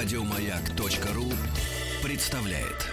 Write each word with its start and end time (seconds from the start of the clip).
Радиомаяк.ру 0.00 1.24
представляет. 2.04 2.86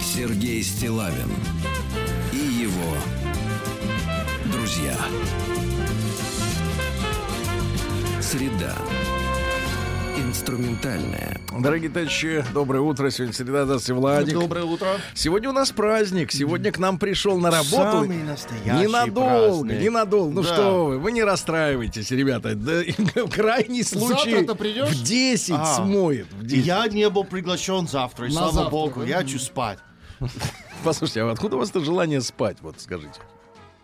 Сергей 0.00 0.62
Стилавин 0.62 1.28
и 2.32 2.36
его 2.36 2.94
друзья. 4.52 4.96
Среда. 8.22 8.76
Инструментальная. 10.34 11.40
Дорогие 11.60 11.88
товарищи, 11.88 12.44
доброе 12.52 12.80
утро. 12.80 13.08
Сегодня 13.08 13.32
среда, 13.32 13.66
здравствуйте, 13.66 14.00
Владик. 14.00 14.34
Доброе 14.34 14.64
утро. 14.64 14.88
Сегодня 15.14 15.48
у 15.50 15.52
нас 15.52 15.70
праздник. 15.70 16.32
Сегодня 16.32 16.72
к 16.72 16.78
нам 16.80 16.98
пришел 16.98 17.38
на 17.38 17.52
работу. 17.52 17.70
Самый 18.02 18.16
настоящий 18.24 18.82
Ненадолго, 18.88 19.60
праздник. 19.68 19.80
ненадолго. 19.84 20.32
Ну 20.34 20.42
Да. 20.42 20.48
что 20.52 20.86
вы, 20.86 20.98
вы 20.98 21.12
не 21.12 21.22
расстраивайтесь, 21.22 22.10
ребята. 22.10 22.56
Да, 22.56 22.82
крайний 23.30 23.84
случай 23.84 24.44
в 24.44 25.02
10 25.04 25.54
А. 25.56 25.76
смоет. 25.76 26.26
В 26.32 26.44
10. 26.44 26.66
Я 26.66 26.88
не 26.88 27.08
был 27.10 27.22
приглашен 27.22 27.86
завтра, 27.86 28.26
и 28.26 28.30
На 28.30 28.34
слава 28.34 28.52
завтра, 28.54 28.70
богу, 28.72 29.04
я 29.04 29.18
хочу 29.18 29.38
спать. 29.38 29.78
Послушайте, 30.82 31.22
а 31.22 31.30
откуда 31.30 31.54
у 31.54 31.58
вас 31.60 31.70
это 31.70 31.78
желание 31.78 32.20
спать? 32.20 32.56
Вот 32.60 32.80
скажите. 32.80 33.20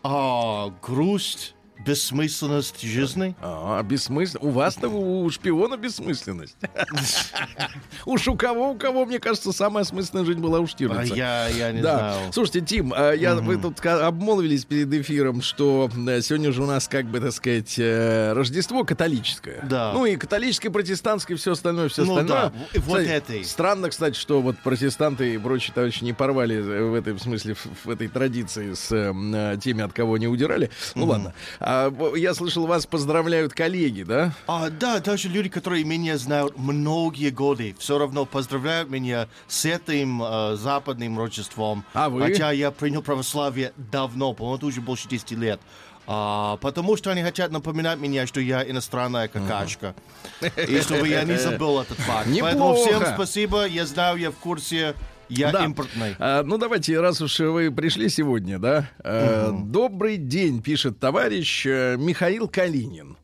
А, 0.02 0.70
грусть, 0.82 1.54
бессмысленность 1.84 2.80
жизни. 2.82 3.34
А, 3.40 3.82
бессмысленно. 3.82 4.44
У 4.46 4.50
вас-то 4.50 4.88
у 4.88 5.28
шпиона 5.30 5.76
бессмысленность. 5.76 6.56
Уж 8.06 8.28
у 8.28 8.36
кого, 8.36 8.70
у 8.72 8.74
кого, 8.76 9.04
мне 9.06 9.18
кажется, 9.18 9.52
самая 9.52 9.84
смысленная 9.84 10.24
жизнь 10.24 10.40
была 10.40 10.60
у 10.60 10.64
А 10.64 10.66
Штирлица. 10.66 11.14
я, 11.14 11.48
я 11.48 11.72
не 11.72 11.82
Да. 11.82 12.14
знал. 12.14 12.32
Слушайте, 12.32 12.60
Тим, 12.62 12.92
а 12.96 13.12
я, 13.12 13.34
вы 13.36 13.56
тут 13.56 13.84
обмолвились 13.84 14.64
перед 14.64 14.92
эфиром, 14.92 15.42
что 15.42 15.90
э, 16.08 16.20
сегодня 16.20 16.52
же 16.52 16.62
у 16.62 16.66
нас, 16.66 16.88
как 16.88 17.06
бы, 17.06 17.20
так 17.20 17.32
сказать, 17.32 17.74
э, 17.78 18.32
Рождество 18.32 18.84
католическое. 18.84 19.60
Да. 19.64 19.92
Ну 19.92 20.06
и 20.06 20.16
католическое, 20.16 20.70
протестантское, 20.72 21.36
все 21.36 21.52
остальное, 21.52 21.88
все 21.88 22.04
Ну 22.04 22.16
остальное. 22.16 22.52
вот 22.76 23.00
это. 23.00 23.44
Странно, 23.44 23.90
кстати, 23.90 24.16
что 24.18 24.40
вот 24.40 24.58
протестанты 24.58 25.34
и 25.34 25.38
прочие 25.38 25.72
товарищи 25.74 26.04
не 26.04 26.12
порвали 26.12 26.56
э, 26.56 26.82
в 26.84 26.94
этой 26.94 27.12
в 27.14 27.18
смысле 27.20 27.54
в, 27.84 27.90
этой 27.90 28.08
традиции 28.08 28.74
с 28.74 28.90
э, 28.92 29.08
м, 29.10 29.34
э, 29.34 29.58
теми, 29.62 29.82
от 29.82 29.92
кого 29.92 30.18
не 30.18 30.26
удирали. 30.28 30.70
Ну 30.94 31.06
ладно. 31.06 31.34
А, 31.72 31.92
я 32.16 32.34
слышал, 32.34 32.66
вас 32.66 32.84
поздравляют 32.84 33.52
коллеги, 33.54 34.02
да? 34.02 34.32
А, 34.48 34.70
да, 34.70 34.98
даже 34.98 35.28
люди, 35.28 35.48
которые 35.48 35.84
меня 35.84 36.18
знают 36.18 36.58
многие 36.58 37.30
годы, 37.30 37.76
все 37.78 37.96
равно 37.96 38.26
поздравляют 38.26 38.90
меня 38.90 39.28
с 39.46 39.64
этим 39.64 40.20
э, 40.20 40.56
западным 40.56 41.16
Рождеством. 41.16 41.84
А 41.94 42.08
вы? 42.08 42.22
Хотя 42.22 42.50
я 42.50 42.72
принял 42.72 43.02
православие 43.02 43.72
давно, 43.76 44.32
по-моему, 44.32 44.66
уже 44.66 44.80
больше 44.80 45.08
10 45.08 45.30
лет. 45.32 45.60
А, 46.08 46.56
потому 46.56 46.96
что 46.96 47.12
они 47.12 47.22
хотят 47.22 47.52
напоминать 47.52 48.00
меня, 48.00 48.26
что 48.26 48.40
я 48.40 48.68
иностранная 48.68 49.28
какашка. 49.28 49.94
И 50.40 50.80
чтобы 50.80 51.06
я 51.06 51.22
не 51.22 51.38
забыл 51.38 51.80
этот 51.80 51.98
факт. 51.98 52.28
Поэтому 52.40 52.74
всем 52.74 53.00
спасибо, 53.14 53.64
я 53.64 53.86
знаю, 53.86 54.16
я 54.16 54.32
в 54.32 54.36
курсе, 54.36 54.96
я 55.30 55.52
Да. 55.52 55.64
импортный. 55.64 56.16
А, 56.18 56.42
ну, 56.42 56.58
давайте, 56.58 57.00
раз 57.00 57.20
уж 57.22 57.38
вы 57.40 57.70
пришли 57.70 58.08
сегодня, 58.08 58.58
да. 58.58 58.90
э, 59.02 59.50
Добрый 59.64 60.16
день, 60.16 60.60
пишет 60.62 60.98
товарищ 60.98 61.64
э, 61.66 61.96
Михаил 61.98 62.48
Калинин. 62.48 63.16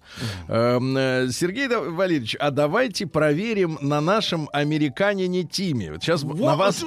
Эм, 0.48 0.96
э, 0.96 1.28
Сергей 1.32 1.66
Валерьевич, 1.68 2.36
а 2.38 2.50
давайте 2.52 3.06
проверим 3.06 3.76
на 3.80 4.00
нашем 4.00 4.48
американине 4.52 5.42
Тиме. 5.42 5.92
Вот 5.92 6.02
сейчас 6.02 6.22
на 6.22 6.54
вас, 6.56 6.84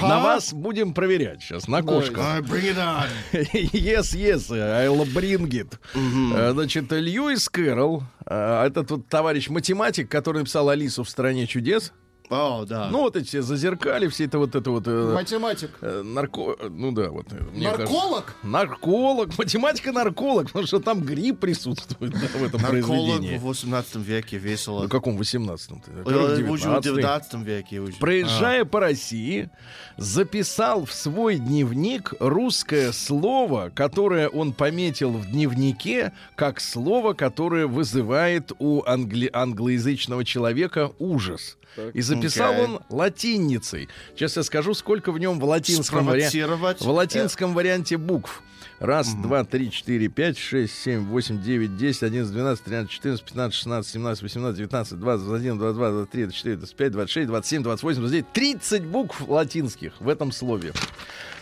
на 0.00 0.20
вас 0.20 0.52
будем 0.54 0.94
проверять 0.94 1.42
сейчас, 1.42 1.68
на 1.68 1.82
кошках. 1.82 2.24
А. 2.24 2.40
Yes, 3.32 4.14
yes, 4.16 4.50
I'll 4.50 5.04
bring 5.12 5.48
it. 5.50 6.52
Значит, 6.52 6.90
Льюис 6.92 7.48
Кэрролл, 7.50 8.04
этот 8.26 8.90
вот 8.90 9.06
товарищ 9.08 9.48
математик, 9.48 10.08
который 10.10 10.38
написал 10.38 10.68
Алису 10.70 11.04
в 11.04 11.08
стране 11.10 11.46
чудес. 11.46 11.92
О, 12.30 12.64
да. 12.64 12.88
Ну, 12.90 13.00
вот 13.00 13.16
эти 13.16 13.26
все 13.26 13.42
зазеркали, 13.42 14.08
все 14.08 14.24
это 14.24 14.38
вот 14.38 14.54
это 14.54 14.70
вот... 14.70 14.84
э, 14.86 15.12
Математик. 15.14 15.70
Э, 15.82 16.02
Нарко... 16.02 16.56
Ну 16.70 16.92
да, 16.92 17.10
вот. 17.10 17.26
э, 17.30 17.36
Нарколог? 17.54 18.24
кажется. 18.26 18.46
Нарколог. 18.46 19.28
Математика-нарколог. 19.38 20.46
Потому 20.46 20.66
что 20.66 20.80
там 20.80 21.00
грипп 21.02 21.40
присутствует 21.40 22.12
да, 22.12 22.18
в 22.38 22.42
этом 22.44 22.62
Нарколог 22.62 22.86
произведении. 22.86 23.36
в 23.36 23.42
18 23.42 23.96
веке 23.96 24.38
весело. 24.38 24.86
В 24.86 24.88
каком 24.88 25.18
18-м? 25.20 25.82
Э, 25.86 26.48
Уже 26.48 26.70
в 26.70 26.80
19 26.80 27.34
веке 27.42 27.80
уже. 27.80 27.94
Проезжая 27.98 28.64
по 28.64 28.80
России, 28.80 29.50
записал 29.98 30.84
в 30.84 30.92
свой 30.92 31.36
дневник 31.36 32.14
русское 32.18 32.92
слово, 32.92 33.70
которое 33.74 34.28
он 34.28 34.52
пометил 34.52 35.10
в 35.12 35.26
дневнике 35.30 36.12
как 36.34 36.60
слово, 36.60 37.12
которое 37.12 37.66
вызывает 37.66 38.52
у 38.58 38.82
англи- 38.86 39.30
англоязычного 39.32 40.24
человека 40.24 40.92
ужас. 40.98 41.58
И 41.94 42.00
записал 42.00 42.52
Окей. 42.52 42.64
он 42.64 42.80
латиницей. 42.88 43.88
Сейчас 44.14 44.36
я 44.36 44.42
скажу, 44.42 44.74
сколько 44.74 45.12
в 45.12 45.18
нем 45.18 45.40
в 45.40 45.44
латинском 45.44 46.06
варианте. 46.06 46.44
Спровоцировать. 46.44 46.80
В 46.80 46.90
латинском 46.90 47.54
варианте 47.54 47.96
букв. 47.96 48.42
Раз, 48.78 49.14
два, 49.14 49.44
три, 49.44 49.70
четыре, 49.70 50.08
пять, 50.08 50.36
шесть, 50.36 50.74
семь, 50.82 51.06
восемь, 51.06 51.40
девять, 51.40 51.76
десять, 51.76 52.02
одиннадцать, 52.02 52.32
двенадцать, 52.32 52.64
тринадцать, 52.64 52.90
четырнадцать, 52.90 53.26
пятнадцать, 53.26 53.54
шестнадцать, 53.54 53.92
семнадцать, 53.92 54.22
восемнадцать, 54.22 54.58
девятнадцать, 54.58 54.98
двадцать, 54.98 55.26
двадцать 55.26 55.42
один, 55.42 55.58
двадцать 55.58 55.76
два, 55.76 55.90
двадцать 55.90 56.10
три, 56.10 56.22
двадцать 56.24 56.38
четыре, 56.38 56.56
двадцать 56.56 56.76
пять, 56.76 56.92
двадцать 56.92 57.12
шесть, 57.12 57.28
двадцать 57.28 57.50
семь, 57.50 57.62
двадцать 57.62 57.82
восемь, 57.84 58.00
двадцать 58.00 58.12
девять. 58.12 58.32
Тридцать 58.32 58.84
букв 58.84 59.20
латинских 59.28 59.92
в 60.00 60.08
этом 60.08 60.32
слове. 60.32 60.72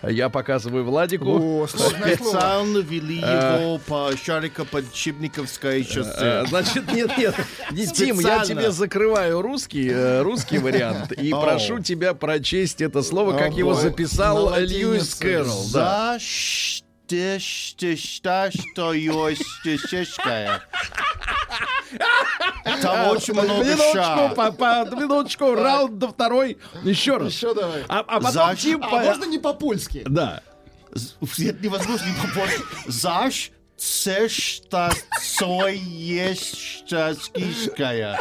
Я 0.03 0.29
показываю 0.29 0.85
Владику. 0.85 1.63
О. 1.63 1.67
Специально 1.67 2.79
вели 2.79 3.17
его 3.19 3.79
по 3.87 4.11
Шарико-Подчебниковской 4.17 5.83
Э, 5.83 5.85
шоссе. 5.85 6.45
Значит, 6.49 6.93
нет, 6.93 7.11
нет, 7.19 7.35
не, 7.71 7.87
Тим, 7.87 8.19
я 8.21 8.45
тебе 8.45 8.71
закрываю 8.71 9.43
русский, 9.43 9.89
э, 9.91 10.23
русский 10.23 10.59
вариант 10.59 11.13
и 11.13 11.31
прошу 11.31 11.81
тебя 11.81 12.15
прочесть 12.15 12.81
это 12.81 13.03
слово, 13.03 13.37
как 13.37 13.55
его 13.55 13.71
Ого. 13.73 13.81
записал 13.81 14.55
Льюис. 14.59 15.15
Кэрролл. 15.15 15.67
Да. 15.73 16.19
За 17.11 18.51
что, 18.53 18.93
чешская. 19.79 20.63
Там 22.83 23.09
очень 23.09 23.35
много 23.35 23.65
Минуточку, 23.65 23.93
ша. 23.95 24.29
по- 24.29 24.53
по- 24.53 24.89
минуточку, 24.97 25.55
раунд 25.55 25.99
до 25.99 26.09
второй. 26.09 26.59
Еще 26.85 27.17
раз. 27.17 27.33
Еще 27.33 27.53
давай. 27.55 27.83
А, 27.89 27.99
а 28.01 28.21
потом 28.21 28.33
За- 28.33 28.57
Тим 28.57 28.83
А 28.85 28.89
можно 29.07 29.25
не 29.25 29.39
по-польски? 29.39 30.03
Да. 30.07 30.43
З- 30.93 31.15
Это 31.49 31.63
невозможно 31.65 32.07
не 32.07 32.29
попасть. 32.29 32.59
Заш 32.87 33.51
це 33.81 34.29
что 34.29 34.91
сой 35.21 35.79
есть 35.99 36.89
шаскишкая. 36.89 38.21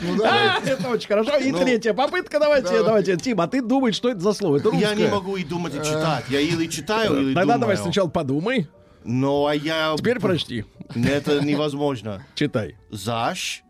Ну 0.00 0.16
да. 0.16 0.58
А, 0.64 0.68
это 0.68 0.90
очень 0.90 1.08
хорошо. 1.08 1.38
И 1.38 1.52
Ну, 1.52 1.58
третья 1.58 1.94
попытка. 1.94 2.38
Давайте, 2.38 2.68
давай. 2.68 2.84
давайте. 2.84 3.16
Тим, 3.16 3.40
а 3.40 3.46
ты 3.46 3.62
думай, 3.62 3.92
что 3.92 4.10
это 4.10 4.20
за 4.20 4.34
слово? 4.34 4.58
Это. 4.58 4.74
Я 4.76 4.94
не 4.94 5.06
могу 5.06 5.36
и 5.36 5.44
думать, 5.44 5.74
и 5.74 5.78
читать. 5.78 6.24
Я 6.28 6.40
или 6.40 6.66
читаю, 6.66 7.16
или 7.20 7.34
Тогда 7.34 7.56
давай 7.58 7.76
сначала 7.76 8.08
подумай. 8.08 8.66
Ну, 9.04 9.46
а 9.46 9.54
я... 9.54 9.94
Теперь 9.96 10.20
прочти. 10.20 10.64
Это 10.94 11.40
невозможно. 11.40 12.22
Читай. 12.34 12.76
Заш, 12.90 13.64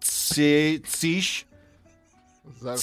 це, 0.00 0.78
циш, 0.78 1.46
За-. 2.60 2.76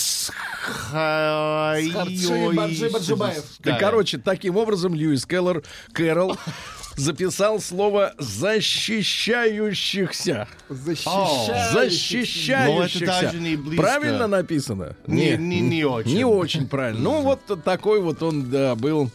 Да, 3.60 3.78
короче, 3.80 4.18
таким 4.18 4.58
образом 4.58 4.94
Льюис 4.96 5.26
Келлер, 5.26 5.64
Кэрролл 5.94 6.36
записал 6.96 7.60
слово 7.60 8.14
«защищающихся». 8.18 10.48
Защищающийся. 10.70 11.70
Защищающихся. 11.74 12.66
Ну, 12.68 12.82
это 12.82 13.00
даже 13.22 13.38
не 13.40 13.56
близко. 13.56 13.82
Правильно 13.84 14.28
написано? 14.28 14.96
Не- 15.08 15.38
не- 15.38 15.62
не 15.62 15.86
очень. 15.86 16.16
Не 16.16 16.26
очень 16.42 16.68
правильно. 16.68 17.00
Ну, 17.02 17.22
вот 17.22 17.42
такой 17.64 18.02
вот 18.02 18.22
он, 18.24 18.50
да, 18.50 18.74
был 18.76 19.10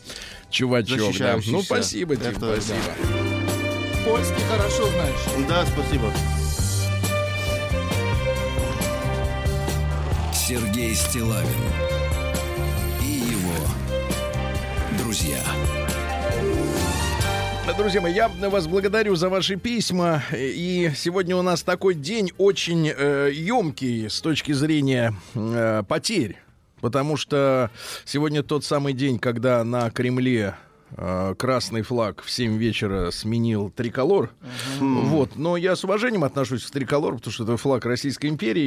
чувачок. 0.51 1.17
Да. 1.19 1.39
Ну, 1.47 1.63
спасибо, 1.63 2.15
Тим, 2.17 2.27
Это 2.27 2.39
спасибо. 2.39 2.79
Польский 4.05 4.43
хорошо 4.49 4.89
знаешь. 4.91 5.49
Да, 5.49 5.65
спасибо. 5.67 6.13
Сергей 10.49 10.95
Стилавин 10.95 11.49
и 13.03 13.33
его 13.33 13.67
друзья. 14.97 15.43
Друзья 17.77 18.01
мои, 18.01 18.15
я 18.15 18.29
вас 18.29 18.69
благодарю 18.69 19.17
за 19.17 19.29
ваши 19.29 19.57
письма. 19.57 20.23
И 20.33 20.93
сегодня 20.95 21.37
у 21.37 21.43
нас 21.43 21.65
такой 21.65 21.97
день 21.97 22.31
очень 22.39 22.89
э, 22.89 23.31
емкий 23.33 24.09
с 24.09 24.21
точки 24.21 24.53
зрения 24.53 25.17
э, 25.35 25.83
потерь. 25.89 26.37
Потому 26.81 27.17
что 27.17 27.73
сегодня 28.05 28.45
тот 28.45 28.65
самый 28.65 28.93
день, 28.93 29.19
когда 29.19 29.65
на 29.65 29.91
Кремле 29.91 30.55
красный 31.39 31.83
флаг 31.83 32.23
в 32.23 32.31
7 32.31 32.57
вечера 32.59 33.11
сменил 33.11 33.71
триколор. 33.71 34.31
Вот. 34.81 35.37
Но 35.37 35.57
я 35.57 35.75
с 35.77 35.85
уважением 35.85 36.25
отношусь 36.25 36.65
к 36.65 36.71
триколору, 36.71 37.17
потому 37.17 37.33
что 37.33 37.45
это 37.45 37.57
флаг 37.57 37.85
Российской 37.87 38.27
империи, 38.27 38.63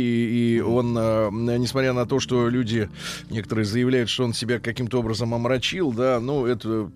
и 0.55 0.59
он, 0.61 0.95
э, 0.97 1.29
несмотря 1.31 1.93
на 1.93 2.05
то, 2.05 2.19
что 2.19 2.49
люди, 2.49 2.89
некоторые 3.29 3.65
заявляют, 3.65 4.09
что 4.09 4.23
он 4.25 4.33
себя 4.33 4.59
каким-то 4.59 4.99
образом 4.99 5.33
омрачил, 5.33 5.91
да, 5.91 6.19
ну, 6.19 6.45
это, 6.45 6.91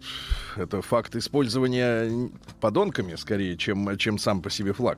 это 0.57 0.81
факт 0.81 1.15
использования 1.15 2.29
подонками, 2.59 3.15
скорее, 3.15 3.57
чем, 3.57 3.97
чем 3.97 4.17
сам 4.17 4.41
по 4.41 4.49
себе 4.49 4.73
флаг. 4.73 4.97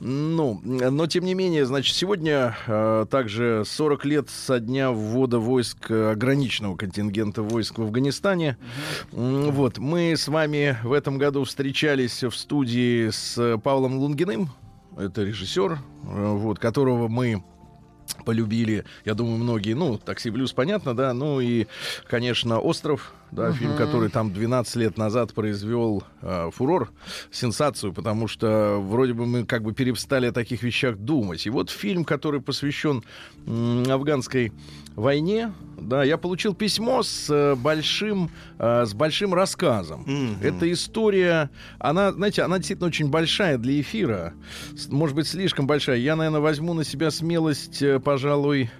Ну, 0.00 0.60
но, 0.64 1.06
тем 1.06 1.24
не 1.24 1.34
менее, 1.34 1.66
значит, 1.66 1.96
сегодня 1.96 2.56
э, 2.66 3.06
также 3.10 3.64
40 3.66 4.04
лет 4.04 4.30
со 4.30 4.60
дня 4.60 4.90
ввода 4.90 5.38
войск, 5.38 5.90
э, 5.90 6.12
ограниченного 6.12 6.76
контингента 6.76 7.42
войск 7.42 7.78
в 7.78 7.82
Афганистане. 7.82 8.56
М, 9.12 9.50
Вот, 9.50 9.63
мы 9.78 10.16
с 10.16 10.28
вами 10.28 10.76
в 10.82 10.92
этом 10.92 11.16
году 11.16 11.44
встречались 11.44 12.22
в 12.22 12.32
студии 12.32 13.08
с 13.08 13.58
Павлом 13.62 13.96
Лунгиным, 13.96 14.50
это 14.96 15.22
режиссер, 15.22 15.72
э, 15.72 15.76
вот, 16.04 16.58
которого 16.58 17.08
мы 17.08 17.42
полюбили, 18.24 18.84
я 19.04 19.14
думаю, 19.14 19.38
многие, 19.38 19.72
ну, 19.72 19.96
«Такси 19.96 20.30
Блюз», 20.30 20.52
понятно, 20.52 20.94
да, 20.94 21.14
ну 21.14 21.40
и, 21.40 21.66
конечно, 22.06 22.60
«Остров», 22.60 23.14
да, 23.30 23.52
фильм, 23.52 23.76
который 23.76 24.08
там 24.10 24.32
12 24.32 24.76
лет 24.76 24.98
назад 24.98 25.34
произвел 25.34 26.04
э, 26.22 26.50
фурор, 26.52 26.90
сенсацию, 27.30 27.92
потому 27.92 28.28
что 28.28 28.78
вроде 28.80 29.12
бы 29.12 29.26
мы 29.26 29.44
как 29.44 29.62
бы 29.62 29.72
перестали 29.72 30.26
о 30.26 30.32
таких 30.32 30.62
вещах 30.62 30.96
думать. 30.96 31.46
И 31.46 31.50
вот 31.50 31.70
фильм, 31.70 32.04
который 32.04 32.40
посвящен 32.40 33.02
м, 33.46 33.84
афганской 33.90 34.52
войне, 34.94 35.52
да, 35.76 36.04
я 36.04 36.16
получил 36.16 36.54
письмо 36.54 37.02
с 37.02 37.28
э, 37.28 37.54
большим, 37.56 38.30
э, 38.58 38.84
с 38.86 38.94
большим 38.94 39.34
рассказом. 39.34 40.06
Эта 40.40 40.70
история, 40.72 41.50
она, 41.78 42.12
знаете, 42.12 42.42
она 42.42 42.58
действительно 42.58 42.88
очень 42.88 43.08
большая 43.08 43.58
для 43.58 43.80
эфира, 43.80 44.34
может 44.88 45.16
быть, 45.16 45.26
слишком 45.26 45.66
большая. 45.66 45.96
Я, 45.98 46.16
наверное, 46.16 46.40
возьму 46.40 46.74
на 46.74 46.84
себя 46.84 47.10
смелость, 47.10 47.82
э, 47.82 47.98
пожалуй, 47.98 48.70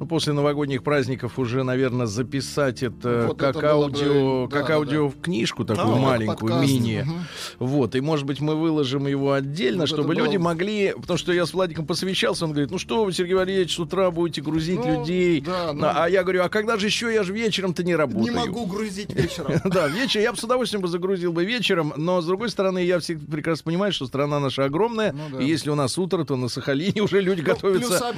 ну, 0.00 0.06
после 0.06 0.32
новогодних 0.32 0.82
праздников 0.82 1.38
уже, 1.38 1.62
наверное, 1.62 2.06
записать 2.06 2.82
это 2.82 3.26
Вот 3.28 3.38
как 3.38 3.50
это 3.50 3.60
бы, 3.60 3.66
аудио, 3.68 4.46
да, 4.48 4.56
как 4.58 4.68
да, 4.68 4.74
аудио 4.74 5.10
книжку 5.22 5.64
такую 5.64 5.94
А, 5.94 5.98
маленькую, 5.98 6.36
подкаст. 6.52 6.62
мини. 6.72 7.02
Мгм. 7.06 7.24
Вот, 7.58 7.94
и, 7.94 8.00
может 8.00 8.26
быть, 8.26 8.40
мы 8.40 8.54
выложим 8.56 9.06
его 9.06 9.32
отдельно, 9.32 9.80
Вот 9.80 9.88
чтобы 9.88 10.12
это 10.12 10.20
было- 10.22 10.26
люди 10.26 10.36
могли... 10.38 10.92
Потому 11.00 11.16
что 11.18 11.32
я 11.32 11.46
с 11.46 11.52
Владиком 11.54 11.86
посвящался, 11.86 12.44
он 12.44 12.52
говорит, 12.52 12.70
ну 12.70 12.78
что 12.78 13.04
вы, 13.04 13.12
Сергей 13.12 13.34
Валерьевич, 13.34 13.74
с 13.74 13.78
утра 13.78 14.10
будете 14.10 14.40
грузить 14.42 14.78
Ну, 14.84 15.00
людей. 15.00 15.40
да, 15.40 15.72
ну. 15.72 15.86
а, 15.86 16.04
а 16.04 16.08
я 16.08 16.22
говорю, 16.22 16.42
а 16.42 16.48
когда 16.48 16.76
же 16.76 16.86
еще? 16.86 17.12
Я 17.12 17.22
же 17.22 17.32
вечером-то 17.32 17.82
не 17.84 17.94
работаю. 17.94 18.24
Не 18.24 18.30
могу 18.30 18.66
грузить 18.66 19.12
вечером. 19.14 19.52
Да, 19.64 19.88
вечер 19.88 20.20
я 20.20 20.32
бы 20.32 20.38
с 20.38 20.44
удовольствием 20.44 20.82
бы 20.82 20.88
загрузил 20.88 21.32
бы 21.32 21.44
вечером, 21.44 21.92
но 21.96 22.20
с 22.20 22.26
другой 22.26 22.48
стороны, 22.50 22.84
я 22.84 22.98
всегда 23.00 23.30
прекрасно 23.30 23.64
понимаю, 23.64 23.92
что 23.92 24.06
страна 24.06 24.40
наша 24.40 24.64
огромная, 24.64 25.12
Ну 25.12 25.38
да. 25.38 25.42
и 25.42 25.46
если 25.46 25.70
у 25.70 25.74
нас 25.74 25.98
утро, 25.98 26.24
то 26.24 26.36
на 26.36 26.48
Сахалине 26.48 27.02
уже 27.02 27.20
люди 27.20 27.40
Ну, 27.40 27.46
готовятся 27.46 28.12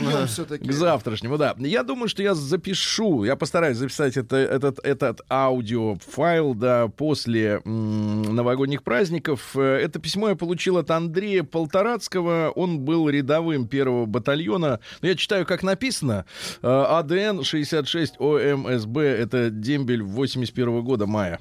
к 0.58 0.72
завтрашнему, 0.72 1.38
да. 1.38 1.54
Я 1.66 1.82
думаю, 1.82 2.08
что 2.08 2.22
я 2.22 2.34
запишу, 2.34 3.24
я 3.24 3.36
постараюсь 3.36 3.76
записать 3.76 4.16
это, 4.16 4.36
этот, 4.36 4.78
этот 4.84 5.20
аудиофайл, 5.30 6.54
да, 6.54 6.88
после 6.88 7.60
м, 7.64 8.22
новогодних 8.22 8.82
праздников. 8.82 9.56
Э, 9.56 9.76
Это 9.82 9.98
письмо 9.98 10.28
я 10.30 10.36
получил 10.36 10.78
от 10.78 10.90
Андрея 10.90 11.42
Полторацкого, 11.42 12.52
он 12.54 12.80
был 12.80 13.08
рядовым 13.08 13.66
первого 13.66 14.06
батальона. 14.06 14.80
Я 15.02 15.14
читаю, 15.14 15.46
как 15.46 15.62
написано. 15.62 16.24
АДН 16.62 17.42
66 17.42 18.14
ОМСБ, 18.18 18.98
это 18.98 19.50
дембель 19.50 20.02
81 20.02 20.82
года 20.82 21.06
мая. 21.06 21.38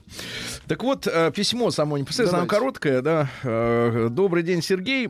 Так 0.68 0.83
вот, 0.83 1.07
э, 1.07 1.31
письмо 1.36 1.72
само 1.72 1.98
непосредственно, 1.98 2.42
оно 2.44 2.48
короткое, 2.50 3.01
да. 3.01 3.30
Э, 3.44 4.07
Добрый 4.10 4.44
день, 4.44 4.62
Сергей. 4.62 5.10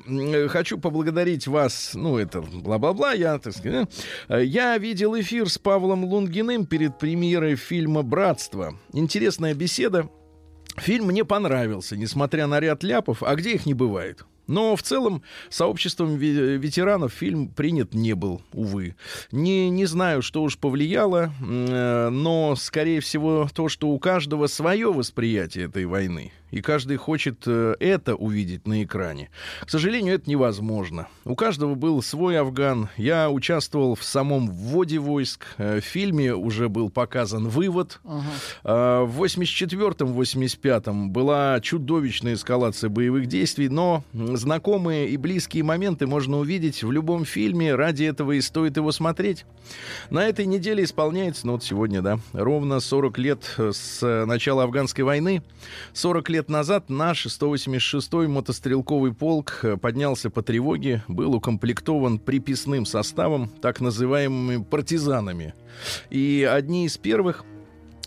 Хочу 0.49 0.77
поблагодарить 0.77 1.47
вас, 1.47 1.91
ну, 1.93 2.17
это 2.17 2.41
бла-бла-бла, 2.41 3.13
я, 3.13 3.37
так 3.39 3.53
сказать, 3.53 3.87
я 4.29 4.77
видел 4.77 5.04
эфир 5.19 5.49
с 5.49 5.57
Павлом 5.57 6.05
Лунгиным 6.05 6.65
перед 6.65 6.97
премьерой 6.97 7.55
фильма 7.55 8.01
«Братство». 8.01 8.77
Интересная 8.93 9.53
беседа. 9.53 10.09
Фильм 10.77 11.05
мне 11.05 11.23
понравился, 11.23 11.95
несмотря 11.95 12.47
на 12.47 12.59
ряд 12.59 12.83
ляпов, 12.83 13.21
а 13.23 13.35
где 13.35 13.53
их 13.53 13.65
не 13.65 13.73
бывает. 13.73 14.25
Но 14.47 14.75
в 14.75 14.83
целом 14.83 15.23
сообществом 15.49 16.15
ве- 16.17 16.57
ветеранов 16.57 17.13
фильм 17.13 17.47
принят 17.47 17.93
не 17.93 18.13
был, 18.13 18.41
увы. 18.53 18.95
Не, 19.31 19.69
не 19.69 19.85
знаю, 19.85 20.21
что 20.21 20.43
уж 20.43 20.57
повлияло, 20.57 21.31
э, 21.41 22.09
но, 22.09 22.55
скорее 22.55 22.99
всего, 22.99 23.49
то, 23.53 23.69
что 23.69 23.89
у 23.89 23.99
каждого 23.99 24.47
свое 24.47 24.91
восприятие 24.93 25.65
этой 25.65 25.85
войны. 25.85 26.31
И 26.55 26.61
каждый 26.61 26.95
хочет 26.95 27.43
э, 27.47 27.75
это 27.81 28.15
увидеть 28.15 28.65
на 28.65 28.81
экране. 28.81 29.29
К 29.65 29.69
сожалению, 29.69 30.15
это 30.15 30.29
невозможно. 30.29 31.09
У 31.25 31.35
каждого 31.35 31.75
был 31.75 32.01
свой 32.01 32.39
Афган. 32.39 32.87
Я 32.95 33.29
участвовал 33.29 33.95
в 33.95 34.05
самом 34.05 34.47
вводе 34.49 34.99
войск. 34.99 35.47
Э, 35.57 35.81
В 35.81 35.83
фильме 35.83 36.33
уже 36.33 36.69
был 36.69 36.89
показан 36.89 37.49
вывод. 37.49 37.99
А, 38.63 39.03
В 39.03 39.21
84-85 39.21 41.07
была 41.09 41.59
чудовищная 41.59 42.35
эскалация 42.35 42.89
боевых 42.89 43.27
действий, 43.27 43.67
но 43.67 44.05
знакомые 44.13 45.09
и 45.09 45.17
близкие 45.17 45.65
моменты 45.65 46.07
можно 46.07 46.37
увидеть 46.37 46.83
в 46.83 46.91
любом 46.91 47.25
фильме. 47.25 47.75
Ради 47.75 48.05
этого 48.05 48.31
и 48.31 48.39
стоит 48.39 48.77
его 48.77 48.93
смотреть. 48.93 49.45
На 50.09 50.25
этой 50.25 50.45
неделе 50.45 50.85
исполняется, 50.85 51.47
ну 51.47 51.53
вот 51.53 51.65
сегодня, 51.65 52.01
да, 52.01 52.19
ровно 52.31 52.79
40 52.79 53.17
лет 53.17 53.39
э, 53.57 53.71
с 53.73 54.25
начала 54.25 54.63
афганской 54.63 55.03
войны. 55.03 55.43
40 55.91 56.29
лет 56.29 56.44
назад 56.49 56.89
наш 56.89 57.25
186-й 57.25 58.27
мотострелковый 58.27 59.13
полк 59.13 59.59
э, 59.63 59.77
поднялся 59.77 60.29
по 60.29 60.41
тревоге, 60.41 61.03
был 61.07 61.35
укомплектован 61.35 62.19
приписным 62.19 62.85
составом, 62.85 63.49
так 63.61 63.81
называемыми 63.81 64.63
партизанами. 64.63 65.53
И 66.09 66.47
одни 66.49 66.85
из 66.85 66.97
первых 66.97 67.45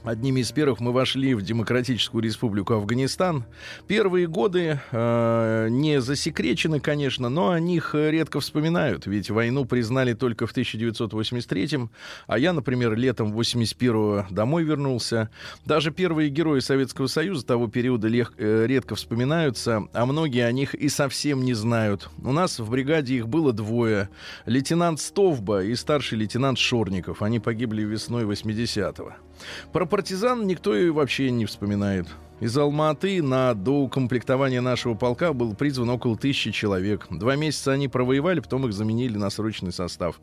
Одними 0.08 0.40
из 0.40 0.52
первых 0.52 0.80
мы 0.80 0.92
вошли 0.92 1.34
в 1.34 1.42
Демократическую 1.42 2.24
Республику 2.24 2.72
Афганистан. 2.72 3.44
Первые 3.88 4.26
годы 4.26 4.80
э, 4.90 5.68
не 5.68 6.00
засекречены, 6.00 6.80
конечно, 6.80 7.28
но 7.28 7.50
о 7.50 7.60
них 7.60 7.94
редко 7.94 8.40
вспоминают, 8.40 9.06
ведь 9.06 9.28
войну 9.28 9.66
признали 9.66 10.14
только 10.14 10.46
в 10.46 10.52
1983 10.52 11.90
а 12.26 12.38
я, 12.38 12.54
например, 12.54 12.96
летом 12.96 13.38
81-го 13.38 14.24
домой 14.30 14.64
вернулся. 14.64 15.28
Даже 15.66 15.90
первые 15.90 16.30
герои 16.30 16.60
Советского 16.60 17.06
Союза 17.06 17.44
того 17.44 17.68
периода 17.68 18.08
лег- 18.08 18.32
э, 18.38 18.64
редко 18.66 18.94
вспоминаются, 18.94 19.88
а 19.92 20.06
многие 20.06 20.46
о 20.46 20.52
них 20.52 20.74
и 20.74 20.88
совсем 20.88 21.44
не 21.44 21.52
знают. 21.52 22.08
У 22.24 22.32
нас 22.32 22.58
в 22.58 22.70
бригаде 22.70 23.16
их 23.16 23.28
было 23.28 23.52
двое. 23.52 24.08
Лейтенант 24.46 25.00
Стовба 25.00 25.64
и 25.64 25.74
старший 25.74 26.16
лейтенант 26.16 26.56
Шорников. 26.56 27.20
Они 27.20 27.40
погибли 27.40 27.82
весной 27.82 28.24
80-го. 28.24 29.27
Про 29.72 29.86
партизан 29.86 30.46
никто 30.46 30.76
и 30.76 30.90
вообще 30.90 31.30
не 31.30 31.46
вспоминает. 31.46 32.06
Из 32.40 32.56
Алматы 32.56 33.20
на 33.20 33.52
доукомплектование 33.52 34.60
нашего 34.60 34.94
полка 34.94 35.32
был 35.32 35.56
призван 35.56 35.90
около 35.90 36.16
тысячи 36.16 36.52
человек. 36.52 37.08
Два 37.10 37.34
месяца 37.34 37.72
они 37.72 37.88
провоевали, 37.88 38.38
потом 38.38 38.64
их 38.64 38.72
заменили 38.72 39.18
на 39.18 39.28
срочный 39.28 39.72
состав. 39.72 40.20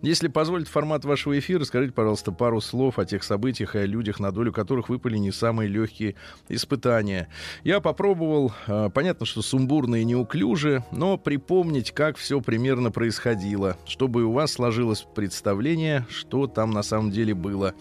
Если 0.00 0.28
позволит 0.28 0.66
формат 0.66 1.04
вашего 1.04 1.38
эфира, 1.38 1.64
скажите, 1.64 1.92
пожалуйста, 1.92 2.32
пару 2.32 2.62
слов 2.62 2.98
о 2.98 3.04
тех 3.04 3.22
событиях 3.22 3.76
и 3.76 3.80
о 3.80 3.86
людях, 3.86 4.18
на 4.18 4.32
долю 4.32 4.50
которых 4.50 4.88
выпали 4.88 5.18
не 5.18 5.30
самые 5.30 5.68
легкие 5.68 6.14
испытания. 6.48 7.28
Я 7.64 7.80
попробовал, 7.80 8.54
э, 8.66 8.88
понятно, 8.94 9.26
что 9.26 9.42
сумбурно 9.42 9.96
и 9.96 10.04
неуклюже, 10.04 10.84
но 10.90 11.18
припомнить, 11.18 11.92
как 11.92 12.16
все 12.16 12.40
примерно 12.40 12.90
происходило, 12.90 13.76
чтобы 13.84 14.24
у 14.24 14.32
вас 14.32 14.52
сложилось 14.52 15.04
представление, 15.14 16.06
что 16.08 16.46
там 16.46 16.70
на 16.70 16.82
самом 16.82 17.10
деле 17.10 17.34
было. 17.34 17.74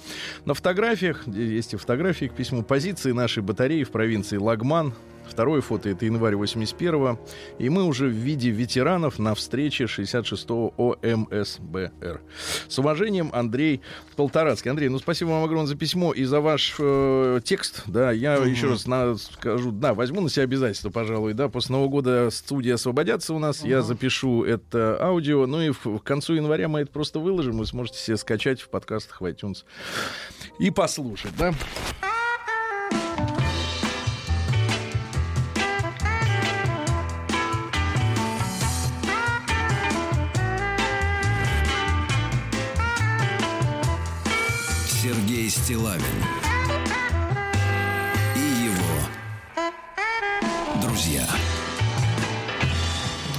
На 0.43 0.53
фотографиях, 0.53 1.25
есть 1.25 1.73
и 1.73 1.77
фотографии 1.77 2.25
к 2.25 2.33
письму, 2.33 2.63
позиции 2.63 3.13
нашей 3.13 3.43
батареи 3.43 3.76
в 3.83 3.91
провинции 3.91 4.37
Лагман. 4.37 4.93
Второе 5.29 5.59
фото 5.59 5.89
это 5.89 6.05
январь 6.05 6.35
81-го. 6.35 7.19
И 7.59 7.67
мы 7.69 7.83
уже 7.83 8.07
в 8.07 8.11
виде 8.11 8.49
ветеранов 8.49 9.19
на 9.19 9.35
встрече 9.35 9.83
66-го 9.83 10.97
ОМСБР. 11.01 12.21
С 12.69 12.79
уважением, 12.79 13.29
Андрей 13.33 13.81
Полторацкий. 14.15 14.71
Андрей, 14.71 14.87
ну 14.87 14.99
спасибо 14.99 15.29
вам 15.31 15.43
огромное 15.43 15.67
за 15.67 15.75
письмо 15.75 16.13
и 16.13 16.23
за 16.23 16.39
ваш 16.39 16.75
э, 16.79 17.41
текст. 17.43 17.83
Да, 17.87 18.11
я 18.11 18.35
еще 18.35 18.69
раз 18.69 18.87
на- 18.87 19.17
скажу, 19.17 19.71
да, 19.71 19.93
возьму 19.93 20.21
на 20.21 20.29
себя 20.29 20.43
обязательство, 20.43 20.89
пожалуй, 20.91 21.33
да, 21.33 21.49
после 21.49 21.73
Нового 21.73 21.89
года 21.89 22.29
студии 22.31 22.71
освободятся 22.71 23.33
у 23.33 23.39
нас, 23.39 23.63
я 23.65 23.81
запишу 23.81 24.45
это 24.45 24.97
аудио, 24.99 25.45
ну 25.45 25.61
и 25.61 25.71
в, 25.71 25.99
к 25.99 26.03
концу 26.03 26.35
января 26.35 26.69
мы 26.69 26.79
это 26.79 26.91
просто 26.91 27.19
выложим, 27.19 27.57
вы 27.57 27.65
сможете 27.65 27.99
себе 27.99 28.15
скачать 28.15 28.61
в 28.61 28.69
подкастах 28.69 29.19
в 29.19 29.25
iTunes 29.25 29.65
и 30.57 30.71
послушать, 30.71 31.33
да. 31.37 31.53
Стилавин 45.67 46.01
и 48.37 48.39
его 48.39 49.01
друзья. 50.81 51.27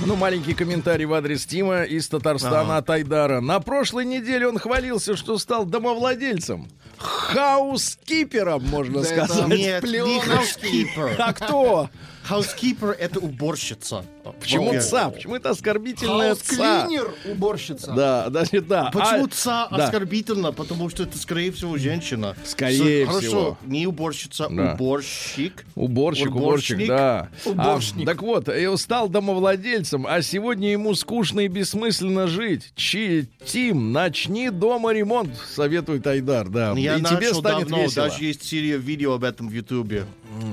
Ну, 0.05 0.15
маленький 0.15 0.53
комментарий 0.53 1.07
в 1.07 1.15
адрес 1.15 1.47
Тима 1.47 1.85
из 1.85 2.07
Татарстана 2.07 2.77
от 2.77 2.91
Айдара. 2.91 3.41
На 3.41 3.61
прошлой 3.61 4.05
неделе 4.05 4.47
он 4.47 4.59
хвалился, 4.59 5.17
что 5.17 5.39
стал 5.39 5.65
домовладельцем. 5.65 6.69
Хаускипером, 6.99 8.63
можно 8.63 9.01
Да 9.01 9.09
это 9.09 9.25
сказать. 9.25 9.49
Нет, 9.49 9.85
не 9.85 10.21
housekeeper. 10.21 11.15
А 11.17 11.33
кто? 11.33 11.89
Housekeeper— 12.29 12.93
это 12.99 13.21
уборщица. 13.21 14.05
Почему 14.41 14.73
Во- 14.73 14.81
ца? 14.81 15.09
Почему 15.09 15.37
это 15.37 15.51
оскорбительное 15.51 16.35
ца? 16.35 16.81
Хаус-клинер, 16.83 17.15
уборщица. 17.33 17.93
Да, 17.93 18.29
значит, 18.29 18.67
да. 18.69 18.91
Почему 18.93 19.25
А- 19.25 19.29
ца 19.29 19.69
да. 19.71 19.85
оскорбительно? 19.87 20.53
Потому 20.53 20.91
что 20.91 21.05
это, 21.05 21.17
скорее 21.17 21.51
всего, 21.53 21.79
женщина. 21.79 22.37
Скорее 22.45 23.05
С- 23.07 23.09
Хорошо, 23.09 23.27
всего. 23.27 23.59
не 23.65 23.87
уборщица, 23.87 24.49
Да. 24.51 24.75
уборщик. 24.75 25.65
Уборщик, 25.75 26.35
уборщик, 26.35 26.77
Уборщик. 26.77 26.89
да. 26.89 27.29
Уборщик. 27.47 27.95
А, 28.03 28.05
так 28.05 28.23
вот, 28.23 28.49
и 28.49 28.77
стал 28.77 29.09
домовладельцем, 29.09 30.07
а 30.07 30.21
сегодня 30.21 30.71
ему 30.73 30.95
скучно 30.95 31.41
и 31.41 31.49
бессмысленно 31.49 32.27
жить. 32.27 32.73
Чи, 32.77 33.29
Тим, 33.47 33.93
начни 33.93 34.51
дома 34.51 34.93
ремонт, 34.93 35.31
советует 35.55 36.07
Айдар, 36.07 36.49
да. 36.51 36.73
Я 36.73 36.97
и 36.97 37.03
тебе 37.03 37.33
станет 37.33 37.69
давно, 37.69 37.85
весело. 37.85 38.09
даже 38.09 38.25
есть 38.25 38.45
серия 38.45 38.77
видео 38.77 39.15
об 39.15 39.25
этом 39.25 39.49
в 39.49 39.53
Ютубе. 39.53 40.05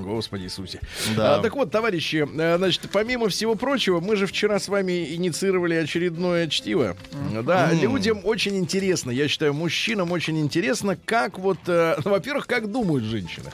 Господи 0.03 0.43
Иисусе. 0.43 0.79
Да. 1.15 1.35
А, 1.35 1.41
так 1.41 1.55
вот, 1.55 1.71
товарищи, 1.71 2.27
э, 2.27 2.57
значит, 2.57 2.89
помимо 2.91 3.29
всего 3.29 3.55
прочего, 3.55 3.99
мы 3.99 4.15
же 4.15 4.25
вчера 4.25 4.59
с 4.59 4.67
вами 4.67 5.13
инициировали 5.13 5.75
очередное 5.75 6.47
чтиво. 6.47 6.95
Да, 7.43 7.71
людям 7.71 8.21
очень 8.23 8.57
интересно, 8.57 9.11
я 9.11 9.27
считаю, 9.27 9.53
мужчинам 9.53 10.11
очень 10.11 10.39
интересно, 10.39 10.97
как 11.05 11.39
вот, 11.39 11.59
э, 11.67 11.97
ну, 12.03 12.11
во-первых, 12.15 12.47
как 12.47 12.71
думают 12.71 13.03
женщины. 13.03 13.51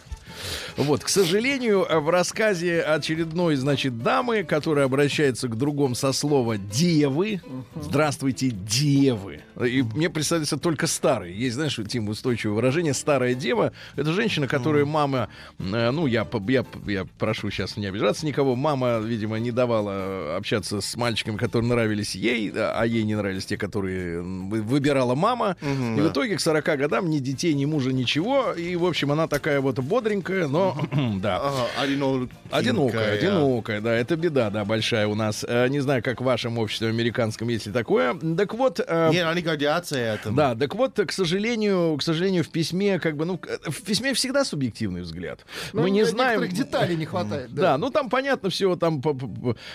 Вот, 0.77 1.03
к 1.03 1.09
сожалению, 1.09 1.85
э, 1.87 1.99
в 1.99 2.09
рассказе 2.09 2.81
очередной, 2.81 3.55
значит, 3.55 4.01
дамы, 4.01 4.43
которая 4.43 4.85
обращается 4.85 5.47
к 5.47 5.57
другому 5.57 5.95
со 5.95 6.11
слова 6.13 6.57
«девы», 6.57 7.41
«Здравствуйте, 7.81 8.49
девы». 8.49 9.41
И 9.63 9.81
мне 9.81 10.09
представляется 10.09 10.57
только 10.57 10.87
старые. 10.87 11.37
Есть, 11.37 11.55
знаешь, 11.55 11.79
Тим, 11.87 12.09
устойчивое 12.09 12.55
выражение 12.55 12.93
«старая 12.93 13.35
дева». 13.35 13.73
Это 13.95 14.13
женщина, 14.13 14.47
которая 14.47 14.85
мама, 14.85 15.29
э, 15.59 15.91
ну, 15.91 16.07
я, 16.07 16.27
я, 16.47 16.65
я 16.87 17.05
прошу 17.19 17.51
сейчас 17.51 17.77
не 17.77 17.85
обижаться 17.85 18.25
никого, 18.25 18.55
мама, 18.55 18.99
видимо, 18.99 19.37
не 19.37 19.51
давала 19.51 19.91
э, 19.91 20.37
общаться 20.37 20.81
с 20.81 20.95
мальчиками, 20.95 21.37
которые 21.37 21.69
нравились 21.69 22.15
ей, 22.15 22.51
а 22.55 22.83
ей 22.83 23.03
не 23.03 23.15
нравились 23.15 23.45
те, 23.45 23.57
которые 23.57 24.21
выбирала 24.21 25.15
мама. 25.15 25.57
и 25.61 26.01
в 26.01 26.07
итоге 26.07 26.37
к 26.37 26.41
40 26.41 26.65
годам 26.77 27.09
ни 27.09 27.19
детей, 27.19 27.53
ни 27.53 27.65
мужа, 27.65 27.91
ничего. 27.91 28.53
И, 28.53 28.75
в 28.75 28.85
общем, 28.85 29.11
она 29.11 29.27
такая 29.27 29.61
вот 29.61 29.79
бодренькая, 29.79 30.30
но, 30.47 30.77
да. 31.21 31.41
Одинокая. 31.79 32.29
Одинокая, 32.51 33.13
одинокая, 33.13 33.81
да, 33.81 33.93
это 33.93 34.15
беда, 34.15 34.49
да, 34.49 34.65
большая 34.65 35.07
у 35.07 35.15
нас. 35.15 35.45
Э, 35.47 35.67
не 35.67 35.79
знаю, 35.79 36.03
как 36.03 36.21
в 36.21 36.23
вашем 36.23 36.57
обществе 36.57 36.89
американском, 36.89 37.47
если 37.47 37.71
такое. 37.71 38.13
Так 38.37 38.53
вот, 38.53 38.79
э, 38.85 39.09
Нет, 39.11 39.25
они 39.27 39.41
годятся 39.41 39.97
этому. 39.97 40.35
да, 40.35 40.55
так 40.55 40.75
вот, 40.75 40.99
к 40.99 41.11
сожалению, 41.11 41.97
к 41.97 42.01
сожалению, 42.03 42.43
в 42.43 42.49
письме, 42.49 42.99
как 42.99 43.15
бы, 43.15 43.25
ну, 43.25 43.39
в 43.65 43.81
письме 43.83 44.13
всегда 44.13 44.43
субъективный 44.45 45.01
взгляд. 45.01 45.45
Ну, 45.73 45.83
Мы 45.83 45.89
не 45.91 46.03
знаем. 46.05 46.41
Деталей 46.49 46.95
не 46.95 47.05
хватает. 47.05 47.53
Да, 47.53 47.77
ну 47.77 47.89
там 47.89 48.09
понятно 48.09 48.49
все, 48.49 48.75
там 48.75 49.01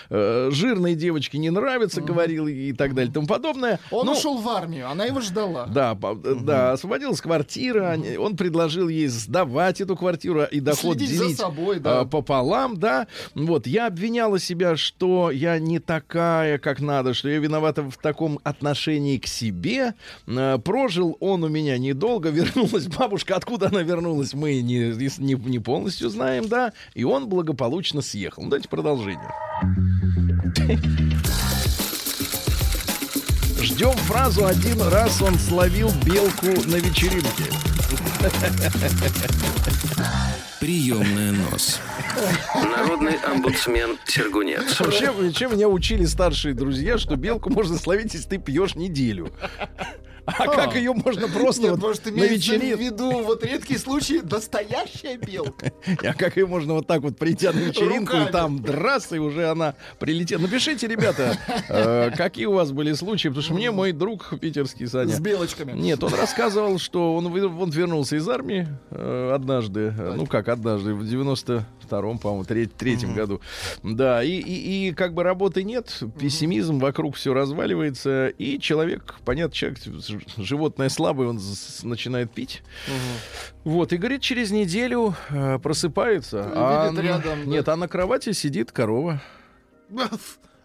э, 0.09 0.49
жирные 0.51 0.95
девочки 0.95 1.37
не 1.37 1.49
нравятся, 1.49 2.01
говорил 2.01 2.47
и 2.47 2.73
так 2.73 2.93
далее, 2.93 3.09
и 3.09 3.13
тому 3.13 3.27
подобное. 3.27 3.79
Он 3.91 4.05
Ну, 4.05 4.11
ушел 4.13 4.37
в 4.37 4.47
армию, 4.49 4.89
она 4.89 5.05
его 5.05 5.21
ждала. 5.21 5.65
Да, 5.67 5.95
да, 5.95 6.73
освободилась 6.73 7.21
квартира, 7.21 7.97
он 8.19 8.35
предложил 8.37 8.87
ей 8.87 9.07
сдавать 9.07 9.81
эту 9.81 9.95
квартиру 9.95 10.46
и 10.51 10.59
доход 10.59 10.97
Следить 10.97 11.17
за 11.17 11.23
делить 11.25 11.37
собой, 11.37 11.79
да. 11.79 12.01
а, 12.01 12.05
пополам, 12.05 12.77
да. 12.77 13.07
Вот, 13.35 13.67
я 13.67 13.87
обвиняла 13.87 14.39
себя, 14.39 14.75
что 14.77 15.31
я 15.31 15.59
не 15.59 15.79
такая, 15.79 16.57
как 16.57 16.79
надо, 16.79 17.13
что 17.13 17.29
я 17.29 17.39
виновата 17.39 17.83
в 17.83 17.97
таком 17.97 18.39
отношении 18.43 19.17
к 19.17 19.27
себе. 19.27 19.93
А, 20.27 20.57
Прожил 20.57 21.17
он 21.19 21.43
у 21.43 21.47
меня 21.47 21.77
недолго, 21.77 22.29
вернулась 22.31 22.87
бабушка. 22.87 23.35
Откуда 23.35 23.67
она 23.67 23.81
вернулась, 23.83 24.33
мы 24.33 24.61
не, 24.61 24.93
не, 25.17 25.33
не 25.33 25.59
полностью 25.59 26.09
знаем, 26.09 26.47
да. 26.47 26.73
И 26.93 27.03
он 27.03 27.27
благополучно 27.27 28.01
съехал. 28.01 28.43
Ну, 28.43 28.49
давайте 28.49 28.69
продолжение. 28.69 29.31
Ждем 33.61 33.91
фразу 33.91 34.45
«один 34.45 34.81
раз 34.81 35.21
он 35.21 35.37
словил 35.39 35.91
белку 36.05 36.47
на 36.69 36.75
вечеринке». 36.75 37.45
Приемная 40.59 41.33
нос. 41.33 41.79
Народный 42.55 43.17
омбудсмен 43.17 43.97
Сергунец. 44.05 44.79
Вообще, 44.79 45.11
чем 45.33 45.53
меня 45.53 45.67
учили 45.69 46.05
старшие 46.05 46.55
друзья, 46.55 46.97
что 46.97 47.15
белку 47.15 47.49
можно 47.51 47.77
словить, 47.77 48.13
если 48.13 48.27
ты 48.27 48.37
пьешь 48.39 48.75
неделю. 48.75 49.31
А 50.27 50.45
как 50.47 50.75
ее 50.75 50.93
можно 50.93 51.27
просто 51.29 51.71
вот 51.71 51.79
может, 51.79 52.05
на 52.05 52.09
имеется 52.09 52.51
в 52.51 52.53
вечеринке? 52.53 52.83
виду 52.83 53.11
вот 53.23 53.43
редкий 53.45 53.77
случай 53.77 54.21
настоящая 54.21 55.17
белка. 55.17 55.71
А 56.03 56.13
как 56.13 56.35
ее 56.37 56.45
можно 56.45 56.73
вот 56.73 56.85
так 56.85 57.01
вот 57.01 57.17
прийти 57.17 57.47
на 57.47 57.57
вечеринку 57.59 58.17
и 58.17 58.25
там 58.31 58.61
драться, 58.61 59.15
и 59.15 59.19
уже 59.19 59.49
она 59.49 59.75
прилетела? 59.99 60.41
Напишите, 60.41 60.87
ребята, 60.87 61.37
э, 61.69 62.11
какие 62.15 62.45
у 62.45 62.53
вас 62.53 62.71
были 62.71 62.91
случаи, 62.93 63.29
потому 63.29 63.43
что 63.43 63.53
мне 63.53 63.71
мой 63.71 63.93
друг 63.93 64.37
питерский, 64.39 64.87
Саня, 64.87 65.13
С 65.13 65.19
белочками. 65.19 65.71
Нет, 65.71 66.03
он 66.03 66.13
рассказывал, 66.13 66.77
что 66.77 67.15
он, 67.15 67.27
он 67.27 67.69
вернулся 67.69 68.17
из 68.17 68.27
армии 68.27 68.67
э, 68.91 69.31
однажды, 69.33 69.93
э, 69.97 70.13
ну 70.15 70.25
как 70.25 70.49
однажды, 70.49 70.93
в 70.93 71.03
92-м, 71.03 72.19
по-моему, 72.19 72.43
треть- 72.43 72.75
третьем 72.77 73.13
году. 73.13 73.39
Да, 73.81 74.21
и, 74.23 74.31
и, 74.31 74.89
и 74.89 74.93
как 74.93 75.13
бы 75.13 75.23
работы 75.23 75.63
нет, 75.63 76.01
пессимизм, 76.19 76.79
вокруг 76.79 77.15
все 77.15 77.33
разваливается, 77.33 78.27
и 78.27 78.59
человек, 78.59 79.15
понятно, 79.25 79.53
человек, 79.55 79.79
животное 80.37 80.89
слабое, 80.89 81.27
он 81.29 81.39
начинает 81.83 82.31
пить. 82.31 82.63
Вот, 83.63 83.93
и 83.93 83.97
говорит, 83.97 84.21
через 84.21 84.51
неделю 84.51 85.15
э, 85.29 85.59
просыпается. 85.59 86.49
а 86.53 86.83
Видит 86.89 86.97
на- 86.97 87.07
рядом, 87.07 87.39
да. 87.45 87.49
Нет, 87.51 87.69
а 87.69 87.75
на 87.75 87.87
кровати 87.87 88.31
сидит 88.31 88.71
корова. 88.71 89.21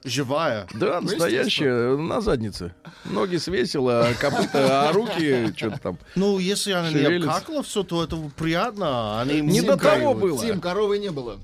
Живая. 0.05 0.67
Да, 0.75 1.01
Ну, 1.01 1.09
настоящая, 1.09 1.97
на 1.97 2.21
заднице. 2.21 2.75
Ноги 3.05 3.37
свесила, 3.37 4.09
а 4.09 4.15
копыта, 4.15 4.89
а 4.89 4.93
руки 4.95 5.53
что-то 5.57 5.79
там. 5.79 5.99
Ну, 6.17 6.39
если 6.41 6.73
она 6.73 6.89
не 6.91 6.95
Шевелится. 6.97 7.31
обкакала 7.31 7.63
все, 7.63 7.85
то 7.85 8.03
это 8.03 8.17
приятно. 8.37 9.21
Они 9.21 9.41
Не 9.41 9.61
до 9.61 9.77
того 9.77 10.15
было. 10.15 10.41
Тим, 10.45 10.61
коровы 10.61 10.99
не 10.99 11.11
было. 11.11 11.39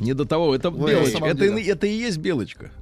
Не 0.00 0.14
до 0.14 0.24
того, 0.24 0.54
это 0.56 0.70
Ой, 0.70 0.90
белочка. 0.92 1.24
Это, 1.24 1.44
это 1.44 1.86
и 1.86 1.92
есть 1.92 2.18
белочка. 2.18 2.72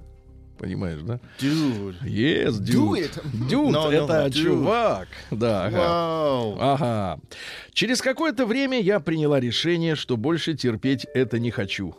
Понимаешь, 0.58 1.00
да? 1.02 1.20
Dude. 1.38 1.94
Yes, 2.02 2.58
Do 2.60 2.94
dude. 2.94 2.98
it. 3.04 3.22
Dude, 3.48 3.70
No, 3.70 3.88
no, 3.88 3.90
это 3.92 4.26
dude. 4.26 4.30
чувак. 4.32 5.08
Да, 5.30 5.66
ага. 5.66 5.76
Вау. 5.78 6.56
Ага. 6.58 7.20
Через 7.72 8.00
какое-то 8.02 8.44
время 8.46 8.80
я 8.80 9.00
приняла 9.00 9.40
решение, 9.40 9.94
что 9.94 10.16
больше 10.16 10.54
терпеть 10.54 11.06
это 11.14 11.38
не 11.38 11.50
хочу. 11.50 11.94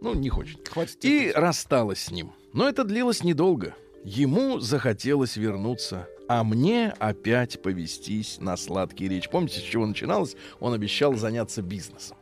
Ну, 0.00 0.14
не 0.14 0.28
хочет. 0.28 0.68
Хватит 0.68 1.04
И 1.04 1.32
рассталась 1.34 2.00
с 2.04 2.10
ним. 2.10 2.32
Но 2.52 2.68
это 2.68 2.84
длилось 2.84 3.24
недолго. 3.24 3.74
Ему 4.04 4.60
захотелось 4.60 5.36
вернуться, 5.36 6.06
а 6.28 6.44
мне 6.44 6.94
опять 6.98 7.60
повестись 7.62 8.38
на 8.40 8.56
сладкий 8.56 9.08
речь. 9.08 9.28
Помните, 9.28 9.58
с 9.60 9.62
чего 9.62 9.86
начиналось? 9.86 10.36
Он 10.60 10.72
обещал 10.72 11.14
заняться 11.14 11.62
бизнесом. 11.62 12.16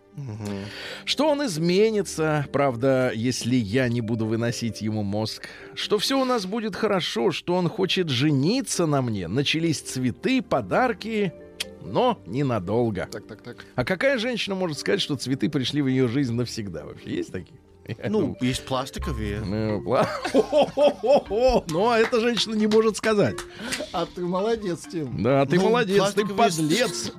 Что 1.04 1.28
он 1.28 1.44
изменится, 1.46 2.46
правда, 2.52 3.12
если 3.14 3.54
я 3.54 3.88
не 3.88 4.00
буду 4.00 4.26
выносить 4.26 4.80
ему 4.80 5.02
мозг. 5.02 5.48
Что 5.74 5.98
все 5.98 6.20
у 6.20 6.24
нас 6.24 6.46
будет 6.46 6.74
хорошо, 6.74 7.30
что 7.32 7.54
он 7.54 7.68
хочет 7.68 8.08
жениться 8.08 8.86
на 8.86 9.02
мне. 9.02 9.28
Начались 9.28 9.80
цветы, 9.80 10.42
подарки, 10.42 11.32
но 11.82 12.20
ненадолго. 12.26 13.08
Так, 13.10 13.26
так, 13.26 13.42
так. 13.42 13.64
А 13.74 13.84
какая 13.84 14.18
женщина 14.18 14.54
может 14.54 14.78
сказать, 14.78 15.00
что 15.00 15.16
цветы 15.16 15.48
пришли 15.48 15.82
в 15.82 15.86
ее 15.86 16.08
жизнь 16.08 16.34
навсегда? 16.34 16.84
Вообще 16.84 17.16
есть 17.16 17.32
такие? 17.32 17.60
Ну, 18.08 18.36
есть 18.40 18.64
пластиковые. 18.66 19.40
Ну, 19.40 19.82
пла-. 19.82 20.08
Ну, 21.68 21.88
а 21.88 21.98
эта 21.98 22.20
женщина 22.20 22.54
не 22.54 22.66
может 22.66 22.96
сказать. 22.96 23.36
А 23.92 24.06
ты 24.06 24.22
молодец, 24.22 24.80
Тим. 24.90 25.22
Да, 25.22 25.44
ты 25.46 25.56
Ну, 25.56 25.64
молодец, 25.64 26.12
ты 26.12 26.26
подлец. 26.26 27.12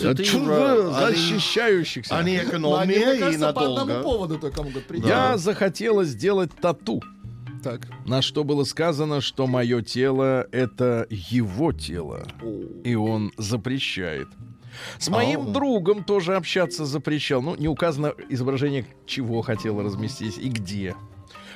э, 0.00 0.92
они- 0.94 1.16
защищающихся. 1.16 2.16
Они 2.18 2.36
экономия 2.36 3.14
и 3.14 3.18
кажется, 3.20 3.52
по 3.52 3.60
одному 3.62 3.76
надолго. 3.86 4.02
поводу 4.02 4.38
только 4.38 4.62
могут 4.62 4.86
прийти. 4.86 5.06
Я 5.08 5.36
захотела 5.38 6.04
сделать 6.04 6.50
тату, 6.60 7.02
Так. 7.62 7.80
на 8.06 8.22
что 8.22 8.44
было 8.44 8.64
сказано, 8.64 9.20
что 9.20 9.46
мое 9.46 9.82
тело— 9.82 10.46
это 10.52 11.06
его 11.10 11.72
тело, 11.72 12.26
и 12.84 12.94
он 12.94 13.32
запрещает. 13.38 14.28
С 14.98 15.08
моим 15.08 15.52
другом 15.52 16.04
тоже 16.04 16.36
общаться 16.36 16.84
запрещал. 16.84 17.42
Ну, 17.42 17.56
не 17.56 17.68
указано 17.68 18.14
изображение, 18.28 18.86
чего 19.06 19.42
хотела 19.42 19.82
разместить 19.82 20.38
и 20.38 20.48
где. 20.48 20.94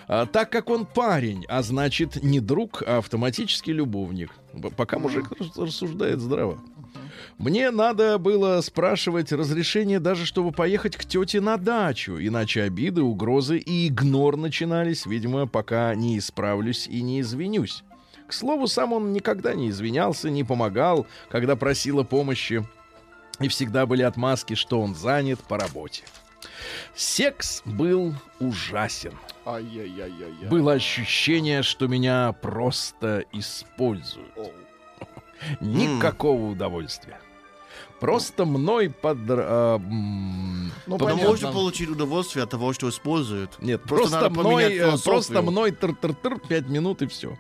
А, 0.09 0.27
так 0.27 0.51
как 0.51 0.71
он 0.71 0.87
парень, 0.87 1.45
а 1.49 1.63
значит 1.63 2.23
не 2.23 2.41
друг, 2.41 2.83
а 2.87 2.99
автоматически 2.99 3.71
любовник. 3.71 4.31
Пока 4.77 4.99
мужик 4.99 5.31
рас- 5.39 5.57
рассуждает 5.57 6.21
здраво. 6.21 6.59
Мне 7.37 7.71
надо 7.71 8.19
было 8.19 8.61
спрашивать 8.63 9.33
разрешение 9.33 10.01
даже, 10.01 10.25
чтобы 10.25 10.51
поехать 10.51 10.97
к 10.97 11.05
тете 11.05 11.41
на 11.41 11.57
дачу, 11.57 12.17
иначе 12.19 12.63
обиды, 12.63 13.03
угрозы 13.03 13.59
и 13.59 13.89
игнор 13.89 14.37
начинались, 14.37 15.07
видимо, 15.07 15.47
пока 15.47 15.95
не 15.95 16.19
исправлюсь 16.19 16.87
и 16.89 17.03
не 17.03 17.21
извинюсь. 17.21 17.85
К 18.27 18.33
слову, 18.33 18.67
сам 18.67 18.93
он 18.93 19.13
никогда 19.13 19.55
не 19.55 19.71
извинялся, 19.71 20.31
не 20.31 20.45
помогал, 20.45 21.07
когда 21.31 21.57
просила 21.57 22.03
помощи. 22.03 22.67
И 23.41 23.49
всегда 23.49 23.87
были 23.87 24.03
отмазки, 24.03 24.55
что 24.55 24.81
он 24.81 24.95
занят 24.95 25.41
по 25.41 25.59
работе. 25.59 26.03
Секс 26.95 27.63
был 27.65 28.15
ужасен. 28.41 29.13
Ай-яй-яй-яй. 29.47 30.49
Было 30.49 30.73
ощущение, 30.73 31.63
что 31.63 31.87
меня 31.87 32.33
просто 32.33 33.25
используют. 33.33 34.33
Никакого 35.61 36.51
удовольствия. 36.51 37.21
Просто 38.01 38.45
мной 38.45 38.91
под... 38.91 39.19
м, 39.31 40.67
Ну, 40.67 40.73
Но 40.87 40.99
понятно. 40.99 41.29
можно 41.29 41.53
получить 41.53 41.89
удовольствие 41.89 42.43
от 42.45 42.51
того, 42.51 42.73
что 42.73 42.89
используют. 42.89 43.61
Нет, 43.61 43.83
Просто 43.83 44.19
просто, 44.21 44.31
мной, 44.31 44.65
э, 44.77 44.97
просто 45.05 45.43
мной 45.43 45.71
тыр-тыр-тыр, 45.73 46.39
пять 46.49 46.69
минут 46.69 47.03
и 47.03 47.07
все. 47.07 47.37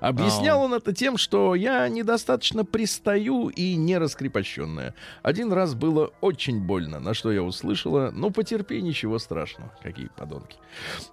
Объяснял 0.00 0.60
А. 0.60 0.64
он 0.64 0.74
это 0.74 0.92
тем, 0.92 1.16
что 1.16 1.54
я 1.54 1.88
недостаточно 1.88 2.64
пристаю 2.64 3.48
и 3.48 3.76
не 3.76 3.98
раскрепощенная. 3.98 4.94
Один 5.22 5.52
раз 5.52 5.74
было 5.74 6.12
очень 6.20 6.60
больно, 6.60 7.00
на 7.00 7.14
что 7.14 7.32
я 7.32 7.42
услышала, 7.42 8.10
ну 8.12 8.30
потерпи, 8.30 8.80
ничего 8.82 9.18
страшного. 9.18 9.72
Какие 9.82 10.08
подонки. 10.08 10.56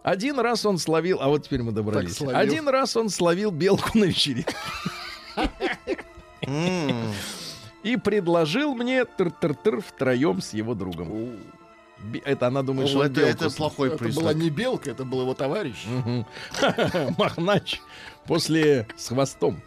Один 0.04 0.40
раз 0.40 0.66
он 0.66 0.78
словил, 0.78 1.20
а 1.22 1.28
вот 1.28 1.44
теперь 1.46 1.64
мы 1.64 1.72
добрались. 1.72 2.22
Один 2.22 2.68
раз 2.70 2.96
он 2.98 3.10
словил 3.10 3.52
белку 3.52 3.98
на 3.98 4.06
вечеринке 4.06 4.56
и 7.84 7.98
предложил 7.98 8.74
мне 8.76 9.04
тыр-тыр-тыр 9.06 9.82
втроем 9.82 10.42
с 10.42 10.54
его 10.54 10.74
другом. 10.76 11.38
Это 12.26 12.48
она 12.48 12.62
думает, 12.62 12.90
что 12.90 13.00
Ну, 13.00 13.04
это, 13.06 13.22
это 13.22 13.50
плохой 13.50 13.90
Это 13.90 13.98
была 13.98 14.06
признак. 14.06 14.36
не 14.36 14.50
белка, 14.52 14.92
это 14.92 15.04
был 15.04 15.22
его 15.22 15.34
товарищ. 15.34 15.86
Махнач 17.18 17.82
после 18.28 18.88
с 18.96 19.10
хвостом. 19.10 19.62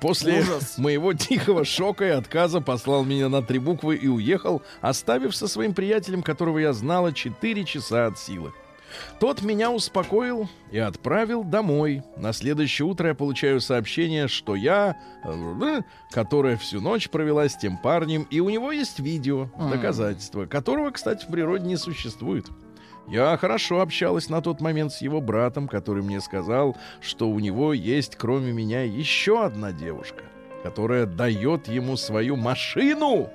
После 0.00 0.40
Ужас. 0.40 0.78
моего 0.78 1.12
тихого 1.12 1.64
шока 1.64 2.04
и 2.04 2.10
отказа 2.10 2.60
послал 2.60 3.04
меня 3.04 3.28
на 3.28 3.42
три 3.42 3.58
буквы 3.58 3.96
и 3.96 4.08
уехал, 4.08 4.62
оставив 4.80 5.34
со 5.36 5.48
своим 5.48 5.74
приятелем, 5.74 6.22
которого 6.22 6.58
я 6.58 6.72
знала 6.72 7.12
4 7.12 7.64
часа 7.64 8.06
от 8.06 8.18
силы. 8.18 8.52
Тот 9.18 9.42
меня 9.42 9.70
успокоил 9.70 10.48
и 10.70 10.78
отправил 10.78 11.42
домой. 11.42 12.02
На 12.16 12.32
следующее 12.32 12.86
утро 12.86 13.08
я 13.08 13.14
получаю 13.14 13.60
сообщение, 13.60 14.28
что 14.28 14.54
я, 14.54 14.96
э, 15.24 15.80
которая 16.10 16.56
всю 16.56 16.80
ночь 16.80 17.08
провела 17.08 17.48
с 17.48 17.56
тем 17.56 17.76
парнем, 17.76 18.26
и 18.30 18.40
у 18.40 18.50
него 18.50 18.72
есть 18.72 19.00
видео, 19.00 19.50
доказательства, 19.58 20.46
которого, 20.46 20.90
кстати, 20.90 21.24
в 21.24 21.28
природе 21.28 21.66
не 21.66 21.76
существует. 21.76 22.46
Я 23.08 23.36
хорошо 23.36 23.80
общалась 23.80 24.28
на 24.28 24.40
тот 24.40 24.60
момент 24.60 24.92
с 24.92 25.02
его 25.02 25.20
братом, 25.20 25.68
который 25.68 26.02
мне 26.02 26.20
сказал, 26.20 26.76
что 27.00 27.28
у 27.28 27.38
него 27.38 27.72
есть, 27.72 28.16
кроме 28.16 28.52
меня, 28.52 28.82
еще 28.82 29.44
одна 29.44 29.72
девушка, 29.72 30.24
которая 30.62 31.06
дает 31.06 31.68
ему 31.68 31.96
свою 31.96 32.36
машину, 32.36 33.30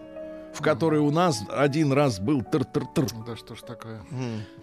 в 0.54 0.62
которой 0.62 1.00
у 1.00 1.12
нас 1.12 1.44
один 1.50 1.94
раз 1.94 2.20
был 2.20 2.42
тыр-тыр-тыр. 2.42 3.06
Да 3.26 3.36
что 3.36 3.54
ж 3.56 3.62
такое. 3.62 4.02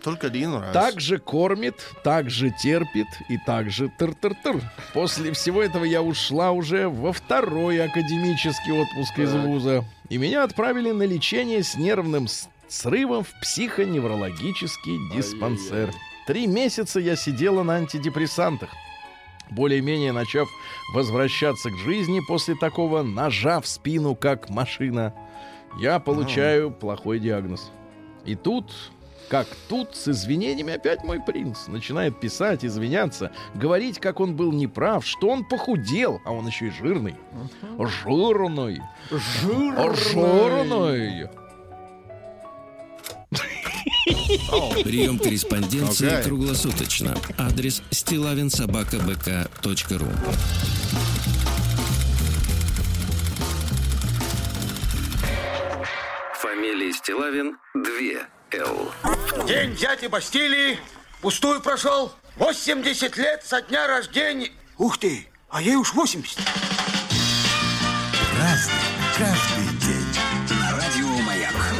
Только 0.02 0.26
один 0.26 0.54
раз. 0.54 0.72
Так 0.72 1.00
же 1.00 1.18
кормит, 1.18 1.76
так 2.02 2.28
же 2.28 2.50
терпит 2.50 3.06
и 3.28 3.38
так 3.46 3.70
же 3.70 3.88
тыр-тыр-тыр. 3.96 4.60
После 4.92 5.32
всего 5.32 5.62
этого 5.62 5.84
я 5.84 6.02
ушла 6.02 6.50
уже 6.50 6.88
во 6.88 7.12
второй 7.12 7.80
академический 7.80 8.72
отпуск 8.72 9.16
из 9.18 9.32
вуза. 9.32 9.84
И 10.08 10.18
меня 10.18 10.42
отправили 10.42 10.90
на 10.90 11.04
лечение 11.04 11.62
с 11.62 11.76
нервным 11.76 12.26
срывом 12.68 13.24
в 13.24 13.32
психоневрологический 13.40 14.98
диспансер. 15.14 15.92
Три 16.26 16.46
месяца 16.46 17.00
я 17.00 17.16
сидела 17.16 17.62
на 17.62 17.76
антидепрессантах. 17.76 18.70
Более-менее 19.50 20.12
начав 20.12 20.48
возвращаться 20.92 21.70
к 21.70 21.76
жизни 21.76 22.20
после 22.26 22.56
такого 22.56 23.02
ножа 23.02 23.60
в 23.60 23.66
спину, 23.66 24.16
как 24.16 24.50
машина, 24.50 25.14
я 25.78 26.00
получаю 26.00 26.72
плохой 26.72 27.20
диагноз. 27.20 27.70
И 28.24 28.34
тут, 28.34 28.72
как 29.28 29.46
тут, 29.68 29.94
с 29.94 30.08
извинениями 30.08 30.72
опять 30.72 31.04
мой 31.04 31.20
принц 31.20 31.68
начинает 31.68 32.18
писать, 32.18 32.64
извиняться, 32.64 33.30
говорить, 33.54 34.00
как 34.00 34.18
он 34.18 34.34
был 34.34 34.50
неправ, 34.50 35.06
что 35.06 35.28
он 35.28 35.44
похудел, 35.44 36.20
а 36.24 36.32
он 36.32 36.48
еще 36.48 36.66
и 36.66 36.70
жирный. 36.70 37.14
Жирный. 37.78 38.82
Жирный. 39.10 41.28
Прием 44.06 45.18
корреспонденции 45.18 46.06
Окей. 46.06 46.22
круглосуточно. 46.22 47.18
Адрес 47.36 47.82
стилавинсобакабк.ру 47.90 50.08
Фамилия 56.40 56.92
Стилавин 56.92 57.56
2 57.74 57.82
Л. 58.52 58.92
День 59.46 59.74
дяди 59.74 60.06
Бастилии 60.06 60.78
пустую 61.20 61.60
прошел. 61.60 62.12
80 62.36 63.16
лет 63.16 63.44
со 63.44 63.60
дня 63.62 63.88
рождения. 63.88 64.52
Ух 64.78 64.98
ты, 64.98 65.26
а 65.48 65.60
ей 65.62 65.74
уж 65.74 65.94
80. 65.94 66.38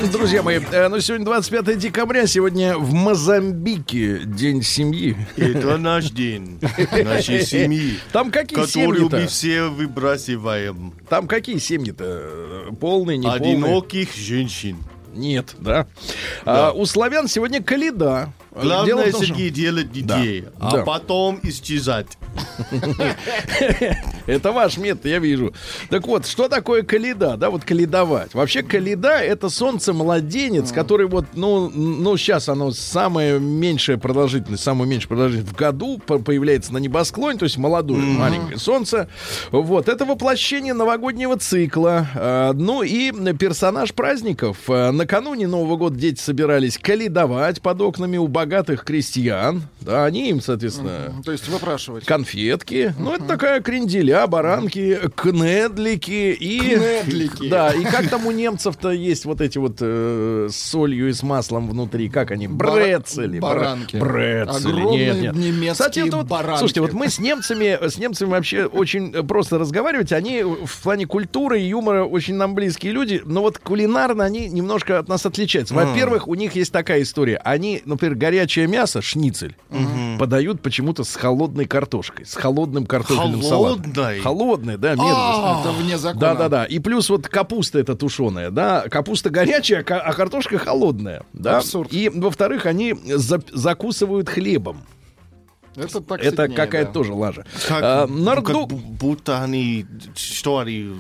Друзья 0.05 0.43
мои, 0.43 0.61
э, 0.73 0.89
ну 0.89 1.01
сегодня 1.01 1.25
25 1.25 1.79
декабря, 1.79 2.27
сегодня 2.27 2.77
в 2.77 2.93
Мозамбике 2.93 4.21
день 4.27 4.63
семьи. 4.63 5.17
Это 5.37 5.79
наш 5.79 6.11
день 6.11 6.61
нашей 7.03 7.43
семьи, 7.43 7.99
Там 8.13 8.31
какие 8.31 8.61
которую 8.61 9.09
мы 9.09 9.27
все 9.27 9.63
выбрасываем. 9.69 10.93
Там 11.09 11.27
какие 11.27 11.57
семьи-то? 11.57 12.67
Полные, 12.79 13.17
не 13.17 13.27
полные? 13.27 13.55
Одиноких 13.57 14.15
женщин. 14.15 14.77
Нет, 15.15 15.55
да. 15.59 15.87
А, 16.45 16.73
у 16.73 16.85
славян 16.85 17.27
сегодня 17.27 17.63
Каледа. 17.63 18.35
Главное, 18.63 19.11
том, 19.11 19.13
что- 19.13 19.25
Сергей, 19.27 19.51
делать 19.51 19.93
детей, 19.93 20.45
а 20.59 20.77
да. 20.77 20.83
потом 20.85 21.39
исчезать. 21.43 22.07
Это 24.27 24.53
ваш 24.53 24.77
метод, 24.77 25.05
я 25.07 25.19
вижу. 25.19 25.53
Так 25.89 26.07
вот, 26.07 26.27
что 26.27 26.49
такое 26.49 26.83
каледа? 26.83 27.37
Да, 27.37 27.51
вот 27.51 27.65
каледовать. 27.65 28.35
Вообще 28.35 28.63
каледа 28.63 29.19
это 29.19 29.49
солнце-младенец, 29.49 30.73
который 30.73 31.07
вот, 31.07 31.27
ну, 31.35 31.71
ну, 31.71 32.17
сейчас 32.17 32.49
оно 32.49 32.73
самое 32.73 33.39
меньшее 33.39 33.99
продолжительность, 33.99 34.63
самое 34.65 34.91
меньшее 34.91 35.09
продолжительность 35.09 35.53
в 35.55 35.57
году 35.57 35.99
по- 36.05 36.19
появляется 36.19 36.73
на 36.73 36.79
небосклоне, 36.79 37.39
то 37.39 37.45
есть 37.45 37.57
молодое, 37.57 38.01
маленькое 38.01 38.59
солнце. 38.59 39.09
Вот, 39.53 39.89
это 39.89 40.05
воплощение 40.05 40.75
новогоднего 40.75 41.37
цикла. 41.39 42.09
А, 42.15 42.53
ну 42.53 42.83
и 42.83 43.13
персонаж 43.35 43.93
праздников. 43.93 44.59
А, 44.69 44.91
накануне 44.91 45.47
Нового 45.47 45.77
года 45.77 45.97
дети 45.97 46.21
собирались 46.21 46.79
каледовать 46.79 47.61
под 47.63 47.81
окнами 47.81 48.17
у 48.17 48.27
богатых 48.27 48.46
крестьян. 48.85 49.63
Да, 49.81 50.05
они 50.05 50.31
им, 50.31 50.41
соответственно, 50.41 51.13
То 51.25 51.33
есть 51.33 51.49
выпрашивать. 51.49 52.05
конфетки. 52.05 52.95
Ну, 52.99 53.13
это 53.13 53.25
такая 53.25 53.61
кренделя, 53.61 54.27
баранки, 54.27 54.99
кнедлики 55.15 56.33
и... 56.39 56.59
Кнедлики. 57.05 57.49
Да, 57.57 57.71
и 57.73 57.85
как 57.85 58.09
там 58.09 58.27
у 58.27 58.33
немцев-то 58.33 58.91
есть 58.91 59.25
вот 59.25 59.41
эти 59.41 59.59
вот 59.59 59.77
э, 59.81 60.49
с 60.51 60.57
солью 60.57 61.09
и 61.09 61.13
с 61.13 61.23
маслом 61.23 61.69
внутри, 61.71 62.09
как 62.09 62.31
они? 62.33 62.49
Брецели. 62.49 63.39
бара- 63.39 63.59
баранки. 63.61 63.97
Брецели. 63.97 64.69
Огромные 64.69 65.07
Нет, 65.07 65.23
нет. 65.23 65.37
немецкие 65.37 65.73
Кстати, 65.73 65.99
это 66.01 66.17
вот, 66.19 66.27
баранки. 66.27 66.59
Слушайте, 66.59 66.81
вот 66.81 66.93
мы 66.93 67.09
с 67.09 67.19
немцами, 67.19 67.79
с 67.89 67.99
немцами 67.99 68.31
вообще 68.31 68.65
очень 68.67 69.13
просто 69.27 69.59
разговаривать. 69.59 70.13
Они 70.13 70.43
в 70.43 70.83
плане 70.83 71.07
культуры 71.07 71.61
и 71.61 71.67
юмора 71.69 72.05
очень 72.05 72.35
нам 72.35 72.55
близкие 72.55 72.93
люди, 72.93 73.23
но 73.25 73.43
вот 73.43 73.59
кулинарно 73.59 74.25
они 74.25 74.49
немножко 74.49 74.99
от 74.99 75.09
нас 75.09 75.25
отличаются. 75.25 75.75
Во-первых, 75.75 76.27
у 76.29 76.35
них 76.35 76.55
есть 76.57 76.73
такая 76.73 77.03
история. 77.03 77.37
Они, 77.45 77.83
например, 77.85 78.17
горячее 78.37 78.67
мясо, 78.67 79.01
шницель, 79.03 79.57
подают 80.19 80.61
почему-то 80.63 81.05
с 81.05 81.15
холодной 81.17 81.65
картошкой, 81.67 82.27
с 82.27 82.35
холодным 82.35 82.87
картофельным 82.87 83.43
салатом. 83.43 83.83
Холодной? 83.93 84.21
Холодной, 84.21 84.77
да, 84.77 84.95
мерзость. 84.95 85.61
Это 85.61 85.73
вне 85.73 85.99
закона. 85.99 86.21
Да, 86.21 86.35
да, 86.35 86.49
да. 86.49 86.65
И 86.65 86.79
плюс 86.79 87.09
вот 87.11 87.29
капуста 87.29 87.79
эта 87.79 87.95
тушеная, 87.95 88.51
да, 88.51 88.85
капуста 88.91 89.31
горячая, 89.31 89.83
а 89.89 90.13
картошка 90.13 90.59
холодная, 90.59 91.25
да. 91.33 91.59
Абсурд. 91.59 91.93
И 91.93 92.09
во-вторых, 92.09 92.67
они 92.67 92.95
за- 93.07 93.43
закусывают 93.53 94.29
хлебом. 94.29 94.83
Это 95.77 96.01
так 96.01 96.21
Это 96.23 96.43
сильнее, 96.43 96.57
какая-то 96.57 96.89
да. 96.89 96.93
тоже 96.93 97.13
лажа. 97.13 97.45
Как, 97.69 97.81
А, 97.83 98.07
ну, 98.07 98.25
как 98.43 98.45
бу- 98.57 98.67
будто 98.77 99.43
они... 99.43 99.87
Что 100.15 100.59
они... 100.59 100.93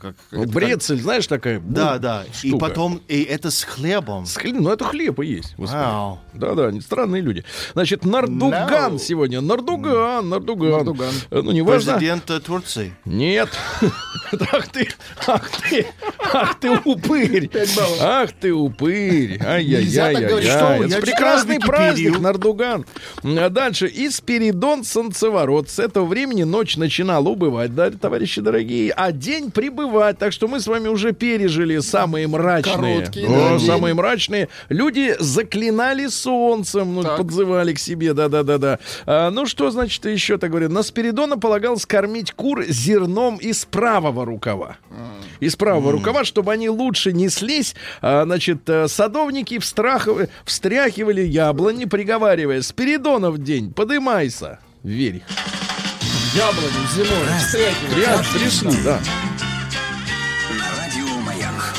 Как, 0.00 0.14
это 0.30 0.42
как- 0.42 0.50
Брецель, 0.50 1.00
знаешь, 1.00 1.26
такая? 1.26 1.60
Да, 1.60 1.96
бу- 1.96 1.98
да. 2.00 2.24
И 2.42 2.48
штука. 2.48 2.66
потом... 2.66 3.00
И 3.08 3.22
это 3.22 3.50
с 3.50 3.62
хлебом. 3.64 4.26
С 4.26 4.36
хлеб- 4.36 4.60
Ну, 4.60 4.70
это 4.70 4.84
хлеб 4.84 5.20
и 5.20 5.26
есть. 5.26 5.54
Вау. 5.56 6.18
Да-да, 6.32 6.66
они 6.66 6.80
странные 6.80 7.22
люди. 7.22 7.44
Значит, 7.72 8.04
Нардуган 8.04 8.94
No. 8.94 8.98
сегодня. 8.98 9.40
Нардуган, 9.40 10.28
Нардуган. 10.28 10.70
Нардуган. 10.70 11.12
Э, 11.30 11.40
Ну, 11.42 11.52
не 11.52 11.62
важно. 11.62 11.92
Президент 11.94 12.30
э, 12.30 12.40
Турции. 12.40 12.92
Нет. 13.04 13.48
Ах 14.52 14.66
ты, 14.68 14.88
ах 15.28 15.48
ты, 15.50 15.86
ах 16.32 16.58
ты 16.58 16.70
упырь. 16.84 17.48
Ах 18.00 18.32
ты 18.32 18.52
упырь. 18.52 19.38
Нельзя 19.38 20.12
так 20.12 20.28
говорить. 20.28 20.48
Ай-яй-яй. 20.50 20.88
Что 20.88 20.96
Это 20.96 21.00
прекрасный 21.06 21.60
праздник. 21.60 22.18
Нардуган. 22.18 22.84
А 23.22 23.48
Дальше. 23.48 23.86
Исперидон 24.24 24.84
Солнцеворот. 24.84 25.68
С 25.68 25.78
этого 25.78 26.06
времени 26.06 26.44
ночь 26.44 26.78
начинала 26.78 27.28
убывать, 27.28 27.74
да, 27.74 27.90
товарищи 27.90 28.40
дорогие, 28.40 28.90
а 28.96 29.12
день 29.12 29.50
прибывать. 29.50 30.18
Так 30.18 30.32
что 30.32 30.48
мы 30.48 30.60
с 30.60 30.66
вами 30.66 30.88
уже 30.88 31.12
пережили 31.12 31.78
самые 31.80 32.26
мрачные. 32.26 33.00
Короткий, 33.00 33.26
О, 33.26 33.28
да, 33.28 33.58
самые 33.58 33.92
мрачные. 33.92 34.48
Люди 34.70 35.14
заклинали 35.18 36.06
солнцем, 36.06 36.94
ну, 36.94 37.02
подзывали 37.02 37.74
к 37.74 37.78
себе, 37.78 38.14
да-да-да-да. 38.14 38.78
А, 39.04 39.30
ну, 39.30 39.44
что 39.44 39.70
значит 39.70 40.06
еще 40.06 40.38
так 40.38 40.50
говорят? 40.50 40.70
На 40.70 40.82
Спиридона 40.82 41.36
полагалось 41.36 41.84
кормить 41.84 42.32
кур 42.32 42.64
зерном 42.64 43.36
из 43.36 43.66
правого 43.66 44.24
рукава. 44.24 44.78
Из 45.40 45.54
правого 45.54 45.92
рукава, 45.92 46.24
чтобы 46.24 46.50
они 46.52 46.70
лучше 46.70 47.12
неслись. 47.12 47.74
А, 48.00 48.24
значит, 48.24 48.68
э, 48.68 48.88
садовники 48.88 49.58
встрахов- 49.58 50.28
встряхивали 50.46 51.20
яблони, 51.20 51.84
приговаривая, 51.84 52.62
Спиридонов 52.62 53.38
день, 53.38 53.72
подымайся. 54.14 54.58
Верь. 54.82 55.22
Яблони 56.34 56.86
зимой 56.94 57.38
встряхивают. 57.38 57.94
Прям 57.94 58.24
трясли, 58.32 58.82
да. 58.84 59.00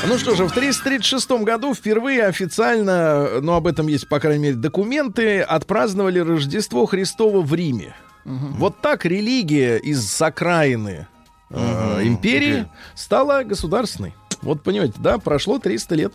Ну 0.06 0.18
что 0.18 0.36
же, 0.36 0.46
в 0.46 0.52
336 0.52 1.30
году 1.42 1.74
впервые 1.74 2.26
официально, 2.26 3.40
ну 3.40 3.54
об 3.54 3.66
этом 3.66 3.88
есть, 3.88 4.08
по 4.08 4.20
крайней 4.20 4.42
мере, 4.42 4.54
документы, 4.54 5.40
отпраздновали 5.40 6.20
Рождество 6.20 6.86
Христово 6.86 7.40
в 7.40 7.52
Риме. 7.54 7.94
Вот 8.24 8.80
так 8.80 9.04
религия 9.04 9.76
из 9.78 10.20
окраины 10.20 11.06
э, 11.50 12.00
империи 12.02 12.66
стала 12.94 13.44
государственной. 13.44 14.14
Вот 14.42 14.62
понимаете, 14.62 14.94
да, 14.98 15.18
прошло 15.18 15.58
300 15.58 15.94
лет. 15.94 16.12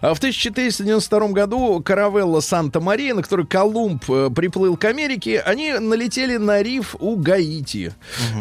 А 0.00 0.14
в 0.14 0.18
1492 0.18 1.28
году 1.28 1.80
каравелла 1.82 2.40
Санта-Мария, 2.40 3.14
на 3.14 3.22
которой 3.22 3.46
Колумб 3.46 4.02
э, 4.08 4.30
приплыл 4.34 4.76
к 4.76 4.84
Америке, 4.84 5.40
они 5.40 5.72
налетели 5.72 6.36
на 6.36 6.62
риф 6.62 6.96
у 6.98 7.16
Гаити. 7.16 7.94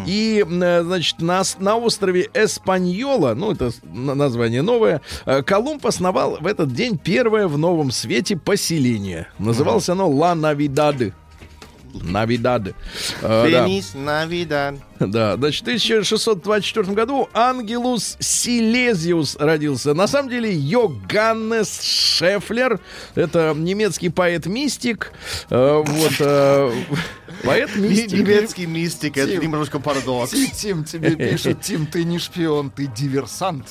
И, 0.06 0.46
э, 0.48 0.84
значит, 0.84 1.22
на, 1.22 1.44
на 1.60 1.78
острове 1.78 2.30
Эспаньола, 2.34 3.34
ну, 3.34 3.52
это 3.52 3.72
название 3.84 4.62
новое, 4.62 5.02
э, 5.26 5.42
Колумб 5.44 5.86
основал 5.86 6.38
в 6.39 6.46
этот 6.46 6.74
день 6.74 6.98
первое 6.98 7.48
в 7.48 7.58
новом 7.58 7.92
свете 7.92 8.36
поселение. 8.38 9.28
Называлось 9.38 9.89
оно 9.89 10.10
Ла 10.10 10.36
Навидады. 10.36 11.13
Навидады. 11.94 12.76
Да. 13.22 13.46
Фенис 13.46 13.94
Навидан. 13.96 14.80
Да, 15.00 15.38
значит, 15.38 15.62
в 15.62 15.68
1624 15.68 16.94
году 16.94 17.30
Ангелус 17.34 18.18
Силезиус 18.20 19.38
родился. 19.40 19.94
На 19.94 20.08
самом 20.08 20.30
деле 20.30 20.54
Йоганнес 20.54 21.82
Шефлер, 21.82 22.80
это 23.16 23.54
немецкий 23.56 24.10
поэт-мистик. 24.10 25.14
Э, 25.50 25.84
вот, 25.86 26.14
э, 26.20 26.72
поэт-мистик. 27.44 28.12
Немецкий 28.20 28.66
мистик. 28.66 29.18
Это 29.18 29.32
Тим. 29.32 29.42
немножко 29.44 29.80
парадокс. 29.80 30.32
Тим, 30.32 30.50
Тим, 30.52 30.84
тебе 30.84 31.16
пишут, 31.16 31.62
Тим, 31.62 31.86
ты 31.88 32.04
не 32.04 32.20
шпион, 32.20 32.70
ты 32.70 32.88
диверсант. 32.88 33.66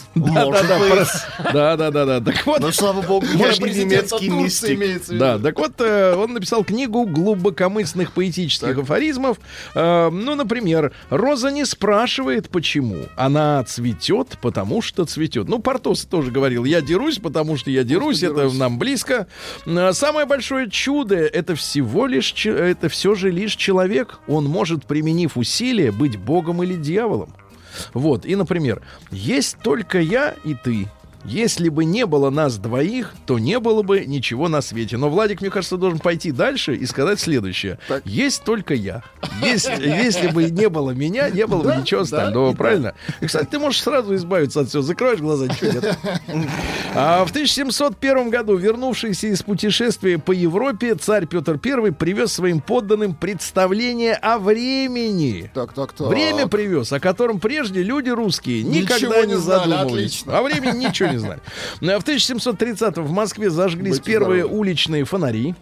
Да, 1.52 1.76
да, 1.76 1.90
да, 1.90 2.04
да. 2.06 2.20
Так 2.20 2.46
вот, 2.46 2.60
Но, 2.60 2.72
слава 2.72 3.02
богу, 3.02 3.26
я 3.34 3.48
президента 3.54 4.16
немецкий 4.16 4.30
мистик. 4.30 4.70
имеется 4.70 5.08
в 5.10 5.14
виду. 5.14 5.18
Да, 5.24 5.38
так 5.38 5.58
вот, 5.58 5.72
э, 5.80 6.14
он 6.14 6.32
написал 6.32 6.64
книгу 6.64 7.04
глубокомысленных 7.04 8.12
поэтических 8.12 8.78
афоризмов. 8.78 9.38
Ну, 9.74 10.34
например, 10.34 10.92
«Роза 11.18 11.50
не 11.50 11.64
спрашивает, 11.64 12.48
почему. 12.48 13.06
Она 13.16 13.64
цветет, 13.64 14.38
потому 14.40 14.80
что 14.80 15.04
цветет». 15.04 15.48
Ну, 15.48 15.58
Портос 15.58 16.04
тоже 16.04 16.30
говорил, 16.30 16.64
«Я 16.64 16.80
дерусь, 16.80 17.18
потому 17.18 17.56
что 17.56 17.72
я 17.72 17.82
дерусь, 17.82 18.22
это 18.22 18.48
нам 18.50 18.78
близко». 18.78 19.26
Э, 19.66 19.92
Самое 19.92 20.26
большое 20.26 20.70
чудо— 20.70 21.16
это 21.16 21.56
всего 21.56 22.06
лишь, 22.06 22.46
это 22.46 22.88
все 22.88 23.16
же 23.16 23.30
лишь 23.32 23.56
человек. 23.56 24.20
Он 24.28 24.44
может, 24.44 24.86
применив 24.86 25.36
усилия, 25.36 25.90
быть 25.90 26.16
богом 26.16 26.62
или 26.62 26.74
дьяволом. 26.74 27.34
Вот, 27.94 28.24
и, 28.24 28.36
например, 28.36 28.82
«Есть 29.10 29.58
только 29.62 30.00
я 30.00 30.36
и 30.44 30.54
ты». 30.54 30.88
Если 31.28 31.68
бы 31.68 31.84
не 31.84 32.06
было 32.06 32.30
нас 32.30 32.56
двоих, 32.58 33.14
то 33.26 33.38
не 33.38 33.58
было 33.60 33.82
бы 33.82 34.04
ничего 34.06 34.48
на 34.48 34.60
свете. 34.62 34.96
Но 34.96 35.10
Владик, 35.10 35.40
мне 35.40 35.50
кажется, 35.50 35.76
должен 35.76 35.98
пойти 35.98 36.32
дальше 36.32 36.74
и 36.74 36.86
сказать 36.86 37.20
следующее. 37.20 37.78
Так. 37.88 38.04
Есть 38.06 38.44
только 38.44 38.74
я. 38.74 39.02
Есть, 39.42 39.68
если 39.78 40.28
бы 40.28 40.44
не 40.50 40.68
было 40.68 40.90
меня, 40.92 41.28
не 41.30 41.46
было 41.46 41.62
бы 41.62 41.68
Да, 41.68 41.76
ничего 41.76 42.00
остального. 42.02 42.52
да. 42.52 42.56
правильно? 42.56 42.94
И, 43.20 43.26
кстати, 43.26 43.46
ты 43.50 43.58
можешь 43.58 43.82
сразу 43.82 44.14
избавиться 44.14 44.60
от 44.60 44.68
всего. 44.68 44.82
Закроешь 44.82 45.20
глаза, 45.20 45.46
ничего 45.46 45.72
нет. 45.72 45.98
А 46.94 47.24
в 47.24 47.30
1701 47.30 48.30
году, 48.30 48.56
вернувшийся 48.56 49.28
из 49.28 49.42
путешествия 49.42 50.18
по 50.18 50.32
Европе, 50.32 50.94
царь 50.94 51.26
Петр 51.26 51.60
I 51.64 51.92
привез 51.92 52.32
своим 52.32 52.60
подданным 52.60 53.14
представление 53.14 54.14
о 54.14 54.38
времени. 54.38 55.50
Так, 55.54 55.72
так, 55.72 55.92
так. 55.92 56.08
Время 56.08 56.46
привез, 56.48 56.92
о 56.92 57.00
котором 57.00 57.38
прежде 57.40 57.82
люди 57.82 58.08
русские 58.10 58.62
Ничего 58.62 58.80
никогда 58.96 59.26
не 59.26 59.32
не 59.34 59.38
знали, 59.38 59.70
задумывались. 59.70 59.92
отлично. 60.22 60.38
О 60.38 60.42
времени 60.42 60.84
ничего 60.86 61.08
не 61.10 61.17
знали. 61.18 61.40
Ну, 61.80 61.92
а 61.94 61.98
В 62.00 62.02
1730 62.02 62.96
в 62.98 63.10
Москве 63.10 63.50
зажглись 63.50 63.98
Будьте 63.98 64.10
первые 64.12 64.42
здоровы. 64.44 64.60
уличные 64.60 65.04
фонари. 65.04 65.54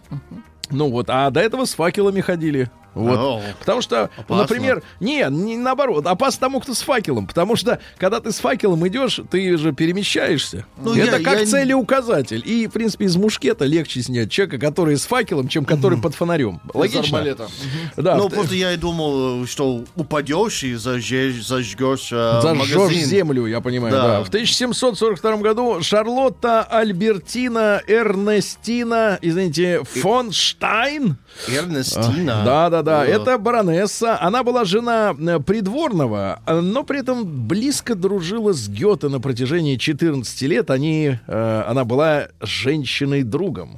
Ну 0.69 0.89
вот, 0.91 1.09
а 1.09 1.29
до 1.29 1.39
этого 1.39 1.65
с 1.65 1.73
факелами 1.75 2.21
ходили. 2.21 2.69
Вот. 2.97 3.17
О. 3.17 3.41
Потому 3.59 3.81
что, 3.81 4.09
Опасно. 4.17 4.37
например, 4.37 4.83
не, 4.99 5.25
не 5.29 5.57
наоборот, 5.57 6.05
опасно 6.07 6.39
тому, 6.41 6.59
кто 6.59 6.73
с 6.73 6.81
факелом. 6.81 7.27
Потому 7.27 7.55
что, 7.55 7.79
когда 7.97 8.19
ты 8.19 8.31
с 8.31 8.39
факелом 8.39 8.87
идешь, 8.87 9.19
ты 9.29 9.57
же 9.57 9.71
перемещаешься. 9.73 10.65
Ну, 10.77 10.93
Это 10.95 11.17
я- 11.17 11.23
как 11.23 11.39
я 11.39 11.45
целеуказатель. 11.45 12.41
И, 12.45 12.67
в 12.67 12.71
принципе, 12.71 13.05
из 13.05 13.15
мушкета 13.15 13.65
легче 13.65 14.01
снять 14.01 14.31
человека, 14.31 14.57
который 14.59 14.97
с 14.97 15.05
факелом, 15.05 15.47
чем 15.47 15.65
который 15.65 15.99
под 15.99 16.15
фонарем. 16.15 16.59
Логично? 16.73 17.17
арбалета. 17.19 17.47
Да, 17.95 18.15
Ну, 18.15 18.27
в- 18.27 18.33
просто 18.33 18.55
я 18.55 18.73
и 18.73 18.77
думал, 18.77 19.45
что 19.45 19.83
упадешь 19.95 20.63
и 20.63 20.75
зажжешь, 20.75 21.45
зажгешь 21.45 22.09
э, 22.11 22.39
Зажжешь 22.41 22.75
магазин. 22.75 23.05
землю, 23.05 23.45
я 23.45 23.61
понимаю, 23.61 23.93
да. 23.93 24.07
Да. 24.07 24.23
В 24.23 24.29
1742 24.29 25.37
году 25.37 25.81
Шарлотта 25.81 26.63
Альбертина 26.63 27.81
Эрнестина, 27.87 29.17
извините, 29.21 29.81
фон 29.83 30.31
Штайн. 30.31 31.17
Эрнестина. 31.47 32.43
Да, 32.45 32.69
да, 32.69 32.81
да. 32.87 33.05
Это 33.05 33.37
баронесса. 33.37 34.17
Она 34.21 34.43
была 34.43 34.65
жена 34.65 35.15
э, 35.19 35.39
придворного, 35.39 36.41
э, 36.45 36.59
но 36.59 36.83
при 36.83 36.99
этом 36.99 37.25
близко 37.47 37.95
дружила 37.95 38.53
с 38.53 38.67
Гёте 38.69 39.07
на 39.09 39.19
протяжении 39.19 39.75
14 39.77 40.41
лет. 40.43 40.69
Они, 40.71 41.17
э, 41.27 41.63
она 41.67 41.83
была 41.83 42.27
женщиной-другом. 42.41 43.77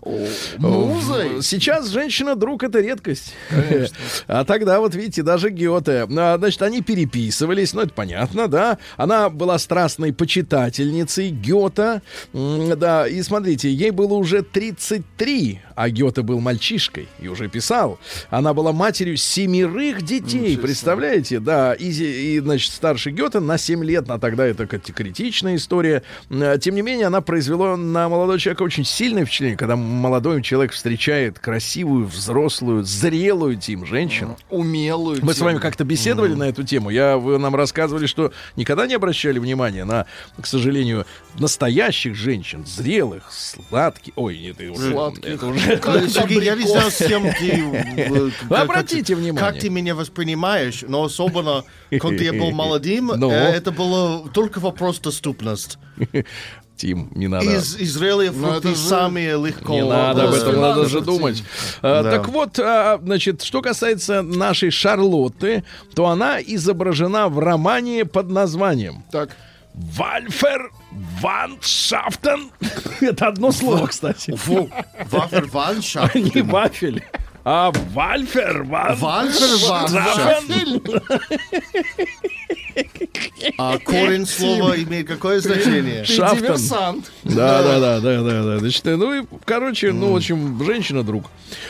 Музой? 0.57 1.37
В- 1.39 1.41
Сейчас 1.41 1.87
женщина-друг 1.89 2.63
это 2.63 2.79
редкость. 2.81 3.33
А 4.27 4.43
тогда, 4.45 4.79
вот 4.79 4.95
видите, 4.95 5.23
даже 5.23 5.49
Гёте. 5.49 6.05
Значит, 6.09 6.61
они 6.61 6.81
переписывались, 6.81 7.73
ну, 7.73 7.81
это 7.81 7.93
понятно, 7.93 8.47
да. 8.47 8.77
Она 8.97 9.29
была 9.29 9.57
страстной 9.57 10.13
почитательницей 10.13 11.29
Гёта. 11.31 12.01
Да, 12.33 13.07
и 13.07 13.21
смотрите, 13.23 13.71
ей 13.71 13.91
было 13.91 14.13
уже 14.13 14.41
33, 14.43 15.61
а 15.75 15.89
Гёте 15.89 16.21
был 16.21 16.39
мальчишкой 16.39 17.07
и 17.19 17.27
уже 17.27 17.47
писал. 17.49 17.99
Она 18.29 18.53
была 18.53 18.71
матерью 18.71 18.98
семерых 19.17 20.01
детей, 20.01 20.57
представляете? 20.57 21.39
Да, 21.39 21.73
и, 21.73 21.89
и, 21.89 22.39
значит, 22.39 22.71
старший 22.73 23.11
Гёте 23.13 23.39
на 23.39 23.57
7 23.57 23.83
лет, 23.83 24.05
а 24.09 24.19
тогда 24.19 24.45
это 24.45 24.65
критичная 24.67 25.55
история. 25.55 26.03
М, 26.29 26.59
Тем 26.59 26.75
не 26.75 26.81
менее, 26.81 27.07
она 27.07 27.21
произвела 27.21 27.77
на 27.77 28.09
молодого 28.09 28.39
человека 28.39 28.63
очень 28.63 28.85
сильное 28.85 29.25
впечатление, 29.25 29.57
когда 29.57 29.75
молодой 29.75 30.41
человек 30.41 30.71
встречает 30.73 31.39
красивую, 31.39 32.05
взрослую, 32.05 32.83
зрелую 32.83 33.55
Тим 33.57 33.85
женщину. 33.85 34.37
Умелую. 34.49 35.19
Мы 35.23 35.33
с 35.33 35.39
вами 35.39 35.53
тему. 35.53 35.61
как-то 35.61 35.83
беседовали 35.83 36.33
на 36.33 36.43
эту 36.49 36.63
тему. 36.63 36.89
Я, 36.89 37.17
вы 37.17 37.37
нам 37.39 37.55
рассказывали, 37.55 38.05
что 38.05 38.31
никогда 38.55 38.87
не 38.87 38.93
обращали 38.95 39.39
внимания 39.39 39.85
на, 39.85 40.05
к 40.39 40.45
сожалению, 40.45 41.05
настоящих 41.37 42.15
женщин, 42.15 42.65
зрелых, 42.65 43.31
сладких. 43.31 44.13
Ой, 44.15 44.37
нет. 44.39 44.57
Сладких. 44.77 45.25
это 45.25 45.47
уже- 45.47 46.09
Сергей, 46.09 46.41
я 46.43 46.55
не 46.55 46.67
знаю, 46.67 46.91
с 46.91 47.01
э, 48.79 48.81
обратите 48.81 49.15
внимание. 49.15 49.51
Как 49.51 49.59
ты 49.59 49.69
меня 49.69 49.95
воспринимаешь, 49.95 50.83
но 50.87 51.03
особенно, 51.03 51.63
когда 51.99 52.23
я 52.23 52.33
был 52.33 52.51
молодым, 52.63 53.11
Ну? 53.15 53.31
э, 53.31 53.35
это 53.35 53.71
было 53.71 54.27
только 54.29 54.59
вопрос 54.59 54.99
доступности. 54.99 55.77
Тим, 56.75 57.11
не 57.13 57.27
надо. 57.27 57.45
Из, 57.45 57.75
из 57.75 57.93
зрелых 57.93 58.31
фруктов 58.31 58.57
это 58.59 58.69
же- 58.69 58.75
самые 58.77 59.31
легко. 59.45 59.73
Не 59.73 59.83
надо 59.83 60.29
об 60.29 60.33
этом, 60.33 60.61
надо 60.61 60.85
же 60.87 60.99
да, 61.01 61.05
думать. 61.05 61.43
А, 61.81 62.03
Да. 62.03 62.11
Так 62.11 62.29
вот, 62.29 62.57
а, 62.57 62.97
значит, 63.03 63.41
что 63.43 63.61
касается 63.61 64.21
нашей 64.21 64.71
Шарлотты, 64.71 65.65
то 65.93 66.05
она 66.07 66.39
изображена 66.41 67.27
в 67.27 67.37
романе 67.39 68.05
под 68.05 68.29
названием 68.29 69.03
Так. 69.11 69.35
Вальфер 69.73 70.71
Ваншафтен. 71.21 72.49
Это 73.01 73.27
одно 73.27 73.51
слово, 73.51 73.87
кстати. 73.87 74.33
Ваферваншафт. 75.11 76.15
Не 76.15 76.41
вафель, 76.41 77.03
а 77.45 77.71
Вальфер 77.93 78.63
Ваншафтен. 78.63 80.81
А 83.57 83.77
корень 83.79 84.25
слова 84.25 84.75
имеет 84.77 85.07
какое 85.07 85.39
значение? 85.39 86.03
Диверсант. 86.05 87.11
Да, 87.23 87.61
да, 87.63 87.79
да, 87.79 87.99
да, 87.99 88.21
да, 88.21 88.43
да. 88.43 88.59
Значит, 88.59 88.83
ну 88.85 89.21
и, 89.21 89.25
короче, 89.45 89.91
ну, 89.91 90.13
в 90.13 90.15
общем, 90.15 90.61
женщина-друг. 90.63 91.25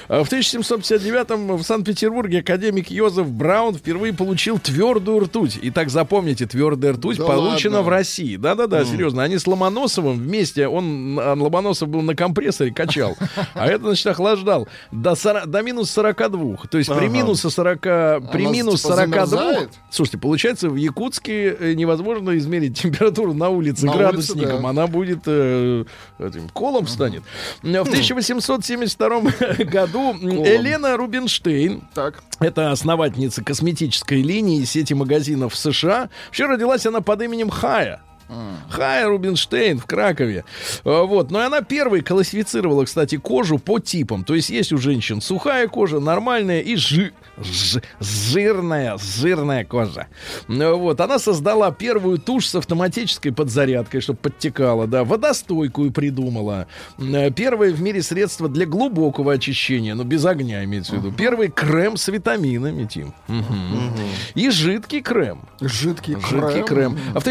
А 0.08 0.24
В 0.24 0.32
1759-м 0.32 1.56
в 1.58 1.64
Санкт-Петербурге 1.64 2.40
академик 2.40 2.92
Йозеф 2.92 3.28
Браун 3.28 3.76
впервые 3.76 4.14
получил 4.14 4.60
твердую 4.60 5.22
ртуть. 5.22 5.58
И 5.62 5.72
так 5.72 5.90
запомните, 5.90 6.46
твердая 6.46 6.94
ртуть 6.94 7.18
Да 7.18 7.26
получена 7.26 7.78
ладно? 7.78 7.88
в 7.88 7.90
России. 7.90 8.36
Да-да-да, 8.36 8.84
серьезно. 8.86 9.24
Они 9.24 9.38
с 9.38 9.48
Ломоносовым 9.48 10.18
вместе, 10.18 10.68
он, 10.68 11.18
Ломоносов 11.18 11.90
был 11.90 12.02
на 12.02 12.16
компрессоре, 12.16 12.72
качал. 12.74 13.18
А 13.54 13.68
это, 13.68 13.86
значит, 13.86 14.08
охлаждал 14.08 14.68
до, 14.92 15.16
сора- 15.16 15.46
до 15.60 15.66
минус 15.66 15.92
42. 15.92 16.56
То 16.70 16.78
есть 16.78 16.90
при 16.90 17.06
Ага. 17.06 17.14
минус 17.14 17.42
40, 17.42 17.82
при 17.82 18.42
Она, 18.44 18.52
минус 18.52 18.82
типа, 18.82 18.96
42. 18.96 19.26
замерзает? 19.26 19.70
Слушайте, 19.90 20.18
получается, 20.18 20.70
в 20.70 20.76
Якутске 20.76 21.56
э, 21.60 21.74
невозможно 21.74 22.38
измерить 22.38 22.78
температуру 22.82 23.34
на 23.34 23.50
улице 23.50 23.86
На 23.86 23.92
улице, 23.92 24.04
градусником. 24.04 24.62
да. 24.64 24.70
Она 24.70 24.88
будет 24.88 25.20
э, 25.26 25.86
этим 26.20 26.50
колом 26.50 26.88
станет. 26.88 27.24
В 27.62 27.68
1872 27.68 29.10
году 29.66 30.14
Елена 30.22 30.98
Рубинштейн, 30.98 31.82
Так. 31.94 32.24
это 32.40 32.72
основательница 32.72 33.44
косметической 33.44 34.22
линии 34.22 34.64
сети 34.64 34.94
магазинов 34.94 35.54
в 35.54 35.58
США. 35.58 36.10
Вообще 36.28 36.46
родилась 36.46 36.86
она 36.86 37.02
под 37.02 37.22
именем 37.22 37.50
Хая. 37.50 38.02
Хая 38.70 39.08
Рубинштейн 39.08 39.80
в 39.80 39.86
Кракове. 39.86 40.44
Э, 40.86 41.02
Вот. 41.04 41.32
Но 41.32 41.42
и 41.42 41.46
она 41.46 41.62
первой 41.62 42.02
классифицировала, 42.02 42.86
кстати, 42.86 43.18
кожу 43.18 43.58
по 43.60 43.80
типам. 43.80 44.24
То 44.24 44.36
есть 44.36 44.50
есть 44.50 44.72
у 44.74 44.78
женщин 44.78 45.22
сухая 45.22 45.68
кожа, 45.68 46.00
нормальная 46.00 46.62
и 46.62 46.76
жи- 46.76 47.12
ж- 47.42 47.82
жирная, 48.00 48.98
жирная 48.98 49.66
кожа. 49.66 50.08
Э, 50.48 50.72
Вот. 50.74 51.00
Она 51.02 51.20
создала 51.20 51.72
первую 51.72 52.18
тушь 52.20 52.48
с 52.48 52.56
автоматической 52.56 53.32
подзарядкой, 53.32 54.02
чтобы 54.02 54.20
подтекала, 54.20 54.88
да. 54.88 55.04
Водостойкую 55.04 55.92
придумала. 55.92 56.68
Э, 57.00 57.32
Первое 57.32 57.72
в 57.74 57.82
мире 57.82 58.02
средство 58.02 58.48
для 58.50 58.66
глубокого 58.66 59.34
очищения, 59.34 59.96
но 59.96 60.04
без 60.04 60.26
огня 60.26 60.64
имеется 60.64 60.96
в 60.96 60.98
виду. 60.98 61.12
Первый 61.12 61.50
крем 61.50 61.98
с 61.98 62.08
витаминами, 62.08 62.86
Тим. 62.86 63.14
Мгм. 63.28 63.94
И 64.36 64.50
жидкий 64.50 65.02
крем. 65.02 65.42
Жидкий 65.62 66.16
крем. 66.16 66.30
Жидкий 66.30 66.64
крем. 66.64 67.00
А 67.16 67.20
в 67.20 67.24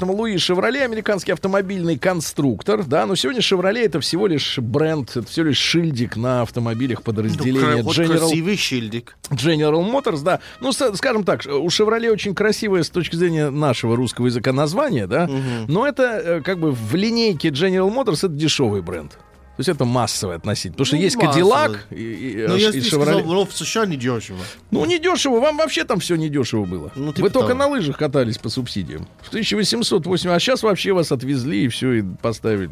1879-м 0.00 0.10
Луи 0.10 0.38
Шевроле, 0.38 0.82
американский 0.82 1.32
автомобильный 1.32 1.98
конструктор, 1.98 2.84
да, 2.84 3.06
но 3.06 3.14
сегодня 3.14 3.42
Шевроле 3.42 3.84
это 3.84 4.00
всего 4.00 4.26
лишь 4.26 4.58
бренд, 4.58 5.10
это 5.10 5.26
всего 5.26 5.46
лишь 5.46 5.58
шильдик 5.58 6.16
на 6.16 6.42
автомобилях 6.42 7.02
подразделения 7.02 7.82
Вот 7.82 7.96
General, 7.96 8.18
красивый 8.18 8.56
шильдик. 8.56 9.16
General 9.30 9.84
Motors, 9.90 10.22
да. 10.22 10.40
Ну, 10.60 10.72
скажем 10.72 11.24
так, 11.24 11.42
у 11.46 11.68
Шевроле 11.70 12.10
очень 12.10 12.34
красивое 12.34 12.82
с 12.82 12.90
точки 12.90 13.16
зрения 13.16 13.50
нашего 13.50 13.96
русского 13.96 14.26
языка 14.26 14.52
название, 14.52 15.06
да, 15.06 15.28
но 15.68 15.86
это 15.86 16.02
э, 16.02 16.40
как 16.42 16.58
бы 16.58 16.72
в 16.72 16.94
линейке 16.94 17.48
General 17.48 17.92
Motors 17.92 18.18
это 18.18 18.28
дешевый 18.28 18.82
бренд. 18.82 19.18
То 19.56 19.60
есть 19.60 19.68
это 19.68 19.84
массовый 19.84 20.36
относительно. 20.36 20.72
Потому 20.74 20.86
что 20.86 20.96
Ну, 20.96 21.02
есть 21.02 21.16
массовый. 21.16 21.32
Кадиллак 21.34 21.86
и, 21.90 21.94
и, 21.94 22.46
Ну, 22.46 22.56
э, 22.56 22.58
я 22.60 22.68
и 22.70 22.78
Chevrolet. 22.80 23.20
сказал, 23.20 23.44
в 23.46 23.52
США 23.54 23.84
не 23.86 23.96
дешево. 23.96 24.38
Ну, 24.70 24.84
не 24.86 24.98
дешево. 24.98 25.38
Вам 25.40 25.58
вообще 25.58 25.84
там 25.84 26.00
все 26.00 26.16
не 26.16 26.28
дешево 26.30 26.64
было. 26.64 26.90
Ну, 26.94 27.12
типа 27.12 27.26
Вы 27.26 27.30
только 27.30 27.48
того. 27.48 27.58
на 27.58 27.66
лыжах 27.68 27.98
катались 27.98 28.38
по 28.38 28.48
субсидиям. 28.48 29.06
В 29.20 29.28
1808... 29.28 30.30
А 30.30 30.40
сейчас 30.40 30.62
вообще 30.62 30.92
вас 30.92 31.12
отвезли 31.12 31.64
и 31.64 31.68
все, 31.68 31.92
и 31.92 32.02
поставили. 32.02 32.70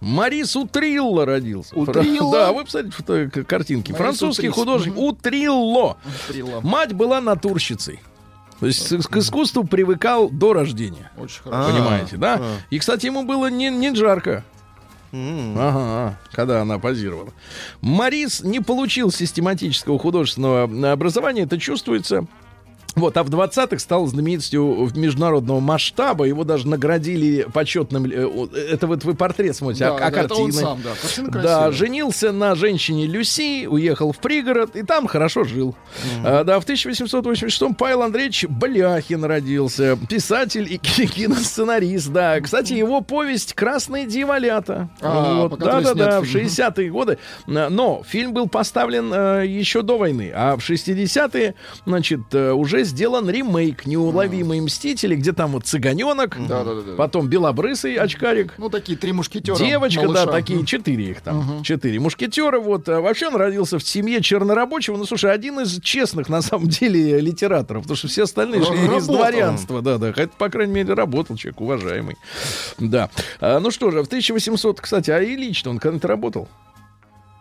Марис 0.00 0.56
Утрилло 0.56 1.24
родился. 1.24 1.76
Утрилло? 1.76 2.32
Да, 2.32 2.52
вы 2.52 2.64
посмотрите 2.64 3.44
картинки. 3.44 3.92
Марис 3.92 4.02
Французский 4.02 4.48
Утрис. 4.48 4.54
художник 4.60 4.96
Утрилло. 4.98 5.96
Утрилло. 6.28 6.60
Мать 6.62 6.92
была 6.94 7.20
натурщицей. 7.20 8.00
То 8.58 8.66
есть 8.66 8.88
к 9.08 9.16
искусству 9.16 9.64
привыкал 9.64 10.28
до 10.30 10.52
рождения. 10.52 11.10
Очень 11.16 11.42
хорошо. 11.42 11.72
Понимаете, 11.72 12.16
да? 12.16 12.38
а. 12.40 12.56
И, 12.70 12.78
кстати, 12.78 13.06
ему 13.06 13.22
было 13.24 13.48
не, 13.48 13.70
не 13.70 13.94
жарко. 13.94 14.44
Ага, 15.12 16.18
когда 16.32 16.62
она 16.62 16.78
позировала. 16.78 17.32
Марис 17.82 18.40
не 18.42 18.60
получил 18.60 19.12
систематического 19.12 19.98
художественного 19.98 20.92
образования, 20.92 21.42
это 21.42 21.58
чувствуется. 21.58 22.26
Вот, 22.94 23.16
а 23.16 23.22
в 23.22 23.30
20-х 23.30 23.78
стал 23.78 24.06
знаменитостью 24.06 24.90
международного 24.94 25.60
масштаба. 25.60 26.24
Его 26.26 26.44
даже 26.44 26.68
наградили 26.68 27.46
почетным... 27.52 28.04
э, 28.04 28.28
Это 28.70 28.86
вот 28.86 29.04
вы 29.04 29.14
портрет 29.14 29.56
смотрите, 29.56 29.84
Да, 29.86 29.92
а, 29.96 29.96
а 29.96 30.10
да, 30.10 30.20
это 30.22 30.34
он 30.34 30.50
картины. 30.50 30.52
сам, 30.52 30.80
да. 30.82 30.90
Картина 31.00 31.26
Да, 31.30 31.32
красивая. 31.40 31.72
женился 31.72 32.32
на 32.32 32.54
женщине 32.54 33.06
Люси, 33.06 33.66
уехал 33.66 34.12
в 34.12 34.18
пригород 34.18 34.76
и 34.76 34.82
там 34.82 35.06
хорошо 35.06 35.44
жил. 35.44 35.74
А, 36.24 36.44
да, 36.44 36.60
в 36.60 36.66
1886-м 36.66 37.74
Павел 37.74 38.02
Андреевич 38.02 38.44
Бляхин 38.48 39.24
родился, 39.24 39.98
писатель 40.08 40.70
и 40.72 40.76
ки- 40.78 41.06
киносценарист. 41.06 42.08
Да, 42.12 42.40
кстати, 42.40 42.74
его 42.74 43.00
повесть 43.00 43.54
«Красные 43.54 44.06
дьяволята». 44.06 44.90
А, 45.00 45.48
да, 45.48 45.80
да, 45.80 45.94
да, 45.94 45.94
снят 45.94 46.22
в 46.22 46.26
фильм. 46.26 46.46
60-е 46.46 46.90
годы. 46.90 47.18
А, 47.48 47.68
Но 47.70 48.02
фильм 48.06 48.32
был 48.34 48.48
поставлен 48.48 49.12
э, 49.14 49.46
еще 49.46 49.82
до 49.82 49.98
войны, 49.98 50.30
а 50.34 50.56
в 50.56 50.60
60-е, 50.60 51.54
значит, 51.86 52.20
э, 52.32 52.52
уже 52.82 52.90
сделан 52.90 53.28
ремейк 53.30 53.86
«Неуловимые 53.86 54.60
мстители», 54.62 55.14
где 55.16 55.32
там 55.32 55.52
вот 55.52 55.64
цыганенок, 55.66 56.36
Да, 56.46 56.64
да, 56.64 56.74
да, 56.74 56.94
потом 56.96 57.28
белобрысый 57.28 57.94
очкарик, 57.94 58.54
Ну, 58.58 58.68
такие 58.68 58.98
три 58.98 59.12
мушкетера. 59.12 59.56
Девочка, 59.56 60.02
малыша. 60.02 60.26
да, 60.26 60.32
такие 60.32 60.64
четыре 60.66 61.10
их 61.10 61.20
там. 61.20 61.62
Четыре 61.62 62.00
мушкетера. 62.00 62.58
Вот. 62.60 62.88
А 62.88 63.00
вообще 63.00 63.28
он 63.28 63.36
родился 63.36 63.78
в 63.78 63.82
семье 63.82 64.20
чернорабочего. 64.20 64.96
Ну, 64.96 65.04
слушай, 65.04 65.32
один 65.32 65.60
из 65.60 65.80
честных, 65.80 66.28
на 66.28 66.42
самом 66.42 66.68
деле, 66.68 67.20
литераторов. 67.20 67.82
Потому 67.82 67.96
что 67.96 68.08
все 68.08 68.24
остальные 68.24 68.64
шли 68.64 68.96
из 68.96 69.06
дворянства. 69.06 69.82
Да, 69.82 69.98
да. 69.98 70.12
Хотя, 70.12 70.30
по 70.36 70.48
крайней 70.48 70.72
мере, 70.74 70.94
работал 70.94 71.36
человек 71.36 71.60
уважаемый. 71.60 72.16
Да. 72.78 73.10
А, 73.40 73.60
ну 73.60 73.70
что 73.70 73.90
же, 73.90 74.02
в 74.02 74.06
1800, 74.06 74.80
кстати, 74.80 75.10
а 75.10 75.20
и 75.20 75.36
лично 75.36 75.70
он 75.70 75.78
когда-то 75.78 76.08
работал? 76.08 76.48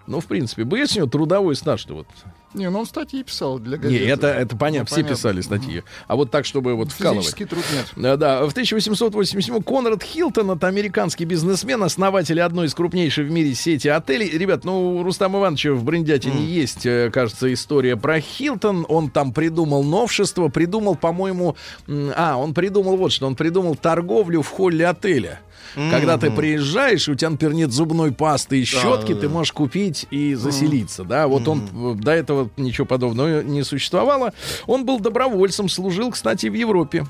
Ну, 0.07 0.19
в 0.19 0.25
принципе, 0.25 0.63
был 0.63 0.77
у 0.77 0.95
него 0.95 1.07
трудовой 1.07 1.55
стаж-то 1.55 1.93
вот. 1.93 2.07
Не, 2.53 2.69
ну 2.69 2.79
он 2.79 2.85
статьи 2.85 3.23
писал 3.23 3.59
для 3.59 3.77
Не, 3.77 3.83
газеты. 3.83 4.05
это, 4.05 4.27
это 4.27 4.55
понятно, 4.57 4.79
Ну, 4.81 4.85
все 4.85 4.95
понятно. 4.95 5.15
писали 5.15 5.41
статьи. 5.41 5.83
А 6.07 6.15
вот 6.15 6.31
так, 6.31 6.45
чтобы 6.45 6.75
вот 6.75 6.91
вкалывать. 6.91 7.23
Физический 7.25 7.45
труд 7.45 7.63
нет. 7.73 7.85
Да, 7.95 8.17
да. 8.17 8.45
В 8.45 8.51
1887 8.51 9.61
Конрад 9.61 10.03
Хилтон, 10.03 10.51
это 10.51 10.67
американский 10.67 11.25
бизнесмен, 11.25 11.81
основатель 11.83 12.41
одной 12.41 12.67
из 12.67 12.73
крупнейших 12.73 13.27
в 13.27 13.31
мире 13.31 13.53
сети 13.55 13.87
отелей. 13.87 14.29
Ребят, 14.37 14.65
ну, 14.65 14.97
у 14.97 15.03
Рустама 15.03 15.39
Ивановича 15.39 15.71
в 15.73 15.83
Бриндятине 15.83 16.43
есть, 16.45 16.85
э, 16.85 17.09
кажется, 17.13 17.51
история 17.53 17.95
про 17.95 18.19
Хилтон. 18.19 18.85
Он 18.89 19.09
там 19.09 19.31
придумал 19.33 19.83
новшество, 19.83 20.49
придумал, 20.49 20.95
по-моему... 20.95 21.55
А, 21.87 22.35
он 22.37 22.53
придумал 22.53 22.97
вот 22.97 23.11
что. 23.11 23.27
Он 23.27 23.35
придумал 23.35 23.75
торговлю 23.75 24.41
в 24.41 24.47
холле 24.49 24.87
отеля. 24.87 25.39
Когда 25.75 26.17
ты 26.17 26.31
приезжаешь, 26.31 27.07
у 27.07 27.15
тебя, 27.15 27.29
например, 27.29 27.55
нет 27.55 27.71
зубной 27.71 28.11
пасты 28.11 28.61
и 28.61 28.63
щетки, 28.63 29.13
ты 29.13 29.29
можешь 29.29 29.53
купить 29.53 30.07
и 30.11 30.33
заселиться, 30.35 31.03
да. 31.03 31.27
Вот 31.27 31.47
он 31.47 31.61
э, 31.73 31.95
до 31.95 32.11
этого 32.11 32.49
ничего 32.57 32.85
подобного 32.85 33.41
не 33.41 33.63
существовало. 33.63 34.33
Он 34.67 34.85
был 34.85 34.99
добровольцем, 34.99 35.69
служил, 35.69 36.11
кстати, 36.11 36.47
в 36.47 36.53
Европе 36.53 37.05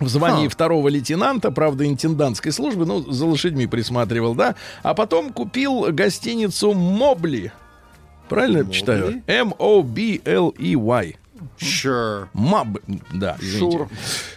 в 0.00 0.08
звании 0.08 0.48
второго 0.48 0.88
лейтенанта, 0.88 1.50
правда, 1.50 1.86
интендантской 1.86 2.52
службы, 2.52 2.86
ну, 2.86 3.00
за 3.10 3.26
лошадьми 3.26 3.66
присматривал, 3.66 4.34
да, 4.34 4.54
а 4.82 4.94
потом 4.94 5.32
купил 5.32 5.86
гостиницу 5.92 6.72
Мобли. 6.72 7.52
Правильно 8.28 8.58
я 8.58 8.70
читаю? 8.70 9.22
M-O-B-L-E-Y. 9.26 11.16
Sure. 11.58 12.28
Маб, 12.32 12.78
да, 13.12 13.36
извините. 13.40 13.88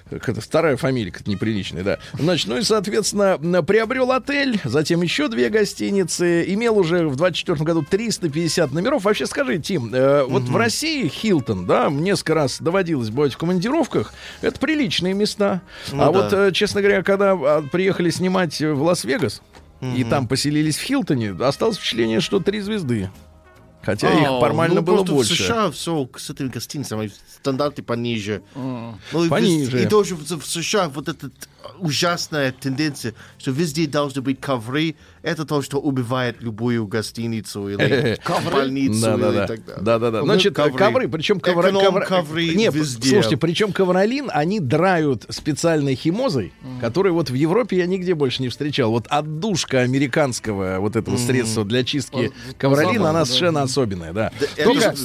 Это 0.09 0.41
вторая 0.41 0.77
фамилия, 0.77 1.11
как 1.11 1.27
неприличная, 1.27 1.83
да. 1.83 1.99
Значит, 2.13 2.47
ну 2.47 2.57
и, 2.57 2.63
соответственно, 2.63 3.37
приобрел 3.63 4.11
отель, 4.11 4.59
затем 4.63 5.01
еще 5.01 5.27
две 5.27 5.49
гостиницы, 5.49 6.43
имел 6.53 6.77
уже 6.77 7.07
в 7.07 7.15
24 7.15 7.63
году 7.63 7.85
350 7.89 8.71
номеров. 8.71 9.03
Вообще, 9.03 9.25
скажи, 9.25 9.59
Тим, 9.59 9.93
э, 9.93 10.23
вот 10.23 10.43
в 10.43 10.55
России 10.55 11.07
Хилтон, 11.07 11.65
да, 11.65 11.89
несколько 11.89 12.35
раз 12.35 12.61
доводилось 12.61 13.09
бывать 13.09 13.33
в 13.33 13.37
командировках, 13.37 14.13
это 14.41 14.59
приличные 14.59 15.13
места. 15.13 15.61
Ну 15.91 16.01
а 16.01 16.05
да. 16.05 16.11
вот, 16.11 16.33
э, 16.33 16.51
честно 16.51 16.81
говоря, 16.81 17.03
когда 17.03 17.31
а, 17.31 17.61
приехали 17.61 18.09
снимать 18.09 18.59
в 18.59 18.81
Лас-Вегас, 18.81 19.41
и 19.95 20.03
там 20.03 20.27
поселились 20.27 20.77
в 20.77 20.83
Хилтоне, 20.83 21.31
осталось 21.39 21.77
впечатление, 21.77 22.19
что 22.19 22.39
три 22.39 22.59
звезды. 22.61 23.09
Хотя 23.83 24.09
А, 24.09 24.13
их 24.13 24.39
формально 24.41 24.75
ну, 24.75 24.81
было 24.81 25.03
больше. 25.03 25.33
В 25.33 25.37
США 25.37 25.71
все 25.71 26.07
с 26.15 26.29
этими 26.29 26.49
гостиницами 26.49 27.11
стандарты 27.39 27.81
пониже. 27.81 28.43
Ну, 28.55 28.95
и 29.13 29.15
вез- 29.15 29.29
Пониже. 29.29 29.83
И 29.83 29.87
тоже 29.87 30.15
в, 30.15 30.21
в 30.23 30.45
США 30.45 30.89
вот 30.89 31.09
эта 31.09 31.31
ужасная 31.79 32.51
тенденция, 32.51 33.13
что 33.37 33.51
везде 33.51 33.87
должны 33.87 34.21
быть 34.21 34.39
ковры. 34.39 34.95
Это 35.23 35.45
то, 35.45 35.61
что 35.61 35.77
убивает 35.79 36.41
любую 36.41 36.87
гостиницу 36.87 37.69
или 37.69 38.17
больницу 38.51 39.01
Да, 39.01 39.13
или 39.13 39.35
да. 39.37 39.47
так 39.47 39.65
далее. 39.65 39.81
Да, 39.83 39.99
да, 39.99 40.11
да. 40.11 40.19
Ну, 40.19 40.25
Значит, 40.25 40.55
ковры, 40.55 41.07
причем 41.07 41.39
ковра, 41.39 41.69
ковра- 41.69 41.81
Эконом-ковры 41.83 42.47
Не, 42.55 42.69
везде. 42.69 43.09
слушайте, 43.09 43.37
причем 43.37 43.71
ковролин 43.71 44.29
они 44.33 44.59
драют 44.59 45.25
специальной 45.29 45.93
химозой, 45.95 46.53
которую 46.79 47.13
вот 47.13 47.29
в 47.29 47.33
Европе 47.35 47.77
я 47.77 47.85
нигде 47.85 48.15
больше 48.15 48.41
не 48.41 48.49
встречал. 48.49 48.89
Вот 48.91 49.05
отдушка 49.09 49.81
американского 49.81 50.79
вот 50.79 50.95
этого 50.95 51.17
средства 51.17 51.63
для 51.65 51.83
чистки 51.83 52.31
ковролина, 52.57 53.11
она 53.11 53.25
совершенно 53.25 53.61
особенная, 53.61 54.13
да. 54.13 54.31
Только, 54.63 54.95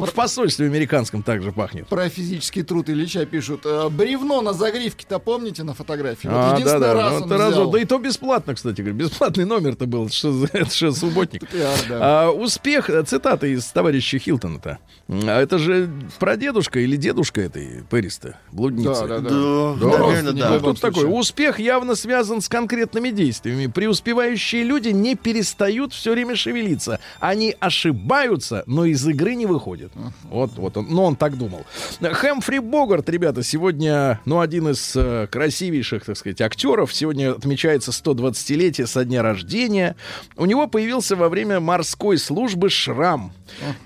только 0.00 0.10
в 0.10 0.14
посольстве 0.14 0.66
американском 0.66 1.22
также 1.22 1.52
пахнет. 1.52 1.86
Про 1.88 2.08
физический 2.08 2.62
труд 2.62 2.88
Ильича 2.90 3.24
пишут. 3.26 3.62
э, 3.64 3.88
Бревно 3.90 4.40
на 4.42 4.52
загривке-то 4.52 5.18
помните 5.18 5.62
на 5.62 5.74
фотографии? 5.74 6.26
Вот 6.28 6.36
А, 6.36 6.50
да, 6.50 6.56
единственный 6.56 6.80
да, 6.80 6.94
раз 6.94 7.12
ну, 7.12 7.34
он 7.34 7.50
взял. 7.50 7.70
да 7.70 7.80
и 7.80 7.84
то 7.84 7.98
бесплатно, 7.98 8.54
кстати 8.54 8.80
говоря. 8.80 8.94
Бесплатный 8.96 9.44
номер-то 9.44 9.86
был, 9.86 10.06
это 10.06 10.14
что 10.14 10.32
за- 10.32 10.48
это 10.52 10.70
что, 10.74 10.92
субботник. 10.92 11.42
Да. 11.88 12.26
А, 12.26 12.30
успех, 12.30 12.90
э, 12.90 13.02
цитата 13.04 13.46
из 13.46 13.64
товарища 13.66 14.18
Хилтона-то. 14.18 14.78
А 15.08 15.40
это 15.40 15.58
же 15.58 15.90
прадедушка 16.18 16.80
или 16.80 16.96
дедушка 16.96 17.40
этой 17.42 17.84
Пэриста, 17.90 18.38
блудницы. 18.52 19.06
Да, 19.06 19.18
да, 19.18 19.20
да. 19.20 19.74
Да, 19.90 19.98
наверное, 19.98 20.32
да. 20.32 20.58
Тут 20.60 20.80
такой, 20.80 21.04
успех 21.06 21.58
явно 21.60 21.94
связан 21.94 22.40
с 22.40 22.48
конкретными 22.48 23.10
действиями. 23.10 23.66
Преуспевающие 23.66 24.62
люди 24.64 24.88
не 24.88 25.14
перестают 25.14 25.92
все 25.92 26.12
время 26.12 26.36
шевелиться. 26.36 27.00
Они 27.20 27.54
ошибаются, 27.60 28.64
но 28.66 28.84
из 28.84 29.06
игры 29.06 29.34
не 29.34 29.46
выходят. 29.46 29.83
Вот, 30.24 30.52
вот 30.56 30.76
он, 30.76 30.86
ну 30.88 31.04
он 31.04 31.16
так 31.16 31.36
думал. 31.36 31.64
Хэмфри 32.00 32.58
Богарт, 32.58 33.08
ребята, 33.08 33.42
сегодня, 33.42 34.20
ну, 34.24 34.40
один 34.40 34.68
из 34.68 34.94
э, 34.96 35.26
красивейших, 35.30 36.04
так 36.04 36.16
сказать, 36.16 36.40
актеров. 36.40 36.92
Сегодня 36.92 37.32
отмечается 37.32 37.90
120-летие 37.90 38.86
со 38.86 39.04
дня 39.04 39.22
рождения. 39.22 39.96
У 40.36 40.46
него 40.46 40.66
появился 40.66 41.16
во 41.16 41.28
время 41.28 41.60
морской 41.60 42.18
службы 42.18 42.70
шрам. 42.70 43.32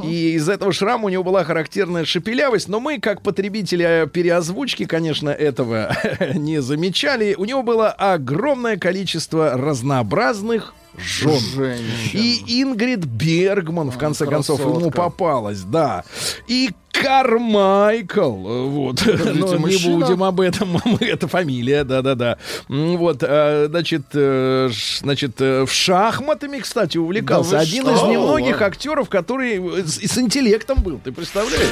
И 0.03 0.35
из 0.35 0.49
этого 0.49 0.73
шрама 0.73 1.07
у 1.07 1.09
него 1.09 1.25
была 1.25 1.45
характерная 1.45 2.05
шепелявость, 2.05 2.69
но 2.69 2.81
мы, 2.81 2.99
как 2.99 3.23
потребители 3.23 4.05
э, 4.05 4.07
переозвучки, 4.07 4.85
конечно, 4.85 5.31
этого 5.31 5.97
не 6.35 6.61
замечали. 6.63 7.35
У 7.37 7.45
него 7.45 7.63
было 7.63 7.91
огромное 7.91 8.77
количество 8.77 9.53
разнообразных 9.53 10.75
жен. 10.99 11.39
Женщин. 11.39 12.11
И 12.13 12.63
Ингрид 12.63 13.05
Бергман, 13.05 13.91
в 13.91 13.99
конце 13.99 14.27
концов, 14.27 14.61
ему 14.61 14.91
попалась, 14.91 15.61
да. 15.61 16.05
И 16.47 16.71
Кармайкл, 16.93 18.33
вот. 18.69 19.07
Но 19.07 19.55
не 19.55 19.59
мужчина? 19.59 20.07
будем 20.07 20.23
об 20.25 20.41
этом, 20.41 20.77
это 21.01 21.29
фамилия, 21.29 21.85
да-да-да. 21.85 22.39
Вот, 22.69 23.23
э, 23.23 23.67
значит, 23.69 24.07
э, 24.15 24.69
значит, 25.01 25.41
э, 25.41 25.65
в 25.65 25.73
шахматами, 25.73 26.59
кстати, 26.59 26.99
увлекался. 26.99 27.53
Да 27.53 27.61
Один 27.61 27.85
что? 27.85 27.95
из 27.95 28.03
немногих 28.03 28.61
актеров, 28.63 29.09
который 29.09 29.85
с, 29.85 29.99
с 29.99 30.19
интеллектом 30.19 30.83
был, 30.83 30.99
ты 30.99 31.13
представляешь? 31.13 31.69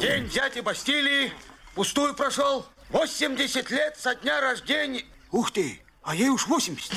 День 0.00 0.28
дяди 0.28 0.60
Бастилии 0.60 1.32
пустую 1.74 2.14
прошел. 2.14 2.64
80 2.90 3.70
лет 3.70 3.96
со 3.98 4.14
дня 4.14 4.40
рождения. 4.40 5.02
Ух 5.30 5.50
ты, 5.50 5.80
а 6.02 6.14
ей 6.14 6.28
уж 6.28 6.46
80. 6.46 6.92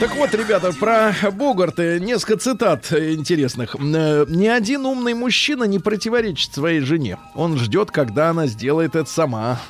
Так 0.00 0.14
вот, 0.14 0.32
ребята, 0.32 0.72
про 0.72 1.12
Богарта 1.32 1.98
несколько 1.98 2.36
цитат 2.38 2.92
интересных. 2.92 3.74
Э, 3.74 4.24
Ни 4.28 4.46
один 4.46 4.86
умный 4.86 5.14
мужчина 5.14 5.64
не 5.64 5.80
противоречит 5.80 6.54
своей 6.54 6.80
жене. 6.80 7.18
Он 7.34 7.58
ждет, 7.58 7.90
когда 7.90 8.30
она 8.30 8.46
сделает 8.46 8.94
это 8.94 9.10
сама. 9.10 9.60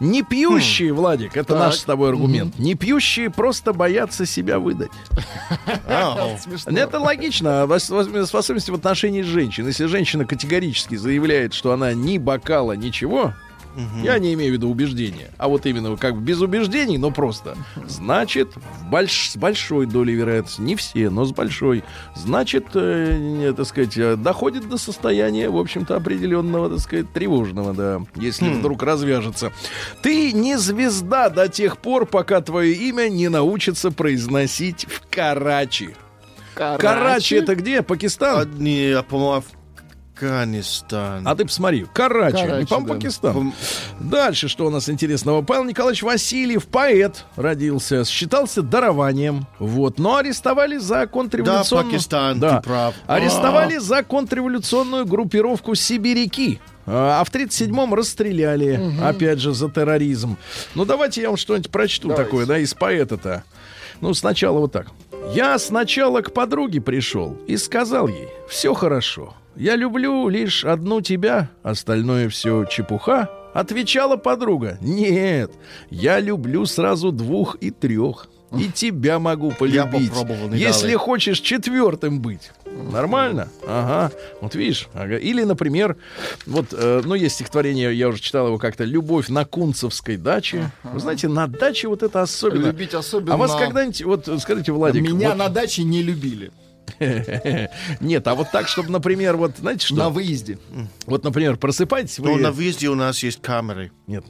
Не 0.00 0.22
пьющие, 0.22 0.92
Владик, 0.92 1.36
это 1.36 1.56
наш 1.56 1.76
с 1.76 1.84
тобой 1.84 2.08
аргумент. 2.10 2.58
Не 2.58 2.74
пьющие 2.74 3.30
просто 3.30 3.72
боятся 3.72 4.26
себя 4.26 4.58
выдать. 4.58 4.90
Это 6.66 6.98
логично, 6.98 7.66
в 7.66 7.68
в 7.68 8.34
особенности 8.36 8.70
в 8.70 8.74
отношении 8.74 9.22
женщин. 9.22 9.66
Если 9.66 9.86
женщина 9.86 10.24
категорически 10.24 10.96
заявляет, 10.96 11.54
что 11.54 11.72
она 11.72 11.92
ни 11.92 12.18
бокала, 12.18 12.72
ничего, 12.72 13.34
я 14.02 14.18
не 14.18 14.34
имею 14.34 14.50
в 14.52 14.54
виду 14.54 14.68
убеждения, 14.70 15.30
а 15.38 15.48
вот 15.48 15.66
именно 15.66 15.96
как 15.96 16.20
без 16.20 16.40
убеждений, 16.40 16.98
но 16.98 17.10
просто, 17.10 17.56
значит, 17.86 18.50
в 18.54 18.90
больш- 18.92 19.30
с 19.30 19.36
большой 19.36 19.86
долей 19.86 20.14
вероятности, 20.14 20.60
не 20.60 20.76
все, 20.76 21.10
но 21.10 21.24
с 21.24 21.32
большой, 21.32 21.84
значит, 22.14 22.66
э, 22.74 23.16
не, 23.18 23.52
так 23.52 23.66
сказать, 23.66 23.96
э, 23.96 24.16
доходит 24.16 24.68
до 24.68 24.78
состояния, 24.78 25.48
в 25.50 25.56
общем-то, 25.58 25.96
определенного, 25.96 26.70
так 26.70 26.78
сказать, 26.80 27.12
тревожного, 27.12 27.74
да, 27.74 28.00
если 28.16 28.48
вдруг 28.48 28.82
развяжется. 28.82 29.52
Ты 30.02 30.32
не 30.32 30.58
звезда 30.58 31.28
до 31.28 31.48
тех 31.48 31.78
пор, 31.78 32.06
пока 32.06 32.40
твое 32.40 32.72
имя 32.72 33.08
не 33.08 33.28
научится 33.28 33.90
произносить 33.90 34.86
в 34.88 35.02
Карачи. 35.10 35.94
Карачи, 36.78 37.34
это 37.36 37.54
где? 37.56 37.82
Пакистан? 37.82 38.40
Одни, 38.40 38.90
а, 38.96 39.02
по-моему, 39.02 39.42
Афганистан. 40.14 41.26
А 41.26 41.34
ты 41.34 41.44
посмотри, 41.44 41.86
Карачи, 41.92 42.36
не 42.36 42.46
Карачи, 42.46 42.66
по 42.66 42.80
да. 42.80 42.94
Пакистан. 42.94 43.52
Дальше 44.00 44.48
что 44.48 44.66
у 44.66 44.70
нас 44.70 44.88
интересного? 44.88 45.42
Павел 45.42 45.64
Николаевич 45.64 46.02
Васильев, 46.02 46.66
поэт, 46.66 47.24
родился, 47.36 48.04
считался 48.04 48.62
дарованием. 48.62 49.46
Вот, 49.58 49.98
но 49.98 50.16
арестовали 50.16 50.78
за 50.78 51.06
контрреволюционную... 51.06 51.84
Да, 51.84 51.90
Пакистан, 51.90 52.40
ты 52.40 52.60
прав. 52.62 52.94
Арестовали 53.06 53.78
за 53.78 54.02
контрреволюционную 54.02 55.06
группировку 55.06 55.74
сибиряки. 55.74 56.60
А 56.86 57.20
а 57.20 57.24
в 57.24 57.32
37-м 57.32 57.94
расстреляли, 57.94 58.92
опять 59.02 59.38
же, 59.38 59.54
за 59.54 59.70
терроризм. 59.70 60.36
Ну, 60.74 60.84
давайте 60.84 61.22
я 61.22 61.28
вам 61.28 61.38
что-нибудь 61.38 61.70
прочту 61.70 62.08
Давайте. 62.08 62.24
такое, 62.24 62.46
да, 62.46 62.58
из 62.58 62.74
поэта-то. 62.74 63.44
Ну, 64.02 64.12
сначала 64.12 64.58
вот 64.58 64.72
так. 64.72 64.88
Я 65.32 65.58
сначала 65.58 66.20
к 66.20 66.34
подруге 66.34 66.82
пришел 66.82 67.38
и 67.46 67.56
сказал 67.56 68.08
ей, 68.08 68.28
все 68.48 68.74
хорошо. 68.74 69.34
Я 69.56 69.76
люблю 69.76 70.28
лишь 70.28 70.64
одну 70.64 71.00
тебя, 71.00 71.50
остальное 71.62 72.28
все 72.28 72.64
чепуха. 72.64 73.30
Отвечала 73.52 74.16
подруга, 74.16 74.78
нет, 74.80 75.52
я 75.90 76.18
люблю 76.18 76.66
сразу 76.66 77.12
двух 77.12 77.56
и 77.60 77.70
трех. 77.70 78.28
И 78.58 78.70
тебя 78.70 79.18
могу 79.18 79.50
полюбить, 79.50 80.12
если 80.52 80.82
дали. 80.86 80.94
хочешь 80.94 81.40
четвертым 81.40 82.20
быть. 82.20 82.52
Нормально? 82.92 83.48
Ага. 83.66 84.12
Вот 84.40 84.54
видишь. 84.54 84.88
Ага. 84.94 85.16
Или, 85.16 85.42
например, 85.42 85.96
вот, 86.46 86.66
э, 86.72 87.02
ну, 87.04 87.14
есть 87.14 87.36
стихотворение, 87.36 87.92
я 87.96 88.08
уже 88.08 88.20
читал 88.20 88.46
его 88.46 88.58
как-то, 88.58 88.84
«Любовь 88.84 89.28
на 89.28 89.44
Кунцевской 89.44 90.16
даче». 90.16 90.70
Вы 90.84 91.00
знаете, 91.00 91.26
на 91.28 91.48
даче 91.48 91.88
вот 91.88 92.02
это 92.04 92.22
особенно. 92.22 92.66
Любить 92.66 92.94
особенно. 92.94 93.34
А 93.34 93.36
вас 93.36 93.54
когда-нибудь, 93.56 94.02
вот 94.04 94.28
скажите, 94.40 94.70
Владик, 94.72 95.02
Меня 95.02 95.30
вот- 95.30 95.38
на 95.38 95.48
даче 95.48 95.82
не 95.82 96.02
любили. 96.02 96.52
Нет, 98.00 98.26
а 98.26 98.34
вот 98.34 98.50
так, 98.50 98.68
чтобы, 98.68 98.90
например, 98.90 99.36
вот, 99.36 99.58
знаете 99.58 99.86
что? 99.86 99.96
На 99.96 100.10
выезде. 100.10 100.58
Вот, 101.06 101.24
например, 101.24 101.56
просыпаетесь 101.56 102.18
вы... 102.18 102.30
Ну, 102.30 102.36
на 102.38 102.52
выезде 102.52 102.88
у 102.88 102.94
нас 102.94 103.22
есть 103.22 103.40
камеры. 103.40 103.92
Нет, 104.06 104.24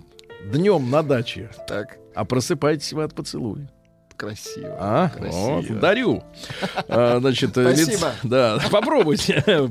днем 0.52 0.90
на 0.90 1.02
даче, 1.02 1.50
Так, 1.68 1.98
а 2.14 2.24
просыпаетесь 2.24 2.92
вы 2.92 3.04
от 3.04 3.14
поцелуя. 3.14 3.70
Красиво. 4.16 4.76
А, 4.78 5.08
Красиво. 5.08 5.62
вот, 5.68 5.80
дарю. 5.80 6.22
А, 6.88 7.18
значит, 7.20 7.56
э, 7.56 7.74
Спасибо. 7.74 8.12
Да, 8.22 8.58
попробуйте. 8.70 9.42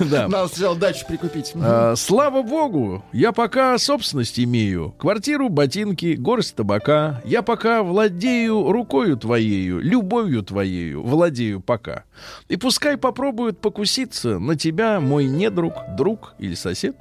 Да. 0.00 0.28
Надо 0.28 0.48
сначала 0.48 0.76
дачу 0.76 1.06
прикупить. 1.06 1.52
А, 1.54 1.94
слава 1.96 2.42
богу, 2.42 3.04
я 3.12 3.32
пока 3.32 3.76
собственность 3.78 4.38
имею. 4.40 4.94
Квартиру, 4.98 5.48
ботинки, 5.48 6.14
горсть 6.14 6.54
табака. 6.56 7.20
Я 7.24 7.42
пока 7.42 7.82
владею 7.82 8.70
рукою 8.70 9.16
твоею, 9.16 9.80
любовью 9.80 10.42
твоею, 10.42 11.02
владею 11.02 11.60
пока. 11.60 12.04
И 12.48 12.56
пускай 12.56 12.96
попробуют 12.96 13.60
покуситься 13.60 14.38
на 14.38 14.56
тебя 14.56 15.00
мой 15.00 15.26
недруг, 15.26 15.74
друг 15.96 16.34
или 16.38 16.54
сосед. 16.54 16.96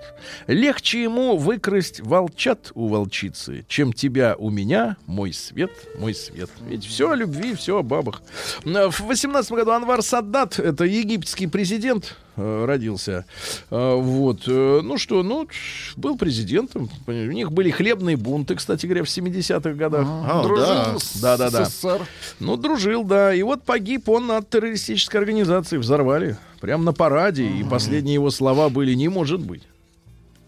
Легче 0.47 1.04
ему 1.04 1.38
выкрасть 1.38 2.02
волчат 2.02 2.71
у 2.76 2.88
волчицы, 2.88 3.65
чем 3.67 3.93
тебя 3.93 4.36
у 4.38 4.50
меня, 4.50 4.97
мой 5.06 5.34
свет, 5.34 5.71
мой 6.01 6.15
свет. 6.15 6.49
Ведь 6.67 6.83
все 6.85 7.11
о 7.11 7.15
любви, 7.15 7.53
все 7.53 7.77
о 7.77 7.83
бабах. 7.83 8.21
А, 8.65 8.89
В 8.89 9.01
18 9.01 9.51
году 9.51 9.71
Анвар 9.71 10.01
Саддат, 10.01 10.57
это 10.59 10.83
египетский 10.83 11.45
президент, 11.47 12.15
э, 12.37 12.65
родился. 12.65 13.25
А, 13.69 13.95
Вот. 13.95 14.47
э, 14.47 14.81
Ну 14.83 14.97
что, 14.97 15.21
ну, 15.21 15.47
был 15.95 16.17
президентом. 16.17 16.89
У 17.05 17.11
них 17.11 17.51
были 17.51 17.69
хлебные 17.69 18.17
бунты, 18.17 18.55
кстати 18.55 18.87
говоря, 18.87 19.03
в 19.03 19.09
70-х 19.09 19.73
годах. 19.75 20.07
А, 20.09 20.41
Дружил 20.43 20.65
да. 20.65 20.95
с 20.99 21.21
Да-да-да. 21.21 21.65
СССР. 21.65 22.07
Ну, 22.39 22.57
дружил, 22.57 23.03
да. 23.03 23.33
И 23.33 23.43
вот 23.43 23.63
погиб 23.63 24.09
он 24.09 24.31
от 24.31 24.49
террористической 24.49 25.19
организации. 25.19 25.77
Взорвали. 25.77 26.37
Прямо 26.59 26.83
на 26.83 26.93
параде. 26.93 27.45
И 27.47 27.63
последние 27.63 28.15
его 28.15 28.31
слова 28.31 28.69
были 28.69 28.93
«не 28.95 29.07
может 29.07 29.39
быть». 29.39 29.63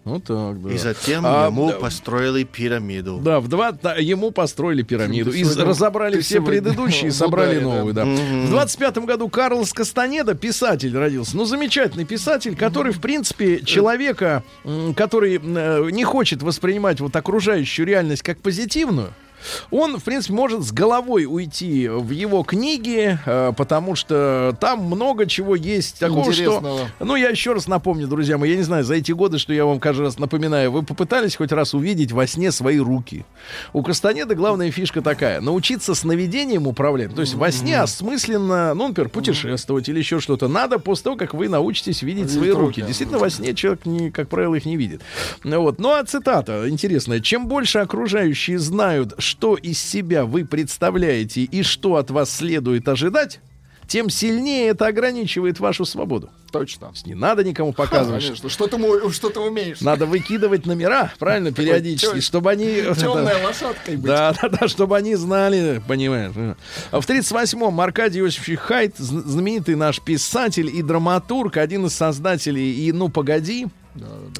Вот 0.05 0.25
так, 0.25 0.61
да. 0.61 0.71
И 0.73 0.77
затем 0.77 1.23
А, 1.25 1.47
ему 1.47 1.69
да, 1.69 1.77
построили 1.77 2.43
пирамиду. 2.43 3.19
Да, 3.23 3.39
в 3.39 3.47
два 3.47 3.71
да, 3.71 3.95
ему 3.95 4.31
построили 4.31 4.81
пирамиду. 4.81 5.31
И 5.31 5.43
сегодня- 5.45 5.65
разобрали 5.65 6.19
все 6.19 6.35
сегодня 6.35 6.61
предыдущие 6.61 7.07
и 7.07 7.11
в 7.11 7.15
собрали 7.15 7.59
ударе, 7.59 7.61
да. 7.61 7.75
новые, 7.77 7.93
да. 7.93 8.47
В 8.47 8.49
25 8.49 8.97
году 9.05 9.29
Карлос 9.29 9.71
Кастанеда, 9.71 10.35
писатель, 10.35 10.97
родился. 10.97 11.37
Ну, 11.37 11.45
замечательный 11.45 12.03
писатель, 12.05 12.55
который, 12.57 12.91
в 12.91 12.99
принципе, 12.99 13.61
человека, 13.61 14.43
который 14.97 15.39
э, 15.41 15.89
не 15.91 16.03
хочет 16.03 16.43
воспринимать 16.43 16.99
вот 16.99 17.15
окружающую 17.15 17.85
реальность 17.87 18.23
как 18.23 18.39
позитивную, 18.39 19.13
он, 19.71 19.97
в 19.97 20.03
принципе, 20.03 20.33
может 20.33 20.61
с 20.63 20.71
головой 20.71 21.25
уйти 21.25 21.87
в 21.87 22.11
его 22.11 22.43
книги, 22.43 23.17
э, 23.25 23.53
потому 23.55 23.95
что 23.95 24.55
там 24.59 24.83
много 24.83 25.25
чего 25.25 25.55
есть 25.55 25.99
такого, 25.99 26.31
что... 26.31 26.87
Ну, 26.99 27.15
я 27.15 27.29
еще 27.29 27.53
раз 27.53 27.67
напомню, 27.67 28.07
друзья 28.07 28.37
мои, 28.37 28.51
я 28.51 28.57
не 28.57 28.63
знаю, 28.63 28.83
за 28.83 28.95
эти 28.95 29.11
годы, 29.11 29.37
что 29.37 29.53
я 29.53 29.65
вам 29.65 29.79
каждый 29.79 30.03
раз 30.03 30.19
напоминаю, 30.19 30.71
вы 30.71 30.83
попытались 30.83 31.35
хоть 31.35 31.51
раз 31.51 31.73
увидеть 31.73 32.11
во 32.11 32.27
сне 32.27 32.51
свои 32.51 32.79
руки. 32.79 33.25
У 33.73 33.83
Кастанеда 33.83 34.35
главная 34.35 34.71
фишка 34.71 35.01
такая, 35.01 35.41
научиться 35.41 35.95
сновидением 35.95 36.67
управлять. 36.67 37.13
То 37.13 37.21
есть 37.21 37.33
во 37.33 37.51
сне 37.51 37.79
осмысленно, 37.79 38.73
ну, 38.73 38.87
например, 38.89 39.09
путешествовать 39.09 39.89
или 39.89 39.99
еще 39.99 40.19
что-то, 40.19 40.47
надо 40.47 40.79
после 40.79 41.03
того, 41.05 41.15
как 41.15 41.33
вы 41.33 41.49
научитесь 41.49 42.01
видеть 42.01 42.31
свои 42.31 42.51
руки. 42.51 42.81
Действительно, 42.81 43.19
во 43.19 43.29
сне 43.29 43.53
человек, 43.53 43.85
не, 43.85 44.11
как 44.11 44.29
правило, 44.29 44.55
их 44.55 44.65
не 44.65 44.77
видит. 44.77 45.01
Ну 45.43 45.61
Вот. 45.61 45.79
Ну, 45.79 45.89
а 45.89 46.03
цитата 46.03 46.69
интересная. 46.69 47.19
Чем 47.19 47.47
больше 47.47 47.79
окружающие 47.79 48.59
знают, 48.59 49.13
что 49.17 49.32
из 49.55 49.79
себя 49.79 50.25
вы 50.25 50.45
представляете 50.45 51.41
и 51.43 51.63
что 51.63 51.95
от 51.95 52.11
вас 52.11 52.29
следует 52.31 52.87
ожидать, 52.87 53.39
тем 53.87 54.09
сильнее 54.09 54.69
это 54.69 54.87
ограничивает 54.87 55.59
вашу 55.59 55.85
свободу. 55.85 56.29
Точно. 56.51 56.93
Не 57.05 57.15
надо 57.15 57.43
никому 57.43 57.73
показывать, 57.73 58.21
что 58.21 58.29
Конечно. 58.31 58.49
Что 58.49 58.67
ты, 58.67 59.11
что 59.11 59.29
ты 59.29 59.39
умеешь? 59.39 59.81
надо 59.81 60.05
выкидывать 60.05 60.65
номера, 60.65 61.11
правильно, 61.19 61.51
периодически, 61.51 62.15
тё- 62.15 62.21
чтобы 62.21 62.51
они... 62.51 62.81
Темная 62.97 63.43
лошадкой 63.45 63.95
быть. 63.97 64.05
Да, 64.05 64.33
да, 64.41 64.49
да, 64.49 64.67
чтобы 64.67 64.95
они 64.95 65.15
знали, 65.15 65.81
понимаешь. 65.87 66.31
В 66.91 66.99
38-м 67.09 67.81
Аркадий 67.81 68.19
Иосифович 68.21 68.59
Хайт, 68.59 68.99
зн- 68.99 69.23
знаменитый 69.23 69.75
наш 69.75 69.99
писатель 69.99 70.69
и 70.73 70.81
драматург, 70.81 71.57
один 71.57 71.85
из 71.87 71.93
создателей 71.93 72.71
и 72.87 72.91
«Ну, 72.91 73.09
погоди», 73.09 73.67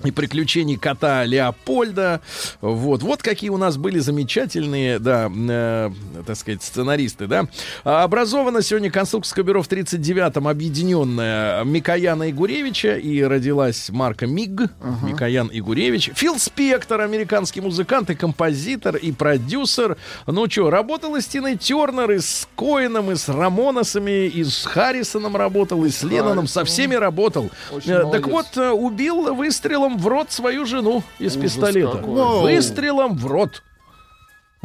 и 0.04 0.12
приключений 0.12 0.78
кота 0.78 1.24
Леопольда. 1.24 2.22
Вот, 2.62 3.04
вот 3.04 3.22
какие 3.22 3.50
у 3.50 3.58
нас 3.58 3.78
были 3.78 4.00
замечательные, 4.00 5.00
да, 5.00 5.32
э, 5.34 5.92
так 6.26 6.36
сказать, 6.36 6.64
сценаристы, 6.64 7.28
да. 7.28 7.48
Образовано 7.84 8.62
сегодня 8.62 8.92
конструкторское 8.92 9.46
бюро 9.46 9.62
в 9.62 9.70
39-м 9.70 10.48
объединенное 10.48 11.64
Микояна 11.64 12.30
Игуревича 12.30 12.98
и 12.98 13.22
родилась 13.22 13.90
марка 13.90 14.28
МИГ, 14.28 14.70
Микоян 15.04 15.50
Игуревич. 15.52 16.12
Фил 16.16 16.40
Спектор, 16.40 17.02
американский 17.02 17.62
музыкант 17.62 18.10
и 18.10 18.16
композитор 18.16 18.96
и 18.98 19.12
продюсер. 19.12 19.98
Ну 20.28 20.50
что, 20.50 20.70
работал 20.70 21.16
и 21.16 21.22
с 21.22 21.28
Тиной 21.28 21.58
Тернер, 21.58 22.12
и 22.12 22.20
с 22.20 22.48
Коином, 22.56 23.12
и 23.12 23.16
с 23.16 23.30
Рамоносами, 23.30 24.28
и 24.28 24.44
с 24.44 24.66
Харрисоном 24.66 25.38
работал, 25.38 25.86
и 25.86 25.90
с 25.90 26.04
Ленноном, 26.04 26.48
со 26.48 26.66
всеми 26.66 26.96
работал. 26.96 27.50
Очень 27.72 27.94
Э, 27.94 28.04
молодец. 28.04 28.22
Так 28.22 28.32
вот, 28.32 28.58
э, 28.58 28.72
убил 28.72 29.34
выстрелом 29.44 29.98
в 29.98 30.08
рот 30.08 30.32
свою 30.32 30.66
жену 30.66 31.04
из 31.20 31.36
Ужас 31.36 31.54
пистолета. 31.54 31.98
какой. 31.98 32.42
Выстрелом 32.56 33.16
в 33.18 33.26
рот. 33.28 33.62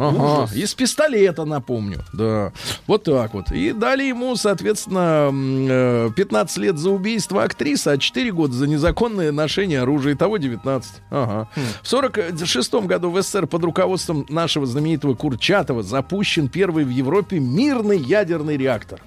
Ага, 0.01 0.49
из 0.55 0.75
пистолета, 0.75 1.45
напомню. 1.45 2.05
Да. 2.13 2.53
Вот 2.87 3.03
так 3.03 3.35
вот. 3.35 3.51
И 3.51 3.73
дали 3.73 4.05
ему, 4.05 4.37
соответственно, 4.37 5.27
м, 5.31 5.67
э, 5.69 6.11
15 6.15 6.59
лет 6.59 6.79
за 6.79 6.91
убийство 6.91 7.43
актрисы, 7.43 7.89
а 7.89 7.99
4 7.99 8.31
года 8.31 8.53
за 8.55 8.69
незаконное 8.69 9.33
ношение 9.33 9.81
оружия. 9.83 10.15
Итого 10.15 10.37
19. 10.37 11.03
Ага. 11.11 11.49
В 11.83 11.89
46 11.89 12.87
году 12.87 13.11
в 13.11 13.21
СССР 13.21 13.49
под 13.49 13.65
руководством 13.65 14.25
нашего 14.29 14.67
знаменитого 14.67 15.15
Курчатова 15.17 15.83
запущен 15.83 16.49
первый 16.49 16.85
в 16.85 16.91
Европе 16.91 17.41
мирный 17.41 17.99
ядерный 17.99 18.57
реактор. 18.57 19.01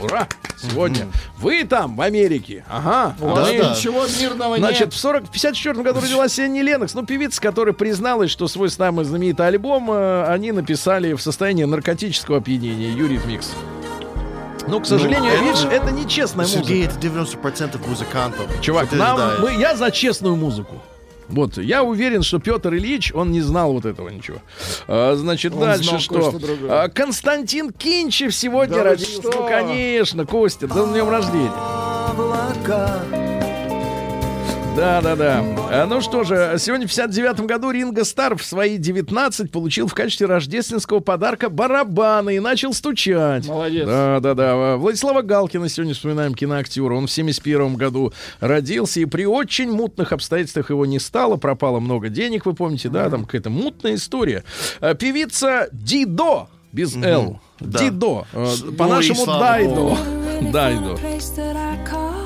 Ура! 0.00 0.28
Сегодня. 0.60 1.06
Вы 1.38 1.62
там, 1.64 1.94
в 1.96 2.00
Америке. 2.00 2.64
Ага. 2.68 3.14
У 3.20 3.26
вас 3.28 3.48
А 3.48 3.52
да. 3.52 3.70
ничего 3.70 4.04
мирного 4.20 4.56
Значит, 4.58 4.80
нет. 4.86 4.94
в 4.94 4.96
40, 4.98 5.24
в 5.26 5.30
54 5.30 5.82
году 5.82 6.00
родилась 6.00 6.36
Энни 6.38 6.60
Ленокс, 6.60 6.94
ну, 6.94 7.04
певица, 7.06 7.40
которая 7.40 7.72
призналась, 7.74 8.30
что 8.30 8.48
свой 8.48 8.68
самый 8.70 9.04
знаменитый 9.04 9.46
альбом 9.46 9.88
э, 9.90 10.24
они 10.26 10.50
написали 10.52 11.12
в 11.12 11.22
состоянии 11.22 11.64
наркотического 11.64 12.38
опьянения. 12.38 12.90
Юрий 12.90 13.20
Микс. 13.24 13.52
Ну, 14.66 14.80
к 14.80 14.86
сожалению, 14.86 15.32
это- 15.32 15.42
видишь, 15.44 15.64
это 15.64 15.90
нечестная 15.92 16.44
Сергей, 16.46 16.84
музыка. 16.86 16.98
это 16.98 17.06
90% 17.06 17.86
музыкантов. 17.88 18.60
Чувак, 18.60 18.88
ты 18.88 18.96
нам, 18.96 19.16
ожидаешь? 19.16 19.40
мы, 19.40 19.60
я 19.60 19.76
за 19.76 19.90
честную 19.90 20.36
музыку. 20.36 20.82
Вот, 21.28 21.58
я 21.58 21.82
уверен, 21.82 22.22
что 22.22 22.38
Петр 22.38 22.74
Ильич, 22.74 23.12
он 23.14 23.32
не 23.32 23.40
знал 23.40 23.72
вот 23.72 23.84
этого 23.84 24.08
ничего. 24.08 24.38
А, 24.86 25.14
значит, 25.16 25.52
Он 25.52 25.60
дальше 25.60 25.98
что? 25.98 26.38
А, 26.68 26.88
Константин 26.88 27.70
Кинчев 27.72 28.34
сегодня 28.34 28.76
Да 28.76 28.84
родился. 28.84 29.22
Ну, 29.22 29.46
конечно, 29.46 30.26
Костя, 30.26 30.66
да 30.66 30.86
с 30.86 30.90
днем 30.90 31.08
рождения. 31.08 31.52
Да, 34.78 35.00
да, 35.00 35.16
да. 35.16 35.44
А, 35.72 35.86
ну 35.86 36.00
что 36.00 36.22
же, 36.22 36.54
сегодня 36.60 36.86
в 36.86 36.90
59 36.90 37.40
году 37.40 37.72
Ринго 37.72 38.04
Стар 38.04 38.36
в 38.36 38.44
свои 38.44 38.78
19 38.78 39.50
получил 39.50 39.88
в 39.88 39.94
качестве 39.94 40.28
рождественского 40.28 41.00
подарка 41.00 41.50
барабаны 41.50 42.36
и 42.36 42.38
начал 42.38 42.72
стучать. 42.72 43.48
Молодец. 43.48 43.88
Да, 43.88 44.20
да, 44.20 44.34
да. 44.34 44.76
Владислава 44.76 45.22
Галкина 45.22 45.68
сегодня 45.68 45.94
вспоминаем 45.94 46.32
киноактера. 46.32 46.94
Он 46.94 47.08
в 47.08 47.10
71 47.10 47.74
году 47.74 48.12
родился, 48.38 49.00
и 49.00 49.04
при 49.04 49.26
очень 49.26 49.72
мутных 49.72 50.12
обстоятельствах 50.12 50.70
его 50.70 50.86
не 50.86 51.00
стало. 51.00 51.38
Пропало 51.38 51.80
много 51.80 52.08
денег, 52.08 52.46
вы 52.46 52.54
помните, 52.54 52.88
да? 52.88 53.10
Там 53.10 53.24
какая-то 53.24 53.50
мутная 53.50 53.96
история. 53.96 54.44
А, 54.78 54.94
Певица 54.94 55.68
Дидо 55.72 56.46
без 56.70 56.94
«Л». 56.94 57.40
Дидо. 57.58 58.26
и 58.32 58.72
По-нашему 58.76 59.24
слава 59.24 59.58
Дайдо. 60.52 60.96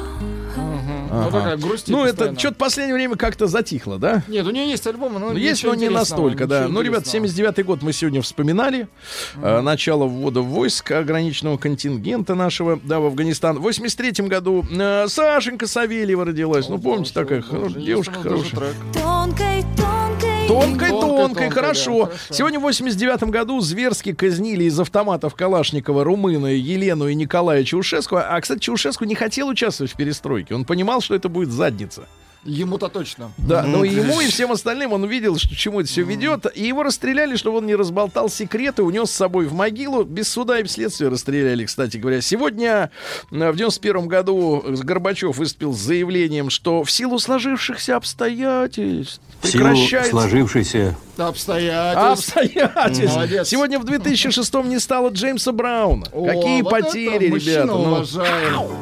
богу. 1.12 1.30
Дайдо. 1.30 1.36
Ну, 1.36 1.38
такая 1.38 1.56
грусть. 1.56 1.88
Ну, 1.88 2.04
это 2.04 2.38
что-то 2.38 2.54
в 2.54 2.58
последнее 2.58 2.94
время 2.94 3.16
как-то 3.16 3.46
затихло, 3.46 3.98
да? 3.98 4.22
Нет, 4.28 4.46
у 4.46 4.50
нее 4.50 4.68
есть 4.68 4.86
альбом, 4.86 5.14
но 5.14 5.30
Ну, 5.30 5.36
есть, 5.36 5.64
но 5.64 5.74
не 5.74 5.88
настолько, 5.88 6.46
да. 6.46 6.68
Ну, 6.68 6.80
ребят, 6.80 7.06
интересного. 7.06 7.52
79-й 7.52 7.62
год 7.64 7.82
мы 7.82 7.92
сегодня 7.92 8.22
вспоминали. 8.22 8.88
Э, 9.36 9.60
начало 9.60 10.04
ввода 10.06 10.40
войск 10.40 10.90
ограниченного 10.92 11.56
контингента 11.56 12.34
нашего, 12.34 12.80
да, 12.82 13.00
в 13.00 13.06
Афганистан. 13.06 13.58
В 13.60 13.66
83-м 13.66 14.28
году 14.28 14.64
э, 14.70 15.06
Сашенька 15.08 15.66
Савельева 15.66 16.24
родилась. 16.24 16.68
Ну, 16.68 16.78
помните, 16.78 17.12
такая 17.12 17.42
девушка 17.76 18.14
хорошая. 18.14 18.72
Тонкой, 18.94 19.64
тонкой. 20.52 20.90
Тонкой, 20.90 21.50
хорошо. 21.50 22.10
Сегодня 22.30 22.58
в 22.58 22.62
89 22.62 23.24
году 23.24 23.60
зверски 23.60 24.12
казнили 24.12 24.64
из 24.64 24.78
автоматов 24.78 25.34
Калашникова 25.34 26.04
румына 26.04 26.46
Елену 26.46 27.08
и 27.08 27.14
Николая 27.14 27.64
Чаушеску. 27.64 28.16
А, 28.16 28.40
кстати, 28.40 28.60
Чаушеску 28.60 29.04
не 29.04 29.14
хотел 29.14 29.48
участвовать 29.48 29.92
в 29.92 29.96
перестройке. 29.96 30.54
Он 30.54 30.64
понимал, 30.64 31.00
что 31.00 31.14
это 31.14 31.28
будет 31.28 31.50
задница. 31.50 32.06
Ему-то 32.44 32.88
точно. 32.88 33.30
Да, 33.38 33.62
но 33.62 33.84
и 33.84 33.90
ему, 33.90 34.20
и 34.20 34.26
всем 34.26 34.50
остальным 34.50 34.92
он 34.92 35.04
увидел, 35.04 35.36
что 35.38 35.50
к 35.50 35.56
чему 35.56 35.80
это 35.80 35.88
все 35.88 36.02
ведет. 36.02 36.46
И 36.56 36.66
его 36.66 36.82
расстреляли, 36.82 37.36
чтобы 37.36 37.58
он 37.58 37.66
не 37.66 37.76
разболтал 37.76 38.28
секреты, 38.28 38.82
унес 38.82 39.10
с 39.10 39.14
собой 39.14 39.46
в 39.46 39.52
могилу. 39.52 40.02
Без 40.02 40.28
суда 40.28 40.58
и 40.58 40.66
следствия 40.66 41.08
расстреляли, 41.08 41.64
кстати 41.64 41.98
говоря. 41.98 42.20
Сегодня, 42.20 42.90
э, 43.30 43.50
в 43.50 43.56
91 43.56 44.08
году, 44.08 44.64
Горбачев 44.66 45.36
выступил 45.36 45.72
с 45.72 45.78
заявлением, 45.78 46.50
что 46.50 46.82
в 46.82 46.90
силу 46.90 47.20
сложившихся 47.20 47.94
обстоятельств 47.96 49.20
В 49.40 49.46
силу 49.46 49.64
прекращается... 49.64 50.10
сложившейся 50.10 50.96
Обстоятельства. 51.16 52.12
Обстоятельств. 52.12 53.14
Молодец. 53.14 53.48
Сегодня 53.48 53.78
в 53.78 53.84
2006 53.84 54.54
не 54.64 54.80
стало 54.80 55.10
Джеймса 55.10 55.52
Брауна. 55.52 56.06
О, 56.12 56.26
Какие 56.26 56.62
вот 56.62 56.70
потери, 56.70 57.28
мужчина 57.28 57.62
ребята. 57.62 57.66
ну. 57.66 58.04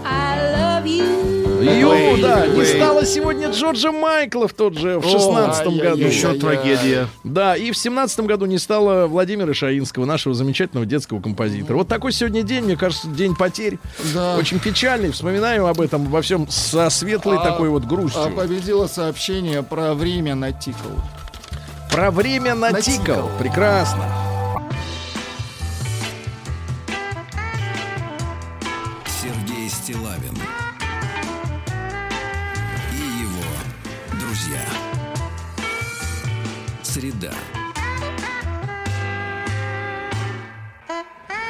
I 0.05 0.55
love 0.55 0.85
you. 0.87 1.40
Ю, 1.61 1.89
Ой, 1.89 2.21
да, 2.23 2.47
не 2.47 2.65
стало 2.65 3.05
сегодня 3.05 3.51
Джорджа 3.51 3.93
Майкла 3.93 4.49
в 4.49 4.53
тот 4.55 4.77
же, 4.79 4.99
в 4.99 5.07
О, 5.07 5.11
16 5.11 5.67
году. 5.81 5.99
Еще 6.03 6.35
трагедия. 6.35 7.07
Да, 7.25 7.57
и 7.57 7.71
в 7.71 7.77
семнадцатом 7.77 8.27
году 8.27 8.47
не 8.47 8.59
стало 8.59 9.07
Владимира 9.07 9.53
Шаинского, 9.53 10.05
нашего 10.05 10.35
замечательного 10.35 10.87
детского 10.87 11.21
композитора. 11.21 11.77
Вот 11.79 11.89
такой 11.89 12.13
сегодня 12.13 12.43
день, 12.43 12.65
мне 12.65 12.77
кажется, 12.77 13.09
день 13.09 13.35
потерь. 13.37 13.79
Да. 14.15 14.37
Очень 14.37 14.59
печальный. 14.59 15.11
Вспоминаем 15.11 15.65
об 15.67 15.81
этом 15.81 16.07
во 16.07 16.23
всем 16.23 16.49
со 16.49 16.89
светлой 16.91 17.39
А- 17.39 17.45
такой 17.45 17.69
вот 17.69 17.85
грустью. 17.85 18.23
А 18.23 18.31
победило 18.31 18.87
сообщение 18.87 19.63
про 19.63 19.95
время 19.95 20.35
на 20.35 20.53
тикл. 20.53 20.89
Про 21.91 22.11
время 22.11 22.55
натикал. 22.55 22.95
Натикал. 23.27 23.31
Прекрасно. 23.39 24.05
Среда. 37.01 37.33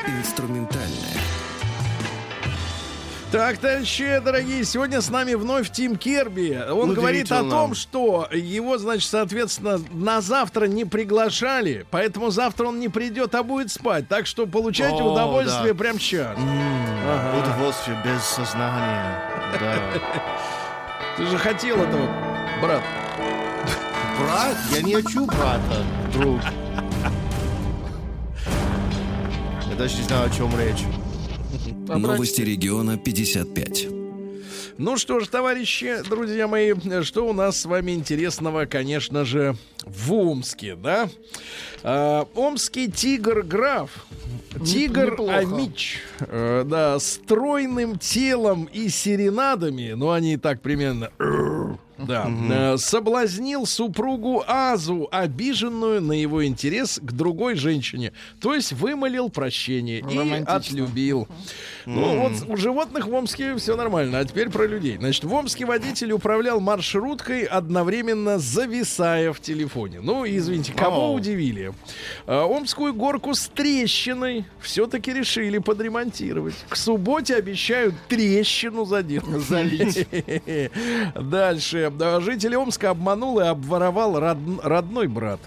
Инструментальная. 0.07 0.87
Так, 3.33 3.59
товарищи 3.59 4.21
дорогие, 4.25 4.65
сегодня 4.65 5.01
с 5.01 5.11
нами 5.11 5.35
вновь 5.35 5.73
Тим 5.73 5.97
Керби. 5.97 6.57
Он 6.71 6.95
говорит 6.95 7.33
о 7.33 7.43
том, 7.43 7.75
что 7.75 8.29
его, 8.33 8.79
значит, 8.79 9.11
соответственно, 9.11 9.81
на 9.91 10.21
завтра 10.21 10.67
не 10.67 10.85
приглашали, 10.85 11.85
поэтому 11.91 12.31
завтра 12.31 12.69
он 12.69 12.79
не 12.79 12.89
придет, 12.89 13.35
а 13.35 13.43
будет 13.43 13.73
спать. 13.73 14.07
Так 14.07 14.29
что 14.29 14.47
получайте 14.47 15.03
О, 15.03 15.13
удовольствие 15.13 15.73
да. 15.73 15.79
прямо 15.79 15.99
сейчас. 15.99 16.39
Удовольствие 16.39 18.01
без 18.05 18.23
сознания. 18.23 19.21
Да. 19.59 19.75
Ты 21.17 21.27
же 21.27 21.39
хотел 21.39 21.83
этого, 21.83 22.07
брат. 22.63 22.85
Брат? 24.21 24.57
Я 24.71 24.83
не 24.83 24.95
хочу 24.95 25.25
брата, 25.25 25.85
друг. 26.13 26.41
Я 29.71 29.77
даже 29.77 29.97
не 29.97 30.03
знаю, 30.03 30.31
о 30.31 30.31
чем 30.31 30.51
речь. 30.59 30.85
Новости 31.89 32.43
региона 32.43 32.99
55. 32.99 33.89
Ну 34.77 34.97
что 34.97 35.21
ж, 35.21 35.29
товарищи, 35.29 36.03
друзья 36.09 36.49
мои, 36.49 36.75
что 37.03 37.29
у 37.29 37.33
нас 37.33 37.61
с 37.61 37.65
вами 37.65 37.93
интересного, 37.93 38.67
конечно 38.67 39.25
же, 39.25 39.57
в 39.85 40.13
Омске, 40.13 40.75
да? 40.75 41.09
А, 41.83 42.27
омский 42.35 42.91
тигр-граф. 42.91 43.91
Тигр. 44.67 45.17
Амич, 45.31 46.01
э, 46.21 46.65
да, 46.67 46.99
стройным 46.99 47.99
телом 47.99 48.65
и 48.65 48.89
серенадами, 48.89 49.93
ну 49.93 50.11
они 50.11 50.37
так 50.37 50.61
примерно, 50.61 51.11
да, 52.07 52.29
э, 52.29 52.77
соблазнил 52.79 53.67
супругу 53.67 54.45
Азу, 54.47 55.09
обиженную 55.11 56.01
на 56.01 56.13
его 56.13 56.45
интерес 56.45 57.01
к 57.03 57.13
другой 57.13 57.55
женщине, 57.55 58.13
то 58.41 58.55
есть 58.55 58.73
вымолил 58.73 59.31
прощение 59.31 60.01
и 60.01 60.45
отлюбил. 60.45 61.29
Ну 61.87 62.21
вот 62.21 62.33
у 62.49 62.57
животных 62.57 63.07
в 63.07 63.15
Омске 63.15 63.57
все 63.57 63.77
нормально, 63.77 64.19
а 64.19 64.25
теперь 64.25 64.51
про 64.51 64.67
людей. 64.67 64.97
Значит, 64.99 65.25
в 65.25 65.33
Омске 65.33 65.65
водитель 65.65 66.13
управлял 66.13 66.61
маршруткой, 66.61 67.45
одновременно 67.45 68.39
зависая 68.39 69.33
в 69.33 69.41
телефоне. 69.41 70.01
Ну, 70.01 70.25
извините, 70.27 70.73
кого 70.73 71.07
Ау. 71.07 71.15
удивили? 71.15 71.73
А, 72.27 72.45
Омскую 72.45 72.95
горку 72.95 73.35
с 73.35 73.49
трещиной 73.49 74.45
все-таки 74.61 75.13
решили 75.13 75.59
подремонтировать. 75.59 76.55
К 76.69 76.77
субботе 76.77 77.37
обещают 77.37 77.95
трещину 78.09 78.85
заделать. 78.85 79.43
Залить. 79.47 80.07
Дальше. 81.15 81.90
Да, 81.99 82.21
Житель 82.21 82.57
Омска 82.57 82.91
обманул 82.91 83.41
и 83.41 83.45
обворовал 83.45 84.19
род- 84.19 84.61
родной 84.63 85.07
брат. 85.09 85.41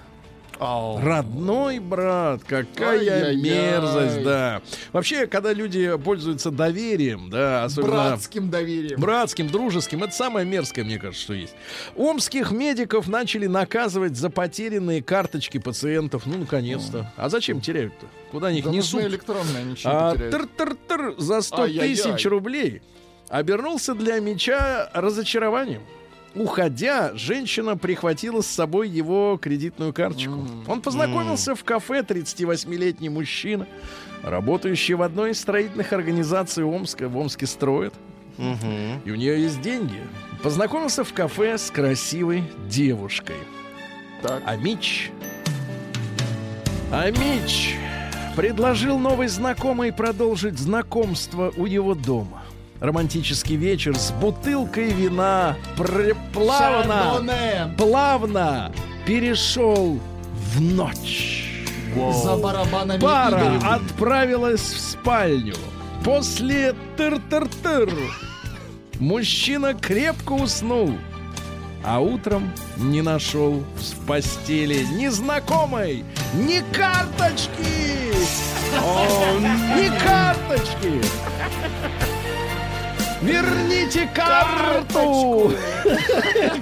Родной 0.60 1.80
брат, 1.80 2.41
какая 2.46 3.00
Ай-яй-яй. 3.00 3.36
мерзость, 3.36 4.24
да. 4.24 4.62
Вообще, 4.94 5.28
когда 5.28 5.52
люди 5.52 5.98
пользуются 5.98 6.52
доверием, 6.52 7.30
да, 7.30 7.66
особенно 7.66 7.91
Братским 7.91 8.50
доверием. 8.50 8.98
братским, 9.00 9.48
дружеским, 9.50 10.04
это 10.04 10.14
самое 10.14 10.46
мерзкое, 10.46 10.86
мне 10.86 11.00
кажется, 11.00 11.22
что 11.22 11.34
есть. 11.34 11.54
Омских 11.98 12.52
медиков 12.52 13.10
начали 13.10 13.48
наказывать 13.48 14.16
за 14.16 14.30
потерянные 14.30 15.04
карточки 15.04 15.58
пациентов. 15.58 16.26
Ну, 16.26 16.38
наконец-то. 16.38 17.12
А 17.18 17.28
зачем 17.28 17.60
теряют-то? 17.60 18.06
Куда 18.32 18.48
они 18.48 18.60
их 18.60 18.66
Да 18.66 18.72
несут? 18.72 19.02
электронные, 19.02 19.66
ничего 19.66 19.91
А, 19.91 20.16
тыр-тыр-тыр 20.16 21.16
за 21.18 21.41
100 21.41 21.64
Ай-яй-яй. 21.64 21.96
тысяч 21.96 22.26
рублей 22.26 22.82
обернулся 23.28 23.96
для 23.96 24.20
меча 24.20 24.89
разочарованием. 24.94 25.82
Уходя, 26.36 27.11
женщина 27.13 27.77
прихватила 27.77 28.41
с 28.41 28.47
собой 28.47 28.89
его 28.89 29.38
кредитную 29.41 29.93
карточку. 29.93 30.47
Он 30.67 30.81
познакомился 30.81 31.53
в 31.53 31.63
кафе 31.63 31.99
38-летний 31.99 33.09
мужчина, 33.09 33.67
работающий 34.23 34.95
в 34.95 35.03
одной 35.03 35.31
из 35.31 35.39
строительных 35.39 35.93
организаций 35.93 36.63
Омска. 36.63 37.07
В 37.07 37.17
Омске 37.17 37.45
строят. 37.45 37.93
И 38.38 39.11
у 39.11 39.15
нее 39.15 39.41
есть 39.43 39.61
деньги. 39.61 40.01
Познакомился 40.41 41.03
в 41.03 41.13
кафе 41.13 41.57
с 41.57 41.69
красивой 41.69 42.43
девушкой. 42.67 43.38
Так. 44.21 44.41
А 44.45 44.55
Мич... 44.55 45.11
А 46.91 47.09
Мич 47.09 47.75
предложил 48.36 48.99
новый 48.99 49.27
знакомый 49.27 49.91
продолжить 49.91 50.59
знакомство 50.59 51.51
у 51.57 51.65
его 51.65 51.95
дома. 51.95 52.43
Романтический 52.84 53.55
вечер 53.55 53.97
с 53.97 54.11
бутылкой 54.11 54.91
вина 54.91 55.55
плавно, 56.34 57.13
Шардоне. 57.13 57.75
плавно 57.77 58.73
перешел 59.05 60.01
в 60.53 60.59
ночь. 60.59 61.63
За 62.11 62.36
барабанами 62.36 62.99
Пара 62.99 63.39
Игоря. 63.55 63.75
отправилась 63.75 64.59
в 64.59 64.77
спальню. 64.81 65.55
После 66.03 66.75
тыр-тыр-тыр 66.97 67.89
мужчина 68.99 69.75
крепко 69.75 70.34
уснул, 70.34 70.91
а 71.86 72.01
утром 72.01 72.51
не 72.75 73.01
нашел 73.01 73.63
в 73.77 74.05
постели 74.05 74.84
ни 74.91 75.07
знакомой, 75.07 76.03
ни 76.34 76.61
карточки. 76.75 78.11
О, 78.84 79.39
ни 79.77 79.88
карточки. 80.05 81.01
Верните 83.24 84.09
карту! 84.13 85.53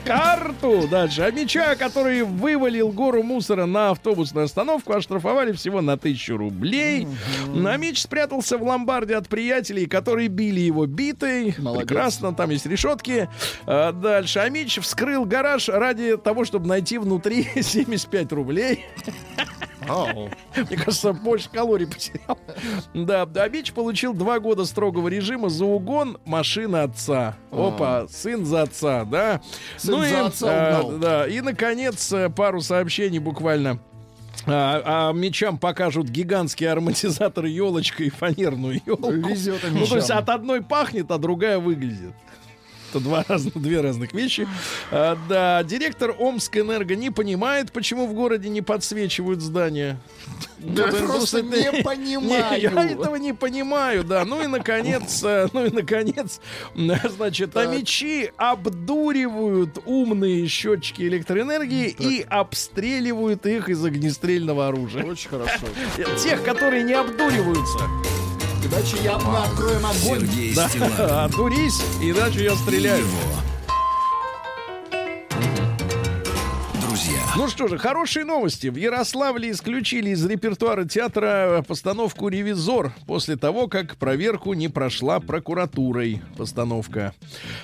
Карту! 0.05 0.87
Дальше. 0.87 1.23
А 1.23 1.31
меча, 1.31 1.75
который 1.75 2.21
вывалил 2.21 2.89
гору 2.89 3.23
мусора 3.23 3.65
на 3.65 3.89
автобусную 3.91 4.45
остановку, 4.45 4.93
оштрафовали 4.93 5.53
всего 5.53 5.81
на 5.81 5.97
тысячу 5.97 6.37
рублей. 6.37 7.07
Меч 7.53 8.01
спрятался 8.01 8.57
в 8.59 8.63
ломбарде 8.63 9.15
от 9.15 9.27
приятелей, 9.27 9.87
которые 9.87 10.27
били 10.27 10.59
его 10.59 10.85
битой. 10.85 11.55
Молодец. 11.57 11.87
Прекрасно, 11.87 12.33
там 12.33 12.51
есть 12.51 12.67
решетки. 12.67 13.27
А, 13.65 13.91
дальше. 13.91 14.39
А 14.39 14.49
меч 14.49 14.77
вскрыл 14.79 15.25
гараж 15.25 15.67
ради 15.67 16.15
того, 16.17 16.45
чтобы 16.45 16.67
найти 16.67 16.99
внутри 16.99 17.47
75 17.61 18.31
рублей. 18.33 18.85
Мне 20.55 20.77
кажется, 20.77 21.13
больше 21.13 21.49
калорий 21.49 21.87
потерял. 21.87 22.37
Да, 22.93 23.27
а 23.35 23.49
Меч 23.49 23.73
получил 23.73 24.13
два 24.13 24.39
года 24.39 24.65
строгого 24.65 25.07
режима 25.07 25.49
за 25.49 25.65
угон 25.65 26.17
машины 26.25 26.77
отца. 26.77 27.35
Опа, 27.51 28.07
сын 28.09 28.45
за 28.45 28.63
отца, 28.63 29.05
да. 29.05 29.41
Сын 29.77 29.91
ну 29.91 29.99
за 30.01 30.07
и, 30.07 30.13
отца 30.13 30.47
а, 30.49 30.81
угнал. 30.81 30.99
да, 30.99 31.27
и, 31.27 31.41
наконец, 31.41 32.11
э, 32.11 32.29
пару 32.29 32.61
сообщений 32.61 33.19
буквально. 33.19 33.79
А, 34.47 35.09
а 35.09 35.13
мечам 35.13 35.57
покажут 35.57 36.07
гигантский 36.07 36.67
ароматизатор 36.69 37.45
елочка 37.45 38.03
и 38.03 38.09
фанерную 38.09 38.81
елку. 38.85 39.11
Везет 39.11 39.63
им 39.63 39.75
Ну, 39.75 39.85
то 39.85 39.95
есть 39.97 40.09
мечам. 40.09 40.17
от 40.17 40.29
одной 40.29 40.61
пахнет, 40.61 41.11
а 41.11 41.17
другая 41.17 41.59
выглядит. 41.59 42.13
Это 42.91 42.99
два 42.99 43.23
разных, 43.27 43.53
две 43.53 43.79
разных 43.79 44.11
вещи. 44.11 44.47
А, 44.91 45.17
да, 45.29 45.63
директор 45.63 46.13
Омскэнерго 46.19 46.95
не 46.95 47.09
понимает, 47.09 47.71
почему 47.71 48.05
в 48.05 48.13
городе 48.13 48.49
не 48.49 48.61
подсвечивают 48.61 49.41
здания. 49.41 49.97
Да 50.59 50.87
Вот 50.87 51.01
он 51.01 51.07
просто 51.07 51.41
не 51.41 51.71
Не, 51.71 51.83
понимаю. 51.83 52.61
я 52.61 52.83
этого 52.91 53.15
не 53.15 53.33
понимаю, 53.33 54.03
да. 54.03 54.25
Ну 54.25 54.43
и 54.43 54.47
наконец, 54.47 55.23
э, 55.23 55.47
ну 55.53 55.65
и 55.65 55.71
наконец, 55.71 56.41
значит, 57.15 57.55
а 57.55 57.65
мечи 57.65 58.31
обдуривают 58.35 59.79
умные 59.85 60.47
счетчики 60.47 61.03
электроэнергии 61.03 61.95
и 61.97 62.25
обстреливают 62.29 63.45
их 63.45 63.69
из 63.69 63.83
огнестрельного 63.85 64.67
оружия. 64.67 65.05
Очень 65.05 65.29
хорошо. 65.29 65.65
Тех, 66.21 66.43
которые 66.43 66.83
не 66.83 66.93
обдуриваются. 66.93 67.79
Иначе 68.63 68.97
я, 69.03 69.17
мы 69.17 69.37
откроем 69.37 69.85
огонь. 69.85 70.21
Сергей 70.27 70.53
Да, 70.55 70.69
Стилавин 70.69 70.93
отдурись, 70.99 71.81
иначе 71.99 72.43
я 72.43 72.55
стреляю. 72.55 72.99
его 72.99 73.17
Ну 77.37 77.47
что 77.47 77.67
же, 77.67 77.77
хорошие 77.77 78.25
новости. 78.25 78.67
В 78.67 78.75
Ярославле 78.75 79.51
исключили 79.51 80.09
из 80.09 80.25
репертуара 80.25 80.83
театра 80.83 81.63
постановку 81.65 82.27
«Ревизор» 82.27 82.93
после 83.07 83.37
того, 83.37 83.67
как 83.67 83.95
проверку 83.95 84.53
не 84.53 84.67
прошла 84.67 85.19
прокуратурой 85.19 86.21
постановка. 86.37 87.13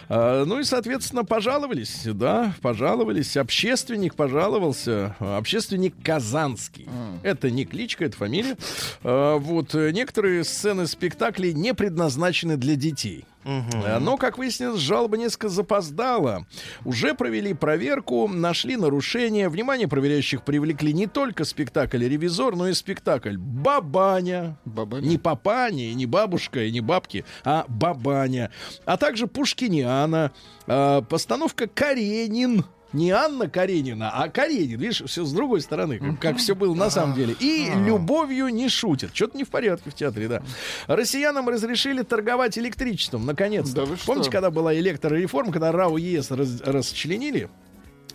А, 0.07 0.45
ну 0.45 0.59
и, 0.59 0.63
соответственно, 0.63 1.25
пожаловались, 1.25 2.03
да, 2.05 2.53
пожаловались. 2.61 3.35
Общественник 3.35 4.15
пожаловался. 4.15 5.15
Общественник 5.19 5.95
Казанский. 6.01 6.87
Это 7.23 7.51
не 7.51 7.65
кличка, 7.65 8.05
это 8.05 8.15
фамилия. 8.15 8.57
А, 9.03 9.37
вот, 9.37 9.75
э, 9.75 9.91
некоторые 9.91 10.45
сцены 10.45 10.87
спектаклей 10.87 11.53
не 11.53 11.73
предназначены 11.73 12.55
для 12.55 12.75
детей. 12.75 13.25
Э, 13.47 13.99
Но, 13.99 14.17
как 14.17 14.37
выяснилось, 14.37 14.79
жалоба 14.81 15.17
несколько 15.17 15.49
запоздала. 15.49 16.45
Уже 16.83 17.13
провели 17.13 17.53
проверку, 17.53 18.27
нашли 18.27 18.75
нарушения. 18.75 19.49
Внимание 19.49 19.87
проверяющих 19.87 20.43
привлекли 20.43 20.93
не 20.93 21.07
только 21.07 21.45
спектакль 21.45 22.03
«Ревизор», 22.05 22.55
но 22.55 22.67
и 22.67 22.73
спектакль 22.73 23.37
«Бабаня». 23.37 24.57
Бабаня? 24.65 25.07
Не 25.07 25.17
папаня, 25.17 25.93
не 25.93 26.05
бабушка, 26.05 26.63
и 26.63 26.71
не 26.71 26.81
бабки, 26.81 27.23
а 27.43 27.65
«Бабаня». 27.67 28.51
А 28.85 28.97
также 28.97 29.27
«Пушкиниана», 29.27 30.31
э, 30.67 31.01
постановка 31.09 31.67
«Каренин». 31.67 32.65
Не 32.93 33.11
Анна 33.11 33.49
Каренина, 33.49 34.11
а 34.11 34.29
Каренин. 34.29 34.79
Видишь, 34.79 35.03
все 35.05 35.25
с 35.25 35.33
другой 35.33 35.61
стороны, 35.61 35.99
как, 35.99 36.19
как 36.19 36.37
все 36.37 36.55
было 36.55 36.73
на 36.73 36.89
самом 36.89 37.15
деле. 37.15 37.35
И 37.39 37.69
любовью 37.85 38.47
не 38.47 38.69
шутят. 38.69 39.11
Что-то 39.13 39.37
не 39.37 39.43
в 39.43 39.49
порядке 39.49 39.89
в 39.89 39.93
театре, 39.93 40.27
да. 40.27 40.41
Россиянам 40.87 41.49
разрешили 41.49 42.03
торговать 42.03 42.57
электричеством, 42.57 43.25
наконец-то. 43.25 43.75
Да 43.75 43.85
вы 43.85 43.97
что? 43.97 44.05
Помните, 44.07 44.31
когда 44.31 44.51
была 44.51 44.73
электрореформа, 44.75 45.51
когда 45.51 45.71
РАО 45.71 45.97
ЕС 45.97 46.31
раз- 46.31 46.61
расчленили 46.61 47.49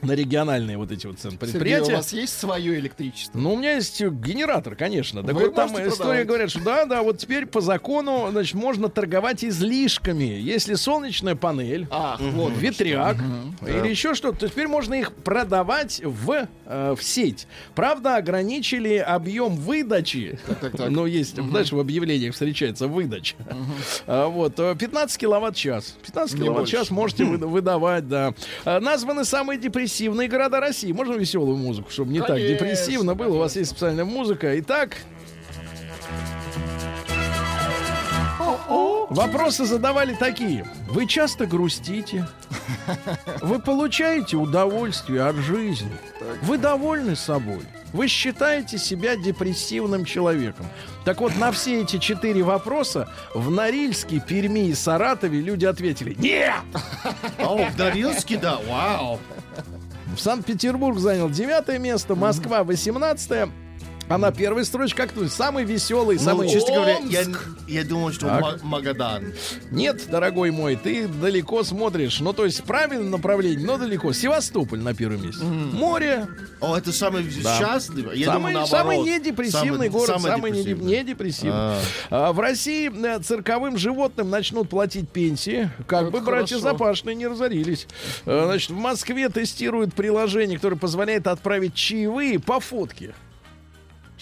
на 0.07 0.13
региональные 0.13 0.77
вот 0.79 0.91
эти 0.91 1.07
вот 1.07 1.19
цен 1.19 1.31
Сергей, 1.33 1.49
у 1.49 1.53
предприятия? 1.53 1.97
вас 1.97 2.13
есть 2.13 2.39
свое 2.39 2.79
электричество? 2.79 3.39
Ну, 3.39 3.53
у 3.55 3.57
меня 3.57 3.75
есть 3.75 4.01
э, 4.01 4.11
генератор, 4.11 4.75
конечно. 4.75 5.23
Так 5.23 5.35
Вы 5.35 5.47
вот 5.47 5.55
там 5.55 5.69
история 5.71 5.91
продавать. 5.91 6.27
говорят, 6.27 6.51
что 6.51 6.61
да, 6.65 6.85
да, 6.87 7.03
вот 7.03 7.19
теперь 7.19 7.47
по 7.47 7.61
закону, 7.61 8.29
значит, 8.31 8.55
можно 8.55 8.89
торговать 8.89 9.45
излишками. 9.45 10.25
Если 10.25 10.75
солнечная 10.75 11.37
панель, 11.37 11.87
Ах, 11.91 12.21
вот. 12.21 12.53
ветряк 12.57 13.17
или 13.67 13.89
еще 13.89 14.15
что-то, 14.15 14.39
то 14.41 14.49
теперь 14.49 14.67
можно 14.69 14.95
их 14.95 15.13
продавать 15.13 16.01
в, 16.05 16.49
э, 16.67 16.95
в 16.99 17.03
сеть. 17.03 17.47
Правда, 17.75 18.17
ограничили 18.17 18.97
объем 18.97 19.55
выдачи. 19.57 20.39
так, 20.61 20.77
так. 20.77 20.91
Ну, 20.91 21.07
есть, 21.07 21.37
дальше 21.53 21.77
в 21.77 21.81
объявлениях 21.81 22.33
встречается 22.33 22.89
выдача. 22.89 23.37
А, 24.07 24.27
Вот, 24.27 24.59
э, 24.59 24.75
15 24.77 25.19
киловатт-час. 25.19 25.97
15 26.05 26.39
Не 26.39 26.45
киловатт-час 26.47 26.91
можете 26.91 27.25
выда- 27.25 27.47
выдавать, 27.47 28.09
да. 28.09 28.35
А, 28.65 28.81
Названы 28.81 29.25
самые 29.25 29.59
депрессивные 29.61 29.92
города 30.29 30.61
России. 30.61 30.93
Можно 30.93 31.15
веселую 31.15 31.57
музыку, 31.57 31.91
чтобы 31.91 32.13
не 32.13 32.21
так 32.21 32.29
Конечно, 32.29 32.55
депрессивно 32.55 33.15
было? 33.15 33.35
У 33.35 33.39
вас 33.39 33.57
есть 33.57 33.71
специальная 33.71 34.05
музыка. 34.05 34.59
Итак... 34.61 34.97
Вопросы 39.11 39.67
задавали 39.67 40.15
такие. 40.15 40.65
Вы 40.89 41.07
часто 41.07 41.45
грустите? 41.45 42.27
Вы 43.43 43.59
получаете 43.59 44.37
удовольствие 44.37 45.23
от 45.23 45.37
жизни? 45.37 45.93
Вы 46.41 46.57
довольны 46.57 47.15
собой? 47.15 47.61
Вы 47.93 48.09
считаете 48.09 48.79
себя 48.79 49.17
депрессивным 49.17 50.07
человеком? 50.07 50.67
Так 51.05 51.21
вот, 51.21 51.37
на 51.37 51.53
все 51.53 51.83
эти 51.83 51.99
четыре 51.99 52.43
вопроса 52.43 53.07
в 53.35 53.51
Норильске, 53.51 54.19
Перми 54.19 54.69
и 54.69 54.75
Саратове 54.75 55.41
люди 55.43 55.67
ответили 55.67 56.15
«Нет!». 56.19 56.55
О, 57.39 57.69
в 57.69 57.79
Норильске, 57.79 58.39
да, 58.39 58.59
вау. 58.67 59.21
В 60.15 60.21
Санкт-Петербург 60.21 60.99
занял 60.99 61.31
девятое 61.31 61.79
место, 61.79 62.15
Москва 62.15 62.65
18 62.65 63.49
а 64.15 64.19
на 64.19 64.31
первой 64.31 64.65
строчке 64.65 64.97
как 64.97 65.13
то 65.13 65.27
самый 65.29 65.65
веселый, 65.65 66.17
Ну, 66.19 66.23
самый... 66.23 66.49
честно 66.51 66.75
говоря, 66.75 66.99
я, 67.09 67.23
я 67.67 67.85
думал, 67.85 68.13
что 68.13 68.27
Так. 68.27 68.41
Ма- 68.43 68.59
Магадан. 68.63 69.33
Нет, 69.71 70.03
дорогой 70.11 70.51
мой, 70.51 70.77
ты 70.77 71.09
далеко 71.09 71.63
смотришь. 71.63 72.21
Ну, 72.21 72.33
то 72.33 72.45
есть 72.45 72.63
правильное 72.65 73.09
направление, 73.09 73.65
но 73.67 73.79
далеко. 73.79 74.13
Севастополь 74.13 74.81
на 74.81 74.95
первом 74.95 75.25
месте. 75.25 75.43
Море. 75.45 76.27
О, 76.61 76.77
это 76.77 76.93
самый 76.93 77.25
Да. 77.43 77.59
счастливый. 77.59 78.19
Я 78.19 78.27
самый, 78.27 78.53
думал, 78.53 78.67
самый 78.67 78.99
недепрессивный 78.99 79.71
Самый- 79.73 79.89
город, 79.89 80.07
самый 80.09 80.31
самый, 80.31 80.51
неде- 80.53 80.63
депрессивный. 80.65 80.99
недепрессивный. 81.01 81.53
А. 81.55 81.81
А, 82.11 82.33
в 82.33 82.41
России 82.41 82.91
э, 82.93 83.21
цирковым 83.21 83.79
животным 83.79 84.29
начнут 84.29 84.69
платить 84.69 85.09
пенсии, 85.09 85.71
как 85.87 86.03
Это 86.03 86.11
бы 86.11 86.21
братья 86.21 86.57
хорошо. 86.59 86.73
Запашные 86.73 87.15
не 87.17 87.27
разорились. 87.27 87.87
А, 88.27 88.45
Значит, 88.47 88.71
в 88.71 88.77
Москве 88.77 89.29
тестируют 89.31 89.95
приложение, 89.95 90.59
которое 90.59 90.77
позволяет 90.77 91.27
отправить 91.27 91.75
чаевые 91.75 92.39
по 92.39 92.61
фотке. 92.61 93.15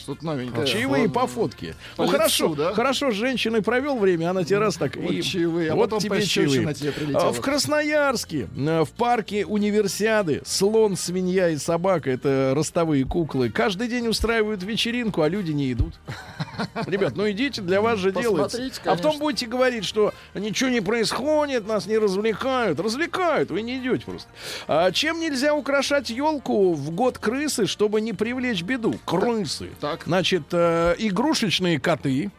Что-то 0.01 0.25
новенькое. 0.25 0.67
Чаевые 0.67 1.05
Вот. 1.07 1.13
по 1.15 1.27
фотке. 1.27 1.75
По 1.97 2.05
ну 2.05 2.09
лицу, 2.09 2.19
хорошо, 2.19 2.55
да? 2.55 2.73
хорошо, 2.73 3.11
с 3.11 3.15
женщиной 3.15 3.63
провел 3.63 3.99
время, 3.99 4.31
она 4.31 4.45
тебе 4.45 4.59
раз 4.59 4.77
так 4.77 4.97
Вот 4.97 5.11
и 5.11 5.23
чаевые, 5.23 5.73
а 5.73 5.75
вот 5.75 5.85
потом 5.91 6.01
тебе 6.01 6.17
пощечина 6.17 6.49
чаевые. 6.49 6.75
тебе 6.75 6.93
прилетела. 6.93 7.29
А, 7.29 7.33
В 7.33 7.41
Красноярске 7.41 8.49
э, 8.57 8.85
в 8.85 8.91
парке 8.91 9.45
Универсиады 9.47 10.43
слон, 10.45 10.97
свинья 10.97 11.51
и 11.51 11.57
собака 11.57 12.11
это 12.11 12.53
ростовые 12.55 13.05
куклы. 13.05 13.51
Каждый 13.51 13.89
день 13.89 14.09
устраивают 14.09 14.63
вечеринку, 14.63 15.23
а 15.23 15.29
люди 15.29 15.53
не 15.53 15.73
идут. 15.73 15.95
Ребят, 16.87 17.17
ну 17.17 17.31
идите, 17.31 17.61
для 17.63 17.81
вас 17.81 17.99
же 17.99 18.13
делается. 18.13 18.59
А 18.85 18.97
потом 18.97 19.19
будете 19.19 19.47
говорить, 19.47 19.85
что 19.85 20.13
ничего 20.35 20.71
не 20.71 20.81
происходит, 20.81 21.67
нас 21.67 21.87
не 21.87 21.99
развлекают. 21.99 22.79
Развлекают, 22.81 23.51
вы 23.51 23.63
не 23.63 23.79
идете 23.79 24.05
просто. 24.05 24.29
А 24.69 24.91
чем 24.93 25.21
нельзя 25.21 25.55
украшать 25.55 26.11
елку 26.11 26.73
в 26.75 26.91
год 26.91 27.19
крысы, 27.19 27.67
чтобы 27.67 28.01
не 28.01 28.13
привлечь 28.13 28.63
беду? 28.63 28.95
Крысы. 29.05 29.71
Так. 29.81 29.90
Значит, 30.07 30.45
э, 30.53 30.95
игрушечные 30.99 31.79
коты. 31.81 32.31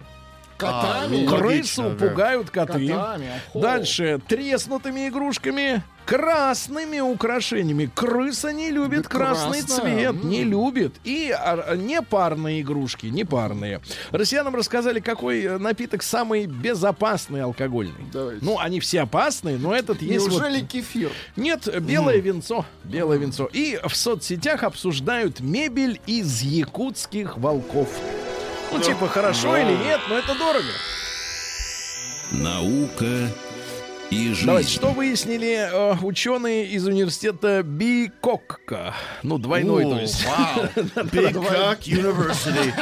Котами. 0.62 1.26
А, 1.26 1.30
Крысу 1.30 1.45
Логично, 1.45 1.89
да. 1.89 2.07
пугают 2.07 2.49
коты. 2.49 2.88
Котами. 2.88 3.32
Дальше 3.53 4.22
треснутыми 4.28 5.07
игрушками, 5.07 5.84
красными 6.05 6.99
украшениями. 6.99 7.89
Крыса 7.93 8.51
не 8.51 8.70
любит 8.70 9.03
Да 9.03 9.09
красный 9.09 9.62
красная, 9.62 10.12
цвет, 10.12 10.24
не 10.24 10.43
любит. 10.43 10.95
И 11.03 11.32
а, 11.32 11.76
непарные 11.76 12.62
игрушки, 12.62 13.07
непарные. 13.07 13.82
Россиянам 14.12 14.55
рассказали, 14.55 14.99
какой 14.99 15.41
э, 15.43 15.57
напиток 15.57 16.03
самый 16.03 16.45
безопасный 16.45 17.41
алкогольный. 17.43 18.05
Давайте. 18.12 18.45
Ну, 18.45 18.59
они 18.59 18.80
все 18.80 19.01
опасные, 19.01 19.57
но 19.57 19.76
этот 19.76 20.01
есть 20.01 20.28
вот... 20.28 20.41
Неужели 20.41 20.62
кефир? 20.62 21.12
Нет, 21.36 21.68
белое 21.82 22.18
венцо. 22.18 22.66
Белое 22.84 23.18
венцо. 23.18 23.49
И 23.51 23.80
в 23.84 23.95
соцсетях 23.95 24.64
обсуждают 24.64 25.39
мебель 25.39 25.99
из 26.05 26.41
якутских 26.41 27.38
волков. 27.38 27.89
Ну, 28.72 28.80
типа, 28.80 29.07
хорошо 29.07 29.57
или 29.57 29.74
нет, 29.84 29.99
но 30.07 30.17
это 30.17 30.34
дорого. 30.36 30.72
Наука 32.32 33.30
и 34.12 34.28
жизнь. 34.34 34.45
Давайте, 34.45 34.70
что 34.70 34.91
выяснили 34.91 35.70
э, 35.72 35.95
ученые 36.03 36.68
из 36.68 36.86
университета 36.86 37.64
Бикокка? 37.64 38.93
Ну, 39.24 39.38
двойной, 39.38 39.86
О, 39.86 39.91
то 39.91 39.99
есть. 40.01 40.26
Вау. 40.26 40.66
Big 40.76 41.34
Cock 41.34 41.80
University. 41.84 42.74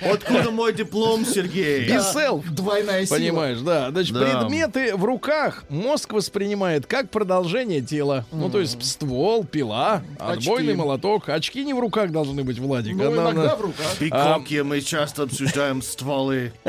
Откуда 0.12 0.50
мой 0.50 0.74
диплом, 0.74 1.24
Сергей? 1.24 1.86
Биселф. 1.86 2.44
Двойная 2.50 3.06
сила. 3.06 3.16
Понимаешь, 3.16 3.60
да. 3.60 3.90
Значит, 3.90 4.14
Да. 4.14 4.40
предметы 4.40 4.94
в 4.94 5.04
руках 5.04 5.64
мозг 5.70 6.12
воспринимает 6.12 6.86
как 6.86 7.10
продолжение 7.10 7.80
тела. 7.80 8.26
Ну, 8.30 8.50
то 8.50 8.60
есть 8.60 8.82
ствол, 8.84 9.44
пила, 9.44 10.02
отбойный 10.18 10.74
молоток. 10.74 11.30
Очки 11.30 11.64
не 11.64 11.72
в 11.72 11.80
руках 11.80 12.10
должны 12.10 12.44
быть, 12.44 12.58
Владик. 12.58 12.94
Ну, 12.94 13.04
а 13.04 13.30
иногда 13.30 13.56
в 13.56 13.60
руках. 13.62 13.86
В 13.86 14.00
Бикоке 14.02 14.62
мы 14.62 14.82
часто 14.82 15.22
обсуждаем 15.22 15.80
стволы. 15.80 16.52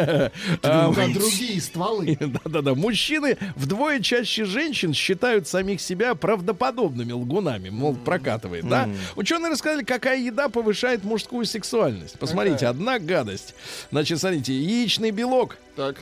Другие 0.63 1.61
стволы. 1.61 2.17
Да-да-да. 2.19 2.73
Мужчины 2.73 3.37
вдвое 3.57 3.99
чаще 3.99 4.45
женщин 4.45 4.93
считают 4.93 5.47
самих 5.47 5.81
себя 5.81 6.15
правдоподобными 6.15 7.11
лгунами. 7.11 7.69
Мол, 7.69 7.95
прокатывает, 7.95 8.67
да? 8.67 8.89
Ученые 9.15 9.51
рассказали, 9.51 9.83
какая 9.83 10.19
еда 10.19 10.49
повышает 10.49 11.03
мужскую 11.03 11.45
сексуальность. 11.45 12.17
Посмотрите, 12.19 12.67
одна 12.67 12.99
гадость. 12.99 13.55
Значит, 13.91 14.19
смотрите, 14.19 14.53
яичный 14.57 15.11
белок. 15.11 15.57
Так, 15.75 15.97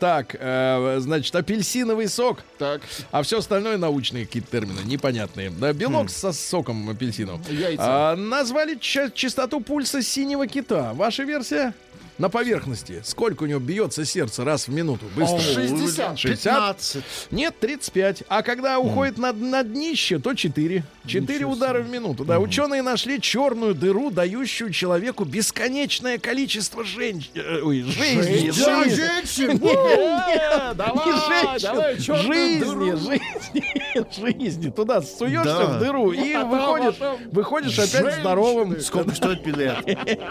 Так, 0.00 0.34
э, 0.38 0.96
значит, 0.98 1.34
апельсиновый 1.36 2.08
сок. 2.08 2.42
так. 2.58 2.80
А 3.12 3.22
все 3.22 3.38
остальное 3.38 3.76
научные 3.76 4.26
какие-то 4.26 4.50
термины, 4.50 4.80
непонятные. 4.84 5.50
Да, 5.50 5.72
белок 5.72 6.10
со 6.10 6.32
соком 6.32 6.90
апельсиновым. 6.90 7.42
Яйца. 7.48 7.82
А, 8.12 8.16
назвали 8.16 8.74
ча- 8.74 9.10
частоту 9.10 9.60
пульса 9.60 10.02
синего 10.02 10.46
кита. 10.48 10.94
Ваша 10.94 11.22
версия? 11.22 11.74
На 12.18 12.28
поверхности. 12.28 13.00
Сколько 13.04 13.44
у 13.44 13.46
него 13.46 13.60
бьется 13.60 14.04
сердце 14.04 14.44
раз 14.44 14.66
в 14.66 14.72
минуту? 14.72 15.06
Быстро. 15.14 15.38
60. 15.38 16.18
60? 16.18 16.44
15. 16.44 17.04
Нет, 17.30 17.54
35. 17.60 18.24
А 18.28 18.42
когда 18.42 18.78
уходит 18.80 19.18
на, 19.18 19.32
на 19.32 19.62
днище, 19.62 20.18
то 20.18 20.34
4. 20.34 20.82
4 21.06 21.46
удара 21.46 21.80
в 21.80 21.88
минуту. 21.88 22.24
Да, 22.24 22.40
ученые 22.40 22.82
нашли 22.82 23.20
черную 23.20 23.74
дыру, 23.74 24.10
дающую 24.10 24.70
человеку 24.72 25.24
бесконечное 25.24 26.18
количество 26.18 26.82
женщ... 26.84 27.30
э, 27.34 27.60
ой, 27.62 27.82
жизни. 27.82 28.50
Жизни. 28.50 28.94
женщин! 28.96 29.48
Нет, 29.62 30.76
давай, 30.76 31.06
не 31.06 31.12
женщин, 31.12 31.68
давай, 31.72 32.00
чёрную 32.00 32.34
жизни, 32.34 32.60
дыру. 32.60 32.96
жизни, 32.96 34.38
жизни. 34.42 34.70
Туда 34.70 35.02
суешься 35.02 35.44
Да. 35.44 35.66
в 35.66 35.78
дыру 35.78 36.12
и 36.12 36.34
выходишь, 36.36 36.96
выходишь 37.30 37.78
опять 37.78 37.90
женщины. 37.92 38.20
здоровым. 38.20 38.80
Сколько 38.80 39.14
стоит 39.14 39.42
билет? 39.44 39.76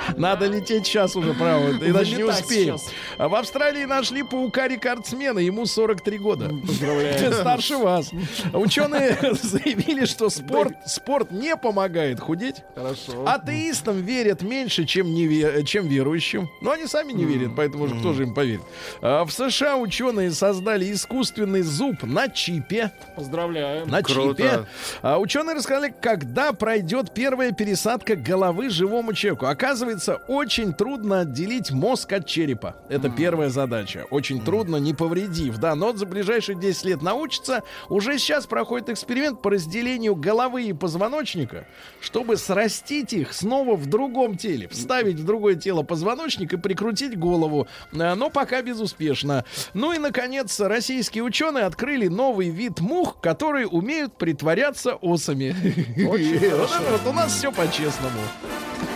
Надо 0.18 0.48
лететь 0.48 0.86
сейчас 0.86 1.16
уже, 1.16 1.34
право, 1.34 1.77
иначе 1.84 2.16
не 2.16 2.24
Вылетать 2.24 2.44
успеем. 2.44 2.78
сейчас. 2.78 2.94
А 3.18 3.28
в 3.28 3.36
Австралии 3.36 3.86
нашли 3.86 4.24
паука-рекордсмена, 4.24 5.40
ему 5.40 5.66
43 5.66 6.18
года. 6.18 6.50
Поздравляю. 6.66 7.34
Старше 7.34 7.78
вас. 7.78 8.12
Ученые 8.54 9.18
заявили, 9.42 10.06
что 10.06 10.30
спорт, 10.30 10.74
спорт 10.86 11.32
не 11.32 11.56
помогает 11.56 12.20
худеть. 12.20 12.58
Хорошо. 12.76 13.26
Атеистам 13.28 14.02
верят 14.02 14.42
меньше, 14.42 14.86
чем, 14.86 15.08
неве- 15.08 15.64
чем 15.64 15.88
верующим. 15.88 16.50
Но 16.62 16.72
они 16.72 16.88
сами 16.88 17.14
не 17.14 17.26
верят, 17.26 17.52
поэтому 17.56 17.88
же 17.88 17.96
кто 18.00 18.14
же 18.14 18.24
им 18.24 18.34
поверит. 18.34 18.62
А 19.02 19.26
в 19.26 19.32
США 19.32 19.78
ученые 19.78 20.32
создали 20.32 20.92
искусственный 20.92 21.62
зуб 21.62 22.04
на 22.04 22.28
чипе. 22.30 22.92
Поздравляем. 23.16 23.88
На 23.90 24.02
Круто. 24.02 24.42
чипе. 24.42 24.66
А 25.02 25.18
ученые 25.20 25.56
рассказали, 25.56 25.94
когда 26.02 26.54
пройдет 26.54 27.14
первая 27.14 27.52
пересадка 27.52 28.16
головы 28.16 28.70
живому 28.70 29.14
человеку. 29.14 29.46
Оказывается, 29.48 30.16
очень 30.28 30.74
трудно 30.74 31.22
отделить 31.22 31.67
отделить 31.68 31.72
мозг 31.72 32.14
от 32.14 32.26
черепа. 32.26 32.76
Это 32.90 33.10
первая 33.10 33.50
задача. 33.50 34.06
Очень 34.10 34.44
трудно, 34.44 34.78
не 34.78 34.94
повредив. 34.94 35.58
Да, 35.58 35.76
но 35.76 35.94
за 35.94 36.06
ближайшие 36.06 36.60
10 36.60 36.86
лет 36.86 37.02
научится. 37.02 37.64
Уже 37.90 38.18
сейчас 38.18 38.46
проходит 38.46 38.90
эксперимент 38.90 39.42
по 39.42 39.50
разделению 39.52 40.16
головы 40.16 40.64
и 40.64 40.74
позвоночника, 40.74 41.68
чтобы 42.02 42.38
срастить 42.38 43.14
их 43.14 43.34
снова 43.34 43.76
в 43.76 43.86
другом 43.88 44.38
теле. 44.38 44.68
Вставить 44.68 45.20
в 45.20 45.26
другое 45.26 45.56
тело 45.56 45.84
позвоночник 45.84 46.54
и 46.54 46.58
прикрутить 46.58 47.18
голову. 47.18 47.68
А, 47.94 48.16
Но 48.16 48.30
пока 48.30 48.62
безуспешно. 48.62 49.46
Ну 49.74 49.94
и, 49.94 49.98
наконец, 49.98 50.60
российские 50.60 51.24
ученые 51.24 51.66
открыли 51.66 52.08
новый 52.08 52.50
вид 52.50 52.80
мух, 52.80 53.20
которые 53.22 53.68
умеют 53.68 54.18
притворяться 54.18 54.96
осами. 54.96 55.56
Вот 56.08 56.20
это 56.20 56.92
вот 56.92 57.08
у 57.08 57.14
нас 57.14 57.34
все 57.34 57.52
по-честному. 57.52 58.20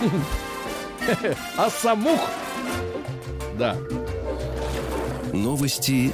А 1.56 1.68
самух. 1.68 2.20
Да. 3.58 3.76
Новости 5.32 6.12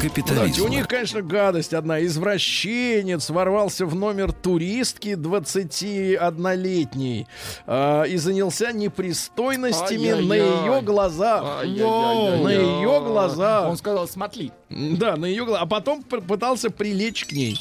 капитализма. 0.00 0.66
у 0.66 0.68
них, 0.68 0.86
конечно, 0.88 1.22
гадость 1.22 1.74
одна. 1.74 2.04
Извращенец 2.04 3.30
ворвался 3.30 3.86
в 3.86 3.94
номер 3.94 4.32
туристки 4.32 5.14
21-летней 5.14 7.26
а, 7.66 8.02
и 8.04 8.16
занялся 8.16 8.72
непристойностями 8.72 10.10
на 10.10 10.34
Ай-яй-яй. 10.34 10.64
ее 10.64 10.80
глаза. 10.82 11.58
Ай-яй-яй-яй. 11.60 12.44
На 12.44 12.50
ее 12.50 13.00
глаза. 13.00 13.68
Он 13.68 13.76
сказал, 13.76 14.08
смотри. 14.08 14.52
Да, 14.70 15.16
на 15.16 15.24
ее 15.24 15.44
глаза. 15.46 15.62
А 15.62 15.66
потом 15.66 16.02
пытался 16.02 16.70
прилечь 16.70 17.24
к 17.24 17.32
ней. 17.32 17.58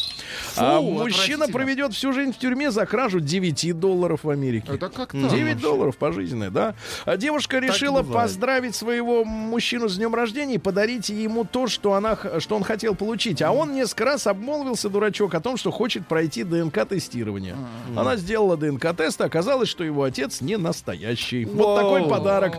А 0.58 0.82
мужчина 0.82 1.48
проведет 1.48 1.94
всю 1.94 2.12
жизнь 2.14 2.34
в 2.34 2.38
тюрьме 2.38 2.72
за 2.72 2.86
кражу 2.86 3.20
9 3.20 3.80
долларов 3.80 4.24
в 4.24 4.30
Америке. 4.30 4.74
Это 4.74 4.90
как 4.90 5.12
так? 5.14 5.30
9 5.30 5.60
долларов 5.60 5.98
пожизненное, 5.98 6.50
да. 6.50 6.76
А 7.06 7.18
девушка 7.18 7.60
решила 7.60 8.02
бывает. 8.02 8.28
поздравить 8.28 8.76
своего 8.76 9.24
мужчину 9.24 9.88
с 9.88 9.98
днем 9.98 10.14
рождения 10.14 10.56
и 10.56 10.58
подарить 10.58 11.10
ему 11.10 11.46
то, 11.46 11.68
что, 11.68 11.94
она, 11.94 12.16
х- 12.18 12.40
что 12.40 12.56
он 12.56 12.64
хотел 12.64 12.96
получить. 12.96 13.42
А 13.42 13.52
он 13.52 13.74
несколько 13.74 14.06
раз 14.06 14.28
обмолвился, 14.28 14.90
дурачок, 14.90 15.34
о 15.36 15.40
том, 15.40 15.58
что 15.58 15.72
хочет 15.72 16.08
пройти 16.08 16.44
ДНК-тестирование. 16.44 17.56
Она 17.96 18.16
сделала 18.18 18.58
ДНК-тест, 18.58 19.22
оказалось, 19.22 19.70
что 19.70 19.84
его 19.84 20.04
отец 20.04 20.42
не 20.42 20.58
настоящий. 20.58 21.46
Вот 21.46 21.76
такой 21.78 22.04
подарок. 22.10 22.58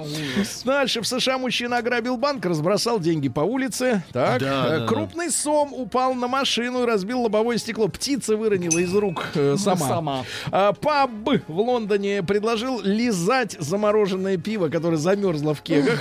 Дальше 0.64 1.00
в 1.02 1.06
США 1.06 1.38
мужчина 1.38 1.78
ограбил 1.78 2.16
банк, 2.16 2.44
разбросал 2.46 3.00
деньги 3.00 3.28
по 3.28 3.40
улице. 3.40 4.02
Так, 4.12 4.40
Да, 4.40 4.66
э, 4.76 4.78
да, 4.80 4.86
крупный 4.86 5.30
сом 5.30 5.72
упал 5.72 6.14
на 6.14 6.28
машину 6.28 6.82
и 6.82 6.86
разбил 6.86 7.22
лобовое 7.22 7.59
стекло. 7.59 7.88
Птица 7.88 8.36
выронила 8.36 8.78
из 8.78 8.94
рук 8.94 9.26
э, 9.34 9.56
сама. 9.59 9.88
сама. 9.88 10.24
А, 10.50 10.72
паб 10.72 11.11
в 11.48 11.59
Лондоне 11.61 12.22
предложил 12.22 12.80
лизать 12.82 13.56
замороженное 13.59 14.36
пиво, 14.36 14.68
которое 14.68 14.96
замерзло 14.96 15.54
в 15.54 15.62
кегах. 15.62 15.98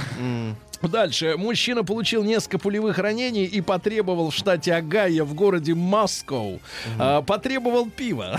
Дальше. 0.81 1.35
Мужчина 1.37 1.83
получил 1.83 2.23
несколько 2.23 2.59
пулевых 2.59 2.97
ранений 2.97 3.45
и 3.45 3.61
потребовал 3.61 4.29
в 4.31 4.35
штате 4.35 4.73
Огайо 4.73 5.25
в 5.25 5.33
городе 5.33 5.73
Москва. 5.73 6.59
а, 6.99 7.21
потребовал 7.21 7.89
пива. 7.89 8.37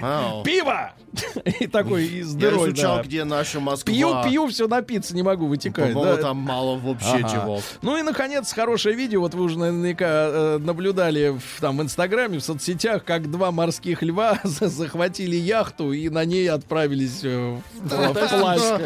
Вау. 0.00 0.42
Пиво! 0.44 0.92
И 1.60 1.66
такой 1.66 2.04
из 2.06 2.34
Я 2.34 2.40
дырой, 2.40 2.68
изучал, 2.68 2.96
да. 2.96 3.02
где 3.02 3.24
наша 3.24 3.58
Москва. 3.58 3.92
Пью, 3.92 4.14
пью, 4.24 4.46
все 4.48 4.68
напиться 4.68 5.14
не 5.14 5.22
могу, 5.22 5.46
вытекает. 5.46 5.94
Да. 5.94 6.16
там 6.18 6.36
мало 6.36 6.76
вообще 6.78 7.16
Ага. 7.24 7.28
чего. 7.30 7.60
Ну 7.82 7.96
и, 7.96 8.02
наконец, 8.02 8.52
хорошее 8.52 8.94
видео. 8.94 9.20
Вот 9.22 9.34
вы 9.34 9.44
уже 9.44 9.58
наверняка 9.58 10.06
э, 10.08 10.58
наблюдали 10.58 11.30
в, 11.38 11.60
там, 11.60 11.78
в 11.78 11.82
Инстаграме, 11.82 12.38
в 12.38 12.44
соцсетях, 12.44 13.04
как 13.04 13.30
два 13.30 13.50
морских 13.50 14.02
льва 14.02 14.38
за- 14.44 14.68
захватили 14.68 15.36
яхту 15.36 15.92
и 15.92 16.08
на 16.10 16.24
ней 16.24 16.48
отправились 16.50 17.20
э, 17.24 17.58
в, 17.80 17.88
в 17.88 18.38
плавь. 18.38 18.82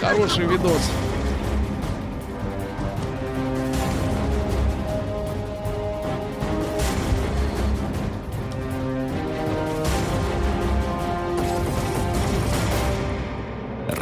Хороший 0.00 0.46
видос. 0.46 0.82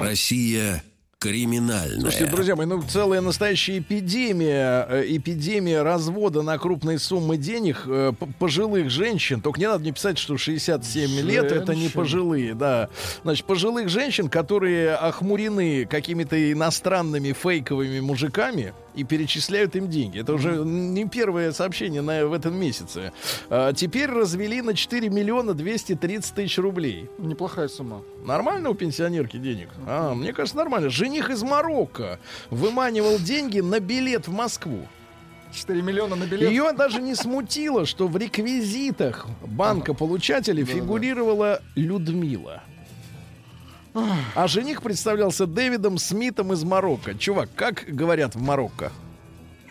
Россия 0.09 0.83
криминальная. 1.19 2.01
Слушайте, 2.01 2.27
друзья 2.31 2.57
мои, 2.57 2.65
ну 2.65 2.81
целая 2.81 3.21
настоящая 3.21 3.79
эпидемия, 3.79 4.87
э, 4.89 5.05
эпидемия 5.09 5.83
развода 5.83 6.43
на 6.43 6.57
крупные 6.59 6.99
суммы 6.99 7.37
денег 7.37 7.83
э, 7.87 8.13
пожилых 8.39 8.89
женщин. 8.89 9.41
Только 9.43 9.61
не 9.61 9.67
надо 9.67 9.81
мне 9.81 9.93
писать, 9.93 10.17
что 10.17 10.39
67 10.39 11.21
лет 11.21 11.53
это 11.53 11.75
не 11.75 11.83
Женщин. 11.83 11.93
пожилые, 11.93 12.55
да. 12.55 12.89
Значит, 13.23 13.47
пожилых 13.47 13.89
женщин, 13.89 14.29
которые 14.29 14.95
охмурены 14.95 15.87
какими-то 15.87 16.53
иностранными 16.53 17.33
фейковыми 17.33 18.01
мужиками 18.01 18.73
и 18.99 19.05
перечисляют 19.05 19.77
им 19.77 19.89
деньги. 19.89 20.19
Это 20.19 20.35
уже 20.35 20.57
не 20.57 21.09
первое 21.09 21.53
сообщение 21.53 22.03
на, 22.03 22.27
в 22.27 22.33
этом 22.33 22.59
месяце. 22.59 23.13
А, 23.49 23.73
теперь 23.73 24.11
развели 24.11 24.61
на 24.61 24.75
4 24.75 25.09
миллиона 25.09 25.55
230 25.55 26.35
тысяч 26.35 26.59
рублей. 26.59 27.09
Неплохая 27.19 27.69
сумма. 27.69 28.03
Нормально 28.25 28.71
у 28.71 28.75
пенсионерки 28.75 29.37
денег? 29.37 29.69
А, 29.87 30.15
мне 30.15 30.33
кажется, 30.33 30.57
нормально. 30.57 30.91
Жених 30.91 31.31
из 31.31 31.45
Марокко 31.45 32.19
выманивал 32.51 33.19
деньги 33.19 33.61
на 33.61 33.79
билет 33.79 34.27
в 34.27 34.33
Москву. 34.33 34.81
4 35.53 35.81
миллиона 35.81 36.17
на 36.17 36.25
билет. 36.25 36.51
Ее 36.51 36.73
даже 36.73 37.01
не 37.01 37.15
смутило, 37.15 37.87
что 37.87 38.09
в 38.09 38.17
реквизитах 38.17 39.29
банка 39.47 39.95
получателя 39.95 40.65
фигурировала 40.65 41.63
Людмила. 41.77 42.65
А 44.35 44.49
жених 44.49 44.83
представлялся 44.83 45.47
Дэвидом 45.47 45.99
Смитом 45.99 46.53
из 46.53 46.65
Марокко. 46.65 47.15
Чувак, 47.15 47.51
как 47.55 47.85
говорят 47.89 48.35
в 48.35 48.41
Марокко? 48.41 48.93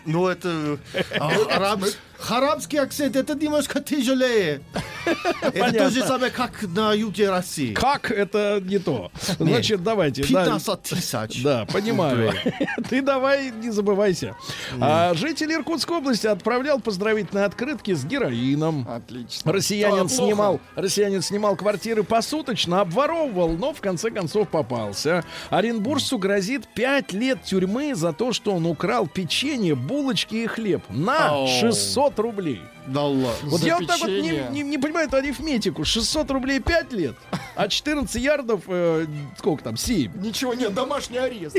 Ну, 0.06 0.26
это... 0.26 0.78
араб- 1.18 1.84
Харабский 2.18 2.80
акцент, 2.80 3.16
это 3.16 3.34
немножко 3.34 3.80
тяжелее. 3.80 4.60
Это 5.54 5.72
то 5.72 5.90
же 5.90 6.02
самое, 6.02 6.30
как 6.30 6.62
на 6.62 6.92
юге 6.92 7.30
России. 7.30 7.72
Как, 7.72 8.10
это 8.10 8.60
не 8.62 8.78
то. 8.78 9.10
Значит, 9.38 9.82
давайте. 9.82 10.22
15 10.22 10.82
тысяч. 10.82 11.42
Да, 11.42 11.64
понимаю. 11.72 12.34
Ты 12.90 13.00
давай, 13.00 13.50
не 13.50 13.70
забывайся. 13.70 14.36
А, 14.80 15.14
житель 15.14 15.52
Иркутской 15.54 15.96
области 15.96 16.26
отправлял 16.26 16.80
поздравительные 16.80 17.46
открытки 17.46 17.94
с 17.94 18.04
героином. 18.04 18.86
Отлично. 18.88 19.50
Россиянин 19.50 20.08
снимал, 20.10 20.60
россиянин 20.74 21.22
снимал 21.22 21.56
квартиры 21.56 22.02
посуточно, 22.02 22.82
обворовывал, 22.82 23.50
но 23.52 23.72
в 23.72 23.80
конце 23.80 24.10
концов 24.10 24.48
попался. 24.48 25.24
Оренбуржцу 25.48 26.18
грозит 26.18 26.66
5 26.74 27.12
лет 27.12 27.42
тюрьмы 27.44 27.94
за 27.94 28.12
то, 28.12 28.32
что 28.32 28.52
он 28.52 28.66
украл 28.66 29.06
печенье, 29.06 29.74
булочки 29.74 30.34
и 30.34 30.46
хлеб 30.46 30.82
на 30.90 31.46
600 31.46 32.07
500 32.10 32.18
рублей. 32.18 32.62
Да 32.88 33.02
ладно. 33.04 33.28
Вот 33.44 33.60
я 33.62 33.78
вот 33.78 33.86
так 33.86 34.00
вот 34.00 34.08
не, 34.08 34.42
не- 34.50 34.62
не 34.62 34.78
понимаю 34.78 35.08
эту 35.08 35.16
арифметику. 35.16 35.84
600 35.84 36.30
рублей 36.30 36.60
5 36.60 36.92
лет, 36.92 37.14
а 37.54 37.68
14 37.68 38.22
ярдов, 38.22 38.62
э, 38.66 39.06
сколько 39.38 39.62
там, 39.64 39.76
7. 39.76 40.12
Ничего 40.22 40.54
нет, 40.54 40.74
домашний 40.74 41.18
арест. 41.18 41.56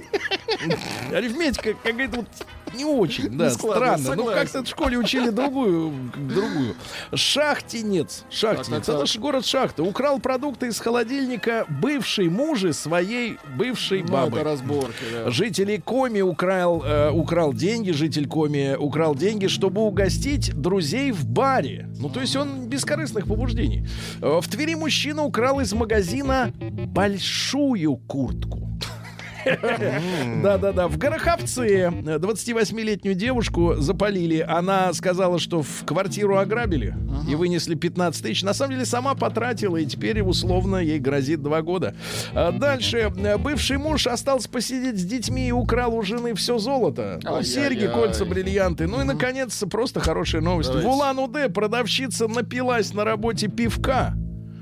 Арифметика 1.14 1.74
какая-то 1.84 2.18
вот 2.18 2.28
не 2.76 2.86
очень, 2.86 3.30
да, 3.36 3.50
складно, 3.50 3.98
странно. 3.98 4.16
Ну, 4.24 4.32
как-то 4.32 4.64
в 4.64 4.68
школе 4.68 4.98
учили 4.98 5.30
другую, 5.32 5.92
другую. 6.16 6.76
Шахтинец. 7.14 8.24
Шахтинец. 8.30 8.68
Так, 8.68 8.86
так, 8.86 8.90
Это 8.90 8.98
так. 9.00 9.08
ж 9.08 9.18
город 9.18 9.46
Шахта. 9.46 9.82
Украл 9.84 10.20
продукты 10.20 10.68
из 10.68 10.80
холодильника 10.80 11.66
бывшей 11.82 12.30
мужи 12.30 12.74
своей 12.74 13.38
бывшей 13.58 14.04
Ну, 14.04 14.14
бабы. 14.14 14.38
это 14.38 14.44
разборки, 14.44 15.04
да. 15.12 15.32
Житель 15.32 15.82
Коми 15.82 16.22
украл, 16.22 16.84
э, 16.86 17.10
украл 17.12 17.54
деньги, 17.54 17.90
житель 17.92 18.28
Коми 18.28 18.76
украл 18.76 19.16
деньги, 19.16 19.48
чтобы 19.48 19.82
угостить 19.82 20.54
друзей 20.54 21.12
в 21.20 21.26
баре. 21.28 21.88
Ну, 22.00 22.10
то 22.10 22.22
есть 22.22 22.36
он 22.36 22.68
бескорыстных 22.68 23.28
побуждений. 23.28 23.86
Э, 24.22 24.40
В 24.42 24.48
Твери 24.48 24.76
мужчина 24.76 25.24
украл 25.24 25.60
из 25.60 25.74
магазина 25.74 26.52
большую 26.88 27.98
куртку. 27.98 28.70
Да-да-да. 30.44 30.88
В 30.88 30.98
Гороховце 30.98 31.68
э, 31.68 31.90
28-летнюю 31.90 33.16
девушку 33.16 33.76
запалили. 33.78 34.40
Она 34.48 34.94
сказала, 34.94 35.40
что 35.40 35.62
в 35.62 35.86
квартиру 35.86 36.38
ограбили 36.38 36.96
и 37.28 37.36
вынесли 37.36 37.76
15 37.76 38.24
тысяч. 38.24 38.44
На 38.44 38.54
самом 38.54 38.74
деле 38.74 38.86
сама 38.86 39.16
потратила, 39.16 39.78
и 39.78 39.86
теперь 39.86 40.22
условно 40.22 40.78
ей 40.78 41.00
грозит 41.00 41.42
два 41.42 41.62
года. 41.62 41.96
А 42.34 42.52
Дальше. 42.52 43.12
Бывший 43.40 43.78
муж 43.78 44.08
остался 44.08 44.50
посидеть 44.50 45.00
с 45.00 45.04
детьми 45.04 45.48
и 45.48 45.52
украл 45.52 45.96
у 45.96 46.02
жены 46.02 46.34
все 46.36 46.58
золото. 46.58 47.20
Ну, 47.24 47.42
серьги, 47.44 47.88
кольца, 47.88 48.26
бриллианты. 48.26 48.88
Ну 48.88 49.02
и, 49.02 49.04
наконец, 49.04 49.64
просто 49.70 50.00
хорошая 50.00 50.42
новость. 50.42 50.74
В 50.74 50.86
Улан-Удэ 50.86 51.50
продавщица 51.50 52.28
напилась 52.28 52.94
на 52.94 53.04
работе 53.04 53.48
пивка, 53.48 54.14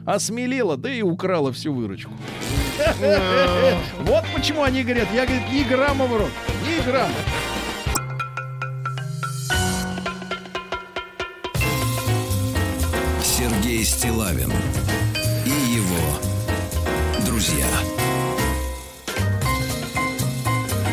осмелела, 0.06 0.78
да 0.78 0.92
и 0.92 1.02
украла 1.02 1.52
всю 1.52 1.74
выручку. 1.74 2.12
Вот 4.00 4.24
почему 4.36 4.64
они 4.64 4.84
говорят, 4.84 5.08
я, 5.14 5.26
говорит, 5.26 5.50
ни 5.50 5.64
грамма 5.64 6.06
в 6.06 6.18
рот, 6.18 6.32
ни 6.66 6.84
грамма. 6.86 7.14
Сергей 13.24 13.84
Стилавин 13.84 14.52
и 15.46 15.50
его 15.50 16.20
друзья. 17.26 17.68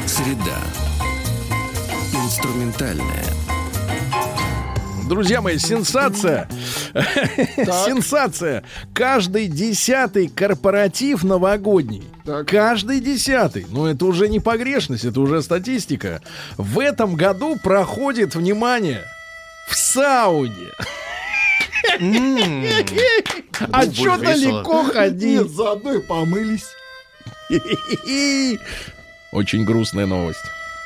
Среда. 0.06 0.58
Инструментальная. 2.12 3.53
Друзья 5.08 5.42
мои, 5.42 5.58
сенсация. 5.58 6.48
Сенсация. 6.94 8.64
Каждый 8.94 9.48
десятый 9.48 10.28
корпоратив 10.28 11.24
новогодний. 11.24 12.04
Так. 12.24 12.48
Каждый 12.48 13.00
десятый. 13.00 13.66
Ну, 13.68 13.86
это 13.86 14.06
уже 14.06 14.28
не 14.28 14.40
погрешность, 14.40 15.04
это 15.04 15.20
уже 15.20 15.42
статистика. 15.42 16.22
В 16.56 16.78
этом 16.78 17.16
году 17.16 17.56
проходит, 17.62 18.34
внимание, 18.34 19.02
в 19.68 19.76
сауне. 19.76 20.70
А 23.70 23.82
что 23.84 24.16
далеко 24.16 24.84
ходить? 24.84 25.50
заодно 25.50 25.94
и 25.94 26.00
помылись. 26.00 26.66
Очень 29.32 29.64
грустная 29.64 30.06
новость. 30.06 30.40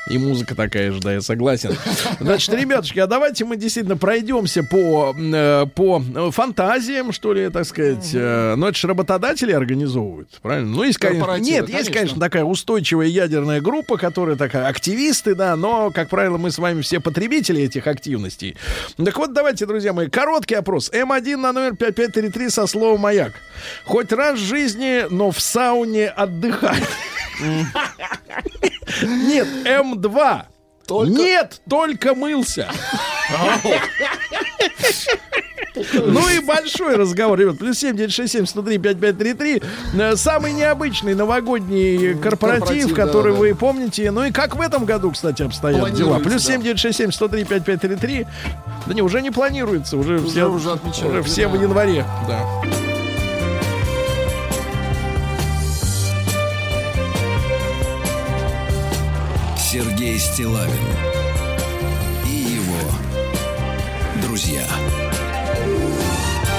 И 0.07 0.17
музыка 0.17 0.55
такая 0.55 0.91
же, 0.91 0.99
да, 0.99 1.13
я 1.13 1.21
согласен. 1.21 1.75
Значит, 2.19 2.53
ребятушки, 2.55 2.99
а 2.99 3.07
давайте 3.07 3.45
мы 3.45 3.57
действительно 3.57 3.95
пройдемся 3.97 4.63
по, 4.63 5.15
э, 5.15 5.65
по 5.75 6.01
э, 6.15 6.31
фантазиям, 6.31 7.11
что 7.11 7.33
ли, 7.33 7.49
так 7.49 7.65
сказать. 7.65 8.09
Э, 8.13 8.55
Но 8.55 8.69
это 8.69 8.77
же 8.77 8.87
работодатели 8.87 9.51
организовывают, 9.51 10.29
правильно? 10.41 10.69
Ну, 10.69 10.83
есть, 10.83 10.97
конечно, 10.97 11.35
нет, 11.35 11.67
есть, 11.67 11.71
конечно. 11.71 11.93
конечно, 11.93 12.19
такая 12.19 12.43
устойчивая 12.43 13.05
ядерная 13.05 13.61
группа, 13.61 13.97
которая 13.97 14.35
такая, 14.35 14.67
активисты, 14.67 15.35
да, 15.35 15.55
но, 15.55 15.91
как 15.91 16.09
правило, 16.09 16.37
мы 16.37 16.49
с 16.49 16.57
вами 16.57 16.81
все 16.81 16.99
потребители 16.99 17.61
этих 17.61 17.85
активностей. 17.85 18.57
Так 18.97 19.17
вот, 19.17 19.33
давайте, 19.33 19.65
друзья 19.67 19.93
мои, 19.93 20.09
короткий 20.09 20.55
опрос. 20.55 20.89
М1 20.91 21.37
на 21.37 21.53
номер 21.53 21.75
5533 21.75 22.49
со 22.49 22.67
словом 22.67 23.01
«Маяк». 23.01 23.33
Хоть 23.83 24.11
раз 24.11 24.39
в 24.39 24.43
жизни, 24.43 25.05
но 25.09 25.31
в 25.31 25.39
сауне 25.39 26.07
отдыхать. 26.07 26.83
Нет, 29.01 29.47
М2. 29.65 30.41
Только- 30.87 31.11
Нет, 31.11 31.61
только 31.69 32.15
мылся. 32.15 32.67
Ну 35.93 36.27
и 36.29 36.39
большой 36.39 36.95
разговор, 36.95 37.39
ребят. 37.39 37.57
Плюс 37.59 37.77
7, 37.77 37.95
967, 37.95 38.45
103, 38.47 38.77
5533. 38.79 39.61
Э, 39.99 40.15
Самый 40.15 40.51
необычный 40.53 41.13
новогодний 41.13 42.15
корпоратив, 42.15 42.59
Корпоратив, 42.59 42.95
который 42.95 43.31
да, 43.31 43.37
да. 43.37 43.39
вы 43.39 43.55
помните. 43.55 44.11
Ну 44.11 44.23
и 44.23 44.31
как 44.31 44.55
в 44.55 44.61
этом 44.61 44.85
году, 44.85 45.11
кстати, 45.11 45.43
обстоят 45.43 45.93
дела. 45.93 46.19
Плюс 46.19 46.43
да. 46.45 46.53
7, 46.53 46.61
967, 46.63 47.11
103, 47.11 47.43
5533. 47.45 48.27
Да 48.87 48.93
не, 48.93 49.01
уже 49.01 49.21
не 49.21 49.31
планируется. 49.31 49.95
Уже, 49.95 50.19
все, 50.25 50.45
уже 50.49 50.71
отмечают, 50.71 51.11
уже 51.13 51.23
все 51.23 51.47
в 51.47 51.53
да. 51.53 51.61
январе. 51.61 52.05
Да. 52.27 52.88
Сергей 60.09 60.19
Стилавин 60.19 60.73
и 62.25 62.53
его 62.53 62.79
друзья. 64.23 64.65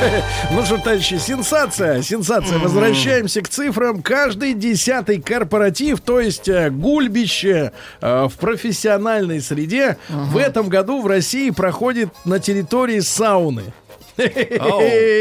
Ну 0.53 0.65
что, 0.65 0.79
товарищи, 0.79 1.19
сенсация, 1.19 2.01
сенсация. 2.01 2.59
Возвращаемся 2.59 3.43
к 3.43 3.49
цифрам. 3.49 4.03
Каждый 4.03 4.55
десятый 4.55 5.21
корпоратив, 5.21 6.01
то 6.01 6.21
есть 6.21 6.49
э, 6.49 6.71
гульбище 6.71 7.73
э, 8.01 8.29
в 8.29 8.33
профессиональной 8.39 9.41
среде, 9.43 9.99
в 10.09 10.39
этом 10.39 10.69
году 10.69 11.03
в 11.03 11.07
России 11.07 11.51
проходит 11.51 12.09
на 12.25 12.39
территории 12.39 13.01
сауны. 13.01 13.65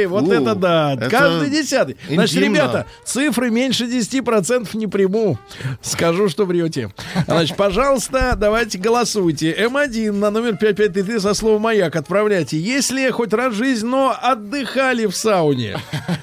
Вот 0.08 0.30
это 0.30 0.56
да. 0.56 0.98
Каждый 1.10 1.50
десятый. 1.50 1.98
Значит, 2.10 2.38
ребята, 2.38 2.86
цифры 3.04 3.50
меньше 3.50 3.86
10% 3.86 4.76
не 4.78 4.88
приму. 4.88 5.38
Скажу, 5.82 6.30
что 6.30 6.46
врете. 6.46 6.92
Значит, 7.26 7.58
пожалуйста, 7.58 8.34
давайте 8.36 8.78
голосуйте. 8.78 9.54
М1 9.54 10.12
на 10.12 10.30
номер 10.32 10.58
5533 10.58 11.20
со 11.20 11.34
словом 11.34 11.62
«Маяк» 11.62 11.96
отправляйте. 11.96 12.58
Если 12.58 13.10
хоть 13.10 13.34
раз 13.34 13.54
в 13.54 13.58
жизнь, 13.58 13.86
но 13.86 14.16
отдыхали 14.20 15.06
в 15.06 15.16
сауне. 15.16 15.78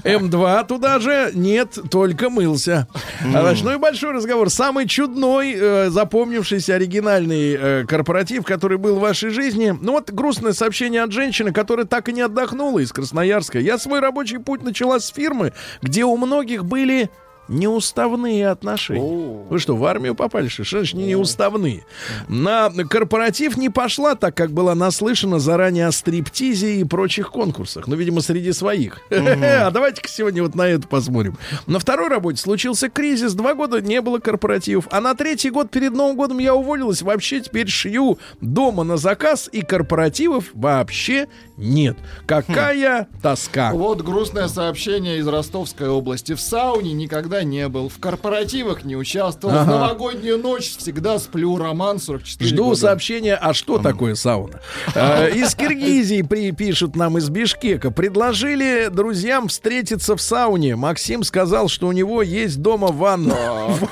М2 0.05 0.67
туда 0.67 0.99
же 0.99 1.31
нет, 1.35 1.79
только 1.91 2.31
мылся. 2.31 2.89
Значит, 3.23 3.65
ну 3.65 3.75
и 3.75 3.77
большой 3.77 4.13
разговор. 4.13 4.51
Самый 4.51 4.87
чудной, 4.87 5.55
э, 5.57 5.91
запомнившийся 5.91 6.75
оригинальный 6.75 7.57
э, 7.59 7.85
корпоратив, 7.87 8.45
который 8.45 8.79
был 8.79 8.97
в 8.97 9.01
вашей 9.01 9.31
жизни. 9.31 9.77
Ну 9.81 9.93
вот 9.93 10.11
грустное 10.11 10.53
сообщение 10.53 11.03
от 11.03 11.13
женщины, 11.13 11.53
которая 11.53 11.87
так 11.87 12.09
и 12.09 12.13
не 12.13 12.23
отдохнула 12.23 12.66
из 12.79 12.93
Красноярска. 12.93 13.59
Я 13.59 13.79
свой 13.79 14.01
рабочий 14.01 14.39
путь 14.39 14.63
начала 14.63 15.01
с 15.01 15.09
фирмы, 15.09 15.53
где 15.83 16.05
у 16.05 16.17
многих 16.17 16.65
были 16.65 17.11
неуставные 17.49 18.49
отношения. 18.49 19.45
Вы 19.49 19.59
что, 19.59 19.77
в 19.77 19.85
армию 19.85 20.15
попали? 20.15 20.49
Что 20.49 20.65
Что 20.65 20.79
значит 20.79 20.95
не 20.95 21.07
неуставные? 21.07 21.85
На 22.29 22.71
корпоратив 22.71 23.57
не 23.57 23.69
пошла, 23.71 24.15
так 24.15 24.35
как 24.37 24.53
была 24.53 24.75
наслышана 24.75 25.39
заранее 25.39 25.87
о 25.87 25.93
стриптизе 25.93 26.77
и 26.77 26.85
прочих 26.85 27.31
конкурсах. 27.31 27.87
Ну, 27.87 27.97
видимо, 27.97 28.21
среди 28.21 28.53
своих. 28.53 29.01
А 29.57 29.71
давайте-ка 29.71 30.09
сегодня 30.09 30.43
вот 30.43 30.55
на 30.55 30.63
это 30.63 30.87
посмотрим. 30.87 31.39
На 31.67 31.79
второй 31.79 32.09
работе 32.09 32.41
случился 32.41 32.89
кризис. 32.89 33.35
Два 33.35 33.55
года 33.55 33.81
не 33.81 34.01
было 34.01 34.19
корпоративов. 34.19 34.87
А 34.91 35.01
на 35.01 35.15
третий 35.15 35.51
год 35.51 35.71
перед 35.71 35.93
Новым 35.93 36.17
годом 36.17 36.39
я 36.39 36.55
уволилась. 36.55 37.03
Вообще 37.03 37.41
теперь 37.41 37.69
шью 37.69 38.19
дома 38.41 38.85
на 38.85 38.97
заказ. 38.97 39.49
И 39.53 39.63
корпоративов 39.63 40.47
вообще 40.53 41.29
нет. 41.57 41.97
Какая 42.27 43.09
тоска. 43.23 43.73
Вот 43.73 44.03
грустное 44.03 44.49
сообщение 44.49 45.19
из 45.19 45.27
Ростовской 45.27 45.89
области. 45.89 46.35
В 46.35 46.41
сауне 46.41 46.93
никогда 46.93 47.36
не 47.43 47.69
был, 47.69 47.89
в 47.89 47.99
корпоративах 47.99 48.85
не 48.85 48.97
участвовал, 48.97 49.55
в 49.55 49.59
Ага. 49.59 49.71
новогоднюю 49.71 50.39
ночь 50.39 50.77
всегда 50.77 51.19
сплю, 51.19 51.57
роман 51.57 51.99
44 52.01 52.51
Жду 52.51 52.65
года. 52.65 52.77
сообщения, 52.81 53.35
а 53.35 53.55
что 53.55 53.79
такое 53.79 54.15
сауна? 54.15 54.61
Э, 54.95 55.31
Из 55.35 55.55
Киргизии 55.55 56.23
при- 56.23 56.51
пишут 56.53 56.97
нам 56.97 57.19
из 57.19 57.29
Бишкека. 57.29 57.91
Предложили 57.91 58.89
друзьям 58.89 59.49
встретиться 59.49 60.17
в 60.17 60.21
сауне. 60.23 60.77
Максим 60.77 61.23
сказал, 61.23 61.69
что 61.69 61.87
у 61.89 61.93
него 61.93 62.23
есть 62.23 62.61
дома 62.61 62.89
ванна. 62.89 63.35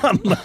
Ванна. 0.01 0.39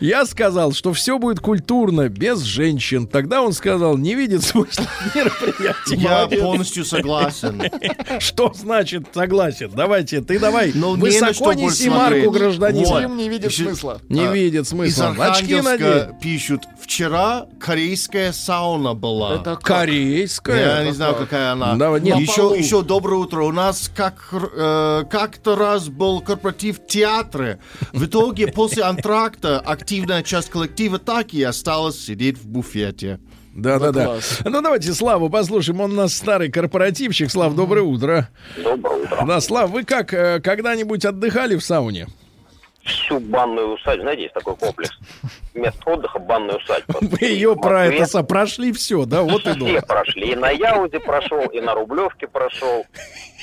Я 0.00 0.26
сказал, 0.26 0.72
что 0.72 0.92
все 0.92 1.18
будет 1.18 1.40
культурно, 1.40 2.08
без 2.08 2.40
женщин. 2.42 3.06
Тогда 3.06 3.42
он 3.42 3.52
сказал, 3.52 3.96
не 3.96 4.14
видит 4.14 4.42
смысла 4.42 4.84
в 4.84 5.14
мероприятии. 5.16 5.96
Я 6.00 6.08
Молодец. 6.10 6.40
полностью 6.40 6.84
согласен. 6.84 7.62
Что 8.18 8.52
значит 8.54 9.04
согласен? 9.12 9.70
Давайте, 9.74 10.20
ты 10.20 10.38
давай 10.38 10.72
Ну, 10.74 10.96
не 10.96 11.20
на 11.20 11.28
высоко 11.28 11.52
неси 11.52 11.88
марку 12.00 12.30
гражданина. 12.30 12.86
Вот. 12.86 13.02
Им 13.02 13.16
не 13.16 13.28
видит 13.28 13.50
Еще- 13.50 13.64
смысла. 13.64 14.00
Не 14.08 14.26
А, 14.26 14.32
видит 14.32 14.62
Из 14.64 14.68
смысла. 14.68 15.08
Очки 15.18 15.54
надень. 15.56 15.86
Архангельска 15.86 16.16
пишут, 16.20 16.62
вчера 16.80 17.46
корейская 17.58 18.32
сауна 18.32 18.94
была. 18.94 19.34
Это 19.36 19.56
как? 19.56 19.62
Корейская. 19.62 20.78
Я 20.80 20.84
не 20.84 20.92
знаю, 20.92 21.14
какая 21.14 21.52
она. 21.52 21.74
Давай, 21.76 22.00
нет. 22.00 22.18
еще, 22.18 22.54
еще 22.56 22.82
доброе 22.82 23.16
утро. 23.16 23.42
У 23.42 23.52
нас 23.52 23.90
как, 23.94 24.32
э, 24.32 25.04
как-то 25.10 25.56
раз 25.56 25.88
был 25.88 26.20
корпоратив 26.20 26.78
в 26.80 26.86
театре. 26.86 27.60
В 27.92 28.04
итоге 28.06 28.48
после 28.48 28.82
антракта 28.82 29.60
активная 29.60 30.22
часть 30.22 30.50
коллектива 30.50 30.98
так 30.98 31.32
и 31.34 31.42
осталась 31.42 31.98
сидеть 32.00 32.38
в 32.38 32.46
буфете. 32.46 33.20
Да, 33.54 33.78
да, 33.78 33.92
да. 33.92 34.04
класс. 34.06 34.40
Ну 34.44 34.62
давайте 34.62 34.92
Славу 34.92 35.28
послушаем. 35.28 35.80
Он 35.80 35.92
у 35.92 35.96
нас 35.96 36.14
старый 36.14 36.50
корпоративщик. 36.50 37.30
Слав, 37.30 37.54
доброе 37.54 37.82
утро. 37.82 38.28
Доброе 38.56 39.04
утро. 39.04 39.24
Да, 39.26 39.40
Слав, 39.40 39.70
вы 39.70 39.84
как, 39.84 40.14
э, 40.14 40.40
когда-нибудь 40.40 41.04
отдыхали 41.04 41.56
в 41.56 41.64
сауне? 41.64 42.06
Всю 42.90 43.20
банную 43.20 43.74
усадьбу, 43.74 44.02
знаете, 44.02 44.22
есть 44.22 44.34
такой 44.34 44.56
комплекс. 44.56 44.90
Место 45.54 45.90
отдыха 45.90 46.18
банная 46.18 46.56
усадьба. 46.56 46.98
Вы 47.00 47.26
ее 47.26 47.56
про 47.56 47.86
это 47.86 48.06
со- 48.06 48.22
прошли 48.22 48.72
все, 48.72 49.04
да? 49.04 49.22
Вот 49.22 49.46
и 49.46 49.50
Все 49.50 49.58
ну. 49.58 49.80
прошли. 49.86 50.32
И 50.32 50.34
на 50.34 50.50
Яузе 50.50 51.00
прошел, 51.00 51.44
и 51.46 51.60
на 51.60 51.74
Рублевке 51.74 52.26
прошел, 52.26 52.84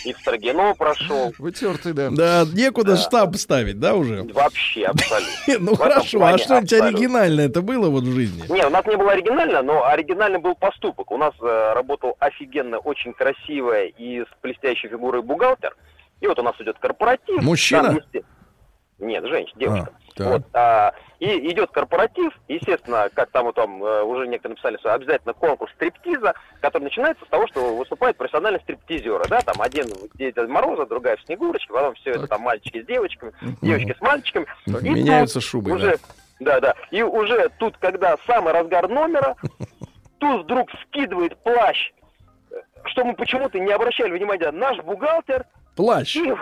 и 0.05 0.13
в 0.13 0.17
Строгино 0.19 0.73
прошел. 0.77 1.33
Вытертый, 1.37 1.93
да. 1.93 2.09
Да, 2.11 2.45
некуда 2.53 2.97
штаб 2.97 3.35
ставить, 3.35 3.79
да, 3.79 3.95
уже? 3.95 4.23
Вообще, 4.33 4.85
абсолютно. 4.85 5.27
Ну 5.59 5.75
хорошо, 5.75 6.23
а 6.23 6.37
что-нибудь 6.37 6.73
оригинальное 6.73 7.47
это 7.47 7.61
было 7.61 7.89
вот 7.89 8.03
в 8.03 8.13
жизни? 8.13 8.43
Не, 8.51 8.65
у 8.65 8.69
нас 8.69 8.85
не 8.85 8.95
было 8.95 9.11
оригинально, 9.11 9.61
но 9.61 9.85
оригинальный 9.85 10.39
был 10.39 10.55
поступок. 10.55 11.11
У 11.11 11.17
нас 11.17 11.33
э, 11.41 11.73
работал 11.73 12.15
офигенно, 12.19 12.77
очень 12.77 13.13
красивая 13.13 13.85
и 13.85 14.21
с 14.21 14.27
блестящей 14.43 14.87
фигурой 14.89 15.21
бухгалтер. 15.21 15.75
И 16.21 16.27
вот 16.27 16.39
у 16.39 16.43
нас 16.43 16.55
идет 16.59 16.77
корпоратив. 16.79 17.41
Мужчина? 17.43 17.99
Там, 18.11 18.21
Нет, 18.99 19.23
женщина, 19.25 19.59
девушка. 19.59 19.91
А, 19.91 20.17
так. 20.17 20.27
Вот, 20.27 20.43
а, 20.53 20.93
и 21.19 21.51
идет 21.51 21.69
корпоратив, 21.71 22.33
естественно, 22.47 23.09
как 23.13 23.29
там 23.29 23.53
там 23.53 23.83
э, 23.83 24.01
уже 24.01 24.27
некоторые 24.27 24.53
написали, 24.55 24.77
что 24.77 24.93
обязательно 24.93 25.33
конкурс 25.33 25.71
стриптиза, 25.73 26.33
который 26.61 26.83
начинается 26.83 27.23
с 27.25 27.27
того, 27.27 27.47
что 27.47 27.75
выступают 27.75 28.17
профессиональные 28.17 28.61
стриптизеры, 28.61 29.25
да, 29.29 29.41
там 29.41 29.61
один 29.61 29.85
Дед 30.15 30.37
Мороза, 30.47 30.87
другая 30.87 31.17
в 31.17 31.21
Снегурочке, 31.23 31.71
потом 31.71 31.93
все 31.95 32.11
это 32.11 32.27
там 32.27 32.41
мальчики 32.41 32.81
с 32.81 32.85
девочками, 32.85 33.33
девочки 33.61 33.95
с 33.97 34.01
мальчиками. 34.01 34.47
И 34.65 34.89
Меняются 34.89 35.41
шубы, 35.41 35.71
уже, 35.71 35.97
да, 36.39 36.59
да, 36.59 36.73
и 36.89 37.03
уже 37.03 37.49
тут, 37.59 37.77
когда 37.77 38.15
самый 38.25 38.53
разгар 38.53 38.87
номера, 38.87 39.35
тут 40.17 40.43
вдруг 40.43 40.69
скидывает 40.87 41.37
плащ, 41.43 41.91
э, 42.51 42.55
что 42.85 43.05
мы 43.05 43.15
почему-то 43.15 43.59
не 43.59 43.71
обращали 43.71 44.11
внимания, 44.11 44.51
наш 44.51 44.77
бухгалтер, 44.79 45.45
Плащ. 45.78 46.15
и, 46.15 46.34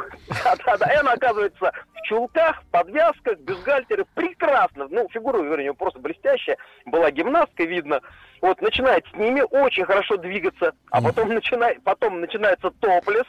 да, 0.44 0.56
да, 0.66 0.78
да, 0.78 0.94
и 0.94 0.96
она 0.98 1.12
оказывается 1.12 1.72
в 1.94 2.08
чулках, 2.08 2.62
в 2.64 2.66
подвязках, 2.72 3.38
бюстгальтеры, 3.40 4.06
прекрасно. 4.16 4.88
Ну, 4.90 5.08
фигура, 5.12 5.40
вернее, 5.42 5.74
просто 5.74 6.00
блестящая. 6.00 6.58
Была 6.86 7.12
гимнастка, 7.12 7.64
видно. 7.66 8.00
Вот, 8.42 8.62
начинает 8.62 9.06
с 9.08 9.18
ними 9.18 9.42
очень 9.42 9.86
хорошо 9.86 10.18
двигаться, 10.18 10.74
а 10.92 11.02
потом, 11.02 11.30
начинает, 11.30 11.82
потом 11.84 12.22
начинается 12.22 12.70
топлес. 12.80 13.26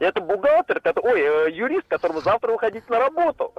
Это 0.00 0.20
бухгалтер, 0.20 0.80
который, 0.80 1.12
ой, 1.12 1.20
э, 1.20 1.50
юрист, 1.52 1.86
которому 1.88 2.20
завтра 2.20 2.50
выходить 2.52 2.88
на 2.88 2.98
работу. 2.98 3.52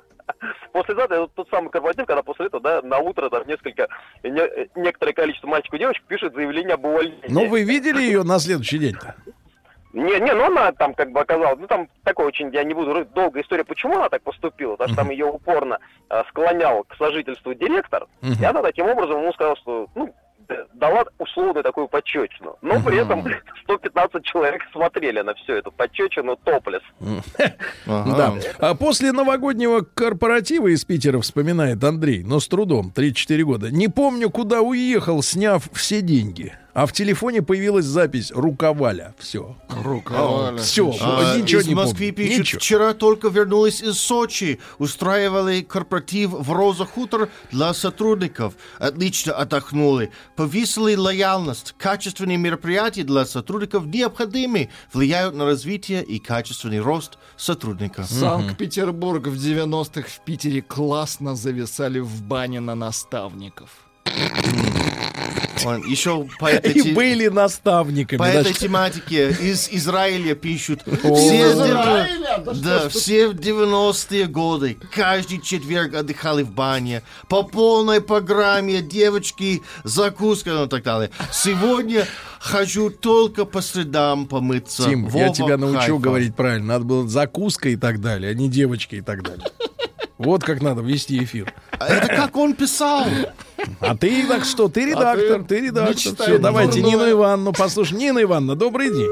После 0.73 0.95
этого, 0.95 1.25
это 1.25 1.27
тот 1.35 1.49
самый 1.49 1.69
корпоратив, 1.69 2.05
когда 2.05 2.23
после 2.23 2.47
этого, 2.47 2.61
да, 2.61 2.81
на 2.81 2.97
утро 2.99 3.29
там 3.29 3.47
несколько, 3.47 3.87
не- 4.23 4.69
некоторое 4.75 5.13
количество 5.13 5.47
мальчиков 5.47 5.75
и 5.75 5.79
девочек 5.79 6.03
пишет 6.05 6.33
заявление 6.33 6.73
об 6.73 6.85
увольнении. 6.85 7.21
Ну, 7.29 7.47
вы 7.47 7.63
видели 7.63 8.01
ее 8.01 8.23
на 8.23 8.39
следующий 8.39 8.77
день-то? 8.79 9.15
Не, 9.97 10.19
не, 10.19 10.31
ну 10.31 10.45
она 10.45 10.71
там 10.73 10.93
как 10.93 11.11
бы 11.11 11.21
оказалась, 11.21 11.57
ну 11.59 11.65
там 11.65 11.87
такой 12.03 12.27
очень, 12.27 12.53
я 12.53 12.63
не 12.63 12.75
буду 12.75 13.03
долгая 13.15 13.41
история, 13.43 13.63
почему 13.63 13.95
она 13.95 14.09
так 14.09 14.21
поступила, 14.21 14.73
потому 14.73 14.89
что 14.89 14.97
там 15.03 15.09
ее 15.09 15.25
упорно 15.25 15.79
э, 16.09 16.23
склонял 16.29 16.83
к 16.83 16.95
сожительству 16.97 17.55
директор, 17.55 18.05
и 18.21 18.45
она 18.45 18.61
таким 18.61 18.85
образом 18.87 19.21
ему 19.21 19.33
сказала, 19.33 19.55
что, 19.57 19.87
ну, 19.95 20.13
дала 20.73 21.03
условную 21.17 21.63
такую 21.63 21.87
подчечину. 21.87 22.57
Но 22.61 22.81
при 22.81 22.99
этом 22.99 23.25
115 23.63 24.23
человек 24.23 24.61
смотрели 24.71 25.21
на 25.21 25.33
все 25.33 25.57
это 25.57 25.71
подчечину 25.71 26.37
топлес. 26.37 26.81
Да. 27.85 28.33
А 28.59 28.75
после 28.75 29.11
новогоднего 29.11 29.81
корпоратива 29.81 30.67
из 30.67 30.83
Питера 30.85 31.19
вспоминает 31.19 31.83
Андрей, 31.83 32.23
но 32.23 32.39
с 32.39 32.47
трудом, 32.47 32.91
34 32.91 33.43
года. 33.43 33.71
Не 33.71 33.87
помню, 33.87 34.29
куда 34.29 34.61
уехал, 34.61 35.21
сняв 35.21 35.69
все 35.73 36.01
деньги. 36.01 36.53
А 36.77 36.85
в 36.85 36.91
телефоне 36.93 37.41
появилась 37.41 37.85
запись 37.85 38.31
рукаваля. 38.31 39.15
Все. 39.17 39.57
Рукаваля. 39.67 40.59
Все. 40.59 40.93
А, 41.01 41.35
ничего 41.35 41.61
из 41.61 41.67
не 41.67 41.73
Москвы 41.73 42.11
помню. 42.11 42.13
пишут, 42.13 42.39
Ничего. 42.39 42.59
вчера 42.59 42.93
только 42.93 43.29
вернулась 43.29 43.81
из 43.81 43.97
Сочи. 43.99 44.59
Устраивали 44.77 45.61
корпоратив 45.61 46.29
в 46.33 46.51
Роза 46.51 46.85
Хутор 46.85 47.29
для 47.51 47.73
сотрудников. 47.73 48.53
Отлично 48.77 49.33
отдохнули. 49.33 50.11
Повесили 50.35 50.93
лояльность. 50.95 51.73
Качественные 51.79 52.37
мероприятия 52.37 53.03
для 53.03 53.25
сотрудников 53.25 53.87
необходимы. 53.87 54.69
Влияют 54.93 55.33
на 55.33 55.45
развитие 55.45 56.03
и 56.03 56.19
качественный 56.19 56.79
рост 56.79 57.17
сотрудника. 57.37 58.03
Санкт-Петербург 58.03 59.25
в 59.25 59.33
90-х 59.33 60.07
в 60.07 60.19
Питере 60.23 60.61
классно 60.61 61.35
зависали 61.35 61.97
в 61.97 62.21
бане 62.21 62.59
на 62.59 62.75
наставников. 62.75 63.71
Он 65.65 65.81
Еще 65.85 66.27
по 66.39 66.45
этой, 66.51 66.71
И 66.71 66.81
те- 66.81 66.93
были 66.93 67.27
наставниками. 67.27 68.17
по 68.19 68.25
да, 68.25 68.33
этой 68.41 68.53
тематике 68.53 69.29
из 69.31 69.67
Израиля 69.69 70.35
пишут. 70.35 70.81
О. 71.03 71.15
Все, 71.15 71.51
Израиля? 71.51 72.37
Да 72.45 72.79
что 72.81 72.89
все 72.89 73.27
в 73.29 73.33
90-е 73.33 74.27
годы 74.27 74.77
каждый 74.93 75.41
четверг 75.41 75.95
отдыхали 75.95 76.43
в 76.43 76.51
бане. 76.51 77.01
По 77.27 77.43
полной 77.43 78.01
программе 78.01 78.81
девочки, 78.81 79.61
закуска 79.83 80.51
ну, 80.51 80.65
и 80.65 80.69
так 80.69 80.83
далее. 80.83 81.09
Сегодня 81.31 82.05
хожу 82.39 82.89
только 82.89 83.45
по 83.45 83.61
средам 83.61 84.27
помыться. 84.27 84.83
Тим, 84.83 85.05
я 85.05 85.09
Вова 85.09 85.33
тебя 85.33 85.57
научу 85.57 85.79
Хайфа. 85.79 85.97
говорить 85.97 86.35
правильно. 86.35 86.67
Надо 86.67 86.85
было 86.85 87.07
закуска 87.07 87.69
и 87.69 87.75
так 87.75 87.99
далее, 87.99 88.31
а 88.31 88.33
не 88.33 88.47
девочка 88.49 88.95
и 88.95 89.01
так 89.01 89.23
далее. 89.23 89.45
Вот 90.17 90.43
как 90.43 90.61
надо 90.61 90.81
вести 90.81 91.23
эфир. 91.23 91.53
А 91.71 91.87
Это 91.87 92.07
как 92.07 92.35
он 92.35 92.53
писал. 92.55 93.05
А 93.79 93.95
ты 93.95 94.27
так 94.27 94.45
что? 94.45 94.67
Ты 94.67 94.85
редактор, 94.85 95.43
ты 95.43 95.47
ты 95.47 95.59
редактор. 95.67 95.95
мечтай 95.95 96.13
Все, 96.27 96.37
давайте 96.39 96.81
дурное. 96.81 96.91
Нину 96.91 97.11
Ивановну 97.11 97.53
послушаем. 97.53 97.99
Нина 97.99 98.21
Ивановна, 98.23 98.55
добрый 98.55 98.89
день. 98.91 99.09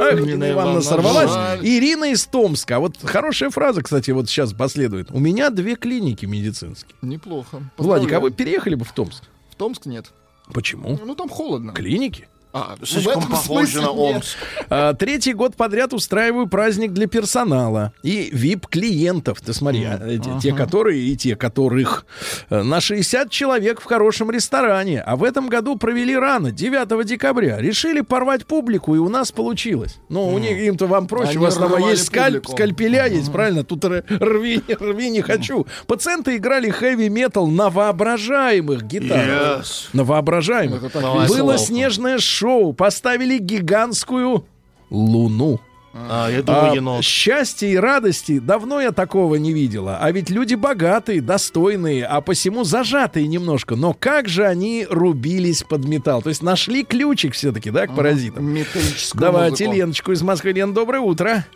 Ах, 0.00 0.14
Нина, 0.14 0.24
Нина 0.24 0.50
Ивановна 0.50 0.52
Ивановна, 0.52 0.80
сорвалась. 0.82 1.30
жаль. 1.30 1.60
Ирина 1.62 2.04
из 2.12 2.24
Томска. 2.26 2.76
А 2.76 2.80
Вот 2.80 2.96
хорошая 3.02 3.50
фраза, 3.50 3.82
кстати, 3.82 4.10
вот 4.12 4.28
сейчас 4.28 4.52
последует. 4.52 5.10
У 5.10 5.18
меня 5.18 5.50
две 5.50 5.74
клиники 5.76 6.26
медицинские. 6.26 6.96
Неплохо. 7.02 7.62
Владик, 7.76 8.12
а 8.12 8.20
вы 8.20 8.30
переехали 8.30 8.74
бы 8.76 8.84
в 8.84 8.92
Томск? 8.92 9.24
В 9.50 9.56
Томск 9.56 9.86
нет. 9.86 10.12
Почему? 10.52 10.98
Ну 11.04 11.14
там 11.14 11.28
холодно. 11.28 11.72
Клиники? 11.72 12.28
А, 12.56 12.76
в 12.80 12.86
Слишком 12.86 13.18
этом 13.18 13.30
похоже 13.32 13.80
на. 13.80 13.90
Омск. 13.90 14.36
А, 14.70 14.94
третий 14.94 15.32
год 15.32 15.56
подряд 15.56 15.92
устраиваю 15.92 16.46
праздник 16.46 16.92
для 16.92 17.08
персонала 17.08 17.92
и 18.04 18.30
VIP-клиентов. 18.32 19.40
Ты 19.40 19.52
смотри, 19.52 19.82
а, 19.84 20.00
эти- 20.06 20.30
те, 20.40 20.52
которые 20.52 21.00
и 21.02 21.16
те, 21.16 21.34
которых. 21.34 22.06
Э, 22.50 22.62
На 22.62 22.80
60 22.80 23.28
человек 23.30 23.80
в 23.80 23.84
хорошем 23.84 24.30
ресторане. 24.30 25.00
А 25.02 25.16
в 25.16 25.24
этом 25.24 25.48
году 25.48 25.76
провели 25.76 26.16
рано, 26.16 26.52
9 26.52 27.02
декабря. 27.04 27.58
Решили 27.58 28.02
порвать 28.02 28.46
публику, 28.46 28.94
и 28.94 28.98
у 28.98 29.08
нас 29.08 29.32
получилось. 29.32 29.96
Ну, 30.08 30.28
у 30.32 30.38
них 30.38 30.56
им-то 30.56 30.86
вам 30.86 31.08
проще. 31.08 31.30
Они 31.30 31.38
у 31.38 31.40
вас 31.40 31.56
там 31.56 31.76
есть 31.88 32.06
скальп, 32.06 32.36
публику. 32.44 32.52
скальпеля 32.52 33.06
есть, 33.08 33.32
правильно? 33.32 33.64
Тут 33.64 33.84
рви, 33.84 34.62
рви 34.68 35.10
не 35.10 35.22
хочу. 35.22 35.66
Пациенты 35.88 36.36
играли 36.36 36.70
хэви-метал 36.70 37.48
на 37.48 37.68
воображаемых 37.68 38.84
гитарах. 38.84 39.60
Yes. 39.64 39.88
На 39.92 40.04
воображаемых. 40.04 40.82
Весело. 40.82 41.26
Было 41.26 41.58
снежное 41.58 42.18
шоу. 42.18 42.43
Поставили 42.72 43.38
гигантскую 43.38 44.44
луну. 44.90 45.60
А, 45.96 46.28
я 46.28 46.42
думаю, 46.42 46.72
А, 46.72 46.74
енот. 46.74 47.04
счастья 47.04 47.68
и 47.68 47.76
радости 47.76 48.40
давно 48.40 48.80
я 48.80 48.90
такого 48.90 49.36
не 49.36 49.52
видела. 49.52 49.98
А 50.00 50.10
ведь 50.10 50.28
люди 50.28 50.56
богатые, 50.56 51.20
достойные, 51.20 52.04
а 52.04 52.20
посему 52.20 52.64
зажатые 52.64 53.28
немножко. 53.28 53.76
Но 53.76 53.94
как 53.94 54.28
же 54.28 54.44
они 54.44 54.88
рубились 54.90 55.62
под 55.62 55.84
металл? 55.84 56.20
То 56.20 56.30
есть 56.30 56.42
нашли 56.42 56.82
ключик 56.82 57.34
все-таки, 57.34 57.70
да, 57.70 57.86
к 57.86 57.94
паразитам? 57.94 58.44
Металлическую 58.44 59.20
Давайте 59.20 59.66
музыку. 59.66 59.78
Леночку 59.78 60.12
из 60.12 60.22
Москвы. 60.22 60.50
Лен, 60.50 60.74
доброе 60.74 61.00
утро. 61.00 61.46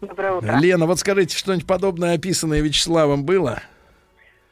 Доброе 0.00 0.32
утро. 0.34 0.58
Лена, 0.60 0.86
вот 0.86 1.00
скажите, 1.00 1.36
что-нибудь 1.36 1.66
подобное 1.66 2.14
описанное 2.14 2.60
Вячеславом 2.60 3.24
было? 3.24 3.62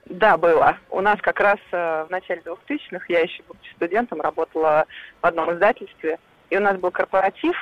Да, 0.06 0.36
было. 0.36 0.76
У 0.90 1.00
нас 1.00 1.18
как 1.20 1.40
раз 1.40 1.58
э, 1.72 2.04
в 2.06 2.10
начале 2.10 2.42
2000-х, 2.42 3.06
я 3.08 3.20
еще 3.20 3.42
будучи 3.48 3.72
студентом, 3.74 4.20
работала 4.20 4.84
в 5.22 5.26
одном 5.26 5.52
издательстве, 5.52 6.18
и 6.50 6.56
у 6.56 6.60
нас 6.60 6.76
был 6.78 6.90
корпоратив, 6.90 7.56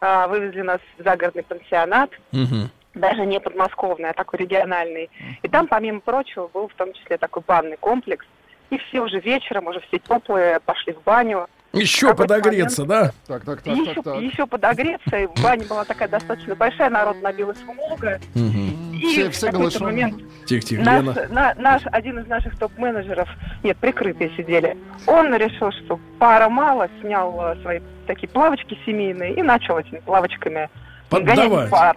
а, 0.00 0.28
вывезли 0.28 0.60
нас 0.60 0.80
в 0.98 1.02
загородный 1.02 1.42
пансионат, 1.42 2.10
Мгм. 2.32 2.70
даже 2.94 3.24
не 3.24 3.40
подмосковный, 3.40 4.10
а 4.10 4.12
такой 4.12 4.40
региональный. 4.40 5.10
И 5.42 5.48
там, 5.48 5.66
помимо 5.66 6.00
прочего, 6.00 6.48
был 6.48 6.68
в 6.68 6.74
том 6.74 6.92
числе 6.92 7.16
такой 7.16 7.42
банный 7.46 7.78
комплекс, 7.78 8.26
и 8.68 8.78
все 8.78 9.00
уже 9.00 9.18
вечером, 9.20 9.68
уже 9.68 9.80
все 9.80 9.98
теплые, 9.98 10.60
пошли 10.60 10.92
в 10.92 11.02
баню. 11.02 11.48
Еще 11.80 12.08
какой-то 12.08 12.34
подогреться, 12.34 12.84
да? 12.84 13.12
Так, 13.26 13.44
так, 13.44 13.62
так, 13.62 13.76
еще, 13.76 13.94
так, 13.94 14.04
так. 14.04 14.20
еще 14.20 14.46
подогреться, 14.46 15.16
и 15.16 15.26
баня 15.42 15.64
была 15.66 15.84
такая 15.84 16.08
достаточно 16.08 16.54
большая, 16.54 16.90
народ 16.90 17.20
набилось 17.22 17.58
много. 17.62 18.20
Мгм. 18.34 18.92
И 18.94 19.00
Все, 19.06 19.28
в 19.28 19.32
все 19.32 19.46
какой-то 19.46 19.58
голышом. 19.58 19.82
момент 19.84 20.22
Тихо-тихо, 20.46 20.82
Наш, 20.82 21.00
Лена. 21.04 21.26
на- 21.30 21.54
наш, 21.58 21.82
один 21.86 22.18
из 22.20 22.26
наших 22.26 22.58
топ-менеджеров, 22.58 23.28
нет, 23.62 23.76
прикрытые 23.78 24.30
сидели, 24.36 24.76
он 25.06 25.34
решил, 25.34 25.70
что 25.72 25.98
пара 26.18 26.48
мало, 26.48 26.88
снял 27.00 27.34
э, 27.52 27.56
свои 27.62 27.80
такие 28.06 28.28
плавочки 28.28 28.78
семейные 28.86 29.34
и 29.34 29.42
начал 29.42 29.78
этими 29.78 29.98
плавочками 29.98 30.68
гонять 31.10 31.26
Поддавать. 31.36 31.66
в 31.68 31.70
пар. 31.70 31.96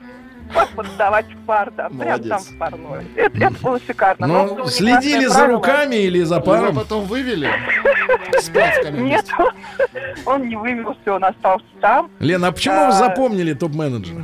Под- 0.53 0.69
Поддавать 0.75 1.25
в 1.33 1.45
пар, 1.45 1.71
да, 1.75 1.89
прям 1.89 1.97
Молодец. 1.99 2.27
там 2.29 2.39
в 2.39 2.57
парной. 2.57 3.05
Это, 3.15 3.37
это 3.37 3.53
было 3.63 3.79
шикарно. 3.85 4.27
Но 4.27 4.45
Ну, 4.45 4.55
было 4.55 4.71
следили 4.71 5.19
негласное 5.19 5.29
за 5.29 5.35
правило. 5.39 5.55
руками 5.57 5.95
или 5.95 6.21
за 6.23 6.35
Его 6.35 6.45
паром? 6.45 6.75
потом 6.75 7.05
вывели 7.05 7.49
с 8.39 8.49
Нет, 8.91 9.25
он 10.25 10.47
не 10.47 10.55
вывелся, 10.55 11.13
он 11.13 11.23
остался 11.25 11.65
там. 11.81 12.09
Лена, 12.19 12.47
а 12.47 12.51
почему 12.51 12.75
вы 12.75 12.87
А, 12.87 12.91
запомнили 12.91 13.53
топ-менеджера? 13.53 14.21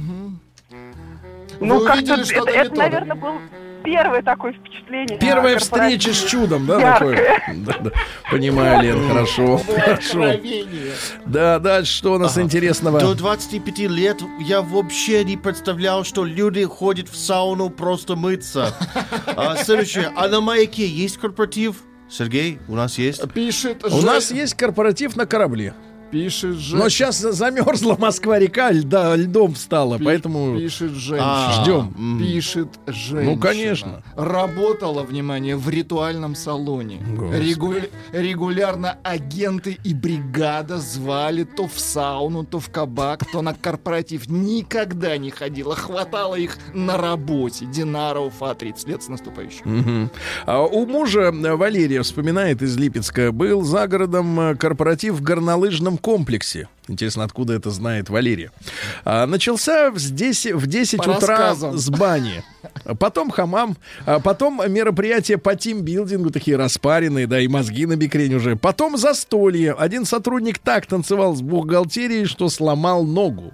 Ну, 1.59 1.79
Вы 1.79 1.91
увидели 1.91 2.21
это, 2.21 2.25
что-то 2.25 2.51
не 2.51 2.57
это, 2.57 2.69
то, 2.69 2.75
наверное, 2.75 3.15
был 3.15 3.33
первое 3.83 4.21
такое 4.21 4.53
впечатление. 4.53 5.17
Первая 5.19 5.59
встреча 5.59 6.13
с 6.13 6.23
чудом, 6.25 6.65
да, 6.65 6.79
Яркое. 6.79 7.39
такое? 7.39 7.55
Да, 7.57 7.77
да. 7.79 7.91
Понимаю, 8.31 8.81
Лен, 8.81 9.07
хорошо. 9.07 9.57
Хорошо. 9.57 10.23
Откровение. 10.23 10.93
Да, 11.25 11.59
дальше 11.59 11.93
что 11.93 12.13
у 12.13 12.17
нас 12.17 12.37
интересного? 12.37 12.99
До 12.99 13.13
25 13.13 13.77
лет 13.89 14.21
я 14.41 14.61
вообще 14.61 15.23
не 15.23 15.37
представлял, 15.37 16.03
что 16.03 16.25
люди 16.25 16.65
ходят 16.65 17.09
в 17.09 17.15
сауну 17.15 17.69
просто 17.69 18.15
мыться. 18.15 18.73
А, 19.27 19.55
следующее. 19.57 20.11
А 20.15 20.27
на 20.27 20.41
маяке 20.41 20.87
есть 20.87 21.17
корпоратив? 21.17 21.77
Сергей, 22.09 22.59
у 22.67 22.75
нас 22.75 22.97
есть? 22.97 23.31
Пишет 23.33 23.83
У 23.83 24.01
нас 24.01 24.31
есть 24.31 24.53
корпоратив 24.55 25.15
на 25.15 25.25
корабле. 25.25 25.73
Пишет 26.15 26.55
Жень- 26.55 26.77
Но 26.79 26.87
сейчас 26.87 27.17
замерзла 27.19 27.97
Москва-река, 27.99 28.71
льда, 28.71 29.17
льдом 29.17 29.53
встала, 29.53 29.97
Пи- 29.99 30.05
поэтому 30.05 30.57
Пишет 30.57 30.91
женщина. 30.91 31.49
А, 31.49 31.61
ждем. 31.61 32.17
Пишет 32.19 32.69
женщина. 32.87 33.33
Ну, 33.33 33.37
конечно. 33.37 34.03
Работала, 34.15 35.03
внимание, 35.03 35.57
в 35.57 35.67
ритуальном 35.69 36.33
салоне. 36.35 37.01
Господи. 37.17 37.41
Регу- 37.43 37.89
Регулярно 38.13 38.97
агенты 39.03 39.77
и 39.83 39.93
бригада 39.93 40.77
звали 40.77 41.43
то 41.43 41.67
в 41.67 41.77
сауну, 41.77 42.45
то 42.45 42.59
в 42.61 42.69
кабак, 42.69 43.29
то 43.29 43.41
на 43.41 43.53
корпоратив. 43.53 44.29
Никогда 44.29 45.17
не 45.17 45.31
ходила. 45.31 45.75
Хватало 45.75 46.35
их 46.35 46.57
на 46.73 46.95
работе. 46.95 47.65
Динара 47.65 48.19
Уфа, 48.21 48.55
30 48.55 48.87
лет 48.87 49.03
с 49.03 49.09
наступающим. 49.09 49.61
Мгм. 49.65 50.11
А 50.45 50.61
у 50.63 50.85
мужа 50.85 51.33
Валерия 51.33 52.01
вспоминает 52.03 52.61
из 52.61 52.77
Липецка, 52.77 53.33
был 53.33 53.63
за 53.63 53.85
городом 53.87 54.39
э, 54.39 54.55
корпоратив 54.55 55.15
в 55.15 55.21
горнолыжном 55.21 55.97
комплексе. 56.05 56.67
Интересно, 56.87 57.23
откуда 57.23 57.53
это 57.53 57.71
знает 57.71 58.09
Валерия. 58.09 58.51
А, 59.05 59.25
начался 59.25 59.91
здесь 59.95 60.45
в 60.45 60.67
10 60.67 60.99
По 60.99 61.09
утра 61.09 61.35
рассказам. 61.35 61.75
с 61.79 61.89
бани. 61.89 62.43
Потом 62.99 63.31
хамам, 63.31 63.75
а 64.05 64.19
потом 64.19 64.61
мероприятия 64.71 65.39
по 65.39 65.55
тимбилдингу, 65.55 66.29
такие 66.29 66.57
распаренные, 66.57 67.25
да, 67.25 67.39
и 67.39 67.47
мозги 67.47 67.87
на 67.87 67.95
бикрень 67.95 68.35
уже. 68.35 68.55
Потом 68.55 68.97
застолье. 68.97 69.71
Один 69.71 70.05
сотрудник 70.05 70.59
так 70.59 70.85
танцевал 70.85 71.35
с 71.35 71.41
бухгалтерией, 71.41 72.25
что 72.25 72.49
сломал 72.49 73.03
ногу. 73.03 73.51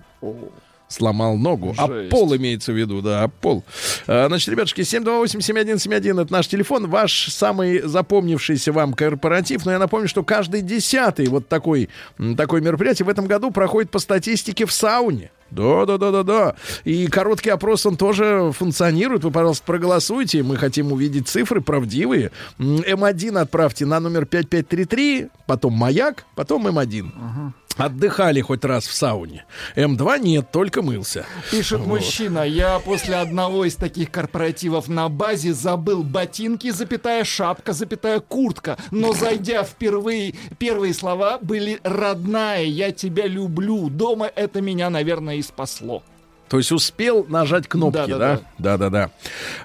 Сломал 0.92 1.38
ногу. 1.38 1.74
А 1.78 1.88
Жесть. 1.88 2.10
пол 2.10 2.36
имеется 2.36 2.74
в 2.74 2.76
виду, 2.76 3.02
да, 3.02 3.24
а 3.24 3.28
пол. 3.30 3.64
А, 4.08 4.28
Значит, 4.28 4.50
ребятушки, 4.50 4.82
728-7171 4.82 6.22
это 6.22 6.32
наш 6.34 6.48
телефон. 6.48 6.90
Ваш 6.90 7.28
самый 7.32 7.82
запомнившийся 7.82 8.72
вам 8.72 8.94
корпоратив. 8.94 9.66
Но 9.66 9.72
я 9.72 9.80
напомню, 9.80 10.08
что 10.08 10.24
каждый 10.24 10.62
десятый 10.62 11.28
вот 11.28 11.48
такой, 11.48 11.90
м, 12.20 12.36
такое 12.36 12.62
мероприятие 12.62 13.06
в 13.06 13.10
этом 13.10 13.26
году 13.28 13.52
проходит 13.52 13.90
по 13.92 14.00
статистике 14.00 14.66
в 14.66 14.72
сауне. 14.72 15.32
Да, 15.50 15.86
да, 15.86 15.98
да, 15.98 16.12
да, 16.12 16.24
да. 16.24 16.56
И 16.86 17.08
короткий 17.08 17.50
опрос 17.50 17.86
он 17.86 17.98
тоже 17.98 18.52
функционирует. 18.58 19.26
Вы, 19.26 19.32
пожалуйста, 19.32 19.66
проголосуйте. 19.66 20.44
Мы 20.44 20.56
хотим 20.56 20.94
увидеть 20.94 21.28
цифры 21.28 21.60
правдивые. 21.60 22.32
М, 22.58 22.78
М1 22.82 23.38
отправьте 23.38 23.86
на 23.86 24.00
номер 24.00 24.26
5533, 24.26 25.28
потом 25.48 25.74
маяк, 25.74 26.26
потом 26.36 26.68
М1. 26.68 27.52
Отдыхали 27.82 28.42
хоть 28.42 28.64
раз 28.64 28.86
в 28.86 28.94
сауне. 28.94 29.46
М2 29.76 30.20
нет, 30.20 30.52
только 30.52 30.84
мылся. 30.84 31.26
Пишет 31.50 31.86
мужчина, 31.86 32.44
я 32.44 32.78
после 32.80 33.16
одного 33.16 33.66
из 33.66 33.76
таких 33.76 34.12
корпоративов 34.12 34.88
на 34.88 35.10
базе 35.10 35.52
забыл 35.54 36.04
ботинки, 36.04 36.70
запятая 36.70 37.24
шапка, 37.24 37.74
запятая 37.74 38.20
куртка. 38.20 38.78
Но 38.92 39.14
зайдя 39.14 39.64
впервые, 39.64 40.36
первые 40.60 40.94
слова 40.94 41.40
были 41.42 41.80
«родная, 41.84 42.64
я 42.64 42.92
тебя 42.92 43.26
люблю». 43.26 43.90
Дома 43.90 44.28
это 44.28 44.62
меня, 44.62 44.92
наверное, 44.92 45.38
и 45.38 45.42
спасло. 45.42 46.04
То 46.52 46.58
есть 46.58 46.74
успел 46.74 47.26
нажать 47.30 47.70
кнопки, 47.70 48.10
да? 48.10 48.18
Да-да-да. 48.18 48.42
Да-да-да. 48.58 49.12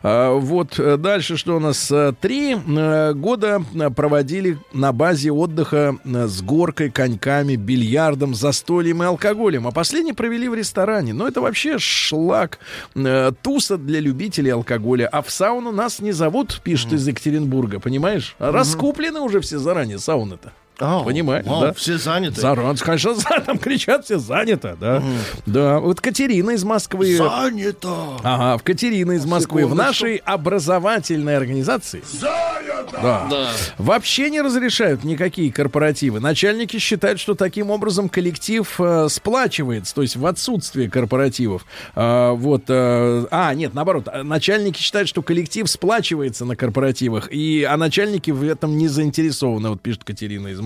А, 0.05 0.35
вот 0.35 0.79
э, 0.79 0.97
дальше 0.97 1.37
что 1.37 1.57
у 1.57 1.59
нас? 1.59 1.91
Э, 1.91 2.13
Три 2.21 2.55
э, 2.55 3.13
года 3.13 3.61
проводили 3.97 4.59
на 4.73 4.93
базе 4.93 5.33
отдыха 5.33 5.97
с 6.05 6.43
горкой, 6.43 6.93
коньками, 6.93 7.57
бильярдом, 7.57 8.37
застольем 8.37 9.03
и 9.03 9.07
алкоголем. 9.07 9.67
А 9.67 9.73
последний 9.73 10.13
провели 10.13 10.49
в 10.49 10.55
ресторане. 10.55 11.13
Но 11.13 11.27
это 11.27 11.41
вообще 11.41 11.77
шлак. 11.81 12.61
туса 13.43 13.79
для 13.79 13.99
любителей 13.99 14.53
алкоголя. 14.53 15.09
А 15.09 15.23
в 15.23 15.31
сауну 15.33 15.73
нас 15.73 15.99
не 15.99 16.13
зовут, 16.13 16.61
пишет 16.63 16.93
из 16.93 17.05
Екатеринбурга, 17.05 17.81
понимаешь? 17.81 18.37
Раскуплены 18.39 19.19
уже 19.19 19.41
все 19.41 19.59
заранее 19.59 19.99
сауны-то. 19.99 20.53
О, 20.79 21.05
Понимаешь, 21.05 21.47
вау, 21.47 21.63
да? 21.63 21.73
Все 21.73 21.97
заняты. 21.97 22.41
Заран, 22.41 22.77
конечно, 22.77 23.15
за, 23.15 23.41
там 23.45 23.59
кричат, 23.59 24.05
все 24.05 24.19
занято, 24.19 24.77
да. 24.79 25.03
Да, 25.47 25.81
вот 25.81 26.01
Катерина 26.01 26.51
из 26.51 26.65
Москвы. 26.65 27.17
Занято. 27.17 28.19
Ага, 28.23 28.59
в 28.59 28.63
Катерина 28.63 29.13
из 29.13 29.25
Москвы. 29.25 29.67
В 29.67 29.75
нашей 29.75 30.17
образовательной 30.17 31.37
организации. 31.37 32.03
Да. 32.21 33.27
Да. 33.31 33.51
Вообще 33.79 34.31
не 34.31 34.41
разрешают 34.41 35.05
никакие 35.05 35.53
корпоративы. 35.53 36.21
Начальники 36.21 36.79
считают, 36.79 37.21
что 37.21 37.35
таким 37.35 37.71
образом 37.71 38.09
коллектив 38.09 38.69
э, 38.79 39.09
сплачивается, 39.11 39.95
то 39.95 40.03
есть 40.03 40.17
в 40.17 40.25
отсутствие 40.27 40.89
корпоративов. 40.91 41.67
А, 41.95 42.33
вот, 42.33 42.65
э, 42.69 43.27
а, 43.31 43.55
нет, 43.55 43.75
наоборот, 43.75 44.09
а, 44.09 44.23
начальники 44.23 44.81
считают, 44.81 45.09
что 45.09 45.23
коллектив 45.23 45.69
сплачивается 45.69 46.45
на 46.45 46.57
корпоративах, 46.57 47.33
и, 47.33 47.65
а 47.65 47.77
начальники 47.77 48.31
в 48.31 48.45
этом 48.45 48.77
не 48.79 48.89
заинтересованы, 48.89 49.71
вот 49.71 49.81
пишет 49.81 50.05
Катерина 50.05 50.49
из 50.49 50.61
Москвы. 50.61 50.66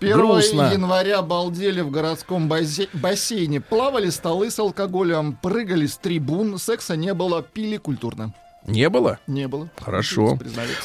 1 0.00 0.16
Грустно. 0.16 0.70
января 0.72 1.22
балдели 1.22 1.80
в 1.80 1.90
городском 1.90 2.48
бассейне. 2.48 3.60
Плавали 3.60 4.10
столы 4.10 4.50
с 4.50 4.58
алкоголем, 4.58 5.38
прыгали 5.40 5.86
с 5.86 5.96
трибун, 5.96 6.58
секса 6.58 6.96
не 6.96 7.14
было, 7.14 7.42
пили 7.42 7.76
культурно. 7.76 8.34
Не 8.66 8.88
было? 8.88 9.18
Не 9.26 9.48
было. 9.48 9.68
Хорошо. 9.80 10.38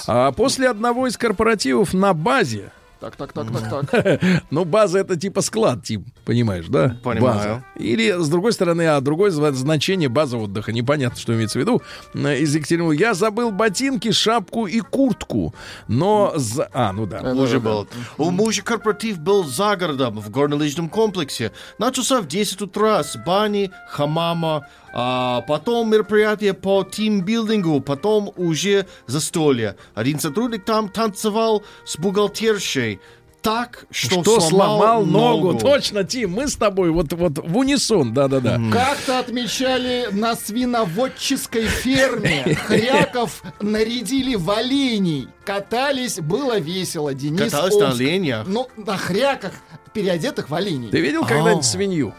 А 0.07 0.31
после 0.31 0.69
одного 0.69 1.07
из 1.07 1.17
корпоративов 1.17 1.93
на 1.93 2.13
базе, 2.13 2.71
Так, 2.99 3.15
так, 3.15 3.31
так, 3.33 3.47
так, 3.51 3.89
так. 3.89 4.21
ну, 4.49 4.65
база 4.65 4.99
это 4.99 5.15
типа 5.15 5.41
склад, 5.41 5.83
тип, 5.83 6.01
понимаешь, 6.25 6.65
да? 6.67 6.97
Понимаю. 7.03 7.35
База. 7.35 7.63
Или, 7.75 8.11
с 8.17 8.27
другой 8.27 8.53
стороны, 8.53 8.87
а 8.87 8.99
другое 9.01 9.29
значение 9.29 10.09
база 10.09 10.37
отдыха, 10.37 10.71
непонятно, 10.71 11.19
что 11.19 11.35
имеется 11.35 11.59
в 11.59 11.61
виду. 11.61 11.81
Э, 12.15 12.37
Из 12.39 12.55
Екатеринбурга. 12.55 12.99
Я 12.99 13.13
забыл 13.13 13.51
ботинки, 13.51 14.11
шапку 14.11 14.65
и 14.65 14.79
куртку, 14.79 15.53
но... 15.87 16.33
За... 16.35 16.69
А, 16.73 16.91
ну 16.91 17.05
да. 17.05 17.21
Уже 17.33 17.59
был. 17.59 17.87
У 18.17 18.31
мужа 18.31 18.63
корпоратив 18.63 19.19
был 19.19 19.43
за 19.43 19.75
городом, 19.75 20.19
в 20.19 20.29
горнолыжном 20.31 20.89
комплексе. 20.89 21.51
Начался 21.77 22.21
в 22.21 22.27
10 22.27 22.61
утра 22.61 23.03
с 23.03 23.15
бани, 23.15 23.71
хамама, 23.89 24.67
а 24.93 25.41
потом 25.41 25.89
мероприятие 25.91 26.53
по 26.53 26.83
тимбилдингу, 26.83 27.81
потом 27.81 28.31
уже 28.35 28.85
застолье. 29.05 29.75
Один 29.95 30.19
сотрудник 30.19 30.65
там 30.65 30.89
танцевал 30.89 31.63
с 31.85 31.97
бухгалтершей 31.97 32.99
так, 33.41 33.85
что, 33.91 34.23
Что 34.23 34.41
сломал 34.41 35.05
ногу. 35.05 35.53
ногу. 35.53 35.59
Точно, 35.59 36.03
Тим, 36.03 36.31
мы 36.33 36.49
с 36.49 36.55
тобой 36.57 36.89
вот, 36.91 37.13
вот 37.13 37.37
в 37.37 37.57
унисон, 37.57 38.13
да-да-да. 38.13 38.59
Как-то 38.73 39.19
отмечали 39.19 40.09
на 40.11 40.35
свиноводческой 40.35 41.67
ферме. 41.67 42.55
Хряков 42.55 43.43
нарядили 43.61 44.35
в 44.35 44.49
оленей. 44.51 45.29
Катались, 45.45 46.19
было 46.19 46.59
весело. 46.59 47.13
Денис 47.13 47.39
Каталась 47.39 47.75
на 47.75 47.91
оленях. 47.91 48.45
Ну, 48.47 48.67
на 48.75 48.97
хряках, 48.97 49.53
переодетых 49.93 50.49
в 50.49 50.55
оленей. 50.55 50.89
Ты 50.89 50.99
видел 50.99 51.21
когда-нибудь 51.25 51.63
А. 51.63 51.67
свинью? 51.67 52.13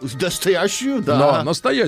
Настоящую, 0.00 1.02
да. 1.02 1.42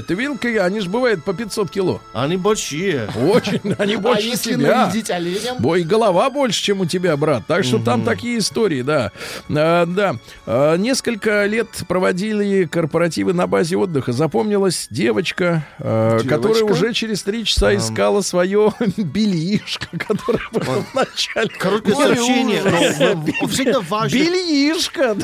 Ты 0.07 0.15
видел, 0.15 0.37
как 0.39 0.57
они 0.63 0.81
же 0.81 0.89
бывают 0.91 1.23
по 1.25 1.33
500 1.33 1.71
кило. 1.71 2.01
Они 2.13 2.37
большие. 2.37 3.09
Очень, 3.17 3.61
они 3.79 3.95
А 3.95 3.99
больше 3.99 4.27
если 4.27 4.55
тебя. 4.55 4.87
нарядить 4.87 5.11
оленем? 5.11 5.57
Бой, 5.59 5.83
голова 5.83 6.29
больше, 6.31 6.63
чем 6.63 6.81
у 6.81 6.87
тебя, 6.87 7.17
брат. 7.17 7.45
Так 7.47 7.65
что 7.65 7.79
там 7.79 8.03
такие 8.05 8.39
истории, 8.39 8.83
да. 8.83 9.13
А, 9.49 9.87
да. 9.87 10.17
А, 10.47 10.77
несколько 10.77 11.47
лет 11.47 11.69
проводили 11.87 12.65
корпоративы 12.65 13.33
на 13.33 13.47
базе 13.47 13.77
отдыха. 13.77 14.13
Запомнилась 14.13 14.89
девочка, 14.91 15.67
а, 15.79 16.19
Девочка? 16.19 16.29
которая 16.37 16.65
уже 16.65 16.93
через 16.93 17.23
три 17.23 17.45
часа 17.45 17.75
искала 17.77 18.21
свое 18.23 18.73
бельишко, 18.97 19.87
которое 19.97 20.43
было 20.53 20.83
в 20.83 20.95
начале. 20.95 21.49
Короткое 21.59 21.95
сообщение. 21.95 22.63
но 22.65 23.47
Всегда 23.49 23.81
важно, 23.81 24.17
Бельишко, 24.17 25.17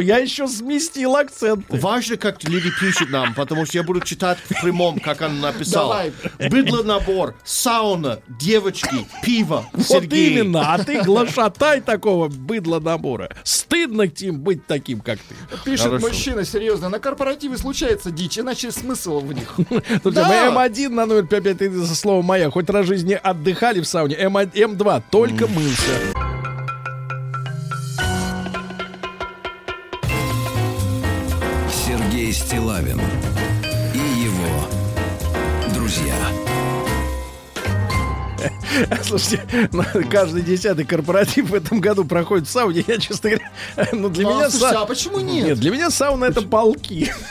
я 0.00 0.18
еще 0.18 0.46
сместил 0.46 1.16
акцент. 1.16 1.64
важно, 1.68 2.11
как 2.16 2.42
люди 2.44 2.70
пишут 2.80 3.10
нам, 3.10 3.34
потому 3.34 3.66
что 3.66 3.78
я 3.78 3.82
буду 3.84 4.00
читать 4.00 4.38
в 4.38 4.60
прямом, 4.62 4.98
как 4.98 5.20
он 5.20 5.40
написал. 5.40 5.88
Давай. 5.88 6.12
Быдло 6.50 6.82
набор, 6.82 7.34
сауна, 7.44 8.20
девочки, 8.28 9.06
пиво, 9.22 9.64
Вот 9.72 9.86
Сергей. 9.86 10.30
именно, 10.32 10.74
а 10.74 10.78
ты 10.82 11.02
глашатай 11.02 11.80
такого 11.80 12.28
быдла 12.28 12.80
набора. 12.80 13.30
Стыдно, 13.44 14.08
Тим, 14.08 14.40
быть 14.40 14.66
таким, 14.66 15.00
как 15.00 15.18
ты. 15.18 15.34
Пишет 15.64 15.86
Хорошо. 15.86 16.06
мужчина, 16.08 16.44
серьезно, 16.44 16.88
на 16.88 16.98
корпоративе 16.98 17.56
случается 17.58 18.10
дичь, 18.10 18.38
иначе 18.38 18.70
смысл 18.70 19.20
в 19.20 19.32
них. 19.32 19.54
Слушайте, 19.56 20.10
Да. 20.10 20.50
мы 20.50 20.62
М1 20.66 20.88
на 20.90 21.06
номер 21.06 21.26
55 21.26 21.72
за 21.72 21.94
слово 21.94 22.22
«моя». 22.22 22.50
Хоть 22.50 22.68
раз 22.70 22.84
в 22.84 22.88
жизни 22.88 23.18
отдыхали 23.20 23.80
в 23.80 23.86
сауне. 23.86 24.16
М1, 24.16 24.52
М2 24.52 25.02
только 25.10 25.46
мылся. 25.46 26.21
Стилавин 32.62 33.00
и 33.92 33.98
его 34.22 35.74
друзья. 35.74 36.14
Слушайте, 39.02 39.68
ну, 39.72 39.82
каждый 40.08 40.42
десятый 40.42 40.84
корпоратив 40.84 41.50
в 41.50 41.54
этом 41.56 41.80
году 41.80 42.04
проходит 42.04 42.46
в 42.46 42.52
сауне. 42.52 42.84
Я, 42.86 42.98
честно 42.98 43.30
говоря, 43.30 43.50
ну 43.92 44.08
для 44.10 44.28
А, 44.28 44.32
меня... 44.32 44.50
слушайте, 44.50 44.76
са- 44.76 44.82
а 44.82 44.86
почему 44.86 45.18
нет? 45.18 45.44
Нет, 45.48 45.58
для 45.58 45.72
меня 45.72 45.90
сауна 45.90 46.26
это 46.26 46.40
полки. 46.42 47.12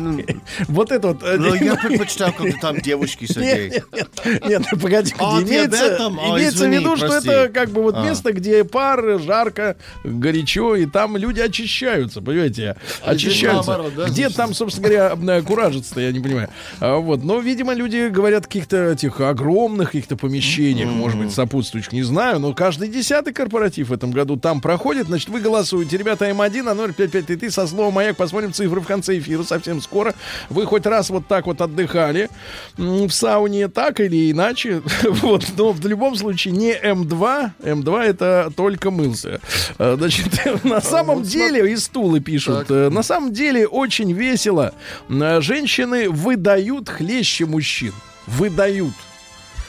Вот 0.68 0.90
это 0.92 1.08
вот... 1.08 1.22
э, 1.22 1.36
Но 1.36 1.48
Ну, 1.50 1.54
я 1.54 1.74
предпочитал, 1.82 2.32
когда 2.32 2.56
там 2.58 2.80
девушки, 2.80 3.26
Сергей. 3.26 3.70
Нет, 3.70 3.84
нет, 3.92 4.46
нет, 4.46 4.62
ну, 4.72 4.78
погоди, 4.78 5.14
А, 5.18 5.38
ты 5.38 5.44
имеется? 5.44 5.96
А, 5.98 6.36
имеется 6.36 6.68
в 6.68 6.72
виду, 6.72 6.96
что 6.96 7.06
это 7.14 7.48
как 7.52 7.70
бы 7.70 7.82
вот 7.82 7.94
А. 7.96 8.04
место, 8.04 8.32
где 8.32 8.64
пар, 8.64 9.18
жарко, 9.20 9.76
горячо, 10.04 10.76
и 10.76 10.86
там 10.86 11.16
люди 11.16 11.40
очищаются, 11.40 12.20
понимаете, 12.20 12.76
А 13.04 13.10
очищаются. 13.12 13.80
где 14.08 14.28
там, 14.28 14.54
собственно 14.54 14.88
говоря, 14.88 15.38
э, 15.38 15.42
куражится-то, 15.42 16.00
я 16.00 16.12
не 16.12 16.20
понимаю. 16.20 16.48
А, 16.80 16.96
вот, 16.96 17.22
но, 17.24 17.38
видимо, 17.40 17.74
люди 17.74 18.08
говорят 18.08 18.44
о 18.44 18.46
каких-то 18.46 18.90
этих 18.90 19.20
огромных 19.20 19.88
каких-то 19.90 20.16
помещениях, 20.16 20.88
может 20.90 21.18
быть, 21.18 21.32
сопутствующих, 21.32 21.92
не 21.92 22.02
знаю, 22.02 22.38
но 22.38 22.52
каждый 22.54 22.88
десятый 22.88 23.32
корпоратив 23.32 23.88
в 23.88 23.92
этом 23.92 24.10
году 24.10 24.36
там 24.36 24.60
проходит, 24.60 25.06
значит, 25.06 25.28
вы 25.28 25.40
голосуете, 25.40 25.96
ребята, 25.96 26.28
М1 26.30 26.62
на 26.62 26.74
05533 26.74 27.50
со 27.50 27.66
словом 27.66 27.94
«Маяк», 27.94 28.16
посмотрим 28.16 28.52
цифры 28.52 28.80
в 28.80 28.86
конце 28.86 29.18
эфира 29.18 29.42
совсем 29.42 29.80
скоро. 29.80 29.89
Скоро. 29.90 30.14
Вы 30.48 30.66
хоть 30.66 30.86
раз 30.86 31.10
вот 31.10 31.26
так 31.26 31.46
вот 31.46 31.60
отдыхали 31.60 32.28
в 32.76 33.10
сауне, 33.10 33.68
так 33.68 34.00
или 34.00 34.30
иначе. 34.30 34.82
Вот, 35.20 35.44
но 35.56 35.72
в 35.72 35.84
любом 35.86 36.14
случае 36.16 36.54
не 36.54 36.72
М2. 36.72 37.50
М2 37.62 38.00
это 38.02 38.52
только 38.56 38.90
мылся. 38.90 39.40
Э, 39.78 39.96
Значит, 39.98 40.28
на 40.64 40.80
самом 40.80 41.22
деле, 41.22 41.72
и 41.72 41.76
стулы 41.76 42.20
пишут, 42.20 42.70
на 42.70 43.02
самом 43.02 43.32
деле 43.32 43.66
очень 43.66 44.12
весело. 44.12 44.72
Э, 45.08 45.40
Женщины 45.40 46.08
выдают 46.08 46.88
хлеще 46.88 47.46
мужчин. 47.46 47.92
Выдают. 48.26 48.94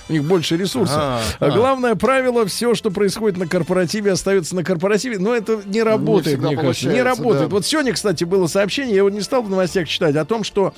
У 0.10 0.14
них 0.14 0.24
больше 0.24 0.58
ресурсов. 0.58 0.98
А, 0.98 1.22
А. 1.40 1.52
Главное 1.52 1.96
правило, 1.96 2.46
все, 2.46 2.76
что 2.76 2.92
происходит 2.92 3.38
на 3.38 3.48
корпоративе, 3.48 4.12
остается 4.12 4.56
на 4.56 4.64
корпоративе. 4.64 5.20
Но 5.20 5.34
это 5.36 5.62
не 5.66 5.84
работает, 5.84 6.38
всегда 6.38 6.48
мне 6.48 6.58
кажется. 6.58 6.90
Не 6.90 7.02
работает. 7.02 7.50
да. 7.50 7.56
Вот 7.56 7.66
сегодня, 7.66 7.94
кстати, 7.94 8.24
было 8.24 8.48
сообщение, 8.48 8.92
я 8.92 8.98
его 8.98 9.10
не 9.10 9.22
стал 9.22 9.42
в 9.44 9.50
новостях 9.50 9.88
читать, 9.88 10.16
о 10.16 10.26
том, 10.26 10.44
что 10.44 10.74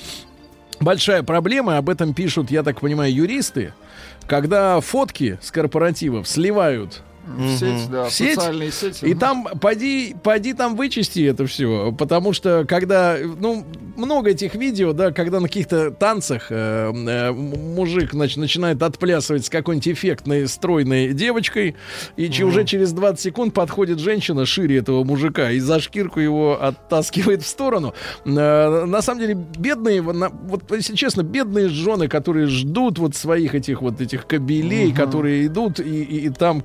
большая 0.80 1.24
проблема, 1.24 1.78
об 1.78 1.90
этом 1.90 2.14
пишут, 2.14 2.52
я 2.52 2.64
так 2.64 2.82
понимаю, 2.82 3.14
юристы, 3.14 3.74
когда 4.28 4.80
фотки 4.82 5.40
с 5.42 5.52
корпоративов 5.52 6.28
сливают 6.28 7.02
В 7.26 7.58
сеть, 7.58 7.90
да, 7.90 8.06
В 8.06 8.12
сеть? 8.14 8.36
социальные 8.36 8.72
сети. 8.72 9.06
и 9.06 9.14
там, 9.14 9.46
поди, 9.62 10.16
поди 10.24 10.54
там 10.54 10.76
вычисти 10.76 11.24
это 11.26 11.46
все, 11.48 11.94
потому 11.98 12.34
что 12.34 12.66
когда, 12.68 13.16
ну, 13.40 13.66
много 13.96 14.32
этих 14.32 14.56
видео, 14.56 14.92
да, 14.94 15.12
когда 15.12 15.40
на 15.40 15.48
каких-то 15.48 15.92
танцах 15.92 16.48
э, 16.50 16.92
э, 16.94 17.32
мужик, 17.32 18.12
значит, 18.12 18.38
начинает 18.38 18.82
отплясывать 18.84 19.46
с 19.46 19.50
какой-нибудь 19.50 19.88
эффектной, 19.88 20.48
стройной 20.48 21.14
девочкой, 21.14 21.76
и 22.18 22.30
че- 22.30 22.44
уже 22.44 22.66
через 22.66 22.92
20 22.92 23.20
секунд 23.22 23.54
подходит 23.54 24.00
женщина 24.00 24.46
шире 24.46 24.78
этого 24.80 25.04
мужика 25.04 25.52
и 25.52 25.60
за 25.60 25.80
шкирку 25.80 26.20
его 26.20 26.62
оттаскивает 26.62 27.44
в 27.44 27.48
сторону. 27.48 27.94
Э, 28.26 28.86
на 28.86 29.02
самом 29.02 29.22
деле, 29.22 29.34
бедные, 29.36 30.02
вот 30.02 30.16
на- 30.16 30.30
вот 30.30 30.64
если 30.72 30.96
честно, 30.96 31.22
бедные 31.24 31.70
жены, 31.70 32.08
которые 32.08 32.48
ждут 32.48 33.00
вот 33.00 33.16
своих 33.16 33.56
этих 33.56 33.82
вот 33.82 34.02
этих 34.02 34.28
кобелей, 34.28 34.92
которые 34.92 35.46
идут 35.46 35.80
и, 35.80 35.84
и- 36.04 36.26
и 36.26 36.30
там 36.30 36.62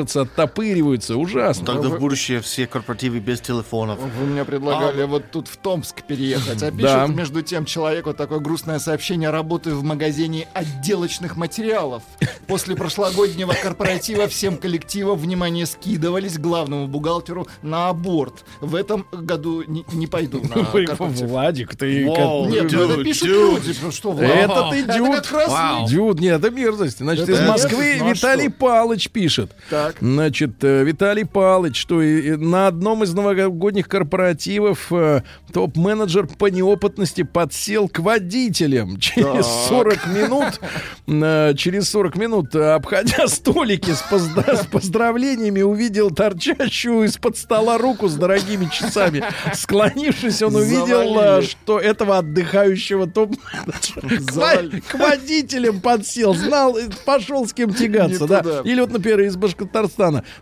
куражатся, 0.00 0.22
оттопыриваются, 0.22 1.16
ужасно. 1.16 1.66
Тогда 1.66 1.88
в 1.88 1.98
будущее 1.98 2.40
все 2.40 2.66
корпоративы 2.66 3.18
без 3.20 3.40
телефонов. 3.40 3.98
Вы 4.18 4.26
мне 4.26 4.44
предлагали 4.44 5.04
вот 5.04 5.30
тут 5.30 5.48
в 5.48 5.56
Томск 5.56 6.02
переехать. 6.02 6.62
А 6.70 6.70
пишет 6.70 6.82
Да. 6.82 7.06
между 7.06 7.42
тем 7.42 7.64
человеку 7.64 8.12
такое 8.14 8.38
грустное 8.38 8.78
сообщение. 8.78 9.30
Работаю 9.30 9.78
в 9.78 9.82
магазине 9.82 10.46
отделочных 10.54 11.36
материалов. 11.36 12.02
После 12.46 12.76
прошлогоднего 12.76 13.52
корпоратива 13.60 14.26
всем 14.28 14.56
коллективам 14.56 15.18
внимание 15.18 15.66
скидывались 15.66 16.38
главному 16.38 16.86
бухгалтеру 16.86 17.46
на 17.62 17.88
аборт. 17.88 18.44
В 18.60 18.74
этом 18.74 19.06
году 19.12 19.62
не, 19.66 19.84
не 19.92 20.06
пойду 20.06 20.40
на 20.42 20.64
корпоратив. 20.64 21.28
Владик, 21.28 21.76
ты... 21.76 22.06
Вау. 22.08 22.48
Нет, 22.48 22.70
ну 22.72 22.90
это 22.90 23.02
пишут 23.04 23.28
люди. 23.28 23.74
Ну 23.82 23.90
что? 23.90 24.12
Это 24.20 24.68
ты 24.70 24.80
Это 24.82 24.94
дюд. 24.94 25.14
как 25.16 25.32
раз 25.32 25.50
Вау. 25.50 25.88
Дюд, 25.88 26.20
нет, 26.20 26.38
это 26.44 26.50
мерзость. 26.50 26.98
Значит, 26.98 27.28
Это 27.28 27.32
из 27.42 27.48
Москвы 27.48 27.96
ну 27.98 28.06
а 28.08 28.12
Виталий 28.14 28.48
что? 28.48 28.58
Палыч 28.58 29.08
пишет. 29.10 29.52
Так. 29.70 29.89
Значит, 30.00 30.62
э, 30.62 30.84
Виталий 30.84 31.24
Палыч, 31.24 31.76
что 31.76 32.02
и- 32.02 32.28
и 32.28 32.30
на 32.36 32.66
одном 32.68 33.02
из 33.04 33.12
новогодних 33.14 33.88
корпоративов 33.88 34.86
э, 34.92 35.22
топ-менеджер 35.52 36.26
по 36.26 36.46
неопытности 36.46 37.22
подсел 37.22 37.88
к 37.88 37.98
водителям. 38.00 38.96
Через 39.00 39.46
Так. 39.46 39.68
40 39.68 40.06
минут, 40.08 40.60
э, 41.06 41.54
через 41.56 41.88
40 41.90 42.16
минут, 42.16 42.54
э, 42.54 42.72
обходя 42.74 43.26
столики 43.28 43.90
с, 43.90 44.02
позда- 44.10 44.56
с 44.62 44.66
поздравлениями, 44.66 45.62
увидел 45.62 46.10
торчащую 46.10 47.04
из-под 47.04 47.36
стола 47.36 47.78
руку 47.78 48.08
с 48.08 48.14
дорогими 48.14 48.68
часами. 48.72 49.22
Склонившись, 49.54 50.42
он 50.42 50.56
увидел, 50.56 51.00
э, 51.00 51.14
Завалили. 51.14 51.46
что 51.46 51.78
этого 51.78 52.18
отдыхающего 52.18 53.06
топ-менеджера 53.06 54.80
к 54.80 54.90
к 54.90 54.94
водителям 54.98 55.80
подсел, 55.80 56.34
знал, 56.34 56.76
пошел 57.04 57.46
с 57.46 57.52
кем 57.52 57.72
тягаться, 57.74 58.26
да. 58.26 58.42
Или 58.64 58.80
вот, 58.80 58.90
например, 58.92 59.20
из 59.20 59.36
Башкортостана, 59.36 59.79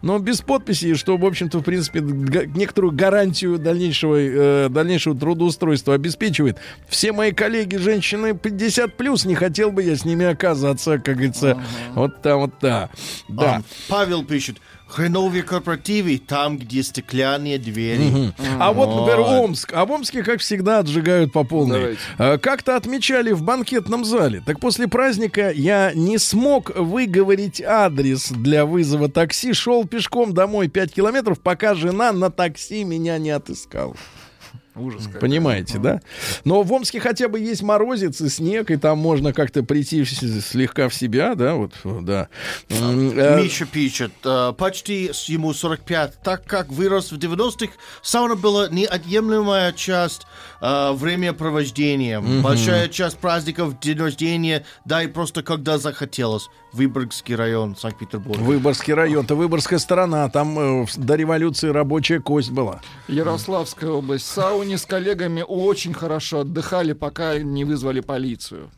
но 0.02 0.18
без 0.18 0.40
подписи, 0.40 0.94
что, 0.94 1.16
в 1.16 1.24
общем-то, 1.24 1.58
в 1.58 1.62
принципе, 1.62 2.00
некоторую 2.00 2.92
гарантию 2.92 3.58
дальнейшего, 3.58 4.16
э, 4.16 4.68
дальнейшего 4.68 5.16
трудоустройства 5.16 5.94
обеспечивает. 5.94 6.58
Все 6.88 7.12
мои 7.12 7.32
коллеги, 7.32 7.76
женщины 7.76 8.36
50 8.36 8.96
плюс, 8.96 9.24
не 9.24 9.34
хотел 9.34 9.70
бы 9.70 9.82
я 9.82 9.96
с 9.96 10.04
ними 10.04 10.26
оказаться, 10.26 10.98
как 10.98 11.16
говорится, 11.16 11.62
вот 11.94 12.22
там, 12.22 12.40
вот 12.40 12.54
да. 12.60 12.90
Да. 13.28 13.56
А, 13.56 13.62
Павел 13.88 14.24
пишет, 14.24 14.56
хреновые 14.88 15.42
корпоративы 15.42 16.18
там, 16.18 16.58
где 16.58 16.82
стеклянные 16.82 17.58
двери. 17.58 18.32
А 18.58 18.72
вот, 18.72 18.88
например. 18.88 19.20
Омск. 19.20 19.72
А 19.74 19.84
в 19.84 19.92
Омске, 19.92 20.22
как 20.22 20.40
всегда, 20.40 20.78
отжигают 20.80 21.32
по 21.32 21.44
полной. 21.44 21.78
Давайте. 21.78 22.00
А, 22.16 22.38
Как-то 22.38 22.76
отмечали 22.76 23.32
в 23.32 23.42
банкетном 23.42 24.04
зале. 24.04 24.42
Так 24.44 24.60
после 24.60 24.88
праздника 24.88 25.50
я 25.50 25.92
не 25.94 26.18
смог 26.18 26.74
выговорить 26.74 27.60
адрес 27.60 28.30
для 28.30 28.64
вызова 28.64 29.08
такси. 29.08 29.52
Шел 29.52 29.86
пешком 29.86 30.32
домой 30.32 30.68
5 30.68 30.92
километров, 30.94 31.40
пока 31.40 31.74
жена 31.74 32.12
на 32.12 32.30
такси 32.30 32.84
меня 32.84 33.18
не 33.18 33.30
отыскала. 33.30 33.94
Ужас 34.78 35.06
какой. 35.06 35.20
Понимаете, 35.20 35.78
да? 35.78 36.00
Но 36.44 36.62
в 36.62 36.72
Омске 36.72 37.00
хотя 37.00 37.28
бы 37.28 37.40
есть 37.40 37.62
морозец 37.62 38.20
и 38.20 38.28
снег, 38.28 38.70
и 38.70 38.76
там 38.76 38.98
можно 38.98 39.32
как-то 39.32 39.62
прийти 39.62 40.04
слегка 40.04 40.88
в 40.88 40.94
себя, 40.94 41.34
да, 41.34 41.54
вот, 41.54 41.72
да. 41.84 42.28
Э, 42.68 43.40
Миша 43.40 43.66
пишет, 43.66 44.12
э, 44.24 44.52
почти 44.56 45.10
ему 45.26 45.52
45, 45.52 46.22
так 46.22 46.44
как 46.44 46.68
вырос 46.68 47.12
в 47.12 47.18
90-х, 47.18 47.72
сауна 48.02 48.34
была 48.34 48.68
неотъемлемая 48.68 49.72
часть 49.72 50.22
э, 50.60 50.92
времяпровождения. 50.92 52.20
Большая 52.20 52.88
часть 52.88 53.18
праздников, 53.18 53.80
день 53.80 53.98
рождения, 53.98 54.64
да 54.84 55.02
и 55.02 55.06
просто 55.06 55.42
когда 55.42 55.78
захотелось. 55.78 56.48
Выборгский 56.72 57.34
район, 57.34 57.76
Санкт-Петербург. 57.76 58.38
Выборгский 58.40 58.92
район, 58.94 59.24
это 59.24 59.34
Выборгская 59.34 59.78
сторона, 59.78 60.28
там 60.28 60.82
э, 60.82 60.86
до 60.96 61.14
революции 61.14 61.68
рабочая 61.68 62.20
кость 62.20 62.50
была. 62.50 62.80
Ярославская 63.08 63.90
область. 63.90 64.24
В 64.26 64.28
сауне 64.28 64.76
с 64.78 64.84
коллегами 64.84 65.44
очень 65.46 65.94
хорошо 65.94 66.40
отдыхали, 66.40 66.92
пока 66.92 67.38
не 67.38 67.64
вызвали 67.64 68.00
полицию. 68.00 68.70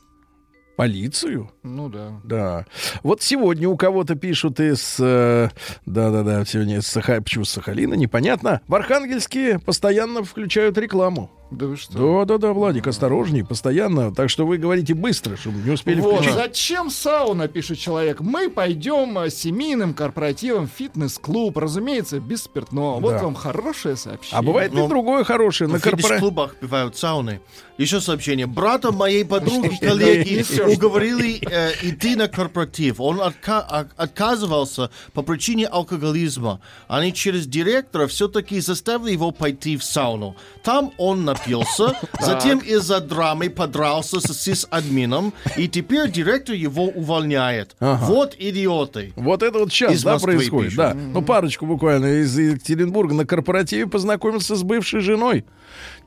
Полицию? 0.77 1.51
Ну 1.63 1.91
да. 1.91 2.21
Да. 2.25 2.67
Вот 3.03 3.21
сегодня 3.21 3.69
у 3.69 3.77
кого-то 3.77 4.15
пишут 4.15 4.61
из... 4.61 4.97
э, 4.99 5.51
Да-да-да, 5.85 6.45
сегодня 6.47 6.79
из 6.79 6.87
Саха... 6.87 7.21
Почему 7.21 7.45
с 7.45 7.51
Сахалина? 7.51 7.95
Непонятно. 7.95 8.63
В 8.67 8.75
Архангельске 8.75 9.59
постоянно 9.59 10.23
включают 10.25 10.79
рекламу. 10.79 11.31
Да 11.51 11.67
вы 11.67 11.77
что? 11.77 12.25
Да-да-да, 12.25 12.53
Владик, 12.53 12.87
осторожней, 12.87 13.45
постоянно. 13.45 14.15
Так 14.15 14.31
что 14.31 14.47
вы 14.47 14.57
говорите 14.57 14.95
быстро, 14.95 15.37
чтобы 15.37 15.59
не 15.59 15.71
успели 15.73 16.01
Вот, 16.01 16.17
включить. 16.17 16.35
зачем 16.35 16.91
сауна, 16.91 17.49
пишет 17.49 17.79
человек. 17.79 18.21
Мы 18.21 18.49
пойдем 18.49 19.19
э, 19.19 19.31
семейным 19.31 19.93
корпоративом 19.95 20.69
фитнес-клуб, 20.69 21.57
разумеется, 21.59 22.21
без 22.21 22.45
спиртного. 22.45 23.01
Вот 23.01 23.11
Да. 23.15 23.23
вам 23.25 23.35
хорошее 23.35 23.97
сообщение. 23.97 24.39
А 24.39 24.43
бывает 24.43 24.73
и 24.73 24.77
Ну, 24.77 24.87
другое 24.89 25.25
хорошее. 25.25 25.69
В 25.69 25.73
На 25.73 25.81
корпора... 25.81 26.03
фитнес-клубах 26.03 26.55
бывают 26.61 26.97
сауны. 26.97 27.41
Еще 27.79 28.01
сообщение. 28.01 28.47
Брата 28.47 28.93
моей 28.93 29.25
подруги, 29.25 29.75
коллеги, 29.81 30.45
уговорили 30.73 31.41
э, 31.51 31.73
идти 31.83 32.15
на 32.15 32.29
корпоратив. 32.29 33.01
Он 33.01 33.21
отка- 33.21 33.65
а- 33.69 33.87
отказывался 33.97 34.91
по 35.15 35.23
причине 35.23 35.67
алкоголизма. 35.67 36.61
Они 36.89 37.13
через 37.13 37.47
директора 37.47 38.07
все-таки 38.07 38.61
заставили 38.61 39.13
его 39.13 39.31
пойти 39.31 39.77
в 39.77 39.83
сауну. 39.85 40.37
Там 40.63 40.93
он 40.99 41.25
напился, 41.41 41.95
затем 42.21 42.59
из-за 42.59 43.01
драмы 43.01 43.51
подрался 43.51 44.21
с 44.21 44.33
сис-админом, 44.33 45.33
и 45.57 45.69
теперь 45.69 46.11
директор 46.11 46.55
его 46.55 46.85
увольняет. 46.85 47.77
Ага. 47.81 48.05
Вот 48.05 48.35
идиоты. 48.39 49.13
Вот 49.17 49.43
это 49.43 49.59
вот 49.59 49.73
сейчас, 49.73 49.93
Из 49.93 50.03
да, 50.03 50.15
Москвы 50.15 50.35
происходит. 50.35 50.71
пишут. 50.71 50.79
Да. 50.79 50.95
Ну, 50.95 51.23
парочку 51.23 51.67
буквально 51.67 52.21
из 52.21 52.37
Екатеринбурга 52.39 53.15
на 53.15 53.27
корпоративе 53.27 53.87
познакомился 53.87 54.57
с 54.57 54.63
бывшей 54.63 55.01
женой. 55.01 55.45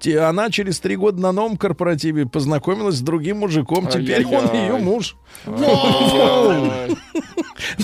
Она 0.05 0.49
через 0.49 0.79
три 0.79 0.95
года 0.97 1.21
на 1.21 1.31
новом 1.31 1.55
корпоративе 1.57 2.25
познакомилась 2.25 2.95
с 2.95 3.01
другим 3.01 3.37
мужиком. 3.37 3.87
Теперь 3.87 4.25
он 4.25 4.53
ее 4.53 4.77
муж. 4.77 5.15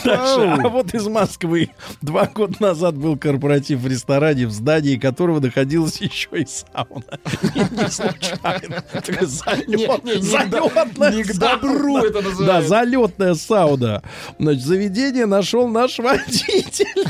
Дальше. 0.03 0.57
А 0.63 0.67
вот 0.69 0.93
из 0.93 1.07
Москвы 1.07 1.69
два 2.01 2.25
года 2.25 2.55
назад 2.59 2.97
был 2.97 3.17
корпоратив 3.17 3.79
в 3.79 3.87
ресторане, 3.87 4.47
в 4.47 4.51
здании 4.51 4.97
которого 4.97 5.39
находилась 5.39 6.01
еще 6.01 6.29
и 6.33 6.45
сауна. 6.45 7.03
Не 7.53 7.89
случайно. 7.89 8.83
Залетная 10.19 11.23
добру 11.39 11.97
это 11.97 12.21
Да, 12.21 12.29
называется. 12.29 12.67
залетная 12.69 13.33
сауна. 13.35 14.03
Значит, 14.37 14.63
заведение 14.63 15.25
нашел 15.25 15.67
наш 15.67 15.99
водитель. 15.99 17.05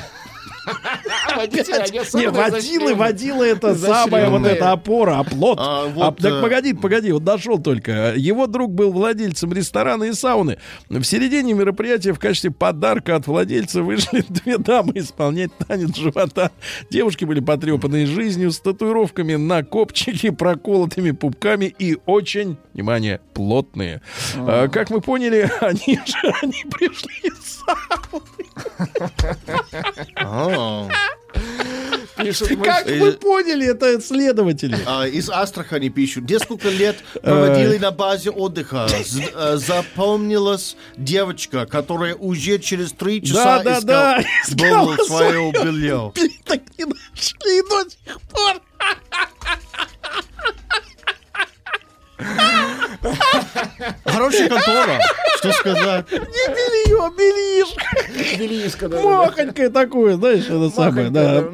Водителя, 1.36 1.84
они 1.84 2.00
Не, 2.00 2.06
самые 2.06 2.30
водилы, 2.32 2.96
водила 2.96 3.44
это 3.44 3.76
самая 3.76 4.30
вот 4.30 4.46
эта 4.46 4.72
опора, 4.72 5.20
оплот. 5.20 5.58
А, 5.60 5.92
А, 5.96 6.12
так 6.12 6.42
погоди, 6.42 6.74
погоди, 6.74 7.12
вот 7.12 7.24
дошел 7.24 7.60
только. 7.60 8.14
Его 8.16 8.48
друг 8.48 8.72
был 8.74 8.92
владельцем 8.92 9.54
ресторана 9.54 10.06
и 10.06 10.14
сауны. 10.14 10.58
В 10.90 11.04
середине 11.04 11.54
мероприятия 11.54 12.14
в 12.14 12.20
качестве 12.20 12.52
подарка 12.52 13.16
от 13.16 13.28
владельца 13.28 13.82
вышли 13.82 14.24
две 14.30 14.58
дамы 14.58 14.94
исполнять 14.96 15.52
танец 15.68 15.96
живота. 15.96 16.52
Девушки 16.90 17.26
были 17.26 17.40
потрепанные 17.40 18.06
жизнью, 18.06 18.52
с 18.52 18.60
татуировками 18.60 19.36
на 19.36 19.64
копчике, 19.64 20.32
проколотыми 20.32 21.12
пупками 21.12 21.66
и 21.66 21.98
очень, 22.06 22.58
внимание, 22.74 23.22
плотные. 23.34 24.02
А, 24.38 24.68
как 24.68 24.90
мы 24.90 25.02
поняли, 25.02 25.50
они 25.62 26.00
же 26.06 26.34
они 26.42 26.66
пришли 26.70 27.14
из 27.24 27.60
сауны. 27.60 28.24
Пишут, 32.18 32.50
мы- 32.52 32.66
Как 32.66 32.86
вы 32.86 33.14
поняли, 33.14 33.68
это 33.68 34.02
следователи. 34.02 34.78
А, 34.86 35.08
из 35.08 35.30
Астрахани 35.30 35.88
пишут. 35.88 36.30
Несколько 36.30 36.68
лет 36.68 36.98
проводили 37.24 37.78
на 37.78 37.92
базе 37.92 38.30
отдыха. 38.30 38.90
З- 38.90 39.22
э, 39.34 39.56
запомнилась 39.58 40.76
девочка, 40.98 41.66
которая 41.66 42.16
уже 42.16 42.60
через 42.60 42.92
три 42.92 43.22
часа 43.24 43.64
Да, 43.64 43.80
да, 43.80 43.80
искал- 43.80 43.86
да, 43.86 44.22
искала 44.48 44.98
свое 45.06 45.52
белье. 45.54 46.12
Так 46.46 46.60
не 46.78 46.86
нашли 46.86 47.62
до 47.70 47.90
сих 47.90 48.20
пор. 48.30 48.62
Хорошая 54.06 54.50
контора. 54.50 55.00
Что 55.38 55.52
сказать? 55.54 56.06
Не 56.12 56.18
белье, 56.18 57.12
бельишко. 57.18 58.38
Белишко, 58.38 58.90
да, 58.90 58.98
да, 58.98 59.04
да. 59.04 59.10
Махонькое 59.10 59.70
такое, 59.70 60.16
знаешь, 60.16 60.46
это 60.46 60.70
самое, 60.70 61.10
да. 61.10 61.46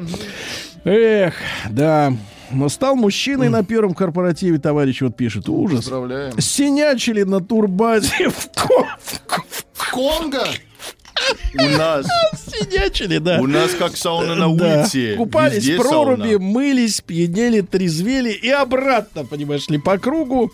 Эх, 0.84 1.34
да. 1.70 2.12
Но 2.50 2.68
стал 2.68 2.94
мужчиной 2.94 3.48
на 3.48 3.64
первом 3.64 3.92
корпоративе, 3.94 4.58
товарищ 4.58 5.00
вот 5.02 5.16
пишет. 5.16 5.48
Ужас. 5.48 5.80
Поздравляем. 5.80 6.40
Синячили 6.40 7.22
на 7.24 7.40
турбазе 7.40 8.28
в 8.30 8.48
ко- 8.54 8.96
в 9.74 9.90
Конго! 9.92 10.44
У 11.58 11.64
нас, 11.78 12.06
Синячили, 12.46 13.18
да. 13.18 13.38
у 13.40 13.46
нас 13.46 13.72
как 13.72 13.96
сауна 13.96 14.34
на 14.34 14.54
Да. 14.54 14.80
улице. 14.82 15.16
Купались 15.16 15.56
Везде 15.64 15.76
в 15.76 15.80
проруби, 15.82 16.32
сауна. 16.32 16.38
мылись, 16.38 17.00
пьянели, 17.00 17.62
трезвели 17.62 18.30
и 18.32 18.50
обратно, 18.50 19.24
понимаешь 19.24 19.66
ли, 19.68 19.78
по 19.78 19.98
кругу. 19.98 20.52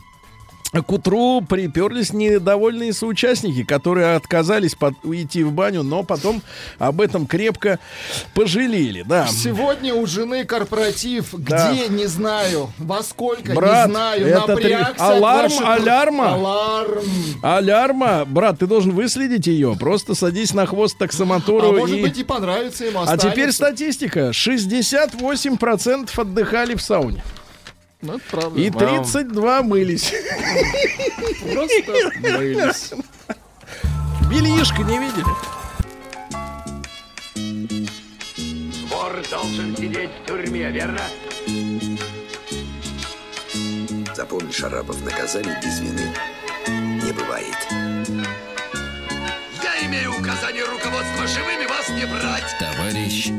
К 0.73 0.91
утру 0.91 1.43
приперлись 1.43 2.15
недовольные 2.15 2.95
соучастники, 2.95 3.63
которые 3.63 4.17
отказались 4.17 4.75
под- 4.75 4.95
уйти 5.05 5.43
в 5.45 5.53
баню, 5.53 5.83
но 5.83 6.03
потом 6.03 6.41
об 6.79 7.03
этом 7.03 7.27
крепко 7.27 7.79
пожалели. 8.35 9.03
Да. 9.07 9.27
Сегодня 9.27 9.95
у 9.95 10.07
жены 10.07 10.45
корпоратив. 10.45 11.35
Да. 11.35 11.71
Где, 11.73 11.89
не 11.89 12.07
знаю. 12.07 12.73
Во 12.79 13.03
сколько, 13.03 13.53
Брат, 13.53 13.89
не 13.89 13.93
знаю. 13.93 14.27
это 14.27 14.47
Напрягся 14.47 14.93
три- 14.95 15.03
Аларм, 15.03 15.51
ваших- 15.51 15.67
алярма. 15.69 16.35
Аларм. 16.35 17.05
Алярма, 17.43 18.25
брат, 18.25 18.59
ты 18.61 18.67
должен 18.67 18.93
выследить 18.93 19.47
ее. 19.47 19.77
Просто 19.79 20.15
садись 20.15 20.55
на 20.55 20.65
хвост 20.65 20.97
А 20.97 21.01
таксомотору 21.01 21.73
может 21.73 21.99
и... 21.99 22.03
быть 22.03 22.17
и 22.19 22.25
понравится 22.25 22.87
ему. 22.87 23.01
А 23.03 23.19
теперь 23.19 23.49
останется. 23.51 23.53
статистика. 23.53 24.33
68% 24.33 26.19
отдыхали 26.19 26.75
в 26.75 26.83
сауне. 26.83 27.23
Ну, 28.03 28.17
это 28.17 28.25
правда. 28.31 28.61
И 28.61 28.69
32 28.69 29.63
мылись. 29.63 30.13
Просто 31.53 31.93
мылись. 32.21 32.93
Бельишко 34.29 34.83
не 34.83 34.99
видели? 34.99 35.25
Вор 38.89 39.23
должен 39.31 39.77
сидеть 39.77 40.11
в 40.11 40.27
тюрьме, 40.27 40.71
верно? 40.73 41.01
Запомни, 44.17 44.51
Шарапов, 44.51 45.01
наказание 45.05 45.57
без 45.63 45.79
вины 45.79 46.13
не 46.67 47.13
бывает. 47.13 47.57
Я 49.63 49.87
имею 49.87 50.19
указание 50.19 50.65
руководства 50.65 51.27
живыми 51.29 51.67
вас 51.67 51.89
не 51.91 52.07
брать. 52.07 52.57
Товарищ 52.59 53.31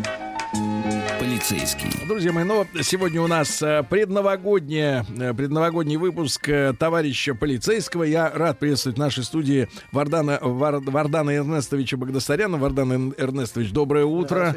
полицейский. 1.44 2.08
Друзья 2.08 2.32
мои, 2.32 2.46
ну 2.46 2.66
сегодня 2.84 3.22
у 3.22 3.28
нас 3.28 3.62
э, 3.62 3.84
предновогодняя, 3.90 5.06
э, 5.20 5.34
предновогодний 5.34 5.98
выпуск 5.98 6.48
э, 6.48 6.74
товарища 6.78 7.36
полицейского. 7.36 8.04
Я 8.04 8.30
рад 8.30 8.60
приветствовать 8.60 8.98
в 8.98 9.00
нашей 9.02 9.26
студии 9.26 9.68
Вардана, 9.92 10.40
Вар- 10.42 10.80
Вардана 10.80 11.36
Эрнестовича 11.36 11.98
Багдасаряна. 11.98 12.58
Вардан 12.58 12.92
Эр- 12.94 13.16
Эрнестович, 13.18 13.72
доброе 13.72 14.06
утро. 14.06 14.56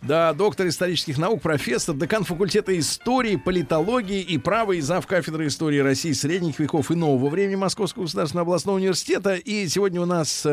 Да, 0.00 0.32
доктор 0.32 0.68
исторических 0.68 1.18
наук, 1.18 1.42
профессор, 1.42 1.96
декан 1.96 2.22
факультета 2.22 2.78
истории, 2.78 3.34
политологии 3.34 4.20
и 4.20 4.38
права 4.38 4.72
и 4.72 4.80
зав. 4.80 5.04
кафедры 5.08 5.48
истории 5.48 5.78
России 5.78 6.12
средних 6.12 6.60
веков 6.60 6.92
и 6.92 6.94
нового 6.94 7.30
времени 7.30 7.56
Московского 7.56 8.04
государственного 8.04 8.44
областного 8.46 8.76
университета. 8.76 9.34
И 9.34 9.66
сегодня 9.66 10.00
у 10.00 10.06
нас 10.06 10.46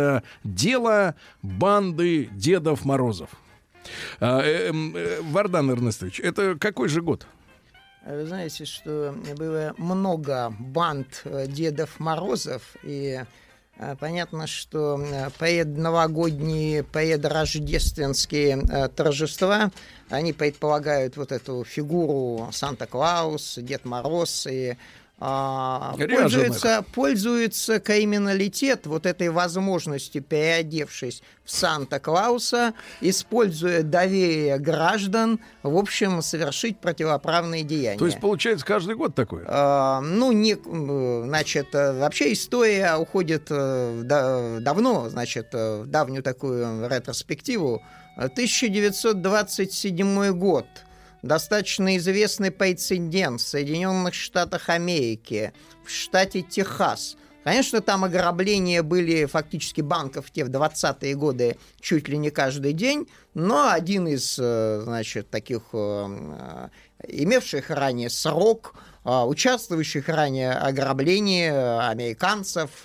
дело 0.44 1.14
банды 1.44 2.30
Дедов 2.32 2.86
Морозов. 2.86 3.30
А, 4.20 4.42
э, 4.42 4.70
эм, 4.70 4.96
э, 4.96 5.22
Вардан 5.22 5.72
Эрнестович, 5.72 6.20
это 6.20 6.56
какой 6.60 6.90
же 6.90 7.02
год? 7.02 7.26
Вы 8.06 8.26
знаете, 8.26 8.66
что 8.66 9.16
было 9.38 9.74
много 9.78 10.54
банд 10.60 11.22
э, 11.26 11.48
Дедов 11.48 12.00
Морозов, 12.00 12.76
и 12.84 13.22
понятно, 14.00 14.46
что 14.46 15.00
э, 15.02 15.30
предновогодние, 15.38 16.84
предрождественские 16.84 18.62
э, 18.70 18.90
торжества, 18.90 19.72
они 20.10 20.34
предполагают 20.34 21.18
вот 21.18 21.32
эту 21.32 21.64
фигуру 21.64 22.50
Санта-Клаус, 22.52 23.60
Дед 23.62 23.86
Мороз, 23.86 24.48
и 24.48 24.78
а, 25.22 25.96
пользуется, 25.98 26.86
пользуется 26.94 27.82
криминалитет 27.82 28.88
вот 28.88 29.06
этой 29.06 29.28
возможностью, 29.30 30.24
переодевшись 30.24 31.22
в 31.44 31.52
Санта-Клауса, 31.52 32.74
используя 33.02 33.84
доверие 33.84 34.60
граждан, 34.60 35.42
в 35.62 35.76
общем, 35.76 36.22
совершить 36.22 36.80
противоправные 36.80 37.64
деяния. 37.64 38.00
То 38.00 38.06
есть 38.06 38.22
получается 38.22 38.66
каждый 38.66 38.96
год 38.96 39.14
такое? 39.14 39.44
А, 39.48 40.00
ну, 40.00 40.32
не, 40.32 40.56
значит, 41.26 41.74
вообще 41.74 42.32
история 42.32 42.96
уходит 42.96 43.48
э, 43.50 44.04
да- 44.06 44.60
давно, 44.60 45.10
значит, 45.10 45.50
э, 45.54 45.82
в 45.82 45.88
давнюю 45.88 46.24
такую 46.24 46.88
ретроспективу. 46.88 47.84
1927 48.16 50.32
год. 50.32 50.66
Достаточно 51.22 51.98
известный 51.98 52.52
прецедент 52.52 53.42
в 53.42 53.48
Соединенных 53.48 54.14
Штатах 54.14 54.70
Америки, 54.70 55.54
в 55.84 55.90
штате 55.90 56.42
Техас. 56.42 57.18
Конечно, 57.44 57.82
там 57.82 58.04
ограбления 58.04 58.84
были 58.84 59.26
фактически 59.26 59.82
банков 59.82 60.30
те 60.32 60.44
в 60.44 60.50
20-е 60.50 61.16
годы 61.16 61.58
чуть 61.80 62.08
ли 62.08 62.18
не 62.18 62.30
каждый 62.30 62.74
день, 62.74 63.08
но 63.34 63.72
один 63.72 64.08
из, 64.08 64.38
э, 64.40 64.82
значит, 64.84 65.30
таких 65.30 65.62
э, 65.74 65.78
э, 65.80 66.70
имевших 67.08 67.70
ранее 67.70 68.10
срок, 68.10 68.76
участвующих 69.06 70.10
ранее 70.10 70.52
ограблении 70.52 71.48
американцев, 71.90 72.84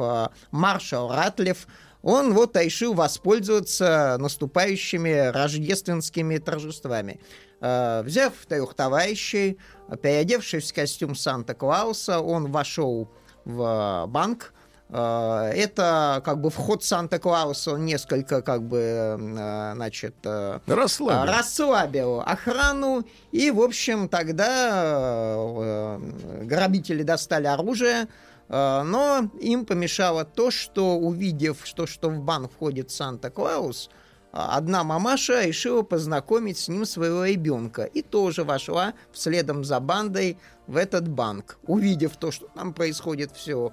маршал 0.53 1.13
Ратлев, 1.13 1.67
он 2.03 2.35
вот 2.35 2.57
решил 2.57 2.95
воспользоваться 2.95 4.17
наступающими 4.21 5.31
рождественскими 5.33 6.39
торжествами. 6.39 7.19
Э, 7.65 8.03
Взяв 8.05 8.33
трех 8.47 8.75
товарищей, 8.75 9.59
переодевшись 10.03 10.71
в 10.71 10.75
костюм 10.75 11.15
Санта-Клауса, 11.15 12.21
он 12.21 12.53
вошел 12.53 13.09
в 13.47 14.05
банк. 14.09 14.53
Э, 14.91 15.51
Это 15.55 16.21
как 16.27 16.43
бы 16.43 16.51
вход 16.51 16.85
Санта-Клауса, 16.85 17.73
он 17.73 17.87
несколько 17.87 18.43
как 18.43 18.63
бы, 18.65 18.79
э, 18.79 19.73
значит, 19.77 20.15
э, 20.25 20.59
Расслабил. 20.67 21.33
расслабил 21.33 22.21
охрану, 22.21 23.05
и, 23.33 23.51
в 23.51 23.63
общем, 23.63 24.09
тогда 24.11 25.37
э, 25.39 25.99
грабители 26.43 27.03
достали 27.03 27.47
оружие, 27.47 28.09
э, 28.51 28.83
но 28.83 29.31
им 29.41 29.65
помешало 29.65 30.27
то, 30.27 30.51
что, 30.51 30.97
увидев, 30.99 31.61
что, 31.65 31.87
что 31.87 32.11
в 32.11 32.21
банк 32.21 32.53
входит 32.53 32.91
Санта-Клаус, 32.91 33.89
одна 34.35 34.83
мамаша 34.83 35.45
решила 35.45 35.83
познакомить 35.83 36.59
с 36.59 36.69
ним 36.69 36.85
своего 36.85 37.25
ребенка 37.25 37.85
и 37.85 38.03
тоже 38.03 38.43
вошла 38.43 38.95
вследом 39.13 39.65
за 39.65 39.79
бандой 39.79 40.39
в 40.67 40.77
этот 40.77 41.09
банк. 41.09 41.59
Увидев 41.67 42.17
то, 42.17 42.33
что 42.33 42.49
там 42.49 42.75
происходит 42.75 43.31
все, 43.33 43.73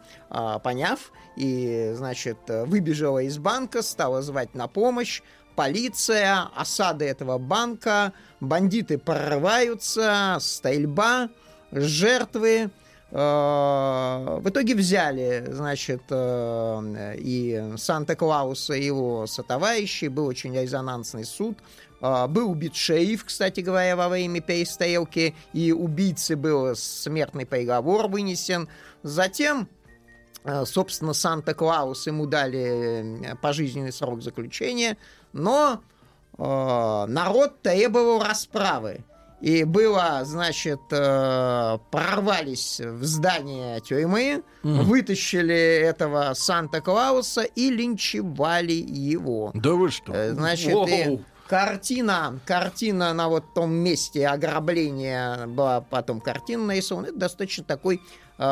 поняв, 0.63 1.11
и, 1.35 1.93
значит, 1.95 2.38
выбежала 2.47 3.19
из 3.19 3.38
банка, 3.39 3.81
стала 3.81 4.21
звать 4.21 4.53
на 4.53 4.67
помощь, 4.67 5.21
полиция, 5.55 6.49
осада 6.55 7.05
этого 7.05 7.38
банка, 7.38 8.13
бандиты 8.39 8.97
прорываются, 8.97 10.38
стрельба, 10.39 11.29
жертвы. 11.71 12.69
Э, 13.11 14.39
В 14.41 14.49
итоге 14.49 14.75
взяли, 14.75 15.45
значит, 15.49 16.03
э, 16.09 17.15
и 17.17 17.73
Санта-Клауса, 17.77 18.73
и 18.73 18.85
его 18.85 19.27
сотоварищей. 19.27 20.07
Был 20.07 20.27
очень 20.27 20.55
резонансный 20.55 21.25
суд. 21.25 21.57
А, 22.01 22.27
Был 22.27 22.49
убит 22.51 22.75
шериф, 22.75 23.25
кстати 23.25 23.59
говоря, 23.59 23.95
во 23.95 24.09
время 24.09 24.41
перестрелки, 24.41 25.35
и 25.53 25.71
убийце 25.71 26.35
был 26.35 26.75
смертный 26.75 27.45
приговор 27.45 28.07
вынесен. 28.07 28.67
Затем, 29.03 29.67
э, 30.43 30.65
собственно, 30.65 31.13
Санта-Клаус 31.13 32.07
ему 32.07 32.25
дали 32.25 33.31
э, 33.31 33.35
пожизненный 33.35 33.91
срок 33.91 34.23
заключения, 34.23 34.97
но 35.31 35.81
э, 36.38 37.05
народ 37.07 37.61
требовал 37.61 38.23
расправы. 38.23 39.01
И 39.41 39.63
было, 39.63 40.22
значит, 40.23 40.81
э, 40.91 41.77
прорвались 41.89 42.80
в 42.80 43.03
здание 43.03 43.80
тюрьмы, 43.81 44.43
вытащили 44.61 45.55
этого 45.55 46.34
Санта-Клауса 46.35 47.41
и 47.41 47.72
линчевали 47.72 48.73
его. 48.73 49.51
Да 49.55 49.72
вы 49.73 49.89
что? 49.89 50.13
Э, 50.13 50.34
Значит, 50.34 50.73
Воу. 50.73 50.88
и 50.88 51.19
картина, 51.47 52.39
картина 52.45 53.13
на 53.13 53.30
вот 53.30 53.53
том 53.55 53.73
месте 53.73 54.27
ограбления 54.27 55.47
была 55.47 55.81
потом 55.81 56.22
картина 56.22 56.65
нарисована. 56.65 57.07
Это 57.07 57.18
достаточно 57.18 57.63
такой 57.63 57.99
э, 58.38 58.43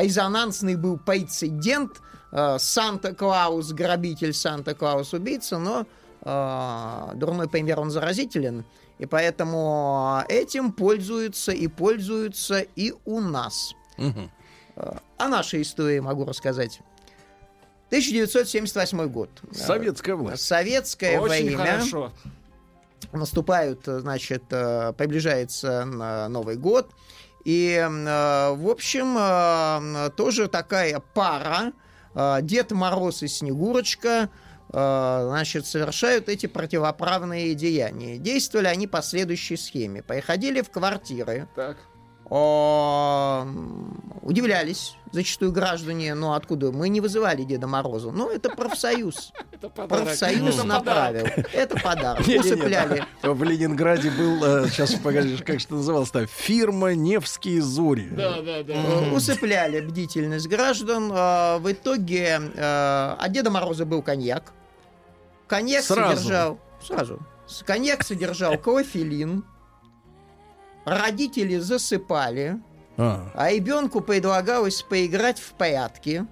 резонансный 0.00 0.76
был 0.76 0.96
прецедент. 0.98 2.00
Э, 2.32 2.56
Санта-Клаус, 2.58 3.72
грабитель, 3.72 4.32
Санта-Клаус, 4.32 5.12
убийца, 5.12 5.58
но 5.58 5.86
э, 6.22 7.12
дурной 7.16 7.48
пример, 7.48 7.80
он 7.80 7.90
заразителен. 7.90 8.64
И 9.00 9.06
поэтому 9.06 10.22
этим 10.28 10.72
пользуются 10.72 11.52
и 11.52 11.68
пользуются 11.68 12.60
и 12.76 12.92
у 13.06 13.20
нас. 13.20 13.72
Э, 13.96 14.92
О 15.16 15.28
нашей 15.28 15.62
истории 15.62 16.00
могу 16.00 16.26
рассказать. 16.26 16.80
1978 17.86 19.06
год. 19.08 19.30
Советская 19.52 20.16
власть. 20.16 20.42
Советское 20.44 21.18
Очень 21.18 21.46
время. 21.46 21.58
хорошо. 21.58 22.12
Наступают, 23.12 23.88
э, 23.88 24.00
значит, 24.00 24.44
э, 24.50 24.92
приближается 24.92 25.88
э, 25.90 26.28
Новый 26.28 26.56
год. 26.56 26.90
И, 27.46 27.72
э, 27.82 28.54
в 28.54 28.68
общем, 28.68 29.16
э, 29.18 30.10
тоже 30.14 30.46
такая 30.46 31.00
пара, 31.14 31.72
э, 32.14 32.38
Дед 32.42 32.72
Мороз 32.72 33.22
и 33.22 33.28
Снегурочка, 33.28 34.28
э, 34.28 34.28
значит, 34.72 35.66
совершают 35.66 36.28
эти 36.28 36.46
противоправные 36.46 37.54
деяния. 37.54 38.18
Действовали 38.18 38.66
они 38.68 38.86
по 38.86 39.02
следующей 39.02 39.56
схеме. 39.56 40.02
Приходили 40.02 40.60
в 40.62 40.70
квартиры, 40.70 41.48
Так. 41.56 41.76
о, 42.28 43.46
удивлялись 44.22 44.96
зачастую 45.12 45.50
граждане, 45.52 46.14
ну 46.14 46.34
откуда? 46.34 46.70
Мы 46.70 46.88
не 46.88 47.00
вызывали 47.00 47.42
Деда 47.42 47.66
Мороза. 47.66 48.12
Ну, 48.12 48.30
это 48.30 48.48
профсоюз. 48.50 49.32
Это 49.52 49.68
подарок. 49.68 50.04
Профсоюз 50.04 50.54
Это 50.54 50.64
направил. 50.66 51.26
Это 51.52 51.76
подарок. 51.80 52.20
Усыпляли. 52.26 53.04
там 53.20 53.34
В 53.34 53.42
Ленинграде 53.42 54.10
был, 54.10 54.66
сейчас 54.68 54.94
погоди, 54.94 55.36
как 55.38 55.60
что 55.60 55.74
называлось-то, 55.74 56.26
фирма 56.26 56.94
«Невские 56.94 57.60
зори». 57.60 58.08
Да, 58.10 58.40
да, 58.40 58.62
да. 58.62 58.72
Э, 58.72 59.10
Усыпляли 59.12 59.80
бдительность 59.80 60.48
граждан. 60.48 61.10
Э, 61.12 61.58
В 61.58 61.70
итоге 61.72 62.40
э, 62.40 62.58
а 62.60 63.26
Деда 63.28 63.50
Мороза 63.50 63.84
был 63.84 64.00
коньяк. 64.02 64.52
Коньяк 65.50 65.82
Сразу? 65.82 66.16
содержал... 66.16 66.60
Сразу. 66.80 67.18
Коньяк 67.66 68.04
содержал 68.04 68.56
клофелин. 68.56 69.44
Родители 70.84 71.58
засыпали. 71.58 72.62
А, 72.96 73.28
А 73.34 73.50
ребенку 73.50 74.00
предлагалось 74.00 74.82
поиграть 74.82 75.40
в 75.40 75.54
прятки. 75.54 76.24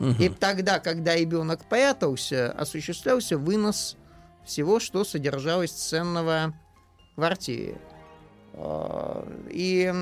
мгм. 0.00 0.16
И 0.18 0.28
тогда, 0.28 0.80
когда 0.80 1.14
ребенок 1.14 1.68
прятался, 1.68 2.50
осуществлялся 2.50 3.38
вынос 3.38 3.96
всего, 4.44 4.80
что 4.80 5.04
содержалось 5.04 5.70
ценного 5.70 6.52
в 7.12 7.14
квартире. 7.14 7.78
И, 9.50 9.92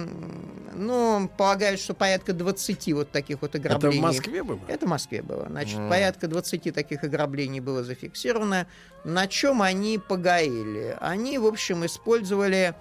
ну, 0.75 1.31
полагаю, 1.37 1.77
что 1.79 1.95
порядка 1.95 2.33
20 2.33 2.93
вот 2.95 3.11
таких 3.11 3.43
вот 3.43 3.55
Это 3.55 3.59
ограблений. 3.75 3.99
в 3.99 4.03
Москве 4.03 4.43
было? 4.43 4.61
Это 4.69 4.87
в 4.87 4.89
Москве 4.89 5.23
было. 5.23 5.47
Значит, 5.49 5.79
порядка 5.89 6.27
20 6.29 6.75
таких 6.75 7.05
ограблений 7.05 7.61
было 7.61 7.85
зафиксировано. 7.85 8.67
На 9.05 9.27
чем 9.27 9.63
они 9.63 9.99
погорели? 9.99 10.97
Они, 11.01 11.39
в 11.39 11.47
общем, 11.47 11.85
использовали... 11.87 12.75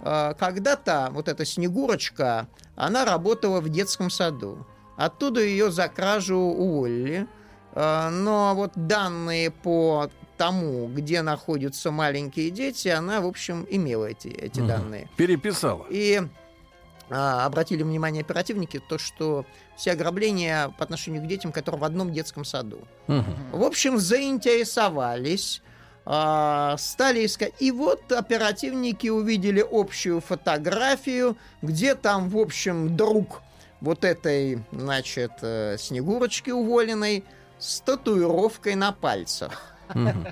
э, 0.00 0.34
Когда-то 0.38 1.10
вот 1.12 1.28
эта 1.28 1.44
Снегурочка, 1.44 2.48
она 2.76 3.04
работала 3.04 3.60
в 3.60 3.68
детском 3.68 4.10
саду. 4.10 4.66
Оттуда 4.96 5.40
ее 5.40 5.70
за 5.70 5.88
кражу 5.88 6.36
уволили. 6.36 7.26
Э, 7.74 8.08
Но 8.10 8.52
вот 8.54 8.72
данные 8.74 9.50
по 9.50 10.10
тому, 10.40 10.86
где 10.86 11.20
находятся 11.20 11.90
маленькие 11.90 12.50
дети, 12.50 12.88
она, 12.88 13.20
в 13.20 13.26
общем, 13.26 13.66
имела 13.68 14.06
эти, 14.06 14.28
эти 14.28 14.60
Мгм. 14.60 14.68
данные. 14.68 15.10
Переписала. 15.18 15.84
И 15.90 16.22
а, 17.10 17.44
обратили 17.44 17.82
внимание 17.82 18.22
оперативники, 18.22 18.80
то, 18.88 18.96
что 18.96 19.44
все 19.76 19.92
ограбления 19.92 20.70
по 20.78 20.84
отношению 20.84 21.22
к 21.22 21.26
детям, 21.26 21.52
которые 21.52 21.82
в 21.82 21.84
одном 21.84 22.10
детском 22.10 22.46
саду. 22.46 22.78
Мгм. 23.06 23.50
В 23.52 23.62
общем, 23.62 23.98
заинтересовались, 23.98 25.60
а, 26.06 26.74
стали 26.78 27.26
искать. 27.26 27.52
И 27.58 27.70
вот 27.70 28.10
оперативники 28.10 29.08
увидели 29.08 29.62
общую 29.70 30.22
фотографию, 30.22 31.36
где 31.60 31.94
там, 31.94 32.30
в 32.30 32.38
общем, 32.38 32.96
друг 32.96 33.42
вот 33.82 34.04
этой, 34.06 34.64
значит, 34.72 35.32
э, 35.42 35.76
Снегурочки 35.78 36.48
уволенной 36.48 37.24
с 37.58 37.80
татуировкой 37.80 38.74
на 38.74 38.92
пальцах. 38.92 39.74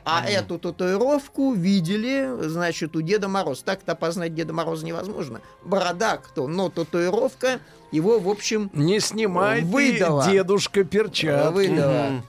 А 0.04 0.24
эту 0.28 0.58
татуировку 0.58 1.52
видели, 1.52 2.28
значит, 2.48 2.94
у 2.96 3.02
Деда 3.02 3.28
Мороза. 3.28 3.64
Так-то 3.64 3.92
опознать 3.92 4.34
Деда 4.34 4.52
Мороза 4.52 4.84
невозможно. 4.86 5.40
Борода 5.64 6.16
кто, 6.18 6.46
но 6.48 6.68
татуировка 6.68 7.60
его, 7.90 8.18
в 8.18 8.28
общем, 8.28 8.70
Не 8.74 9.00
снимай 9.00 9.62
Выдала. 9.62 10.24
ты, 10.24 10.32
дедушка, 10.32 10.84
перчатки. 10.84 11.52
выдала. 11.52 12.22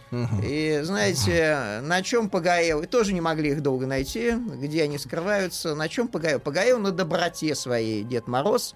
И 0.43 0.79
знаете, 0.83 1.81
на 1.83 2.01
чем 2.01 2.29
погорел? 2.29 2.81
И 2.81 2.87
тоже 2.87 3.13
не 3.13 3.21
могли 3.21 3.51
их 3.51 3.61
долго 3.61 3.85
найти, 3.85 4.31
где 4.31 4.83
они 4.83 4.97
скрываются. 4.97 5.75
На 5.75 5.89
чем 5.89 6.07
погорел? 6.07 6.39
Погорел 6.39 6.79
на 6.79 6.91
доброте 6.91 7.55
своей 7.55 8.03
Дед 8.03 8.27
Мороз. 8.27 8.73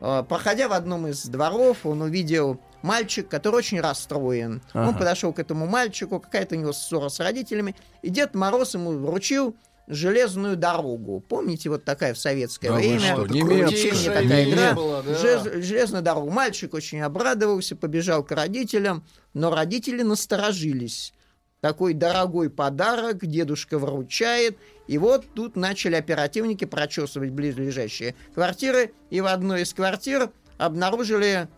Э, 0.00 0.22
Проходя 0.28 0.68
в 0.68 0.72
одном 0.72 1.06
из 1.06 1.24
дворов, 1.26 1.84
он 1.84 2.00
увидел 2.02 2.58
мальчик, 2.84 3.28
который 3.28 3.56
очень 3.56 3.80
расстроен. 3.80 4.62
Он 4.74 4.80
Ага. 4.90 4.98
подошел 4.98 5.32
к 5.32 5.38
этому 5.38 5.66
мальчику, 5.66 6.20
какая-то 6.20 6.54
у 6.54 6.58
него 6.58 6.72
ссора 6.72 7.08
с 7.08 7.18
родителями, 7.18 7.74
и 8.02 8.10
Дед 8.10 8.34
Мороз 8.34 8.74
ему 8.74 8.92
вручил 8.92 9.56
железную 9.86 10.56
дорогу. 10.56 11.20
Помните, 11.28 11.68
вот 11.70 11.84
такая 11.84 12.14
в 12.14 12.18
советское 12.18 12.68
Да 12.68 12.74
время? 12.76 13.00
что, 13.00 13.26
немецкая, 13.26 14.22
такая 14.22 14.50
игра. 14.50 14.72
была, 14.74 15.02
да. 15.02 15.12
Желез- 15.14 15.62
железную 15.62 16.02
дорогу. 16.02 16.30
Мальчик 16.30 16.72
очень 16.74 17.00
обрадовался, 17.00 17.74
побежал 17.76 18.22
к 18.22 18.30
родителям, 18.32 19.04
но 19.34 19.54
родители 19.54 20.02
насторожились. 20.02 21.12
Такой 21.60 21.94
дорогой 21.94 22.50
подарок 22.50 23.24
дедушка 23.26 23.78
вручает. 23.78 24.58
И 24.86 24.98
вот 24.98 25.24
тут 25.34 25.56
начали 25.56 25.94
оперативники 25.94 26.66
прочесывать 26.66 27.30
близлежащие 27.30 28.14
квартиры. 28.34 28.92
И 29.08 29.22
в 29.22 29.26
одной 29.26 29.62
из 29.62 29.72
квартир 29.72 30.30
обнаружили 30.58 31.48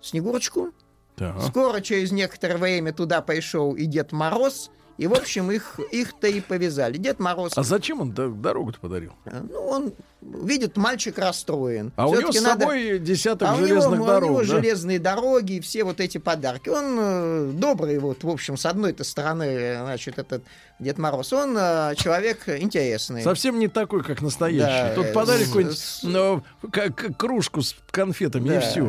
Снегурочку. 0.00 0.72
Так. 1.16 1.40
Скоро, 1.42 1.80
через 1.80 2.12
некоторое 2.12 2.56
время, 2.58 2.92
туда 2.92 3.20
пришел 3.22 3.74
и 3.74 3.86
Дед 3.86 4.12
Мороз. 4.12 4.70
И, 4.98 5.06
в 5.06 5.12
общем, 5.12 5.50
их, 5.52 5.78
их-то 5.92 6.26
и 6.26 6.40
повязали. 6.40 6.96
Дед 6.96 7.20
Мороз, 7.20 7.52
А 7.56 7.62
зачем 7.62 8.00
он 8.00 8.12
дорогу-то 8.12 8.80
подарил? 8.80 9.12
э, 9.26 9.42
ну, 9.48 9.60
он 9.60 9.92
видит, 10.20 10.76
мальчик 10.76 11.18
расстроен. 11.18 11.92
А 11.96 12.08
у 12.08 12.14
него 12.18 12.32
с 12.32 12.40
надо- 12.40 12.60
собой 12.62 12.98
десяток 12.98 13.48
а 13.48 13.54
у 13.54 13.56
него, 13.58 13.66
железных 13.68 14.00
у 14.00 14.06
дорог, 14.06 14.30
него 14.30 14.38
да? 14.40 14.44
железные 14.44 14.98
дороги 14.98 15.52
и 15.54 15.60
все 15.60 15.84
вот 15.84 16.00
эти 16.00 16.18
подарки. 16.18 16.68
Он 16.68 16.96
э, 16.98 17.50
добрый, 17.54 17.98
вот, 17.98 18.24
в 18.24 18.28
общем, 18.28 18.56
с 18.56 18.66
одной-то 18.66 19.04
стороны, 19.04 19.44
э, 19.44 19.80
значит, 19.82 20.18
этот 20.18 20.42
Дед 20.80 20.98
Мороз, 20.98 21.32
он 21.32 21.56
э, 21.58 21.94
человек 21.96 22.48
интересный. 22.48 23.22
Совсем 23.22 23.58
не 23.58 23.68
такой, 23.68 24.02
как 24.02 24.22
настоящий. 24.22 24.88
Да, 24.90 24.94
Тут 24.94 25.06
э, 25.06 25.12
подари 25.12 25.44
с- 25.44 25.46
какую-нибудь 25.48 25.98
ну, 26.04 26.42
к- 26.70 26.90
к- 26.90 27.16
кружку 27.16 27.62
с 27.62 27.74
конфетами, 27.90 28.48
и 28.48 28.50
Да. 28.54 28.60
все. 28.60 28.80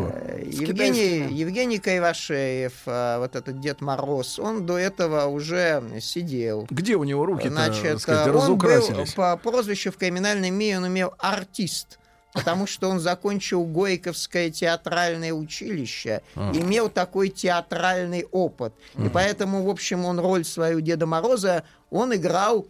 Евгений, 0.45 1.27
Евгений 1.33 1.79
Кайвашеев, 1.79 2.73
э, 2.85 3.17
вот 3.19 3.35
этот 3.35 3.59
Дед 3.59 3.81
Мороз, 3.81 4.39
он 4.39 4.65
до 4.65 4.77
этого 4.77 5.25
уже 5.25 5.81
сидел. 6.01 6.67
Где 6.69 6.95
у 6.95 7.03
него 7.03 7.25
руки-то, 7.25 7.49
Значит, 7.49 8.01
сказать, 8.01 8.27
э, 8.27 8.31
он 8.31 8.57
был 8.57 9.05
по 9.15 9.35
прозвищу 9.37 9.91
в 9.91 9.97
криминальном 9.97 10.53
мире 10.53 10.77
он 10.77 10.87
имел 10.87 11.13
артист. 11.19 11.99
Потому 12.31 12.67
что 12.67 12.89
он 12.89 12.99
закончил 12.99 13.65
Горьковское 13.65 14.51
театральное 14.51 15.33
училище, 15.33 16.21
А. 16.35 16.51
имел 16.53 16.89
такой 16.89 17.29
театральный 17.29 18.25
опыт. 18.31 18.73
И 18.97 19.09
поэтому, 19.09 19.63
в 19.63 19.69
общем, 19.69 20.05
он 20.05 20.19
роль 20.19 20.45
свою 20.45 20.79
Деда 20.79 21.07
Мороза, 21.07 21.63
он 21.89 22.13
играл 22.13 22.67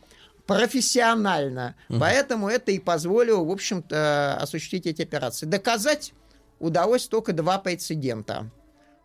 профессионально. 0.47 1.75
Поэтому 1.99 2.47
это 2.49 2.71
и 2.71 2.79
позволило, 2.79 3.43
в 3.43 3.51
общем-то, 3.51 4.37
осуществить 4.41 4.87
эти 4.87 5.01
операции. 5.01 5.45
Доказать 5.45 6.13
удалось 6.59 7.07
только 7.07 7.33
два 7.33 7.59
прецедента. 7.59 8.49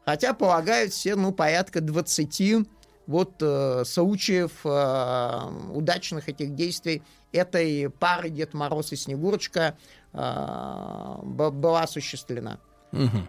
Хотя 0.05 0.35
полагают 0.35 0.93
все, 0.93 1.17
ну, 1.17 1.33
порядка 1.33 1.81
20 1.81 2.67
вот 3.07 3.35
э, 3.41 3.85
случаев 3.85 4.53
э, 4.65 5.41
удачных 5.73 6.29
этих 6.29 6.55
действий 6.55 7.03
этой 7.33 7.91
пары 7.91 8.31
Дед 8.31 8.55
Мороз 8.55 8.93
и 8.93 8.97
Снегурочка 8.97 9.77
э, 10.13 11.19
была 11.23 11.83
осуществлена. 11.83 12.59
Мгм. 12.93 13.29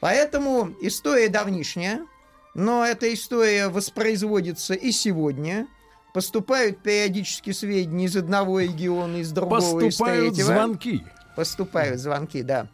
Поэтому 0.00 0.70
история 0.80 1.28
давнишняя, 1.28 2.06
но 2.54 2.84
эта 2.84 3.12
история 3.12 3.68
воспроизводится 3.68 4.74
и 4.74 4.92
сегодня. 4.92 5.66
Поступают 6.14 6.82
периодически 6.82 7.52
сведения 7.52 8.06
из 8.06 8.16
одного 8.16 8.60
региона, 8.60 9.16
из 9.16 9.30
другого, 9.30 9.80
из 9.80 9.94
Поступают 9.96 10.34
третьего. 10.34 10.46
звонки. 10.46 11.04
Поступают 11.36 12.00
звонки, 12.00 12.42
да. 12.42 12.66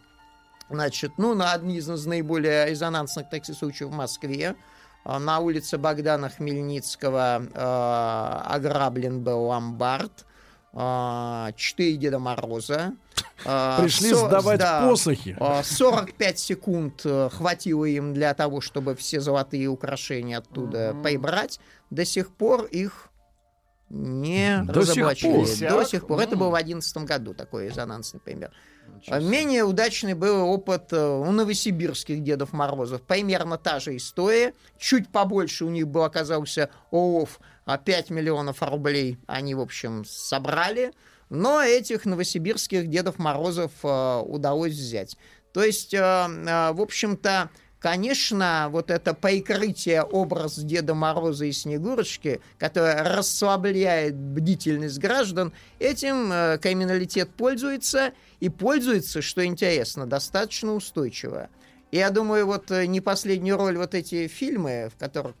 Значит, 0.69 1.11
ну, 1.17 1.35
на 1.35 1.53
одни 1.53 1.77
из 1.77 2.05
наиболее 2.05 2.67
резонансных 2.67 3.29
таких 3.29 3.55
случаев 3.55 3.89
в 3.89 3.93
Москве. 3.93 4.55
А, 5.05 5.19
На 5.19 5.39
улице 5.39 5.77
Богдана 5.77 6.29
Хмельницкого 6.29 7.43
э, 7.53 8.53
ограблен 8.55 9.23
был 9.23 9.43
ломбард. 9.45 10.25
а, 10.73 11.51
Четыре 11.55 11.95
Деда 11.97 12.19
Мороза. 12.19 12.93
а, 13.45 13.79
Пришли 13.81 14.09
со- 14.09 14.27
сдавать 14.27 14.59
да, 14.59 14.81
посохи. 14.89 15.37
а, 15.39 15.63
45 15.63 16.37
секунд 16.39 17.01
э, 17.05 17.29
хватило 17.31 17.85
им 17.85 18.13
для 18.13 18.33
того, 18.33 18.59
чтобы 18.61 18.95
все 18.95 19.21
золотые 19.21 19.67
украшения 19.67 20.39
оттуда 20.39 20.93
прибрать. 21.03 21.59
До 21.89 22.03
сих 22.03 22.29
пор 22.31 22.65
их 22.65 23.09
не 23.89 24.63
До 24.63 24.81
сих 24.81 24.89
разоблачили. 24.95 25.31
пор? 25.69 25.69
До 25.79 25.85
сих 25.85 26.07
пор. 26.07 26.19
Это 26.19 26.35
был 26.35 26.47
в 26.49 26.53
2011 26.53 26.97
году 27.05 27.33
такой 27.33 27.67
резонансный 27.69 28.19
пример. 28.19 28.51
А 29.07 29.19
Менее 29.19 29.63
удачный 29.63 30.13
был 30.13 30.49
опыт 30.49 30.91
э, 30.91 30.97
у 30.97 31.31
новосибирских 31.31 32.23
Дедов 32.23 32.53
Морозов. 32.53 33.01
Примерно 33.03 33.57
та 33.57 33.79
же 33.79 33.95
история. 33.95 34.53
Чуть 34.79 35.09
побольше 35.09 35.65
у 35.65 35.69
них 35.69 35.87
был 35.87 36.03
оказался 36.03 36.69
ООФ, 36.91 37.39
а 37.65 37.77
5 37.77 38.09
миллионов 38.09 38.61
рублей 38.63 39.19
они, 39.27 39.53
в 39.53 39.61
общем, 39.61 40.05
собрали. 40.05 40.91
Но 41.29 41.61
этих 41.61 42.05
новосибирских 42.05 42.87
Дедов 42.87 43.19
Морозов 43.19 43.71
э, 43.83 44.21
удалось 44.25 44.73
взять. 44.73 45.17
То 45.53 45.63
есть, 45.63 45.93
э, 45.93 45.99
в 45.99 46.81
общем-то, 46.81 47.49
конечно, 47.85 48.69
вот 48.71 48.89
это 48.89 49.13
прикрытие 49.13 50.01
образ 50.01 50.57
Деда 50.57 50.95
Мороза 50.95 51.45
и 51.45 51.51
Снегурочки, 51.51 52.41
которое 52.57 53.03
расслабляет 53.03 54.15
бдительность 54.15 54.97
граждан, 54.97 55.53
этим 55.77 56.31
э, 56.31 56.57
криминалитет 56.59 57.29
пользуется, 57.29 58.13
и 58.39 58.49
пользуется, 58.49 59.21
что 59.21 59.45
интересно, 59.45 60.07
достаточно 60.07 60.73
устойчиво. 60.73 61.49
Я 61.91 62.09
думаю, 62.09 62.47
вот 62.47 62.71
э, 62.71 62.87
не 62.87 63.01
последнюю 63.01 63.55
роль 63.55 63.77
вот 63.77 63.93
эти 63.93 64.27
фильмы, 64.27 64.89
в 64.91 64.99
которых 64.99 65.35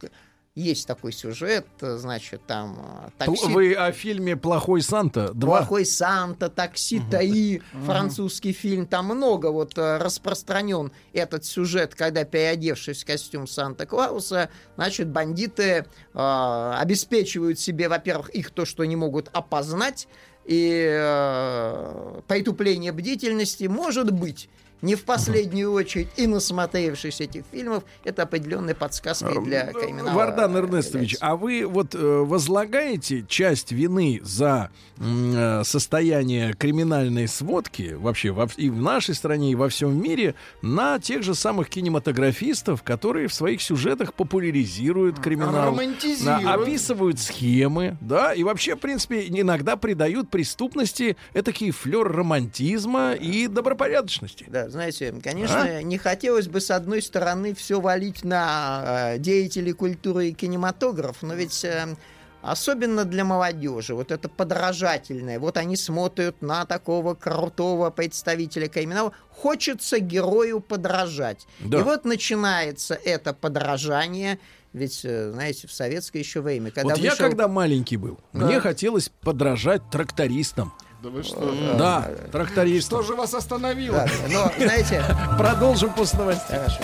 есть 0.55 0.87
такой 0.87 1.11
сюжет, 1.11 1.67
э, 1.81 1.97
значит, 1.97 2.41
там 2.47 2.79
э, 2.79 3.09
такси... 3.17 3.45
Вы 3.47 3.73
о 3.73 3.91
фильме 3.91 4.37
«Плохой 4.37 4.81
Санта» 4.81 5.33
2? 5.33 5.57
Плохой 5.57 5.85
Санта, 5.85 6.49
такси 6.49 7.01
Таи, 7.11 7.61
французский 7.85 8.53
фильм. 8.53 8.87
Там 8.87 9.07
много 9.07 9.47
вот 9.47 9.77
э, 9.77 9.97
распространен 9.97 10.93
этот 11.11 11.43
сюжет, 11.43 11.93
когда, 11.93 12.23
переодевшись 12.23 13.03
в 13.03 13.05
костюм 13.05 13.47
Санта-Клауса, 13.47 14.49
значит, 14.77 15.09
бандиты 15.09 15.85
э, 16.13 16.73
обеспечивают 16.79 17.59
себе, 17.59 17.89
во-первых, 17.89 18.29
их 18.29 18.51
то, 18.51 18.63
что 18.63 18.85
не 18.85 18.95
могут 18.95 19.29
опознать, 19.33 20.07
и 20.45 20.87
э, 20.89 22.21
притупление 22.27 22.93
бдительности 22.93 23.65
может 23.65 24.11
быть 24.11 24.47
не 24.85 24.95
в 24.95 25.03
последнюю 25.03 25.71
очередь 25.71 26.07
и 26.15 26.27
насмотревшись 26.27 27.19
этих 27.21 27.43
фильмов, 27.51 27.83
это 28.03 28.21
определенная 28.23 28.75
подсказка 28.75 29.41
для 29.41 29.65
криминала. 29.73 30.15
Вардан 30.15 30.55
Эрнестович, 30.55 31.17
а 31.19 31.35
вы 31.35 31.65
вот 31.65 31.95
э, 31.95 31.97
возлагаете 31.99 33.25
часть 33.27 33.71
вины 33.71 34.21
за 34.23 34.69
э, 34.97 35.61
состояние 35.63 36.53
криминальной 36.53 37.27
сводки 37.27 37.93
вообще 37.97 38.35
и 38.57 38.69
в 38.69 38.81
нашей 38.81 39.15
стране, 39.15 39.51
и 39.51 39.55
во 39.55 39.69
всем 39.69 39.99
мире 40.01 40.35
на 40.61 40.99
тех 40.99 41.23
же 41.23 41.33
самых 41.33 41.69
кинематографистов, 41.69 42.83
которые 42.83 43.27
в 43.27 43.33
своих 43.33 43.61
сюжетах 43.61 44.13
популяризируют 44.13 45.19
криминал, 45.19 45.67
Романтизируют. 45.71 46.43
на- 46.43 46.53
описывают 46.53 47.19
схемы, 47.19 47.97
да, 48.01 48.33
и 48.33 48.43
вообще, 48.43 48.75
в 48.75 48.79
принципе, 48.79 49.25
иногда 49.27 49.75
придают 49.77 50.29
преступности 50.29 51.17
этакий 51.33 51.71
флер 51.71 52.11
романтизма 52.11 53.13
и 53.13 53.47
добропорядочности. 53.47 54.45
Да, 54.47 54.69
знаете, 54.75 55.13
конечно, 55.23 55.81
не 55.81 55.97
хотелось 55.97 56.47
бы, 56.47 56.61
с 56.61 56.69
одной 56.71 57.01
стороны, 57.01 57.53
все 57.55 57.79
валить 57.81 58.23
на 58.23 59.13
э, 59.15 59.17
деятелей 59.17 59.73
культуры 59.73 60.27
и 60.29 60.33
кинематограф, 60.33 61.21
но 61.23 61.33
ведь 61.33 61.63
э, 61.65 61.95
особенно 62.41 63.05
для 63.05 63.23
молодежи, 63.25 63.95
вот 63.95 64.11
это 64.11 64.29
подражательное, 64.29 65.39
вот 65.39 65.57
они 65.57 65.75
смотрят 65.75 66.41
на 66.41 66.65
такого 66.65 67.15
крутого 67.15 67.89
представителя 67.89 68.67
криминала, 68.67 69.11
хочется 69.29 69.99
герою 69.99 70.59
подражать. 70.59 71.47
Да. 71.59 71.79
И 71.79 71.81
вот 71.81 72.05
начинается 72.05 72.93
это 73.03 73.33
подражание, 73.33 74.39
ведь, 74.73 75.01
э, 75.05 75.31
знаете, 75.31 75.67
в 75.67 75.71
советское 75.71 76.19
еще 76.19 76.41
время, 76.41 76.69
когда 76.71 76.95
вот 76.95 76.97
я 77.03 77.11
вышел- 77.13 77.17
когда 77.29 77.47
маленький 77.47 77.97
был, 77.97 78.19
Да. 78.33 78.45
мне 78.45 78.59
хотелось 78.59 79.09
подражать 79.21 79.81
трактористам. 79.89 80.73
Да 81.05 81.11
вы 81.11 81.21
что? 81.21 81.53
Да, 81.77 82.09
трактористам. 82.31 83.03
Что 83.03 83.07
же 83.09 83.15
вас 83.15 83.35
остановило? 83.35 84.07
Но, 84.27 84.51
знаете, 84.57 85.03
Продолжим 85.37 85.93
после 85.93 86.17
новостей. 86.17 86.57
хорошо. 86.57 86.81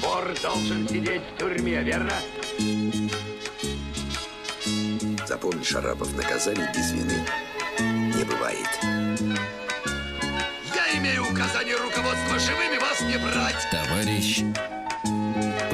Вор 0.00 0.24
должен 0.40 0.88
сидеть 0.88 1.22
в 1.34 1.38
тюрьме, 1.40 1.82
верно? 1.82 2.12
Запомни, 5.26 5.64
Шарапов, 5.64 6.16
наказаний 6.16 6.62
без 6.72 6.92
вины 6.92 7.26
не 7.80 8.22
бывает. 8.22 8.68
Я 10.76 10.96
имею 10.96 11.24
указание 11.28 11.74
руководства 11.74 12.38
живыми 12.38 12.78
вас 12.78 13.00
не 13.00 13.18
брать. 13.18 13.66
Товарищ 13.72 14.42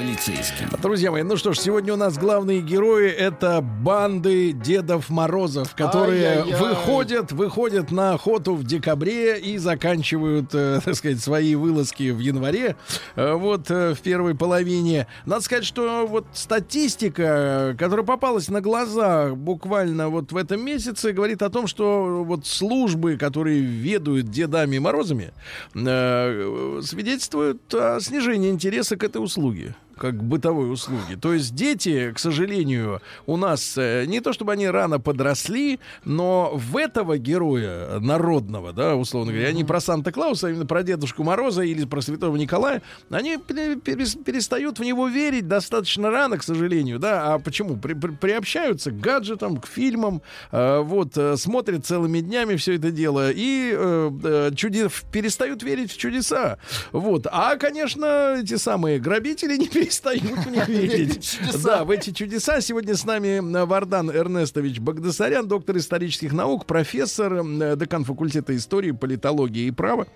полицейский. 0.00 0.66
Друзья 0.80 1.10
мои, 1.10 1.22
ну 1.22 1.36
что 1.36 1.52
ж, 1.52 1.58
сегодня 1.58 1.92
у 1.92 1.96
нас 1.96 2.16
главные 2.16 2.62
герои 2.62 3.10
это 3.10 3.60
банды 3.60 4.52
Дедов 4.52 5.10
Морозов, 5.10 5.74
которые 5.74 6.26
Ай-яй-яй. 6.26 6.58
выходят, 6.58 7.32
выходят 7.32 7.90
на 7.90 8.14
охоту 8.14 8.54
в 8.54 8.64
декабре 8.64 9.38
и 9.38 9.58
заканчивают, 9.58 10.54
э, 10.54 10.80
так 10.84 10.94
сказать, 10.94 11.20
свои 11.20 11.54
вылазки 11.54 12.10
в 12.10 12.18
январе, 12.18 12.76
э, 13.14 13.34
вот 13.34 13.70
э, 13.70 13.94
в 13.94 14.00
первой 14.00 14.34
половине. 14.34 15.06
Надо 15.26 15.42
сказать, 15.42 15.66
что 15.66 16.06
вот 16.06 16.24
статистика, 16.32 17.76
которая 17.78 18.06
попалась 18.06 18.48
на 18.48 18.62
глаза 18.62 19.34
буквально 19.34 20.08
вот 20.08 20.32
в 20.32 20.36
этом 20.36 20.64
месяце, 20.64 21.12
говорит 21.12 21.42
о 21.42 21.50
том, 21.50 21.66
что 21.66 22.24
вот 22.24 22.46
службы, 22.46 23.18
которые 23.18 23.60
ведут 23.60 24.30
Дедами 24.30 24.78
Морозами, 24.78 25.32
э, 25.74 26.80
свидетельствуют 26.82 27.74
о 27.74 28.00
снижении 28.00 28.48
интереса 28.48 28.96
к 28.96 29.04
этой 29.04 29.22
услуге 29.22 29.74
как 30.00 30.22
бытовой 30.22 30.72
услуги. 30.72 31.14
То 31.20 31.34
есть 31.34 31.54
дети, 31.54 32.10
к 32.14 32.18
сожалению, 32.18 33.02
у 33.26 33.36
нас 33.36 33.74
э, 33.76 34.06
не 34.06 34.20
то 34.20 34.32
чтобы 34.32 34.52
они 34.52 34.66
рано 34.66 34.98
подросли, 34.98 35.78
но 36.06 36.52
в 36.54 36.78
этого 36.78 37.18
героя 37.18 38.00
народного, 38.00 38.72
да, 38.72 38.96
условно 38.96 39.32
говоря, 39.32 39.52
не 39.52 39.62
про 39.62 39.78
Санта-Клауса, 39.78 40.46
а 40.46 40.50
именно 40.50 40.64
про 40.64 40.82
Дедушку 40.82 41.22
Мороза 41.22 41.62
или 41.62 41.84
про 41.84 42.00
Святого 42.00 42.34
Николая, 42.36 42.80
они 43.10 43.36
пере- 43.36 43.74
перес- 43.76 44.16
перестают 44.24 44.78
в 44.78 44.82
него 44.84 45.06
верить 45.06 45.46
достаточно 45.46 46.10
рано, 46.10 46.38
к 46.38 46.42
сожалению, 46.44 46.98
да. 46.98 47.34
А 47.34 47.38
почему? 47.38 47.76
При- 47.76 47.92
при- 47.92 48.12
приобщаются 48.12 48.90
к 48.90 48.98
гаджетам, 48.98 49.58
к 49.58 49.66
фильмам, 49.66 50.22
э, 50.50 50.80
вот, 50.80 51.18
э, 51.18 51.36
смотрят 51.36 51.84
целыми 51.84 52.20
днями 52.20 52.56
все 52.56 52.76
это 52.76 52.90
дело 52.90 53.30
и 53.30 53.70
э, 53.76 54.10
э, 54.24 54.88
в- 54.88 55.04
перестают 55.12 55.62
верить 55.62 55.92
в 55.92 55.98
чудеса. 55.98 56.56
Вот. 56.92 57.26
А, 57.30 57.56
конечно, 57.56 58.36
эти 58.40 58.56
самые 58.56 58.98
грабители 58.98 59.56
не 59.58 59.68
перестают 59.68 59.89
в 59.90 60.50
них 60.50 60.68
верить. 60.68 61.40
Да, 61.64 61.84
в 61.84 61.90
эти 61.90 62.10
чудеса. 62.12 62.60
Сегодня 62.60 62.94
с 62.94 63.04
нами 63.04 63.40
Вардан 63.64 64.10
Эрнестович 64.10 64.78
Багдасарян, 64.78 65.46
доктор 65.48 65.76
исторических 65.76 66.32
наук, 66.32 66.66
профессор, 66.66 67.42
декан 67.76 68.04
факультета 68.04 68.56
истории, 68.56 68.92
политологии 68.92 69.66
и 69.66 69.70
права. 69.70 70.06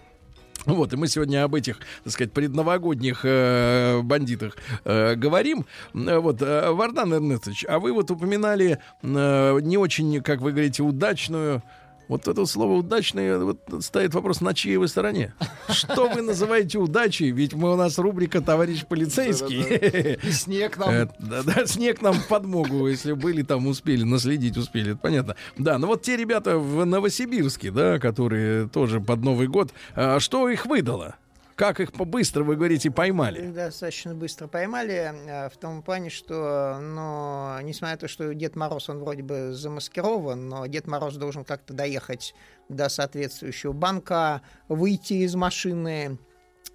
Вот, 0.67 0.93
и 0.95 0.97
мы 0.97 1.09
сегодня 1.09 1.45
об 1.45 1.55
этих, 1.55 1.79
так 2.05 2.13
сказать, 2.13 2.33
предновогодних 2.33 3.21
э, 3.25 4.01
бандитах 4.03 4.57
э, 4.85 5.15
говорим. 5.15 5.67
Вот, 5.93 6.41
э, 6.41 6.71
Вардан 6.71 7.13
Эрнестович, 7.13 7.67
а 7.69 7.79
вы 7.79 7.93
вот 7.93 8.11
упоминали 8.11 8.79
э, 9.03 9.59
не 9.61 9.77
очень, 9.77 10.23
как 10.23 10.41
вы 10.41 10.53
говорите, 10.53 10.83
удачную 10.83 11.63
вот 12.09 12.29
это 12.29 12.45
слово 12.47 12.75
удачное, 12.75 13.39
вот 13.39 13.59
стоит 13.81 14.15
вопрос, 14.15 14.41
на 14.41 14.55
чьей 14.55 14.77
вы 14.77 14.89
стороне? 14.89 15.35
Что 15.69 16.09
вы 16.09 16.23
называете 16.23 16.79
удачей? 16.79 17.31
Ведь 17.31 17.55
мы 17.55 17.73
у 17.73 17.77
нас 17.77 17.99
рубрика 17.99 18.41
«Товарищ 18.41 18.85
полицейский». 18.87 20.19
И 20.29 20.31
снег 20.31 20.75
Э, 20.79 20.81
нам. 20.81 21.11
Да, 21.19 21.43
да, 21.43 21.67
снег 21.67 22.03
нам 22.03 22.15
в 22.15 22.27
подмогу, 22.27 22.89
если 22.89 23.13
были 23.13 23.43
там, 23.43 23.67
успели, 23.67 24.03
наследить 24.03 24.57
успели, 24.57 24.93
это 24.93 25.01
понятно. 25.01 25.37
Да, 25.57 25.79
ну 25.79 25.87
вот 25.89 26.03
те 26.03 26.17
ребята 26.17 26.59
в 26.59 26.85
Новосибирске, 26.85 27.71
да, 27.71 27.99
которые 27.99 28.69
тоже 28.69 29.01
под 29.01 29.21
Новый 29.23 29.49
год, 29.49 29.73
а, 29.95 30.21
что 30.21 30.49
их 30.49 30.67
выдало? 30.67 31.17
Как 31.57 31.79
их 31.79 31.93
быстро, 31.93 32.43
вы 32.43 32.57
говорите, 32.57 32.91
поймали? 32.91 33.47
Достаточно 33.47 34.13
быстро 34.13 34.49
поймали, 34.49 35.13
э, 35.15 35.49
в 35.49 35.57
том 35.57 35.83
плане, 35.83 36.11
что, 36.11 36.79
ну, 36.81 37.61
несмотря 37.63 37.95
на 37.95 38.01
то, 38.01 38.09
что 38.09 38.35
Дед 38.35 38.57
Мороз, 38.57 38.89
он 38.89 38.99
вроде 38.99 39.23
бы 39.23 39.53
замаскирован, 39.53 40.49
но 40.49 40.67
Дед 40.67 40.89
Мороз 40.89 41.15
должен 41.15 41.45
как-то 41.45 41.73
доехать 41.73 42.35
до 42.69 42.89
соответствующего 42.89 43.73
банка, 43.73 44.43
выйти 44.69 45.15
из 45.15 45.37
машины, 45.37 46.19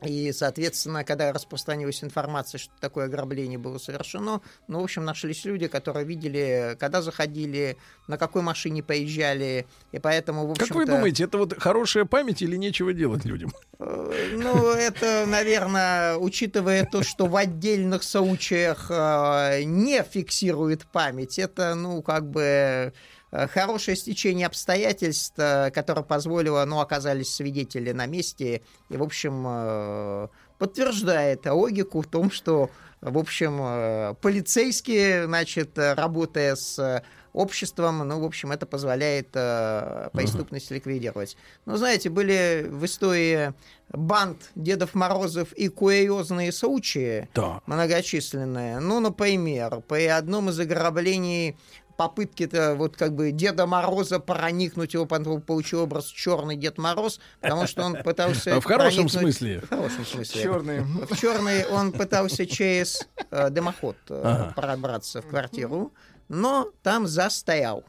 и, 0.04 0.32
соответственно, 0.32 1.04
когда 1.04 1.34
распространилась 1.34 2.04
информация, 2.04 2.58
что 2.58 2.72
такое 2.80 3.06
ограбление 3.06 3.58
было 3.58 3.78
совершено, 3.80 4.42
ну, 4.68 4.80
в 4.80 4.84
общем, 4.84 5.04
нашлись 5.04 5.44
люди, 5.44 5.68
которые 5.68 6.06
видели, 6.06 6.78
когда 6.80 7.02
заходили, 7.02 7.78
на 8.08 8.18
какой 8.18 8.42
машине 8.42 8.82
поезжали, 8.82 9.68
и 9.92 10.00
поэтому, 10.00 10.48
в 10.48 10.52
общем 10.52 10.68
Как 10.68 10.76
вы 10.76 10.86
думаете, 10.86 11.26
это 11.26 11.38
вот 11.38 11.60
хорошая 11.60 12.06
память 12.06 12.42
или 12.42 12.56
нечего 12.56 12.94
делать 12.94 13.26
людям? 13.26 13.52
ну, 13.80 14.72
это, 14.72 15.26
наверное, 15.28 16.16
учитывая 16.16 16.86
то, 16.86 17.04
что 17.04 17.26
в 17.26 17.36
отдельных 17.36 18.04
случаях 18.04 18.88
э, 18.90 19.64
не 19.64 20.02
фиксирует 20.04 20.86
память, 20.86 21.38
это, 21.40 21.76
ну, 21.76 22.02
как 22.02 22.30
бы 22.30 22.42
э, 22.42 22.92
хорошее 23.32 23.96
стечение 23.98 24.48
обстоятельств, 24.48 25.34
э, 25.38 25.72
которое 25.72 26.04
позволило, 26.04 26.64
ну, 26.66 26.80
оказались 26.80 27.34
свидетели 27.34 27.92
на 27.92 28.06
месте, 28.06 28.62
и, 28.90 28.98
в 28.98 29.04
общем, 29.04 29.44
э, 29.48 30.28
подтверждает 30.58 31.46
логику 31.46 32.02
в 32.02 32.08
том, 32.08 32.32
что, 32.32 32.70
в 33.02 33.18
общем, 33.18 33.60
э, 33.62 34.16
полицейские, 34.22 35.26
значит, 35.26 35.78
э, 35.78 35.94
работая 35.94 36.56
с 36.56 37.04
обществом, 37.32 38.00
ну, 38.08 38.20
в 38.20 38.26
общем, 38.26 38.52
это 38.52 38.66
позволяет 38.66 39.30
э, 39.36 40.10
преступность 40.14 40.72
ликвидировать. 40.72 41.38
Ну, 41.66 41.78
знаете, 41.78 42.10
были 42.10 42.66
в 42.68 42.84
истории 42.86 43.54
банд 43.90 44.50
Дедов 44.56 44.96
Морозов 44.96 45.54
и 45.54 45.68
курьезные 45.70 46.52
случаи 46.52 47.30
Да. 47.36 47.62
многочисленные. 47.68 48.80
Ну, 48.80 49.00
например, 49.00 49.82
при 49.88 50.08
одном 50.08 50.50
из 50.50 50.60
ограблений 50.60 51.56
попытки-то 52.00 52.76
вот 52.76 52.96
как 52.96 53.14
бы 53.14 53.32
Деда 53.34 53.66
Мороза 53.66 54.22
проникнуть, 54.22 54.94
его 54.94 55.06
получил 55.06 55.82
образ 55.82 56.06
черный 56.06 56.56
Дед 56.56 56.78
Мороз, 56.78 57.20
потому 57.42 57.68
что 57.68 57.84
он 57.84 58.02
пытался... 58.02 58.62
В 58.62 58.64
хорошем 58.64 59.10
смысле. 59.10 59.60
В 59.60 59.68
хорошем 59.68 60.06
смысле. 60.06 60.42
Черный. 60.42 60.80
В 60.80 61.18
черный 61.18 61.66
он 61.66 61.92
пытался 61.92 62.46
через 62.46 63.06
э, 63.32 63.50
дымоход 63.50 63.98
э, 64.08 64.22
Ага. 64.24 64.54
пробраться 64.56 65.22
в 65.22 65.28
квартиру, 65.28 65.92
но 66.30 66.72
там 66.84 67.06
застрял. 67.06 67.84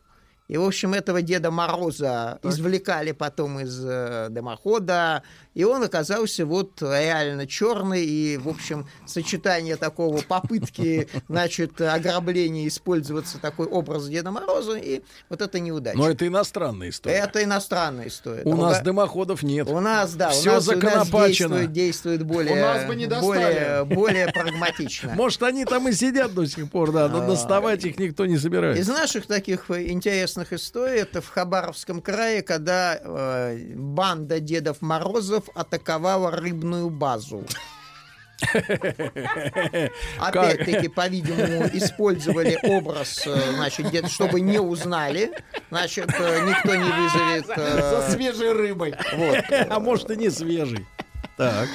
И, 0.51 0.57
в 0.57 0.65
общем, 0.65 0.95
этого 0.95 1.23
Деда 1.23 1.53
Мороза 1.53 2.41
извлекали 2.43 3.13
потом 3.13 3.61
из 3.61 3.81
э, 3.87 4.27
дымохода, 4.31 5.23
и 5.55 5.63
он 5.63 5.85
оказался 5.85 6.45
вот 6.45 6.83
реально 6.83 7.47
черный, 7.47 8.05
и, 8.05 8.37
в 8.37 8.49
общем, 8.49 8.89
сочетание 9.07 9.77
такого 9.77 10.23
попытки, 10.23 11.07
значит, 11.29 11.81
ограбления 11.81 12.67
использоваться 12.67 13.39
такой 13.39 13.69
образ 13.69 14.09
Деда 14.09 14.33
Мороза, 14.33 14.77
и 14.77 15.03
вот 15.29 15.41
это 15.41 15.61
неудача. 15.61 15.97
Но 15.97 16.11
это 16.11 16.27
иностранная 16.27 16.89
история. 16.89 17.15
Это 17.19 17.45
иностранная 17.45 18.09
история. 18.09 18.43
У 18.45 18.51
Там 18.51 18.59
нас 18.59 18.81
дымоходов 18.81 19.45
нет. 19.45 19.69
у 19.69 19.79
нас, 19.79 20.15
да, 20.15 20.31
Всё 20.31 20.51
у 20.51 20.55
нас, 20.55 20.67
у 20.67 20.73
нас 20.73 20.81
законопачено. 20.83 21.49
действует, 21.67 21.73
действует 21.73 22.23
более, 22.25 22.53
У 22.55 22.57
нас 22.57 22.85
бы 22.87 22.97
не 22.97 23.07
достали. 23.07 23.29
более, 23.29 23.85
более 23.85 24.27
прагматично. 24.33 25.13
Может, 25.15 25.45
они 25.45 25.65
там 25.65 25.87
и 25.89 25.93
сидят 25.93 26.35
до 26.35 26.45
сих 26.47 26.69
пор, 26.73 26.91
да, 26.91 27.07
но 27.09 27.23
А, 27.23 27.27
доставать 27.29 27.85
их 27.85 27.99
никто 28.01 28.27
не 28.27 28.35
Из 28.35 28.43
собирается. 28.43 28.91
наших 28.93 29.27
таких 29.27 29.71
э, 29.71 29.91
интересных 30.41 30.53
историй 30.53 31.01
это 31.01 31.21
в 31.21 31.29
Хабаровском 31.29 32.01
крае, 32.01 32.43
когда 32.43 32.99
э, 33.01 33.75
банда 33.75 34.41
Дедов 34.41 34.81
Морозов 34.81 35.45
атаковала 35.55 36.31
рыбную 36.31 36.91
базу. 36.91 37.45
Опять-таки, 40.19 40.89
по-видимому, 40.89 41.67
использовали 41.75 42.59
образ, 42.63 43.27
э, 43.27 43.53
значит, 43.55 43.91
дед- 43.91 44.11
чтобы 44.11 44.41
не 44.41 44.59
узнали, 44.59 45.31
значит, 45.71 46.09
э, 46.19 46.41
никто 46.47 46.75
не 46.75 46.91
вызовет. 46.91 47.47
За 47.57 48.07
э, 48.09 48.11
свежей 48.13 48.53
рыбой. 48.53 48.95
вот. 49.15 49.45
А 49.51 49.79
может, 49.79 50.11
и 50.11 50.17
не 50.17 50.31
свежий. 50.31 50.87
Так. 51.41 51.69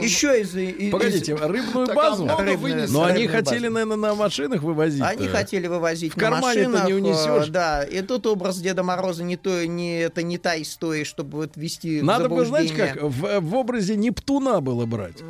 Еще 0.00 0.42
из... 0.42 0.54
из- 0.54 0.92
Погодите, 0.92 1.34
рыбную 1.34 1.92
базу? 1.92 2.28
а. 2.30 2.40
Но 2.88 3.02
они 3.02 3.26
хотели, 3.26 3.66
наверное, 3.66 3.96
на 3.96 4.14
машинах 4.14 4.62
вывозить. 4.62 5.02
Они 5.02 5.26
хотели 5.26 5.66
вывозить 5.66 6.14
В 6.14 6.16
на 6.16 6.30
машинах, 6.40 6.86
не 6.86 6.94
унесешь. 6.94 7.48
э, 7.48 7.50
Да, 7.50 7.82
и 7.82 8.00
тут 8.02 8.26
образ 8.26 8.58
Деда 8.58 8.84
Мороза 8.84 9.24
не 9.24 9.36
то, 9.36 9.66
не 9.66 9.98
это 10.02 10.22
не 10.22 10.38
та 10.38 10.60
история, 10.62 11.04
чтобы 11.04 11.38
вот 11.38 11.56
ввести 11.56 12.00
в 12.00 12.04
Надо 12.04 12.28
бы, 12.28 12.44
знаете, 12.44 12.74
как 12.74 13.02
в, 13.02 13.56
образе 13.56 13.96
Нептуна 13.96 14.60
было 14.60 14.86
брать. 14.86 15.20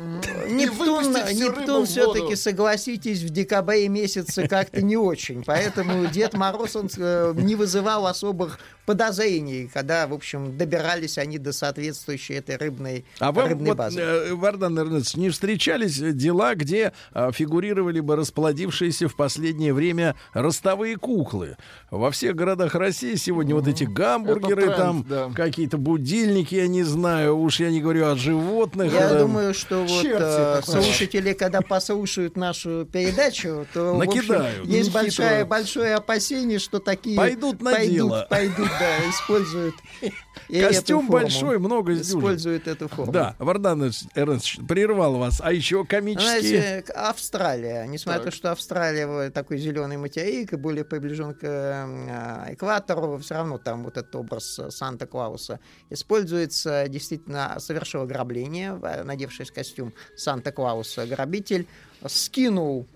Нептун, 0.47 1.11
Нептун 1.13 1.85
все-таки, 1.87 2.35
согласитесь, 2.35 3.21
в 3.23 3.29
декабре 3.31 3.87
месяце 3.87 4.47
как-то 4.47 4.83
не 4.83 4.97
очень. 4.97 5.43
Поэтому 5.43 6.05
Дед 6.05 6.35
Мороз 6.35 6.75
он, 6.75 6.89
э, 6.95 7.33
не 7.35 7.55
вызывал 7.55 8.05
особых 8.05 8.59
подозрений, 8.87 9.69
когда, 9.71 10.07
в 10.07 10.13
общем, 10.13 10.57
добирались 10.57 11.17
они 11.17 11.37
до 11.37 11.51
соответствующей 11.51 12.35
этой 12.35 12.55
рыбной, 12.55 13.03
А 13.19 13.33
вам, 13.33 13.49
рыбной 13.49 13.71
вот, 13.71 13.77
базы. 13.77 13.99
э, 13.99 14.33
Вардан 14.33 14.79
Эрнестович, 14.79 15.17
не 15.17 15.29
встречались 15.29 15.97
дела, 15.97 16.55
где 16.55 16.93
а, 17.11 17.33
фигурировали 17.33 17.99
бы 17.99 18.15
расплодившиеся 18.15 19.09
в 19.09 19.17
последнее 19.17 19.73
время 19.73 20.15
ростовые 20.33 20.95
куклы? 20.95 21.57
Во 21.91 22.11
всех 22.11 22.35
городах 22.35 22.75
России 22.75 23.15
сегодня 23.15 23.55
вот 23.55 23.67
эти 23.67 23.83
гамбургеры, 23.83 24.61
тренд, 24.61 24.77
там 24.77 25.05
да. 25.07 25.29
какие-то 25.35 25.77
будильники, 25.77 26.55
я 26.55 26.67
не 26.67 26.83
знаю, 26.83 27.37
уж 27.37 27.59
я 27.59 27.69
не 27.69 27.81
говорю 27.81 28.05
о 28.05 28.15
животных. 28.15 28.93
Я 28.93 29.09
э, 29.11 29.19
думаю, 29.19 29.53
что 29.53 29.83
вот 29.83 30.05
э, 30.05 30.61
слушатели, 30.63 31.33
когда 31.33 31.59
послушают 31.59 32.37
нашу 32.37 32.87
передачу, 32.89 33.67
то 33.73 33.95
в 33.95 34.01
общем, 34.01 34.29
Накидают. 34.29 34.65
есть 34.65 34.93
большое, 34.93 35.43
большое 35.43 35.95
опасение, 35.95 36.59
что 36.59 36.79
такие 36.79 37.17
Пойдут 37.17 37.61
на 37.61 37.71
пойдут, 37.73 37.93
дело. 37.93 38.27
пойдут, 38.29 38.69
да, 38.79 39.09
используют 39.09 39.75
Костюм 40.47 41.07
большой, 41.07 41.59
много 41.59 41.93
используют 41.93 42.67
эту 42.67 42.87
форму. 42.87 43.11
Да, 43.11 43.35
Вардан 43.39 43.91
Эрнестович 44.15 44.59
прервал 44.67 45.15
вас. 45.15 45.41
А 45.43 45.51
еще 45.51 45.85
комические... 45.85 46.83
Австралия, 46.95 47.85
несмотря 47.87 48.19
на 48.19 48.25
то, 48.25 48.31
что 48.31 48.51
Австралия 48.51 49.29
такой 49.31 49.57
зеленый 49.57 49.97
материк 49.97 50.53
и 50.53 50.55
более 50.55 50.85
приближен 50.85 51.33
к 51.33 51.43
э, 51.43 52.53
экватору, 52.53 53.17
все 53.17 53.35
равно 53.35 53.57
там 53.57 53.83
вот 53.83 53.97
этот 53.97 54.15
образ 54.15 54.59
Санта-Клауса 54.69 55.59
используется. 55.89 56.85
Действительно 56.87 57.57
совершил 57.59 58.03
ограбление, 58.03 58.73
надевшись 59.03 59.51
костюм 59.51 59.93
Санта-Клауса, 60.15 61.05
грабитель 61.05 61.67
скинул 62.05 62.87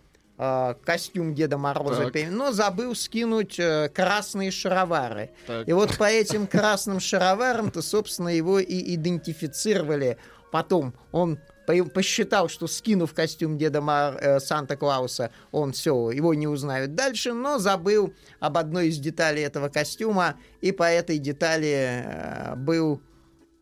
э, 0.41 0.75
костюм 0.83 1.35
Деда 1.35 1.57
Мороза, 1.57 2.09
Так. 2.09 2.23
но 2.31 2.51
забыл 2.51 2.95
скинуть 2.95 3.59
э, 3.59 3.89
красные 3.93 4.49
шаровары. 4.51 5.29
Так. 5.45 5.67
И 5.69 5.73
вот 5.73 5.95
по 5.97 6.05
этим 6.05 6.47
красным 6.47 6.99
шароварам-то, 6.99 7.81
собственно, 7.81 8.29
его 8.29 8.59
и 8.59 8.95
идентифицировали. 8.95 10.17
Потом 10.51 10.93
он 11.11 11.37
по- 11.67 11.85
посчитал, 11.85 12.49
что 12.49 12.67
скинув 12.67 13.13
костюм 13.13 13.57
Деда 13.57 13.79
Мар- 13.81 14.17
э, 14.19 14.39
Санта-Клауса, 14.39 15.29
он 15.51 15.71
все, 15.73 16.11
его 16.11 16.33
не 16.33 16.47
узнают 16.47 16.95
дальше, 16.95 17.33
но 17.33 17.57
забыл 17.59 18.13
об 18.39 18.57
одной 18.57 18.87
из 18.87 18.97
деталей 18.97 19.43
этого 19.43 19.69
костюма, 19.69 20.35
и 20.59 20.71
по 20.71 20.83
этой 20.83 21.19
детали 21.19 22.03
э, 22.03 22.55
был 22.55 23.01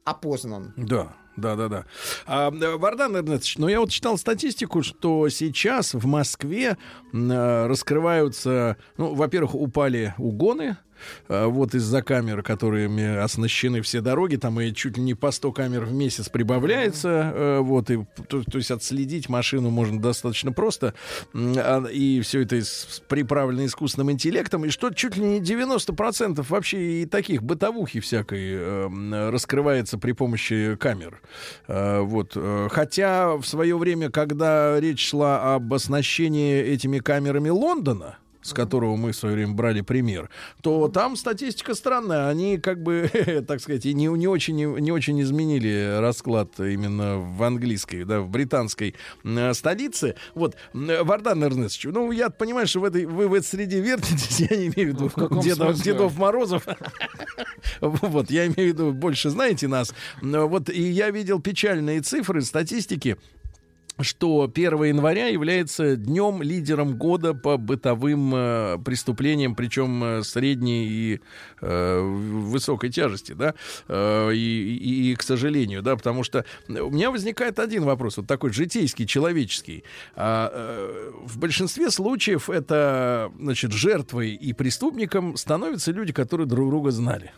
опознан. 0.06 0.73
Да, 0.77 1.14
да, 1.40 1.56
да, 1.56 1.68
да. 1.68 1.86
А, 2.26 2.52
Вардан 2.52 3.16
Эрнестович, 3.18 3.57
ну 3.57 3.68
я 3.68 3.80
вот 3.80 3.90
читал 3.90 4.18
статистику, 4.18 4.84
что 4.84 5.30
сейчас 5.30 5.94
в 5.94 6.06
Москве 6.06 6.78
э, 7.11 7.68
раскрываются, 7.68 8.78
ну, 8.98 9.14
во-первых, 9.16 9.56
упали 9.56 10.14
угоны, 10.18 10.78
вот 11.27 11.76
из-за 11.76 12.01
камер, 12.01 12.43
которыми 12.43 13.17
оснащены 13.17 13.81
все 13.81 14.01
дороги, 14.01 14.35
там 14.35 14.59
и 14.59 14.73
чуть 14.73 14.97
ли 14.97 15.03
не 15.03 15.13
по 15.13 15.31
100 15.31 15.51
камер 15.51 15.85
в 15.85 15.93
месяц 15.93 16.30
прибавляется, 16.30 17.31
э, 17.34 17.59
вот, 17.59 17.89
и, 17.89 18.05
то, 18.27 18.43
то 18.43 18.57
есть 18.57 18.71
отследить 18.71 19.30
машину 19.30 19.69
можно 19.69 20.01
достаточно 20.01 20.51
просто, 20.51 20.93
а, 21.34 21.85
и 21.85 22.21
все 22.21 22.41
это 22.41 22.61
приправлено 23.07 23.65
искусственным 23.65 24.11
интеллектом, 24.11 24.65
и 24.65 24.69
что 24.69 24.91
чуть 24.91 25.17
ли 25.17 25.23
не 25.23 25.39
90% 25.39 26.45
вообще 26.49 27.01
и 27.01 27.05
таких 27.05 27.43
бытовухи 27.43 27.99
всякой 27.99 28.53
э, 28.53 28.85
м, 28.85 29.30
раскрывается 29.30 29.97
при 29.97 30.13
помощи 30.13 30.76
камер. 30.80 31.21
Э, 31.67 32.01
вот. 32.01 32.34
э, 32.35 32.67
Хотя 32.71 33.35
в 33.38 33.45
свое 33.45 33.77
время, 33.77 34.09
когда 34.09 34.80
речь 34.80 35.09
шла 35.09 35.55
об 35.55 35.73
оснащении 35.73 36.59
этими 36.59 36.99
камерами 36.99 37.49
Лондона, 37.49 38.17
с 38.41 38.53
которого 38.53 38.95
мы 38.95 39.11
в 39.11 39.16
свое 39.16 39.36
время 39.36 39.53
брали 39.53 39.82
пример, 39.82 40.30
то 40.61 40.88
там 40.88 41.16
статистика 41.16 41.74
странная. 41.76 42.30
Они 42.30 42.57
как 42.57 42.82
бы, 42.82 43.10
так 43.48 43.61
сказать, 43.61 43.86
не, 43.86 44.06
не, 44.06 44.28
очень, 44.28 44.56
не 44.56 44.91
очень 44.91 45.22
изменили 45.22 45.98
расклад 45.99 46.60
именно 46.60 47.18
в 47.18 47.44
английской, 47.44 48.03
да, 48.03 48.22
в 48.22 48.30
британской 48.30 48.95
э, 49.24 49.53
столице. 49.53 50.16
Вот, 50.36 50.56
э, 50.74 51.03
Вардан 51.03 51.44
Эрнестович, 51.44 51.94
ну, 51.94 52.11
я 52.11 52.30
понимаю, 52.30 52.68
что 52.68 52.80
в 52.80 52.86
этой, 52.86 53.06
вы 53.06 53.28
в 53.28 53.34
этой 53.34 53.45
среде 53.45 53.82
вертитесь, 53.82 54.40
я 54.49 54.57
не 54.57 54.68
имею 54.68 54.91
в 54.91 54.95
виду 54.95 55.10
каком 55.10 55.41
Дедов, 55.41 55.76
смысле? 55.76 55.94
Дедов 55.94 56.18
Морозов. 56.18 56.68
Вот, 57.82 58.32
я 58.32 58.48
имею 58.48 58.72
в 58.72 58.74
виду, 58.74 58.91
больше 58.91 59.30
знаете 59.30 59.68
нас. 59.68 59.94
Вот, 60.22 60.70
и 60.70 60.82
я 60.82 61.11
видел 61.11 61.40
печальные 61.40 62.02
цифры, 62.02 62.41
статистики, 62.41 63.18
что 64.01 64.49
1 64.53 64.84
января 64.84 65.27
является 65.27 65.95
днем 65.95 66.41
лидером 66.41 66.97
года 66.97 67.34
по 67.34 67.57
бытовым 67.57 68.34
э, 68.35 68.77
преступлениям, 68.84 69.55
причем 69.55 70.03
э, 70.03 70.23
средней 70.23 70.88
и 70.88 71.21
э, 71.61 71.99
высокой 72.01 72.89
тяжести, 72.89 73.34
да, 73.34 73.53
Э, 73.88 74.31
и, 74.34 74.38
и- 74.38 75.11
и, 75.11 75.15
к 75.15 75.23
сожалению, 75.23 75.81
да, 75.81 75.95
потому 75.95 76.23
что 76.23 76.45
у 76.67 76.89
меня 76.89 77.11
возникает 77.11 77.59
один 77.59 77.84
вопрос, 77.84 78.17
вот 78.17 78.27
такой 78.27 78.51
житейский, 78.53 79.05
человеческий. 79.05 79.84
А, 80.15 80.49
э, 80.53 81.11
в 81.26 81.38
большинстве 81.38 81.91
случаев 81.91 82.49
это, 82.49 83.31
значит, 83.39 83.71
жертвой 83.71 84.31
и 84.34 84.53
преступником 84.53 85.35
становятся 85.38 85.91
люди, 85.91 86.13
которые 86.13 86.47
друг 86.47 86.69
друга 86.69 86.91
знали. 86.91 87.31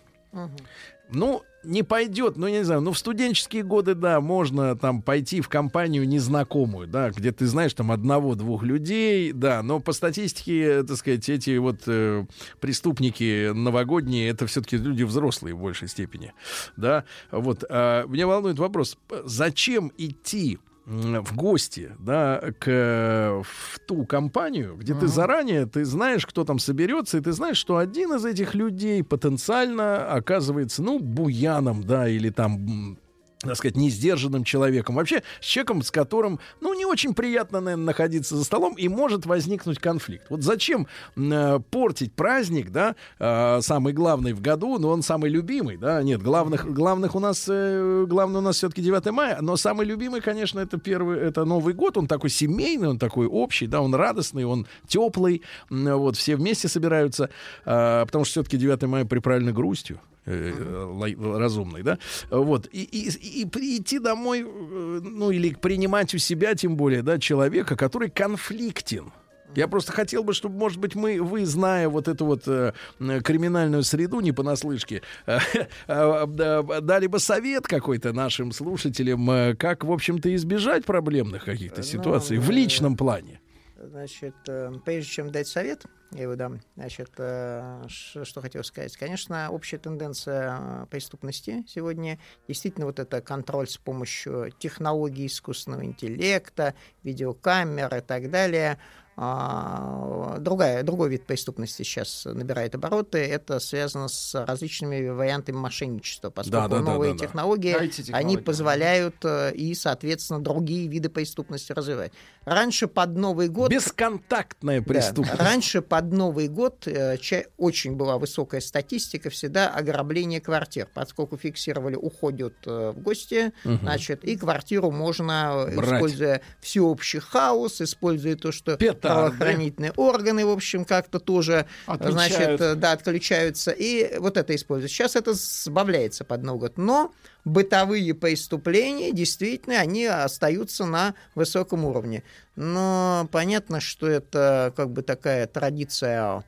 Ну, 1.09 1.41
не 1.63 1.83
пойдет, 1.83 2.37
ну, 2.37 2.47
я 2.47 2.59
не 2.59 2.63
знаю, 2.63 2.81
ну, 2.81 2.91
в 2.91 2.97
студенческие 2.97 3.63
годы, 3.63 3.95
да, 3.95 4.19
можно 4.21 4.75
там 4.75 5.01
пойти 5.01 5.41
в 5.41 5.49
компанию 5.49 6.07
незнакомую, 6.07 6.87
да, 6.87 7.11
где 7.11 7.31
ты 7.31 7.45
знаешь 7.45 7.73
там 7.73 7.91
одного-двух 7.91 8.63
людей, 8.63 9.31
да, 9.31 9.61
но 9.61 9.79
по 9.79 9.93
статистике, 9.93 10.83
так 10.83 10.97
сказать, 10.97 11.29
эти 11.29 11.57
вот 11.57 11.81
э, 11.87 12.25
преступники 12.59 13.51
новогодние, 13.53 14.29
это 14.29 14.47
все-таки 14.47 14.77
люди 14.77 15.03
взрослые 15.03 15.55
в 15.55 15.59
большей 15.59 15.87
степени, 15.87 16.33
да, 16.77 17.05
вот. 17.31 17.63
а 17.69 18.05
меня 18.07 18.27
волнует 18.27 18.57
вопрос, 18.57 18.97
зачем 19.25 19.91
идти 19.97 20.59
в 20.85 21.35
гости, 21.35 21.91
да, 21.99 22.41
к, 22.59 23.43
в 23.43 23.79
ту 23.87 24.05
компанию, 24.05 24.75
где 24.75 24.93
ты 24.93 25.07
заранее, 25.07 25.65
ты 25.65 25.85
знаешь, 25.85 26.25
кто 26.25 26.43
там 26.43 26.59
соберется, 26.59 27.17
и 27.17 27.21
ты 27.21 27.31
знаешь, 27.31 27.57
что 27.57 27.77
один 27.77 28.13
из 28.13 28.25
этих 28.25 28.55
людей 28.55 29.03
потенциально 29.03 30.11
оказывается, 30.11 30.81
ну, 30.81 30.99
буяном, 30.99 31.83
да, 31.83 32.07
или 32.07 32.29
там 32.29 32.97
так 33.41 33.57
сказать, 33.57 33.75
несдержанным 33.75 34.43
человеком. 34.43 34.95
Вообще, 34.95 35.23
с 35.39 35.45
человеком, 35.45 35.81
с 35.81 35.91
которым, 35.91 36.39
ну, 36.59 36.73
не 36.73 36.85
очень 36.85 37.13
приятно, 37.13 37.59
наверное, 37.59 37.85
находиться 37.85 38.35
за 38.35 38.43
столом, 38.43 38.75
и 38.75 38.87
может 38.87 39.25
возникнуть 39.25 39.79
конфликт. 39.79 40.29
Вот 40.29 40.43
зачем 40.43 40.87
э, 41.15 41.59
портить 41.71 42.13
праздник, 42.13 42.71
да, 42.71 42.95
э, 43.19 43.59
самый 43.61 43.93
главный 43.93 44.33
в 44.33 44.41
году, 44.41 44.77
но 44.77 44.89
он 44.89 45.01
самый 45.01 45.29
любимый, 45.29 45.77
да, 45.77 46.01
нет, 46.03 46.21
главных, 46.21 46.71
главных 46.71 47.15
у 47.15 47.19
нас, 47.19 47.45
э, 47.49 48.05
главный 48.07 48.39
у 48.39 48.41
нас 48.41 48.57
все-таки 48.57 48.81
9 48.81 49.11
мая, 49.11 49.39
но 49.41 49.55
самый 49.57 49.85
любимый, 49.85 50.21
конечно, 50.21 50.59
это 50.59 50.77
первый, 50.77 51.19
это 51.19 51.45
Новый 51.45 51.73
год, 51.73 51.97
он 51.97 52.07
такой 52.07 52.29
семейный, 52.29 52.89
он 52.89 52.99
такой 52.99 53.27
общий, 53.27 53.67
да, 53.67 53.81
он 53.81 53.95
радостный, 53.95 54.45
он 54.45 54.67
теплый, 54.87 55.41
вот, 55.69 56.15
все 56.15 56.35
вместе 56.35 56.67
собираются, 56.67 57.29
э, 57.65 58.03
потому 58.05 58.25
что 58.25 58.41
все-таки 58.41 58.57
9 58.57 58.83
мая 58.83 59.05
приправлено 59.05 59.51
грустью, 59.51 59.99
э, 60.25 60.85
лай- 60.93 61.15
разумный, 61.15 61.83
да, 61.83 61.97
вот, 62.29 62.67
и, 62.71 62.83
и, 62.83 63.41
и 63.41 63.45
прийти 63.45 63.99
домой, 63.99 64.41
э, 64.41 64.99
ну, 65.03 65.31
или 65.31 65.53
принимать 65.53 66.13
у 66.13 66.17
себя, 66.17 66.55
тем 66.55 66.75
более, 66.75 67.01
да, 67.01 67.19
человека, 67.19 67.75
который 67.75 68.09
конфликтен. 68.09 69.11
Я 69.55 69.67
просто 69.67 69.91
хотел 69.91 70.23
бы, 70.23 70.33
чтобы, 70.33 70.57
может 70.57 70.79
быть, 70.79 70.95
мы, 70.95 71.21
вы, 71.21 71.45
зная 71.45 71.89
вот 71.89 72.07
эту 72.07 72.25
вот 72.25 72.43
э, 72.47 72.71
криминальную 72.99 73.83
среду, 73.83 74.21
не 74.21 74.31
понаслышке, 74.31 75.01
э, 75.25 75.39
э, 75.87 76.25
да, 76.27 76.61
дали 76.61 77.07
бы 77.07 77.19
совет 77.19 77.67
какой-то 77.67 78.13
нашим 78.13 78.53
слушателям, 78.53 79.29
э, 79.29 79.55
как, 79.55 79.83
в 79.83 79.91
общем-то, 79.91 80.33
избежать 80.35 80.85
проблемных 80.85 81.43
каких-то 81.43 81.83
ситуаций 81.83 82.37
в 82.37 82.49
личном 82.49 82.95
плане. 82.95 83.41
Значит, 83.77 84.35
э, 84.47 84.71
прежде 84.85 85.11
чем 85.11 85.31
дать 85.31 85.47
совет, 85.47 85.83
я 86.11 86.23
его 86.23 86.35
дам, 86.35 86.59
значит, 86.75 87.11
э, 87.17 87.83
что 87.87 88.41
хотел 88.41 88.63
сказать. 88.63 88.97
Конечно, 88.97 89.49
общая 89.49 89.77
тенденция 89.77 90.57
э, 90.59 90.85
преступности 90.89 91.63
сегодня 91.67 92.19
действительно 92.47 92.85
вот 92.85 92.99
это 92.99 93.21
контроль 93.21 93.67
с 93.67 93.77
помощью 93.77 94.51
технологий 94.59 95.27
искусственного 95.27 95.85
интеллекта, 95.85 96.75
видеокамер 97.03 97.95
и 97.95 98.01
так 98.01 98.29
далее. 98.29 98.77
А, 99.17 100.37
Другая, 100.39 100.83
другой 100.83 101.09
вид 101.09 101.25
преступности 101.25 101.83
сейчас 101.83 102.25
набирает 102.25 102.75
обороты. 102.75 103.19
Это 103.19 103.59
связано 103.59 104.07
с 104.07 104.33
различными 104.45 105.09
вариантами 105.09 105.57
мошенничества, 105.57 106.29
поскольку 106.29 106.69
да, 106.69 106.77
да, 106.77 106.79
новые 106.79 107.13
да, 107.13 107.19
да. 107.19 107.25
технологии, 107.25 107.75
IT-технологии. 107.75 108.13
они 108.13 108.37
позволяют 108.37 109.15
э, 109.23 109.53
и, 109.53 109.73
соответственно, 109.75 110.41
другие 110.41 110.87
виды 110.87 111.09
преступности 111.09 111.71
развивать. 111.71 112.11
Раньше 112.45 112.87
под 112.87 113.15
Новый 113.15 113.49
год... 113.49 113.69
Бесконтактная 113.69 114.79
Да. 114.79 114.85
преступность. 114.85 115.39
Раньше 115.39 115.81
под 115.81 116.11
Новый 116.11 116.47
год 116.47 116.87
э, 116.87 117.17
очень 117.57 117.95
была 117.95 118.17
высокая 118.17 118.61
статистика 118.61 119.29
всегда 119.29 119.69
ограбление 119.69 120.41
квартир, 120.41 120.87
поскольку 120.93 121.37
фиксировали, 121.37 121.95
уходят 121.95 122.55
э, 122.65 122.91
в 122.91 122.99
гости, 122.99 123.53
значит, 123.63 124.23
и 124.23 124.35
квартиру 124.37 124.91
можно, 124.91 125.67
Брать. 125.75 125.93
используя 125.93 126.41
всеобщий 126.61 127.19
хаос, 127.19 127.81
используя 127.81 128.35
то, 128.35 128.51
что 128.51 128.77
Петарды. 128.77 129.00
Правоохранительные 129.01 129.91
органы, 129.95 130.45
в 130.45 130.49
общем, 130.49 130.85
как-то 130.85 131.19
тоже, 131.19 131.65
Отключают. 131.85 132.13
значит, 132.13 132.61
э, 132.61 132.75
да, 132.75 132.91
отключаются, 132.91 133.71
и 133.71 134.17
вот 134.19 134.37
это 134.37 134.55
используют. 134.55 134.91
Сейчас 134.91 135.15
это 135.15 135.33
сбавляется 135.33 136.23
под 136.23 136.43
Новый 136.43 136.61
год, 136.61 136.77
но 136.77 137.13
бытовые 137.45 138.13
преступления, 138.13 139.11
действительно, 139.11 139.79
они 139.79 140.05
остаются 140.05 140.85
на 140.85 141.15
высоком 141.35 141.85
уровне. 141.85 142.23
Но 142.55 143.27
понятно, 143.31 143.79
что 143.79 144.07
это 144.07 144.73
как 144.75 144.91
бы 144.91 145.01
такая 145.01 145.47
традиция 145.47 146.43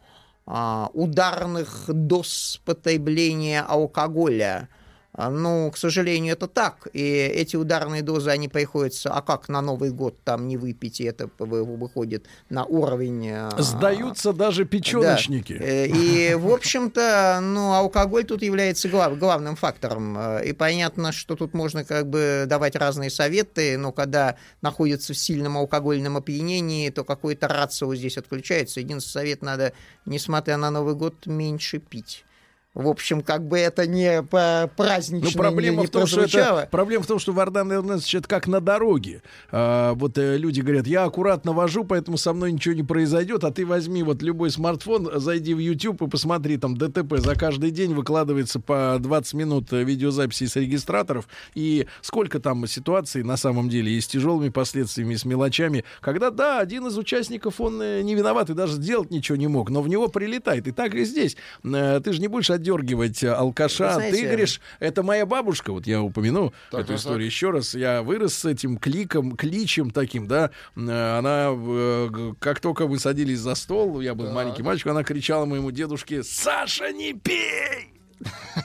а, 0.45 0.89
ударных 0.93 1.85
доз 1.87 2.61
потребления 2.65 3.61
алкоголя. 3.61 4.69
А, 5.15 5.29
Ну, 5.29 5.69
к 5.71 5.77
сожалению, 5.77 6.33
это 6.33 6.47
так. 6.47 6.87
И 6.93 6.99
эти 7.01 7.55
ударные 7.55 8.01
дозы, 8.01 8.31
они 8.31 8.47
приходятся, 8.47 9.11
а 9.13 9.21
как 9.21 9.47
на 9.47 9.61
Новый 9.61 9.91
год 9.91 10.15
там 10.23 10.47
не 10.47 10.57
выпить, 10.57 10.99
и 11.01 11.03
это 11.03 11.29
вы- 11.37 11.63
выходит 11.63 12.25
на 12.49 12.65
уровень... 12.65 13.29
а, 13.31 13.51
Сдаются 13.59 14.33
даже 14.33 14.65
печеночники. 14.65 15.53
да. 15.57 15.63
Э, 15.65 15.87
И, 15.87 16.33
в 16.33 16.51
общем-то, 16.51 17.39
ну, 17.43 17.73
алкоголь 17.73 18.23
тут 18.25 18.41
является 18.41 18.89
глав- 18.89 19.17
главным 19.19 19.55
фактором. 19.55 20.17
Э, 20.17 20.45
И 20.45 20.53
понятно, 20.53 21.11
что 21.11 21.35
тут 21.35 21.53
можно 21.53 21.85
как 21.85 22.09
бы 22.09 22.45
давать 22.47 22.75
разные 22.75 23.11
советы, 23.11 23.77
но 23.77 23.91
когда 23.91 24.35
находится 24.61 25.13
в 25.13 25.17
сильном 25.17 25.57
алкогольном 25.57 26.17
опьянении, 26.17 26.89
то 26.89 27.03
какой-то 27.03 27.47
рацио 27.47 27.93
здесь 27.93 28.17
отключается. 28.17 28.79
Единственный 28.79 29.11
совет 29.23 29.41
надо, 29.43 29.73
несмотря 30.07 30.57
на 30.57 30.71
Новый 30.71 30.95
год, 30.95 31.27
меньше 31.27 31.77
пить. 31.77 32.25
В 32.73 32.87
общем, 32.87 33.21
как 33.21 33.47
бы 33.47 33.59
это 33.59 33.85
не 33.85 34.23
по 34.23 34.69
празднично 34.75 35.29
Ну, 35.31 35.37
проблема 35.37 35.77
не, 35.77 35.81
не 35.81 35.87
в 35.87 35.91
том, 35.91 36.07
что 36.07 36.21
это, 36.21 36.67
проблема 36.71 37.03
в 37.03 37.07
том, 37.07 37.19
что 37.19 37.31
Вардан 37.31 37.71
Эрнестович 37.71 38.15
это 38.15 38.27
как 38.27 38.47
на 38.47 38.61
дороге. 38.61 39.21
А, 39.51 39.93
вот 39.93 40.17
э, 40.17 40.37
люди 40.37 40.61
говорят, 40.61 40.87
я 40.87 41.03
аккуратно 41.03 41.53
вожу, 41.53 41.83
поэтому 41.83 42.17
со 42.17 42.33
мной 42.33 42.51
ничего 42.51 42.73
не 42.73 42.81
произойдет, 42.81 43.43
а 43.43 43.51
ты 43.51 43.63
возьми 43.63 44.01
вот 44.01 44.23
любой 44.23 44.49
смартфон, 44.49 45.07
зайди 45.19 45.53
в 45.53 45.59
YouTube 45.59 46.01
и 46.01 46.07
посмотри, 46.07 46.57
там 46.57 46.75
ДТП 46.75 47.17
за 47.17 47.35
каждый 47.35 47.69
день 47.69 47.93
выкладывается 47.93 48.59
по 48.59 48.97
20 48.99 49.33
минут 49.35 49.71
э, 49.71 49.83
видеозаписи 49.83 50.47
с 50.47 50.55
регистраторов, 50.55 51.27
и 51.53 51.85
сколько 52.01 52.39
там 52.39 52.65
ситуаций 52.65 53.21
на 53.21 53.37
самом 53.37 53.69
деле 53.69 53.91
и 53.91 54.01
с 54.01 54.07
тяжелыми 54.07 54.49
последствиями, 54.49 55.13
и 55.13 55.17
с 55.17 55.25
мелочами, 55.25 55.83
когда, 56.01 56.31
да, 56.31 56.59
один 56.59 56.87
из 56.87 56.97
участников, 56.97 57.61
он 57.61 57.79
э, 57.83 58.01
не 58.01 58.15
виноват 58.15 58.49
и 58.49 58.55
даже 58.55 58.73
сделать 58.73 59.11
ничего 59.11 59.35
не 59.35 59.47
мог, 59.47 59.69
но 59.69 59.83
в 59.83 59.87
него 59.87 60.07
прилетает. 60.07 60.67
И 60.67 60.71
так 60.71 60.95
и 60.95 61.05
здесь. 61.05 61.37
Э, 61.63 62.01
Ты 62.03 62.13
же 62.13 62.19
не 62.19 62.27
будешь 62.27 62.49
э, 62.67 63.27
алкаша, 63.29 63.93
знаете, 63.93 64.17
ты 64.17 64.23
говоришь, 64.25 64.61
это 64.79 65.03
моя 65.03 65.25
бабушка, 65.25 65.71
вот 65.71 65.87
я 65.87 66.01
упомяну 66.01 66.53
Так, 66.71 66.81
эту 66.81 66.89
так, 66.89 66.97
историю 66.97 67.25
еще 67.25 67.51
раз. 67.51 67.73
Я 67.73 68.01
вырос 68.01 68.33
с 68.35 68.45
этим 68.45 68.77
кликом, 68.77 69.35
кличем 69.35 69.91
таким, 69.91 70.27
да. 70.27 70.51
Э, 70.75 71.17
Она, 71.17 71.51
э, 71.53 72.33
как 72.39 72.59
только 72.59 72.85
вы 72.87 72.99
садились 72.99 73.39
за 73.39 73.55
стол, 73.55 74.01
я 74.01 74.15
был 74.15 74.31
маленький 74.31 74.63
мальчик, 74.63 74.87
она 74.87 75.03
кричала 75.03 75.45
моему 75.45 75.71
дедушке, 75.71 76.23
Саша, 76.23 76.91
не 76.91 77.13
пей! 77.13 78.02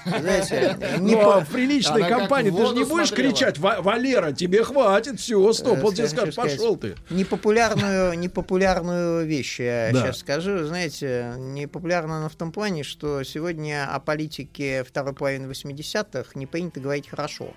Знаете, 0.06 0.76
не 1.00 1.14
Ну, 1.14 1.22
по- 1.22 1.36
а 1.36 1.40
в 1.44 1.48
приличной 1.48 2.02
Она 2.04 2.18
компании 2.18 2.50
ты 2.50 2.66
же 2.66 2.74
не 2.74 2.84
будешь 2.84 3.08
смотрела. 3.08 3.32
кричать, 3.32 3.58
«Ва- 3.58 3.80
Валера, 3.80 4.32
тебе 4.32 4.62
хватит, 4.64 5.18
все, 5.20 5.52
стоп. 5.52 5.82
Он 5.84 5.94
тебе 5.94 6.08
скажет, 6.08 6.34
пошел 6.36 6.76
ты. 6.76 6.94
Непопулярную, 7.10 8.18
непопулярную 8.18 9.26
вещь 9.26 9.60
я 9.60 9.90
Да. 9.92 10.00
сейчас 10.02 10.18
скажу. 10.18 10.64
Знаете, 10.64 11.34
непопулярно 11.38 12.18
она 12.18 12.28
в 12.28 12.34
том 12.36 12.52
плане, 12.52 12.82
что 12.84 13.22
сегодня 13.22 13.86
о 13.92 14.00
политике 14.00 14.84
второй 14.84 15.14
половины 15.14 15.46
80-х 15.46 16.30
не 16.34 16.46
принято 16.46 16.80
говорить 16.80 17.08
хорошо. 17.08 17.52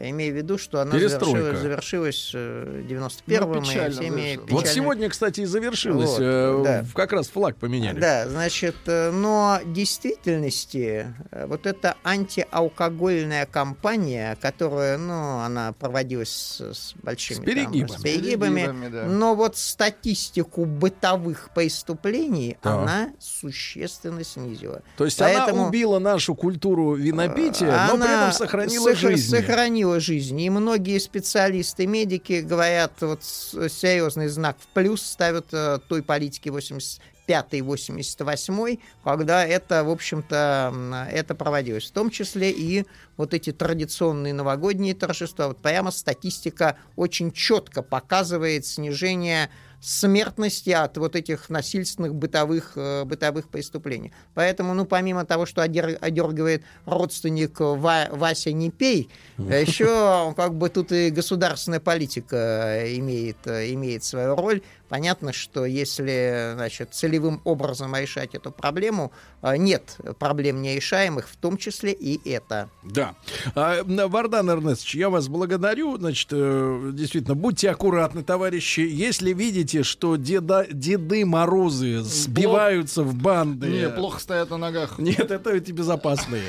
Я 0.00 0.10
имею 0.10 0.32
в 0.32 0.36
виду, 0.36 0.58
что 0.58 0.80
она 0.80 0.92
завершилась, 0.92 1.58
завершилась 1.58 2.30
э, 2.32 2.82
91-м 2.88 3.52
Ну, 3.52 3.58
и 3.58 3.64
печально 3.64 3.90
всеми 3.90 4.10
завершилась. 4.10 4.36
Вот 4.38 4.46
печальными- 4.62 4.74
сегодня, 4.74 5.08
кстати, 5.08 5.40
и 5.40 5.44
завершилось. 5.44 6.10
Вот, 6.10 6.20
э, 6.20 6.60
да. 6.64 6.84
Как 6.94 7.12
раз 7.12 7.28
флаг 7.28 7.56
поменяли. 7.56 7.98
Да, 7.98 8.28
значит, 8.28 8.76
э, 8.86 9.10
но 9.10 9.58
в 9.64 9.72
действительности 9.72 11.12
э, 11.32 11.46
вот 11.46 11.66
эта 11.66 11.96
антиалкогольная 12.04 13.46
кампания, 13.46 14.36
которая, 14.40 14.98
ну, 14.98 15.38
она 15.40 15.72
проводилась 15.72 16.28
с, 16.30 16.60
с 16.60 16.94
большими 17.02 17.34
С 17.36 17.38
там, 17.38 17.46
перегибами. 17.46 17.98
с 17.98 18.02
перегибами, 18.02 18.54
Перегибами, 18.60 18.88
да. 18.88 19.04
но 19.06 19.34
вот 19.34 19.56
статистику 19.56 20.64
бытовых 20.64 21.50
преступлений 21.54 22.56
Так. 22.62 22.72
она 22.82 23.08
существенно 23.18 24.24
снизила. 24.24 24.82
То 24.96 25.04
есть 25.04 25.18
Поэтому- 25.18 25.58
она 25.62 25.68
убила 25.68 25.98
нашу 25.98 26.34
культуру 26.34 26.94
винопития, 26.94 27.86
но 27.88 27.96
при 27.96 28.02
Она 28.04 28.26
этом 28.28 28.32
сохранила 28.32 28.90
сохра- 28.92 28.96
жизнь. 29.10 29.30
Сохранила 29.30 29.87
жизнь. 29.98 30.40
И 30.40 30.48
многие 30.50 30.98
специалисты, 30.98 31.86
медики 31.86 32.40
говорят, 32.40 32.92
вот 33.00 33.24
серьезный 33.24 34.28
знак 34.28 34.58
в 34.60 34.66
плюс 34.68 35.02
ставят 35.02 35.46
э, 35.52 35.78
той 35.88 36.02
политики 36.02 36.48
85-88, 36.48 38.78
когда 39.02 39.44
это, 39.44 39.82
в 39.84 39.90
общем-то, 39.90 41.08
это 41.10 41.34
проводилось. 41.34 41.90
В 41.90 41.92
том 41.92 42.10
числе 42.10 42.50
и 42.50 42.84
вот 43.16 43.34
эти 43.34 43.52
традиционные 43.52 44.34
новогодние 44.34 44.94
торжества. 44.94 45.48
Вот 45.48 45.58
прямо 45.58 45.90
статистика 45.90 46.76
очень 46.96 47.32
четко 47.32 47.82
показывает 47.82 48.64
снижение 48.66 49.50
смертности 49.80 50.70
от 50.70 50.96
вот 50.98 51.14
этих 51.16 51.50
насильственных 51.50 52.14
бытовых, 52.14 52.72
э, 52.76 53.04
бытовых 53.04 53.48
преступлений. 53.48 54.12
Поэтому, 54.34 54.74
ну, 54.74 54.84
помимо 54.84 55.24
того, 55.24 55.46
что 55.46 55.62
одер- 55.62 55.98
одергивает 56.00 56.62
родственник 56.84 57.60
Ва- 57.60 58.08
Вася 58.10 58.52
не 58.52 58.70
пей, 58.70 59.08
еще 59.38 60.34
как 60.36 60.54
бы 60.54 60.68
тут 60.68 60.92
и 60.92 61.10
государственная 61.10 61.80
политика 61.80 62.82
имеет, 62.96 63.36
э, 63.46 63.72
имеет 63.72 64.04
свою 64.04 64.34
роль. 64.36 64.62
Понятно, 64.88 65.32
что 65.32 65.66
если 65.66 66.52
значит, 66.54 66.94
целевым 66.94 67.40
образом 67.44 67.94
решать 67.94 68.34
эту 68.34 68.50
проблему, 68.50 69.12
э, 69.42 69.56
нет 69.56 69.96
проблем 70.18 70.62
нерешаемых, 70.62 71.28
в 71.28 71.36
том 71.36 71.58
числе 71.58 71.92
и 71.92 72.18
это. 72.30 72.70
Да. 72.82 73.14
А, 73.54 73.82
Вардан 73.84 74.50
Эрнестович, 74.50 74.94
я 74.94 75.10
вас 75.10 75.28
благодарю. 75.28 75.96
Значит, 75.98 76.28
э, 76.32 76.90
действительно, 76.94 77.34
будьте 77.34 77.70
аккуратны, 77.70 78.22
товарищи. 78.22 78.80
Если 78.80 79.32
видите, 79.32 79.82
что 79.82 80.16
деда, 80.16 80.66
Деды 80.70 81.24
Морозы 81.26 82.00
сбиваются 82.00 83.02
в 83.02 83.14
банды... 83.14 83.68
Не, 83.68 83.88
плохо 83.90 84.20
стоят 84.20 84.50
на 84.50 84.56
ногах. 84.56 84.98
Нет, 84.98 85.30
это 85.30 85.50
эти 85.50 85.72
безопасные. 85.72 86.42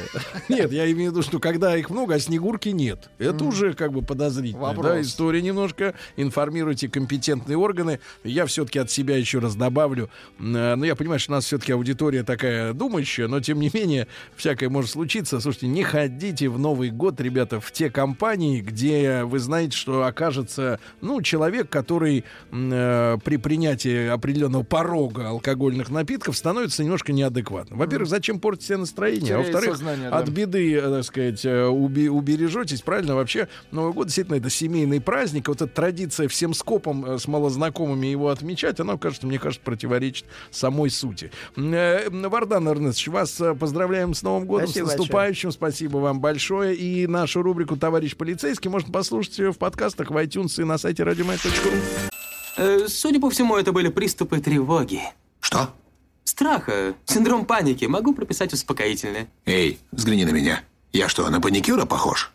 Нет, 0.48 0.72
я 0.72 0.90
имею 0.92 1.12
в 1.12 1.14
виду, 1.14 1.24
что 1.24 1.40
когда 1.40 1.76
их 1.76 1.90
много, 1.90 2.16
а 2.16 2.20
снегурки 2.20 2.70
нет. 2.70 3.10
Это 3.18 3.44
уже 3.44 3.74
как 3.74 3.92
бы 3.92 4.02
подозрительно. 4.02 4.74
Да, 4.82 5.02
история 5.02 5.42
немножко. 5.42 5.94
Информируйте 6.16 6.88
компетентные 6.88 7.58
органы. 7.58 8.00
Я 8.30 8.46
все-таки 8.46 8.80
от 8.80 8.90
себя 8.92 9.18
еще 9.18 9.40
раз 9.40 9.56
добавлю. 9.56 10.10
Э, 10.40 10.76
Ну, 10.76 10.84
я 10.84 10.96
понимаю, 10.96 11.20
что 11.20 11.32
у 11.34 11.36
нас 11.36 11.46
все-таки 11.46 11.72
аудитория 11.74 12.24
такая 12.24 12.74
думающая, 12.74 13.28
но 13.28 13.40
тем 13.40 13.60
не 13.60 13.70
менее, 13.74 14.08
всякое 14.36 14.70
может 14.70 14.92
случиться. 14.92 15.40
Слушайте, 15.40 15.68
не 15.68 15.84
ходите 15.84 16.48
в 16.50 16.58
Новый 16.60 16.90
год, 16.90 17.20
ребята, 17.22 17.60
в 17.60 17.72
те 17.72 17.90
компании, 17.90 18.62
где 18.62 19.24
вы 19.24 19.40
знаете, 19.40 19.76
что 19.76 20.04
окажется, 20.06 20.80
ну, 21.02 21.22
человек, 21.22 21.70
который 21.70 22.24
э, 22.52 23.18
при 23.24 23.38
принятии 23.38 24.08
определенного 24.08 24.64
порога 24.64 25.30
алкогольных 25.30 25.90
напитков 25.90 26.38
становится 26.38 26.84
немножко 26.84 27.12
неадекватным. 27.14 27.80
Во-первых, 27.80 28.10
зачем 28.10 28.40
портить 28.40 28.66
себе 28.68 28.78
настроение? 28.78 29.36
А 29.36 29.38
во-вторых, 29.40 29.72
сознание, 29.72 30.10
да. 30.10 30.18
от 30.18 30.30
беды, 30.30 30.76
э, 30.76 30.82
так 30.82 31.04
сказать, 31.04 31.46
э, 31.46 31.66
уби- 31.68 32.10
убережетесь, 32.10 32.82
правильно? 32.82 33.16
Вообще, 33.16 33.48
Новый 33.72 33.94
год 33.94 34.08
действительно 34.08 34.36
это 34.36 34.50
семейный 34.50 35.02
праздник. 35.02 35.48
Вот 35.48 35.62
эта 35.62 35.68
традиция 35.74 36.28
всем 36.28 36.54
скопом 36.54 37.18
с 37.20 37.28
малознакомыми 37.28 38.08
его 38.20 38.30
отмечать, 38.30 38.80
она, 38.80 38.98
кажется, 38.98 39.26
мне 39.26 39.40
кажется, 39.40 39.64
противоречит 39.64 40.26
самой 40.52 40.90
сути. 40.90 41.32
Э, 41.56 42.10
Вардан 42.10 42.68
Эрнестович, 42.68 43.08
вас 43.08 43.40
э, 43.42 43.56
поздравляем 43.56 44.14
с 44.14 44.22
Новым 44.22 44.46
годом, 44.46 44.68
Спасибо 44.68 44.88
с 44.88 44.98
наступающим. 44.98 45.52
Спасибо 45.52 45.98
вам 45.98 46.20
большое. 46.20 46.76
И 46.76 47.08
нашу 47.08 47.42
рубрику 47.42 47.78
«Товарищ 47.78 48.16
полицейский» 48.16 48.70
можно 48.70 48.92
послушать 48.92 49.40
в 49.40 49.54
подкастах 49.54 50.12
в 50.12 50.18
iTunes 50.18 50.62
и 50.62 50.64
на 50.64 50.78
сайте 50.78 51.04
радиомайк.ру. 51.04 52.12
Э, 52.58 52.88
Судя 52.88 53.20
по 53.20 53.30
всему, 53.30 53.56
это 53.56 53.72
были 53.72 53.88
приступы 53.88 54.40
тревоги. 54.40 55.02
Что? 55.40 55.70
Страха, 56.26 56.94
синдром 57.06 57.46
паники. 57.46 57.86
Могу 57.86 58.14
прописать 58.14 58.54
успокоительное. 58.54 59.28
Эй, 59.46 59.80
взгляни 59.92 60.26
на 60.26 60.32
меня. 60.32 60.62
Я 60.92 61.08
что, 61.08 61.30
на 61.30 61.40
паникюра 61.40 61.86
похож? 61.86 62.32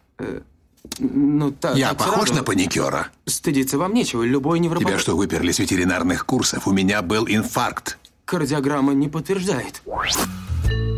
Ну, 0.98 1.50
так. 1.50 1.76
Я 1.76 1.90
так 1.90 1.98
похож 1.98 2.28
сразу. 2.28 2.34
на 2.34 2.42
паникюра? 2.42 3.08
Стыдиться 3.26 3.78
вам 3.78 3.94
нечего. 3.94 4.22
Любой 4.22 4.60
невропат... 4.60 4.86
Тебя 4.86 4.98
что, 4.98 5.16
выперли 5.16 5.50
с 5.50 5.58
ветеринарных 5.58 6.26
курсов? 6.26 6.66
У 6.66 6.72
меня 6.72 7.02
был 7.02 7.26
инфаркт. 7.26 7.98
Кардиограмма 8.24 8.94
не 8.94 9.08
подтверждает. 9.08 9.82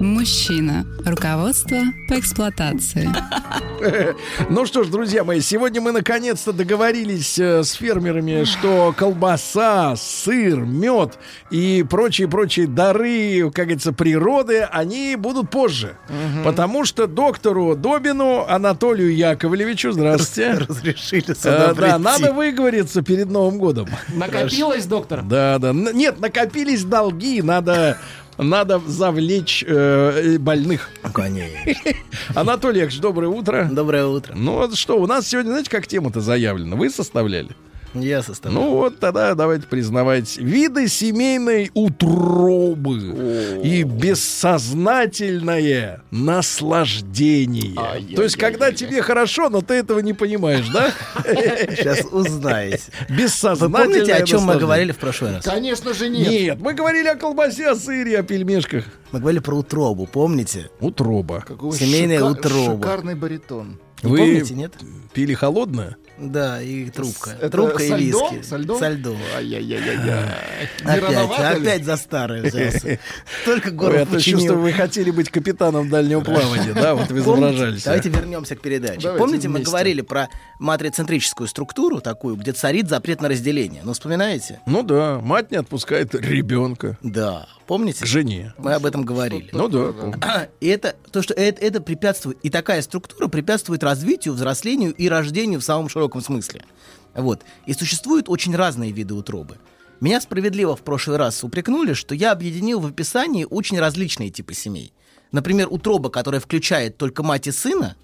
Мужчина. 0.01 0.85
Руководство 1.05 1.79
по 2.09 2.19
эксплуатации. 2.19 3.09
Ну 4.49 4.65
что 4.65 4.85
ж, 4.85 4.89
друзья 4.89 5.23
мои, 5.23 5.41
сегодня 5.41 5.83
мы 5.83 5.93
наконец-то 5.93 6.53
договорились 6.55 7.39
э, 7.39 7.63
с 7.63 7.73
фермерами, 7.73 8.45
что 8.45 8.95
колбаса, 8.97 9.97
сыр, 9.97 10.61
мед 10.61 11.19
и 11.51 11.85
прочие-прочие 11.89 12.67
дары, 12.69 13.43
как 13.51 13.67
говорится, 13.67 13.93
природы, 13.93 14.63
они 14.63 15.15
будут 15.17 15.51
позже. 15.51 15.99
Потому 16.43 16.87
что 16.87 17.07
доктору 17.07 17.77
Добину 17.77 18.47
Анатолию 18.49 19.15
Яковлевичу, 19.15 19.93
здравствуйте. 19.93 20.53
Разрешили 20.69 21.35
Э, 21.45 21.75
Да, 21.75 21.99
надо 21.99 22.33
выговориться 22.33 23.03
перед 23.03 23.29
Новым 23.31 23.59
годом. 23.59 23.89
Накопилось, 24.09 24.87
доктор? 24.87 25.23
Да, 25.23 25.59
да. 25.59 25.73
Нет, 25.75 26.19
накопились 26.19 26.83
долги, 26.85 27.43
надо, 27.43 27.99
надо 28.39 28.81
завлечь 28.87 29.65
э, 29.67 30.39
больных. 30.39 30.91
Конечно. 31.13 31.59
Анатолий 32.35 32.81
Яковлевич, 32.81 33.01
доброе 33.01 33.29
утро. 33.29 33.69
Доброе 33.71 34.07
утро. 34.07 34.35
Ну 34.37 34.53
вот 34.53 34.77
что, 34.77 35.01
у 35.01 35.07
нас 35.07 35.27
сегодня, 35.27 35.51
знаете, 35.51 35.71
как 35.71 35.87
тема-то 35.87 36.21
заявлена? 36.21 36.77
Вы 36.77 36.91
составляли? 36.91 37.51
Я 38.01 38.23
составляю. 38.23 38.65
Ну 38.65 38.71
вот 38.77 38.99
тогда 38.99 39.35
давайте 39.35 39.67
признавать. 39.67 40.37
Виды 40.37 40.89
семейной 40.89 41.71
утробы 41.75 43.61
и 43.63 43.83
бессознательное 43.83 46.03
наслаждение. 46.11 47.75
То 48.15 48.23
есть, 48.23 48.37
когда 48.37 48.73
тебе 48.73 49.03
хорошо, 49.03 49.49
но 49.49 49.61
ты 49.61 49.75
этого 49.75 50.01
не 50.01 50.13
понимаешь, 50.13 50.69
да? 50.73 50.93
Сейчас 51.25 52.05
узнаете. 52.11 52.81
Вы 53.09 53.17
Бессознательное 53.17 53.85
помните, 53.87 54.15
о 54.15 54.27
чем 54.27 54.43
мы 54.43 54.57
говорили 54.57 54.93
в 54.93 54.99
прошлый 54.99 55.33
раз? 55.35 55.45
Конечно 55.45 55.95
же 55.95 56.09
нет. 56.09 56.29
Нет, 56.29 56.59
мы 56.61 56.75
говорили 56.75 57.09
о 57.09 57.17
колбасе, 57.17 57.71
о 57.71 57.77
сыре, 57.77 58.19
о 58.19 58.23
пельмешках. 58.23 58.85
Мы 59.13 59.21
говорили 59.21 59.41
про 59.41 59.55
утробу, 59.57 60.07
помните? 60.07 60.71
Утроба. 60.81 61.45
Семейная 61.73 62.21
шика- 62.21 62.31
утроба. 62.31 62.83
Шикарный 62.83 63.15
баритон. 63.15 63.79
Не 64.03 64.11
Вы 64.11 64.19
помните, 64.19 64.55
нет? 64.55 64.75
пили 65.15 65.35
холодное? 65.35 65.97
Да, 66.19 66.63
и 66.63 66.89
трубка. 66.89 67.31
Это 67.33 67.51
трубка 67.51 67.83
и 67.83 67.89
льдом? 68.09 68.35
виски. 68.37 68.47
Со 68.49 68.57
льдом? 68.57 68.79
Со 68.79 68.89
льдом. 68.89 69.19
Ай-яй-яй-яй. 69.37 70.25
Опять, 70.83 71.57
опять 71.57 71.85
за 71.85 71.97
старое 71.97 72.43
взялся. 72.43 72.99
Только 73.45 73.69
Ой, 73.69 73.75
город 73.75 74.09
это 74.11 74.21
чувство, 74.23 74.55
вы 74.55 74.73
хотели 74.73 75.11
быть 75.11 75.29
капитаном 75.31 75.91
дальнего 75.91 76.23
плавания, 76.23 76.73
да? 76.73 76.95
Вот 76.95 77.11
вы 77.11 77.19
изображались. 77.19 77.83
а? 77.83 77.91
Давайте 77.91 78.09
вернемся 78.09 78.57
к 78.57 78.63
передаче. 78.63 79.01
Давайте 79.03 79.19
Помните, 79.25 79.49
мы 79.49 79.61
говорили 79.61 80.01
про 80.01 80.29
матрицентрическую 80.59 81.49
структуру 81.49 82.01
такую, 82.01 82.37
где 82.37 82.53
царит 82.53 82.89
запрет 82.89 83.21
на 83.21 83.29
разделение? 83.29 83.83
Ну, 83.85 83.93
вспоминаете? 83.93 84.61
Ну 84.67 84.83
да, 84.83 85.21
мать 85.23 85.51
не 85.51 85.59
отпускает 85.59 86.15
ребенка 86.15 86.97
Да. 87.03 87.47
Помните? 87.67 88.05
к 88.05 88.07
жене. 88.07 88.55
Мы 88.59 88.75
об 88.75 88.87
этом 88.87 89.05
говорили. 89.05 89.51
Ну 89.53 89.69
да. 89.69 90.49
И 90.61 90.69
это 90.69 90.97
то, 91.11 91.23
что 91.23 91.35
это, 91.35 91.61
это 91.61 91.81
препятствует, 91.81 92.39
и 92.43 92.51
такая 92.51 92.83
структура 92.83 93.29
препятствует 93.29 93.83
развитию, 93.83 94.35
взрослению 94.35 94.95
и 94.95 95.09
рождению 95.09 95.61
в 95.61 95.65
самом 95.65 95.89
широком 95.89 96.21
смысле. 96.21 96.65
Вот. 97.15 97.43
И 97.67 97.73
существуют 97.73 98.29
очень 98.29 98.55
разные 98.55 98.93
виды 98.93 99.15
утробы. 99.15 99.59
Меня 100.01 100.21
справедливо 100.21 100.77
в 100.77 100.83
прошлый 100.83 101.17
раз 101.17 101.43
упрекнули, 101.43 101.95
что 101.95 102.15
я 102.15 102.33
объединил 102.33 102.81
в 102.81 102.87
описании 102.87 103.47
очень 103.49 103.81
различные 103.81 104.31
типы 104.31 104.55
семей. 104.55 104.93
Например, 105.33 105.69
утроба, 105.71 106.11
которая 106.11 106.41
включает 106.41 106.99
только 106.99 107.23
мать 107.23 107.47
и 107.47 107.53
сына, 107.53 107.97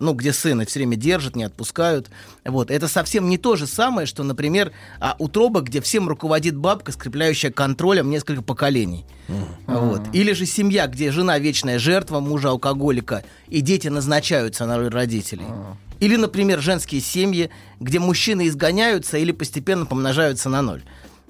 ну, 0.00 0.12
где 0.12 0.32
сына 0.32 0.64
все 0.66 0.80
время 0.80 0.96
держат, 0.96 1.36
не 1.36 1.44
отпускают. 1.44 2.10
Вот. 2.44 2.70
Это 2.70 2.86
совсем 2.88 3.28
не 3.28 3.38
то 3.38 3.56
же 3.56 3.66
самое, 3.66 4.06
что, 4.06 4.22
например, 4.22 4.72
а, 5.00 5.16
утроба, 5.18 5.60
где 5.60 5.80
всем 5.80 6.08
руководит 6.08 6.56
бабка, 6.56 6.92
скрепляющая 6.92 7.50
контролем 7.50 8.10
несколько 8.10 8.42
поколений. 8.42 9.04
Вот. 9.66 10.02
Или 10.12 10.32
же 10.32 10.46
семья, 10.46 10.86
где 10.86 11.10
жена 11.10 11.38
вечная 11.38 11.78
жертва 11.78 12.20
мужа-алкоголика, 12.20 13.24
и 13.48 13.60
дети 13.60 13.88
назначаются 13.88 14.66
на 14.66 14.76
роль 14.76 14.88
родителей. 14.88 15.46
Или, 16.00 16.16
например, 16.16 16.60
женские 16.60 17.00
семьи, 17.00 17.50
где 17.78 17.98
мужчины 17.98 18.48
изгоняются 18.48 19.18
или 19.18 19.32
постепенно 19.32 19.86
помножаются 19.86 20.48
на 20.48 20.62
ноль. 20.62 20.82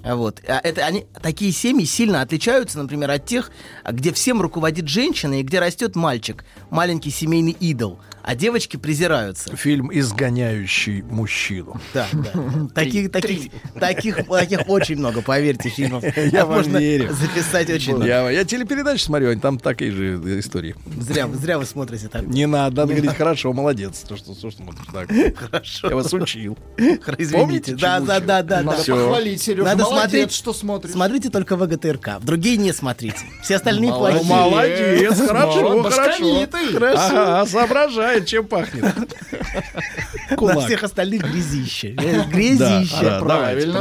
Вот. 0.03 0.41
А 0.47 0.61
это, 0.63 0.87
они, 0.87 1.07
такие 1.23 1.53
семьи 1.53 1.85
сильно 1.85 2.23
отличаются, 2.23 2.79
например, 2.79 3.11
от 3.11 3.27
тех, 3.27 3.51
где 3.89 4.13
всем 4.13 4.41
руководит 4.41 4.89
женщина 4.89 5.41
и 5.41 5.43
где 5.43 5.59
растет 5.59 5.97
мальчик, 5.97 6.45
маленький 6.71 7.11
семейный 7.11 7.53
идол. 7.53 7.99
А 8.31 8.37
девочки 8.37 8.77
презираются. 8.77 9.57
Фильм 9.57 9.91
«Изгоняющий 9.93 11.03
мужчину». 11.03 11.81
Да, 11.93 12.07
да. 12.13 12.69
Таких, 12.73 13.11
таких, 13.11 13.51
таких, 13.75 14.25
таких 14.29 14.69
очень 14.69 14.99
много, 14.99 15.21
поверьте, 15.21 15.69
фильмов. 15.69 16.05
Я 16.17 16.47
вам 16.47 16.59
Можно 16.59 16.79
верю. 16.79 17.13
записать 17.13 17.69
очень 17.71 17.97
много. 17.97 18.07
Я, 18.07 18.31
я 18.31 18.45
телепередачи 18.45 19.03
смотрю, 19.03 19.37
там 19.41 19.59
такие 19.59 19.91
же 19.91 20.39
истории. 20.39 20.77
Зря, 21.01 21.27
зря 21.27 21.59
вы 21.59 21.67
смотрите 21.67 22.07
так. 22.07 22.23
Не 22.23 22.47
надо, 22.47 22.83
надо 22.83 22.95
говорить, 22.95 23.17
хорошо, 23.17 23.53
молодец. 23.53 24.05
То, 24.07 24.17
что, 24.17 24.33
что 24.33 24.53
смотришь 24.53 24.87
так. 24.93 25.11
Хорошо. 25.37 25.89
Я 25.89 25.97
вас 25.97 26.13
учил. 26.13 26.57
Извините. 26.77 27.33
Помните, 27.33 27.75
Да, 27.75 27.99
да, 27.99 28.21
да, 28.21 28.43
да, 28.45 28.63
Надо 28.63 28.85
похвалить, 28.85 29.43
Сережа. 29.43 29.65
Надо 29.65 29.87
смотреть, 29.87 30.31
что 30.31 30.53
смотришь. 30.53 30.93
Смотрите 30.93 31.31
только 31.31 31.57
ВГТРК. 31.57 32.21
В 32.21 32.25
другие 32.25 32.59
не 32.59 32.73
смотрите. 32.73 33.19
Все 33.43 33.57
остальные 33.57 33.91
плохие. 33.91 34.23
Молодец, 34.23 35.19
хорошо, 35.27 35.83
хорошо. 35.83 36.47
Хорошо. 36.73 37.01
Ага, 37.01 37.47
соображает, 38.27 38.29
чем 38.29 38.47
пахнет. 38.47 38.85
На 40.31 40.37
всех 40.67 40.83
остальных 40.83 41.23
грязище. 41.23 41.95
Э, 41.99 42.25
Грязище. 42.29 42.97
Да, 43.03 43.21
правильно. 43.21 43.79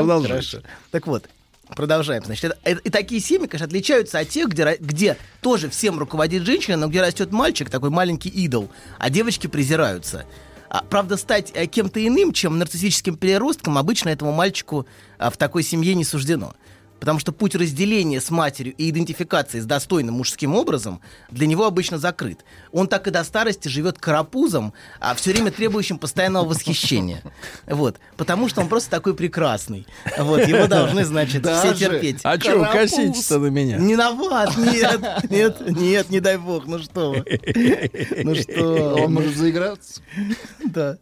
Так 0.92 1.08
вот, 1.08 1.30
продолжаем. 1.76 2.24
Значит, 2.26 2.46
это- 2.46 2.58
это- 2.64 2.82
и 2.82 2.90
такие 2.90 3.22
семьи, 3.22 3.48
конечно, 3.48 3.68
отличаются 3.68 4.20
от 4.20 4.30
тех, 4.30 4.48
где, 4.50 4.78
где 4.80 5.18
тоже 5.42 5.70
всем 5.70 6.00
руководит 6.00 6.46
женщина, 6.46 6.78
но 6.78 6.88
где 6.88 7.02
растет 7.02 7.32
мальчик, 7.32 7.70
такой 7.70 7.90
маленький 7.90 8.30
идол, 8.30 8.70
а 8.98 9.10
девочки 9.10 9.48
презираются. 9.48 10.26
А, 10.72 10.84
правда, 10.84 11.18
стать 11.18 11.52
э, 11.56 11.66
кем-то 11.66 12.06
иным, 12.06 12.32
чем 12.32 12.60
нарциссическим 12.60 13.18
переростком, 13.18 13.78
обычно 13.78 14.10
этому 14.10 14.32
мальчику 14.32 14.86
а, 15.18 15.32
в 15.32 15.38
такой 15.38 15.64
семье 15.64 15.96
не 15.96 16.04
суждено. 16.04 16.54
Потому 17.00 17.20
что 17.20 17.32
путь 17.32 17.56
разделения 17.56 18.20
с 18.20 18.30
матерью 18.30 18.74
и 18.76 18.90
идентификации 18.90 19.60
с 19.60 19.66
достойным 19.66 20.16
мужским 20.16 20.56
образом 20.56 21.02
для 21.30 21.48
него 21.48 21.66
обычно 21.66 21.98
закрыт. 21.98 22.44
Он 22.72 22.88
так 22.88 23.08
и 23.08 23.12
до 23.12 23.24
старости 23.24 23.68
живет 23.68 23.98
карапузом, 24.00 24.74
а 25.00 25.16
все 25.16 25.32
время 25.32 25.52
требующим 25.52 25.98
постоянного 25.98 26.46
восхищения. 26.46 27.22
Вот. 27.68 27.98
Потому 28.18 28.50
что 28.50 28.62
он 28.62 28.68
просто 28.68 28.90
такой 28.90 29.14
прекрасный. 29.16 29.88
Вот. 30.18 30.46
Его 30.48 30.68
должны, 30.68 31.06
значит, 31.06 31.46
все 31.46 31.70
Даже. 31.72 31.76
терпеть. 31.76 32.20
А 32.24 32.40
что 32.40 32.66
коситесь-то 32.66 33.40
на 33.40 33.48
меня? 33.48 33.78
Не 33.78 33.96
на 33.96 34.12
вас, 34.12 34.58
нет, 34.58 35.02
нет, 35.30 35.62
нет, 35.70 36.10
не 36.10 36.20
дай 36.20 36.38
бог, 36.38 36.68
ну 36.68 36.80
что 36.80 37.12
вы. 37.12 37.26
Ну 38.24 38.36
что, 38.36 38.96
Он 38.96 39.14
может 39.14 39.36
заиграться. 39.36 40.02
да. 40.66 40.98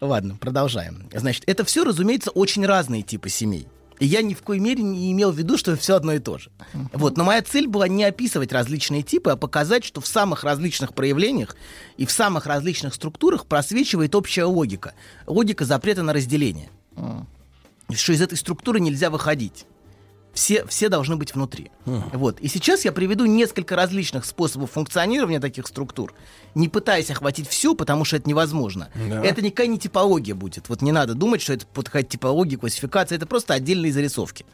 Ладно, 0.00 0.36
продолжаем. 0.40 1.08
Значит, 1.14 1.44
это 1.46 1.64
все, 1.64 1.84
разумеется, 1.84 2.30
очень 2.30 2.64
разные 2.64 3.02
типы 3.02 3.28
семей. 3.28 3.68
И 4.00 4.06
я 4.06 4.22
ни 4.22 4.32
в 4.32 4.42
коей 4.42 4.60
мере 4.60 4.82
не 4.82 5.12
имел 5.12 5.30
в 5.30 5.36
виду, 5.36 5.58
что 5.58 5.76
все 5.76 5.94
одно 5.94 6.14
и 6.14 6.18
то 6.18 6.38
же. 6.38 6.50
Вот, 6.94 7.18
но 7.18 7.24
моя 7.24 7.42
цель 7.42 7.68
была 7.68 7.86
не 7.86 8.02
описывать 8.02 8.50
различные 8.50 9.02
типы, 9.02 9.30
а 9.30 9.36
показать, 9.36 9.84
что 9.84 10.00
в 10.00 10.06
самых 10.06 10.42
различных 10.42 10.94
проявлениях 10.94 11.54
и 11.98 12.06
в 12.06 12.10
самых 12.10 12.46
различных 12.46 12.94
структурах 12.94 13.44
просвечивает 13.44 14.14
общая 14.14 14.44
логика. 14.44 14.94
Логика 15.26 15.66
запрета 15.66 16.02
на 16.02 16.14
разделение. 16.14 16.70
Что 17.92 18.12
из 18.12 18.22
этой 18.22 18.38
структуры 18.38 18.80
нельзя 18.80 19.10
выходить. 19.10 19.66
Все, 20.32 20.64
все 20.66 20.88
должны 20.88 21.16
быть 21.16 21.34
внутри. 21.34 21.70
Вот. 21.84 22.40
И 22.40 22.48
сейчас 22.48 22.84
я 22.84 22.92
приведу 22.92 23.24
несколько 23.26 23.74
различных 23.74 24.24
способов 24.24 24.70
функционирования 24.70 25.40
таких 25.40 25.66
структур, 25.66 26.14
не 26.54 26.68
пытаясь 26.68 27.10
охватить 27.10 27.48
все, 27.48 27.74
потому 27.74 28.04
что 28.04 28.16
это 28.16 28.28
невозможно. 28.28 28.90
Да. 28.94 29.24
Это 29.24 29.42
никакая 29.42 29.66
не 29.66 29.78
типология 29.78 30.34
будет. 30.34 30.68
Вот 30.68 30.82
не 30.82 30.92
надо 30.92 31.14
думать, 31.14 31.42
что 31.42 31.54
это 31.54 31.66
какая-то 31.74 32.08
типология, 32.08 32.58
классификация. 32.58 33.16
Это 33.16 33.26
просто 33.26 33.54
отдельные 33.54 33.92
зарисовки. 33.92 34.46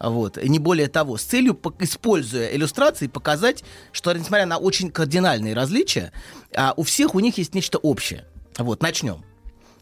Вот. 0.00 0.38
И 0.38 0.48
не 0.48 0.58
более 0.58 0.88
того, 0.88 1.16
с 1.16 1.22
целью, 1.22 1.58
используя 1.78 2.48
иллюстрации, 2.48 3.06
показать, 3.06 3.62
что, 3.92 4.12
несмотря 4.12 4.46
на 4.46 4.56
очень 4.56 4.90
кардинальные 4.90 5.54
различия, 5.54 6.12
а, 6.56 6.72
у 6.76 6.82
всех 6.82 7.14
у 7.14 7.20
них 7.20 7.38
есть 7.38 7.54
нечто 7.54 7.78
общее. 7.78 8.24
Вот, 8.58 8.82
начнем. 8.82 9.22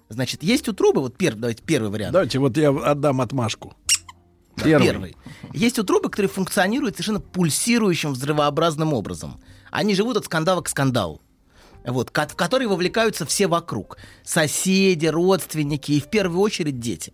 Значит, 0.08 0.42
есть 0.42 0.68
утробы, 0.68 1.00
вот 1.00 1.16
пер- 1.16 1.36
давайте 1.36 1.62
первый 1.62 1.90
вариант. 1.90 2.12
Давайте 2.12 2.38
вот 2.38 2.56
я 2.56 2.70
отдам 2.70 3.20
отмашку. 3.20 3.74
Да, 4.58 4.78
Первый. 4.78 5.16
Есть 5.52 5.78
утробы, 5.78 6.10
которые 6.10 6.30
функционируют 6.30 6.96
совершенно 6.96 7.20
пульсирующим 7.20 8.12
взрывообразным 8.12 8.92
образом. 8.92 9.40
Они 9.70 9.94
живут 9.94 10.16
от 10.16 10.24
скандала 10.24 10.62
к 10.62 10.68
скандалу. 10.68 11.20
Вот, 11.84 12.10
в 12.10 12.34
которые 12.34 12.68
вовлекаются 12.68 13.24
все 13.24 13.46
вокруг. 13.46 13.98
Соседи, 14.24 15.06
родственники 15.06 15.92
и 15.92 16.00
в 16.00 16.08
первую 16.08 16.40
очередь 16.40 16.80
дети. 16.80 17.12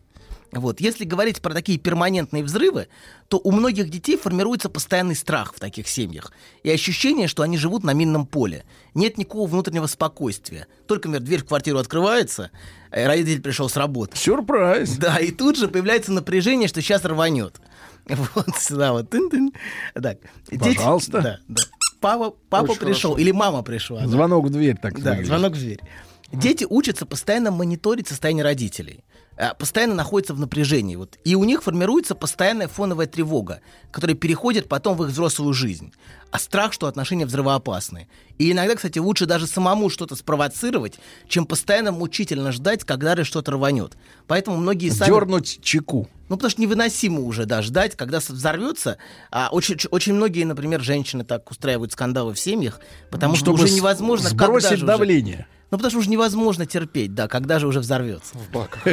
Вот. 0.54 0.80
Если 0.80 1.04
говорить 1.04 1.42
про 1.42 1.52
такие 1.52 1.78
перманентные 1.78 2.44
взрывы, 2.44 2.88
то 3.28 3.38
у 3.42 3.50
многих 3.50 3.90
детей 3.90 4.16
формируется 4.16 4.68
постоянный 4.68 5.16
страх 5.16 5.52
в 5.54 5.60
таких 5.60 5.88
семьях. 5.88 6.32
И 6.62 6.70
ощущение, 6.70 7.26
что 7.28 7.42
они 7.42 7.58
живут 7.58 7.82
на 7.84 7.92
минном 7.92 8.26
поле. 8.26 8.64
Нет 8.94 9.18
никакого 9.18 9.48
внутреннего 9.48 9.86
спокойствия. 9.86 10.66
Только, 10.86 11.08
например, 11.08 11.26
дверь 11.26 11.40
в 11.40 11.46
квартиру 11.46 11.78
открывается, 11.78 12.50
э, 12.90 13.06
родитель 13.06 13.42
пришел 13.42 13.68
с 13.68 13.76
работы. 13.76 14.16
Сюрприз. 14.16 14.96
Да, 14.96 15.18
и 15.18 15.30
тут 15.30 15.56
же 15.58 15.68
появляется 15.68 16.12
напряжение, 16.12 16.68
что 16.68 16.80
сейчас 16.82 17.04
рванет. 17.04 17.60
Вот 18.34 18.56
сюда 18.58 18.92
вот. 18.92 19.08
тын-тын. 19.10 19.50
Так. 19.94 20.18
Дети- 20.50 20.76
Пожалуйста. 20.76 21.20
Да, 21.22 21.38
да. 21.48 21.62
Папа, 22.00 22.34
папа 22.50 22.72
Очень 22.72 22.80
пришел, 22.80 23.10
хорошо. 23.12 23.18
или 23.22 23.30
мама 23.30 23.62
пришла. 23.62 24.02
да. 24.02 24.08
Звонок 24.08 24.44
в 24.46 24.50
дверь, 24.50 24.76
так 24.76 25.00
Да, 25.00 25.10
выглядит. 25.10 25.26
звонок 25.26 25.52
в 25.54 25.58
дверь. 25.58 25.80
Дети 26.32 26.66
учатся 26.68 27.06
постоянно 27.06 27.50
мониторить 27.50 28.08
состояние 28.08 28.44
родителей. 28.44 29.04
А, 29.36 29.54
Постоянно 29.54 29.94
находятся 29.94 30.34
в 30.34 30.40
напряжении. 30.40 30.96
Вот. 30.96 31.18
И 31.24 31.34
у 31.34 31.44
них 31.44 31.62
формируется 31.62 32.14
постоянная 32.14 32.68
фоновая 32.68 33.06
тревога, 33.06 33.60
которая 33.90 34.16
переходит 34.16 34.68
потом 34.68 34.96
в 34.96 35.04
их 35.04 35.10
взрослую 35.10 35.52
жизнь. 35.54 35.92
А 36.30 36.38
страх, 36.38 36.72
что 36.72 36.86
отношения 36.88 37.26
взрывоопасны. 37.26 38.08
И 38.38 38.50
иногда, 38.50 38.74
кстати, 38.74 38.98
лучше 38.98 39.26
даже 39.26 39.46
самому 39.46 39.88
что-то 39.88 40.16
спровоцировать, 40.16 40.98
чем 41.28 41.46
постоянно 41.46 41.92
мучительно 41.92 42.50
ждать, 42.50 42.82
когда 42.82 43.22
что-то 43.24 43.52
рванет. 43.52 43.96
Поэтому 44.26 44.56
многие 44.56 44.90
сами... 44.90 45.10
Дернуть 45.10 45.60
чеку. 45.62 46.08
Ну, 46.28 46.36
потому 46.36 46.50
что 46.50 46.62
невыносимо 46.62 47.20
уже, 47.20 47.44
да, 47.46 47.62
ждать, 47.62 47.96
когда 47.96 48.18
взорвется. 48.18 48.98
А 49.30 49.50
очень, 49.52 49.76
очень 49.90 50.14
многие, 50.14 50.44
например, 50.44 50.80
женщины 50.82 51.22
так 51.22 51.48
устраивают 51.50 51.92
скандалы 51.92 52.34
в 52.34 52.40
семьях, 52.40 52.80
потому 53.10 53.36
что 53.36 53.46
Чтобы 53.46 53.58
уже 53.64 53.68
с- 53.68 53.76
невозможно... 53.76 54.28
сбросить 54.30 54.70
же 54.70 54.74
уже- 54.76 54.86
давление. 54.86 55.46
Ну, 55.74 55.78
потому 55.78 55.90
что 55.90 55.98
уже 55.98 56.08
невозможно 56.08 56.66
терпеть, 56.66 57.14
да, 57.14 57.26
когда 57.26 57.58
же 57.58 57.66
уже 57.66 57.80
взорвется. 57.80 58.38
В 58.38 58.48
баках. 58.52 58.84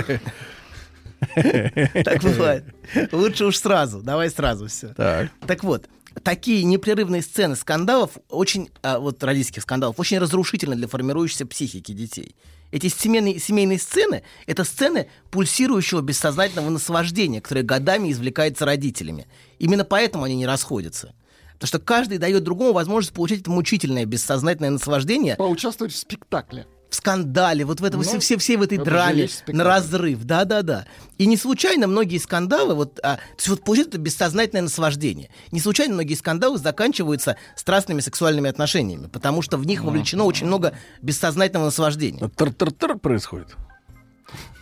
Так 2.03 2.23
бывает. 2.23 2.65
Лучше 3.11 3.45
уж 3.45 3.57
сразу, 3.57 4.01
давай 4.01 4.31
сразу 4.31 4.65
все. 4.65 4.87
Так. 4.95 5.29
Так 5.45 5.63
вот, 5.63 5.87
такие 6.23 6.63
непрерывные 6.63 7.21
сцены 7.21 7.55
скандалов, 7.55 8.17
очень, 8.29 8.71
а, 8.81 8.97
вот 8.97 9.23
родительских 9.23 9.61
скандалов, 9.61 9.99
очень 9.99 10.17
разрушительны 10.17 10.75
для 10.75 10.87
формирующейся 10.87 11.45
психики 11.45 11.91
детей. 11.91 12.35
Эти 12.71 12.87
семейные, 12.87 13.37
семейные 13.37 13.77
сцены— 13.77 14.23
это 14.47 14.63
сцены 14.63 15.07
пульсирующего 15.29 16.01
бессознательного 16.01 16.71
наслаждения, 16.71 17.41
которое 17.41 17.61
годами 17.61 18.11
извлекается 18.11 18.65
родителями. 18.65 19.27
Именно 19.59 19.85
поэтому 19.85 20.23
они 20.23 20.35
не 20.35 20.47
расходятся. 20.47 21.13
Потому 21.61 21.67
что 21.67 21.79
каждый 21.79 22.17
дает 22.17 22.43
другому 22.43 22.73
возможность 22.73 23.13
получить 23.13 23.41
это 23.41 23.51
мучительное 23.51 24.05
бессознательное 24.05 24.71
наслаждение 24.71 25.35
Поучаствовать 25.35 25.93
в 25.93 25.95
спектакле. 25.95 26.65
в 26.89 26.95
скандале, 26.95 27.65
вот 27.65 27.79
в 27.81 27.83
этом, 27.83 27.99
Ну, 27.99 28.03
все, 28.03 28.17
все, 28.17 28.37
все 28.37 28.57
в 28.57 28.63
этой 28.63 28.79
драме, 28.79 29.29
на 29.45 29.63
разрыв, 29.63 30.23
да-да-да. 30.23 30.87
И 31.19 31.27
не 31.27 31.37
случайно 31.37 31.85
многие 31.85 32.17
скандалы, 32.17 32.73
вот, 32.73 32.99
а, 33.03 33.17
то 33.17 33.21
есть 33.37 33.47
вот 33.47 33.63
получают 33.63 33.89
это 33.89 33.99
бессознательное 33.99 34.63
наслаждение. 34.63 35.29
Не 35.51 35.59
случайно 35.59 35.93
многие 35.93 36.15
скандалы 36.15 36.57
заканчиваются 36.57 37.37
страстными 37.55 37.99
сексуальными 37.99 38.49
отношениями, 38.49 39.05
потому 39.05 39.43
что 39.43 39.57
в 39.57 39.65
них 39.67 39.83
вовлечено 39.83 40.23
очень 40.23 40.47
много 40.47 40.73
бессознательного 41.03 41.65
наслаждения. 41.65 42.27
Тар-тар-тар 42.27 42.97
происходит. 42.97 43.55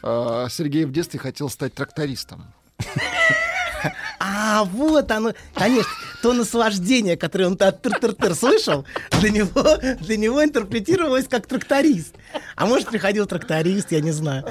А, 0.03 0.49
Сергей 0.49 0.83
в 0.83 0.91
детстве 0.91 1.17
хотел 1.17 1.49
стать 1.49 1.73
трактористом. 1.75 2.53
А, 4.19 4.65
вот 4.65 5.09
оно, 5.11 5.33
конечно, 5.55 5.91
то 6.21 6.33
наслаждение, 6.33 7.15
которое 7.15 7.45
он 7.45 7.57
от 7.59 7.81
тыр-тыр-тыр 7.81 8.35
слышал, 8.35 8.85
для 9.21 9.29
него, 9.29 9.77
для 10.01 10.17
него 10.17 10.43
интерпретировалось 10.43 11.27
как 11.27 11.47
тракторист. 11.47 12.15
А 12.55 12.65
может, 12.65 12.89
приходил 12.89 13.25
тракторист, 13.25 13.91
я 13.91 14.01
не 14.01 14.11
знаю, 14.11 14.45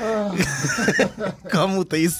кому-то 1.50 1.96
из 1.96 2.16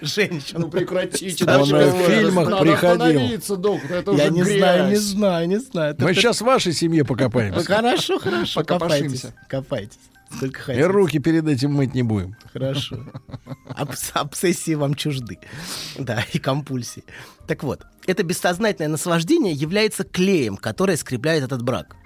женщин. 0.00 0.60
Ну 0.60 0.68
прекратите. 0.70 1.44
Он 1.44 1.64
в 1.64 2.06
фильмах 2.06 2.60
приходил. 2.60 3.56
доктор, 3.56 4.14
Я 4.14 4.28
не 4.28 4.44
знаю, 4.44 4.88
не 4.88 4.96
знаю, 4.96 5.48
не 5.48 5.58
знаю. 5.58 5.96
Мы 5.98 6.14
сейчас 6.14 6.40
в 6.40 6.44
вашей 6.44 6.72
семье 6.72 7.04
покопаемся. 7.04 7.64
Хорошо, 7.64 8.18
хорошо, 8.18 8.64
копайтесь. 8.64 9.26
Копайтесь. 9.48 9.98
Сколько 10.36 10.58
И 10.60 10.62
хотите. 10.62 10.86
руки 10.86 11.18
перед 11.18 11.46
этим 11.46 11.72
мыть 11.72 11.94
не 11.94 12.02
будем. 12.02 12.36
Хорошо. 12.52 13.04
Обс- 13.76 14.12
обсессии 14.14 14.74
вам 14.74 14.94
чужды. 14.94 15.38
Да, 15.98 16.24
и 16.32 16.38
компульсии. 16.38 17.04
Так 17.46 17.62
вот, 17.62 17.84
это 18.06 18.22
бессознательное 18.22 18.88
наслаждение 18.90 19.52
является 19.52 20.04
клеем, 20.04 20.56
которое 20.56 20.96
скрепляет 20.96 21.44
этот 21.44 21.62
брак. 21.62 21.96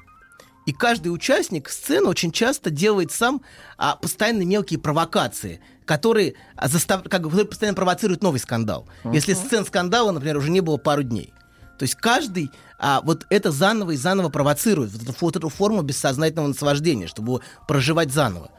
И 0.67 0.73
каждый 0.73 1.09
участник 1.09 1.69
сцены 1.69 2.09
очень 2.09 2.33
часто 2.33 2.71
делает 2.71 3.13
сам 3.13 3.41
а, 3.79 3.95
постоянно 3.95 4.43
мелкие 4.43 4.81
провокации, 4.81 5.61
которые, 5.85 6.35
застав... 6.61 7.05
как 7.05 7.23
которые 7.23 7.47
постоянно 7.47 7.77
провоцируют 7.77 8.23
новый 8.23 8.41
скандал. 8.41 8.89
Если 9.05 9.35
сцен 9.35 9.65
скандала, 9.65 10.11
например, 10.11 10.37
уже 10.39 10.51
не 10.51 10.61
было 10.61 10.77
пару 10.77 11.05
дней. 11.05 11.33
То 11.79 11.85
есть 11.85 11.95
каждый 11.95 12.51
а 12.79 13.01
вот 13.03 13.27
это 13.31 13.51
заново 13.51 13.93
и 13.93 13.97
заново 13.97 14.29
провоцирует 14.29 14.93
вот 14.93 15.03
эту, 15.03 15.15
вот 15.21 15.37
эту 15.37 15.49
форму 15.49 15.83
бессознательного 15.83 16.49
наслаждения, 16.49 17.07
чтобы 17.07 17.41
проживать 17.67 18.13
заново. 18.13 18.51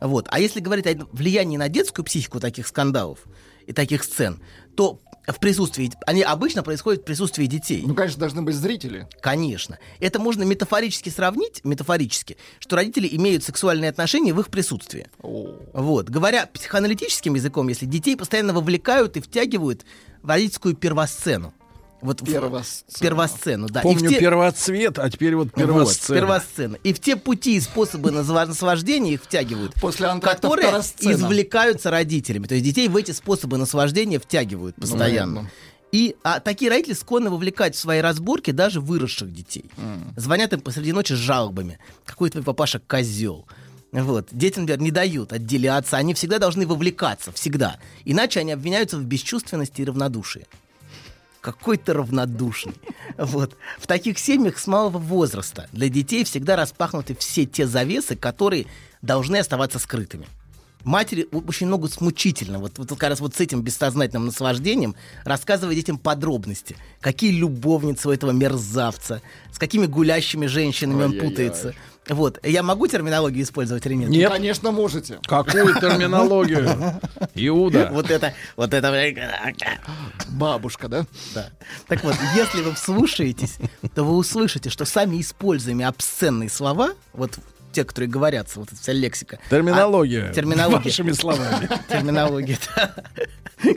Вот. 0.00 0.26
А 0.30 0.40
если 0.40 0.60
говорить 0.60 0.86
о 0.86 1.06
влиянии 1.12 1.56
на 1.56 1.68
детскую 1.68 2.04
психику 2.04 2.40
таких 2.40 2.66
скандалов 2.66 3.20
и 3.66 3.72
таких 3.72 4.04
сцен, 4.04 4.42
то 4.76 5.00
в 5.26 5.40
присутствии, 5.40 5.90
они 6.06 6.22
обычно 6.22 6.62
происходят 6.62 7.02
в 7.02 7.04
присутствии 7.04 7.46
детей. 7.46 7.82
Ну, 7.84 7.94
конечно, 7.94 8.20
должны 8.20 8.42
быть 8.42 8.54
зрители. 8.54 9.08
Конечно. 9.20 9.78
Это 9.98 10.20
можно 10.20 10.44
метафорически 10.44 11.08
сравнить, 11.08 11.64
метафорически, 11.64 12.36
что 12.60 12.76
родители 12.76 13.08
имеют 13.10 13.42
сексуальные 13.42 13.90
отношения 13.90 14.32
в 14.32 14.40
их 14.40 14.48
присутствии. 14.48 15.08
Вот. 15.20 16.08
Говоря 16.10 16.46
психоаналитическим 16.46 17.34
языком, 17.34 17.68
если 17.68 17.86
детей 17.86 18.16
постоянно 18.16 18.52
вовлекают 18.52 19.16
и 19.16 19.20
втягивают 19.20 19.84
в 20.22 20.28
родительскую 20.28 20.76
первосцену. 20.76 21.52
Вот 22.02 22.20
в- 22.20 22.24
Первосцену. 22.24 22.98
первосцену, 23.00 23.68
да. 23.68 23.80
Помню 23.80 24.10
те- 24.10 24.20
первоцвет, 24.20 24.98
а 24.98 25.10
теперь 25.10 25.34
вот 25.34 25.48
вот, 25.48 25.54
первосцена. 25.54 26.18
первосцена. 26.18 26.74
И 26.84 26.92
в 26.92 27.00
те 27.00 27.16
пути 27.16 27.56
и 27.56 27.60
способы 27.60 28.10
наслаждения 28.10 29.14
их 29.14 29.22
втягивают, 29.24 29.74
После 29.80 30.06
которые 30.20 30.68
извлекаются 31.00 31.90
родителями. 31.90 32.46
То 32.46 32.54
есть 32.54 32.64
детей 32.64 32.88
в 32.88 32.96
эти 32.96 33.12
способы 33.12 33.56
наслаждения 33.56 34.18
втягивают 34.18 34.76
постоянно. 34.76 35.36
понятно. 35.36 35.50
И 35.92 36.16
а, 36.24 36.40
такие 36.40 36.70
родители 36.70 36.94
склонны 36.94 37.30
вовлекать 37.30 37.74
в 37.74 37.78
свои 37.78 38.00
разборки 38.00 38.50
даже 38.50 38.80
выросших 38.80 39.32
детей. 39.32 39.70
Звонят 40.16 40.52
им 40.52 40.60
посреди 40.60 40.92
ночи 40.92 41.12
с 41.14 41.16
жалобами. 41.16 41.78
Какой 42.04 42.28
твой 42.30 42.42
папаша 42.44 42.80
козел. 42.80 43.46
Вот. 43.92 44.28
Дети, 44.32 44.58
например, 44.58 44.80
не 44.82 44.90
дают 44.90 45.32
отделяться. 45.32 45.96
Они 45.96 46.12
всегда 46.12 46.38
должны 46.38 46.66
вовлекаться. 46.66 47.32
Всегда. 47.32 47.78
Иначе 48.04 48.40
они 48.40 48.52
обвиняются 48.52 48.98
в 48.98 49.04
бесчувственности 49.04 49.80
и 49.80 49.84
равнодушии 49.84 50.46
какой 51.46 51.76
ты 51.76 51.92
равнодушный. 51.92 52.74
Вот. 53.16 53.56
В 53.78 53.86
таких 53.86 54.18
семьях 54.18 54.58
с 54.58 54.66
малого 54.66 54.98
возраста 54.98 55.68
для 55.70 55.88
детей 55.88 56.24
всегда 56.24 56.56
распахнуты 56.56 57.14
все 57.14 57.46
те 57.46 57.68
завесы, 57.68 58.16
которые 58.16 58.66
должны 59.00 59.36
оставаться 59.36 59.78
скрытыми. 59.78 60.26
Матери 60.82 61.28
очень 61.30 61.68
много 61.68 61.86
смучительно, 61.86 62.58
вот, 62.58 62.78
вот 62.78 62.88
как 62.88 63.10
раз 63.10 63.20
вот 63.20 63.36
с 63.36 63.40
этим 63.40 63.62
бессознательным 63.62 64.26
наслаждением, 64.26 64.96
рассказывая 65.24 65.76
детям 65.76 65.98
подробности, 65.98 66.76
какие 67.00 67.30
любовницы 67.30 68.08
у 68.08 68.12
этого 68.12 68.32
мерзавца, 68.32 69.22
с 69.52 69.58
какими 69.58 69.86
гулящими 69.86 70.46
женщинами 70.46 71.04
он 71.04 71.10
Ой-ой-ой. 71.12 71.28
путается. 71.28 71.74
Вот. 72.08 72.38
Я 72.44 72.62
могу 72.62 72.86
терминологию 72.86 73.44
использовать 73.44 73.84
или 73.86 73.94
нет? 73.94 74.08
Нет. 74.08 74.30
Конечно, 74.30 74.70
можете. 74.70 75.18
Какую 75.26 75.74
терминологию? 75.74 77.00
Иуда. 77.34 77.90
Вот 77.92 78.10
это, 78.10 78.34
вот 78.56 78.72
это... 78.72 79.12
Бабушка, 80.28 80.88
да? 80.88 81.06
Да. 81.34 81.50
Так 81.88 82.04
вот, 82.04 82.14
если 82.34 82.62
вы 82.62 82.74
вслушаетесь, 82.74 83.58
то 83.94 84.04
вы 84.04 84.16
услышите, 84.16 84.70
что 84.70 84.84
сами 84.84 85.20
используемые 85.20 85.88
обсценные 85.88 86.48
слова, 86.48 86.92
вот 87.12 87.38
те, 87.76 87.84
которые 87.84 88.08
говорятся, 88.10 88.58
вот 88.58 88.72
эта 88.72 88.80
вся 88.80 88.92
лексика. 88.94 89.38
Терминология. 89.50 90.30
а, 90.30 90.32
терминология. 90.34 90.84
Вашими 90.84 91.12
словами. 91.12 91.68
Терминология. 91.88 92.58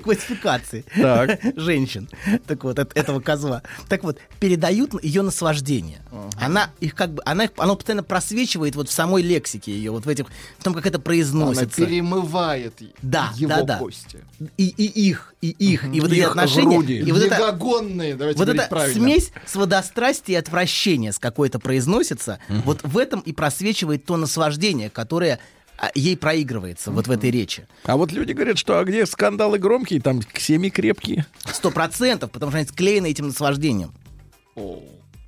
Классификации 0.04 0.84
Так. 0.96 1.40
женщин. 1.56 2.10
Так 2.48 2.64
вот, 2.64 2.80
от 2.80 2.96
этого 2.98 3.20
козла. 3.22 3.62
Так 3.88 4.04
вот, 4.04 4.18
передают 4.40 5.02
ее 5.04 5.22
наслаждение. 5.22 6.00
Она 6.40 6.70
их 6.80 6.96
как 6.96 7.14
бы, 7.14 7.22
она 7.26 7.46
их, 7.46 7.52
оно 7.58 7.76
постоянно 7.76 8.04
просвечивает 8.04 8.76
вот 8.76 8.90
в 8.90 8.92
самой 8.92 9.22
лексике 9.24 9.72
ее, 9.72 9.92
вот 9.92 10.06
в 10.06 10.10
этих, 10.10 10.26
в 10.58 10.64
том, 10.64 10.74
как 10.74 10.86
это 10.86 10.98
Она 10.98 11.04
произносится. 11.04 11.86
перемывает 11.86 12.74
Да, 13.02 13.32
его 13.36 13.50
да, 13.50 13.64
да. 13.64 13.78
кости. 13.78 14.20
И, 14.58 14.68
и 14.68 15.08
их, 15.10 15.34
и 15.42 15.50
их, 15.50 15.84
и 15.86 16.00
вот 16.02 16.12
эти 16.12 16.20
Их 16.20 16.30
отношения. 16.30 16.76
груди. 16.78 16.98
И 17.00 17.12
вот 17.12 17.22
это, 17.22 17.38
давайте 18.16 18.38
вот 18.40 18.50
эта 18.50 18.68
правильно. 18.70 18.94
смесь 19.02 19.32
сводострастия 19.46 20.36
и 20.36 20.40
отвращения 20.40 21.12
с 21.14 21.20
какой-то 21.20 21.60
произносится, 21.60 22.40
вот 22.66 22.82
в 22.84 22.98
этом 22.98 23.22
и 23.22 23.32
просвечивает 23.32 23.89
то 23.98 24.18
наслаждение, 24.18 24.90
которое 24.90 25.40
а, 25.78 25.90
ей 25.96 26.18
проигрывается 26.18 26.92
вот 26.92 27.08
в 27.08 27.12
этой 27.12 27.32
речи. 27.32 27.68
А 27.86 27.96
вот 27.96 28.12
люди 28.12 28.34
говорят, 28.34 28.58
что 28.58 28.80
а 28.80 28.84
где 28.84 29.06
скандалы 29.06 29.60
громкие, 29.60 30.02
там 30.02 30.22
семьи 30.36 30.70
крепкие. 30.70 31.26
Сто 31.46 31.72
процентов, 31.72 32.32
потому 32.32 32.52
что 32.52 32.60
они 32.60 32.68
склеены 32.68 33.10
этим 33.10 33.28
наслаждением. 33.28 33.94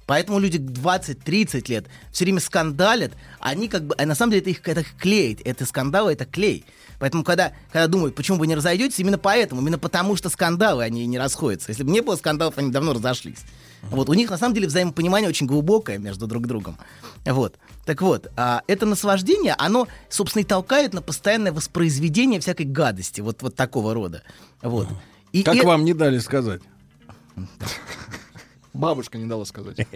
Поэтому 0.08 0.40
люди 0.40 0.58
20-30 0.58 1.70
лет 1.70 1.86
все 2.12 2.26
время 2.26 2.42
скандалят, 2.42 3.14
они 3.40 3.70
как 3.70 3.86
бы, 3.86 3.96
а 3.98 4.06
на 4.06 4.14
самом 4.14 4.32
деле 4.32 4.42
это 4.42 4.50
их 4.50 4.68
это 4.68 4.82
их 4.82 4.98
клеит, 4.98 5.40
это 5.46 5.66
скандалы, 5.66 6.12
это 6.12 6.26
клей. 6.26 6.66
Поэтому 7.00 7.24
когда, 7.24 7.54
когда 7.72 7.88
думают, 7.88 8.14
почему 8.14 8.38
вы 8.38 8.46
не 8.46 8.56
разойдетесь, 8.56 9.00
именно 9.00 9.18
поэтому, 9.18 9.62
именно 9.62 9.80
потому 9.80 10.18
что 10.18 10.30
скандалы, 10.30 10.84
они 10.84 11.06
не 11.08 11.18
расходятся. 11.18 11.70
Если 11.70 11.84
бы 11.84 11.92
не 11.92 12.02
было 12.02 12.18
скандалов, 12.18 12.58
они 12.58 12.72
давно 12.72 12.92
разошлись. 12.92 13.40
Вот, 13.84 14.10
у 14.10 14.14
них 14.14 14.30
на 14.30 14.38
самом 14.38 14.54
деле 14.54 14.68
взаимопонимание 14.68 15.30
очень 15.30 15.48
глубокое 15.48 15.98
между 15.98 16.28
друг 16.28 16.46
другом. 16.46 16.78
Вот. 17.26 17.58
Так 17.86 18.02
вот, 18.02 18.32
а, 18.38 18.62
это 18.68 18.86
наслаждение, 18.86 19.56
оно, 19.58 19.88
собственно, 20.10 20.42
и 20.42 20.46
толкает 20.46 20.94
на 20.94 21.02
постоянное 21.02 21.52
воспроизведение 21.52 22.40
всякой 22.40 22.66
гадости, 22.66 23.22
вот, 23.22 23.42
вот 23.42 23.56
такого 23.56 23.94
рода. 23.94 24.24
Вот. 24.62 24.88
И 25.32 25.44
Как 25.44 25.56
э- 25.56 25.66
вам 25.66 25.84
не 25.84 25.94
дали 25.94 26.20
сказать? 26.20 26.62
Бабушка 28.74 29.18
не 29.18 29.26
дала 29.26 29.46
сказать. 29.46 29.78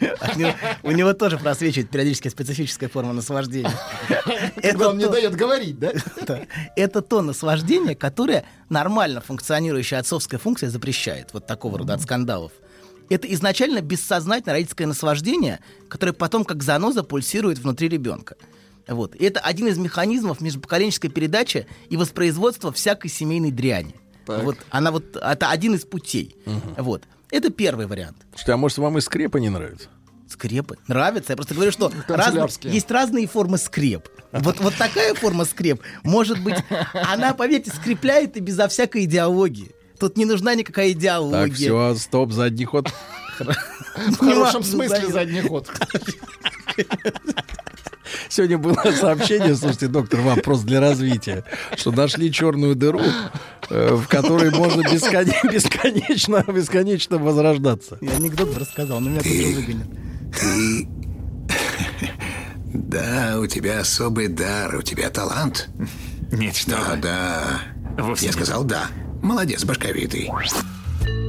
У 0.00 0.38
него, 0.38 0.52
у 0.82 0.90
него 0.90 1.12
тоже 1.14 1.38
просвечивает 1.38 1.90
периодически 1.90 2.28
специфическая 2.28 2.88
форма 2.88 3.14
наслаждения. 3.14 3.72
Когда 4.62 4.90
он 4.90 4.98
не 4.98 5.08
дает 5.08 5.34
говорить, 5.34 5.78
да. 5.78 5.92
Это 6.76 7.00
то 7.00 7.22
наслаждение, 7.22 7.94
которое 7.94 8.44
нормально 8.68 9.22
функционирующая 9.22 9.98
отцовская 9.98 10.38
функция 10.38 10.68
запрещает. 10.68 11.32
Вот 11.32 11.46
такого 11.46 11.78
рода 11.78 11.94
от 11.94 12.02
скандалов. 12.02 12.52
Это 13.08 13.32
изначально 13.32 13.80
бессознательное 13.80 14.54
родительское 14.54 14.86
наслаждение, 14.86 15.60
которое 15.88 16.12
потом 16.12 16.44
как 16.44 16.62
заноза 16.62 17.02
пульсирует 17.02 17.58
внутри 17.58 17.88
ребенка. 17.88 18.36
Вот. 18.88 19.14
И 19.16 19.24
это 19.24 19.40
один 19.40 19.68
из 19.68 19.78
механизмов 19.78 20.40
межпоколенческой 20.40 21.10
передачи 21.10 21.66
и 21.88 21.96
воспроизводства 21.96 22.72
всякой 22.72 23.08
семейной 23.10 23.50
дряни. 23.50 23.94
Так. 24.26 24.42
Вот 24.44 24.56
она 24.70 24.90
вот 24.90 25.16
это 25.16 25.50
один 25.50 25.74
из 25.74 25.84
путей. 25.84 26.36
Вот. 26.76 27.02
Это 27.30 27.50
первый 27.50 27.86
вариант. 27.86 28.16
Слушайте, 28.30 28.52
а 28.52 28.56
может 28.56 28.78
вам 28.78 28.98
и 28.98 29.00
скрепы 29.00 29.40
не 29.40 29.48
нравятся? 29.48 29.88
Скрепы. 30.28 30.76
Нравится. 30.88 31.32
Я 31.32 31.36
просто 31.36 31.54
говорю, 31.54 31.70
что 31.70 31.88
разные- 31.88 32.04
Канцелярские. 32.06 32.72
есть 32.74 32.90
разные 32.90 33.26
формы 33.28 33.58
скреп. 33.58 34.08
Вот, 34.32 34.58
вот 34.60 34.74
такая 34.76 35.14
форма 35.14 35.44
скреп, 35.44 35.80
может 36.02 36.42
быть, 36.42 36.56
она, 36.92 37.32
поверьте, 37.32 37.70
скрепляет 37.70 38.36
и 38.36 38.40
безо 38.40 38.66
всякой 38.68 39.04
идеологии. 39.04 39.70
Тут 39.98 40.16
не 40.16 40.24
нужна 40.24 40.54
никакая 40.54 40.88
Так, 40.92 40.98
идеология. 40.98 41.54
все, 41.54 41.94
стоп, 41.94 42.32
задний 42.32 42.64
ход. 42.64 42.90
В 43.38 44.16
хорошем 44.18 44.60
могу 44.62 44.64
смысле 44.64 45.08
задний 45.08 45.40
ход. 45.42 45.70
Сегодня 48.28 48.58
было 48.58 48.74
сообщение, 48.98 49.54
слушайте, 49.56 49.88
доктор, 49.88 50.20
вам 50.20 50.40
просто 50.40 50.66
для 50.66 50.80
развития, 50.80 51.44
что 51.76 51.90
нашли 51.90 52.30
черную 52.32 52.74
дыру, 52.76 53.00
э, 53.68 53.94
в 53.94 54.06
которой 54.06 54.50
можно 54.50 54.82
бескон- 54.82 55.26
бесконечно, 55.52 56.44
бесконечно 56.46 57.18
возрождаться. 57.18 57.98
Я 58.00 58.12
анекдот 58.12 58.56
рассказал, 58.56 59.00
но 59.00 59.10
меня 59.10 59.20
тут 59.20 59.32
же 59.32 59.46
выгонят. 59.56 59.86
Ты... 60.38 60.88
Да, 62.74 63.36
у 63.40 63.46
тебя 63.46 63.80
особый 63.80 64.28
дар, 64.28 64.76
у 64.76 64.82
тебя 64.82 65.10
талант. 65.10 65.68
Нет, 66.30 66.54
что 66.56 66.70
Да, 66.72 66.90
вы. 66.90 66.96
да. 66.98 67.60
Вовсе 67.98 68.26
Я 68.26 68.32
нет. 68.32 68.36
сказал 68.36 68.64
да. 68.64 68.86
Молодец, 69.22 69.64
башковитый. 69.64 70.30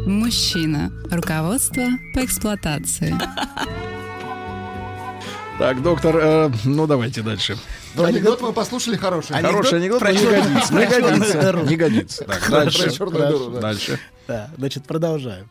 Мужчина. 0.05 0.91
Руководство 1.11 1.83
по 2.13 2.23
эксплуатации. 2.23 3.15
Так, 5.57 5.81
доктор, 5.81 6.17
э, 6.17 6.51
ну 6.65 6.85
давайте 6.85 7.23
дальше. 7.23 7.57
Ну, 7.95 8.03
анекдот 8.03 8.41
мы 8.41 8.53
послушали 8.53 8.95
хороший. 8.95 9.33
Хороший 9.41 9.79
анекдот, 9.79 9.99
но 10.01 10.05
про 10.07 10.13
не 10.13 10.25
годится. 10.25 10.73
Не 10.73 10.85
годится. 10.85 11.51
Не 11.67 11.75
годится. 11.75 12.23
Так, 12.25 12.49
дальше. 12.49 12.89
дыру, 12.91 13.49
да. 13.49 13.59
Дальше. 13.61 13.99
Да, 14.27 14.51
значит, 14.55 14.85
продолжаем. 14.85 15.49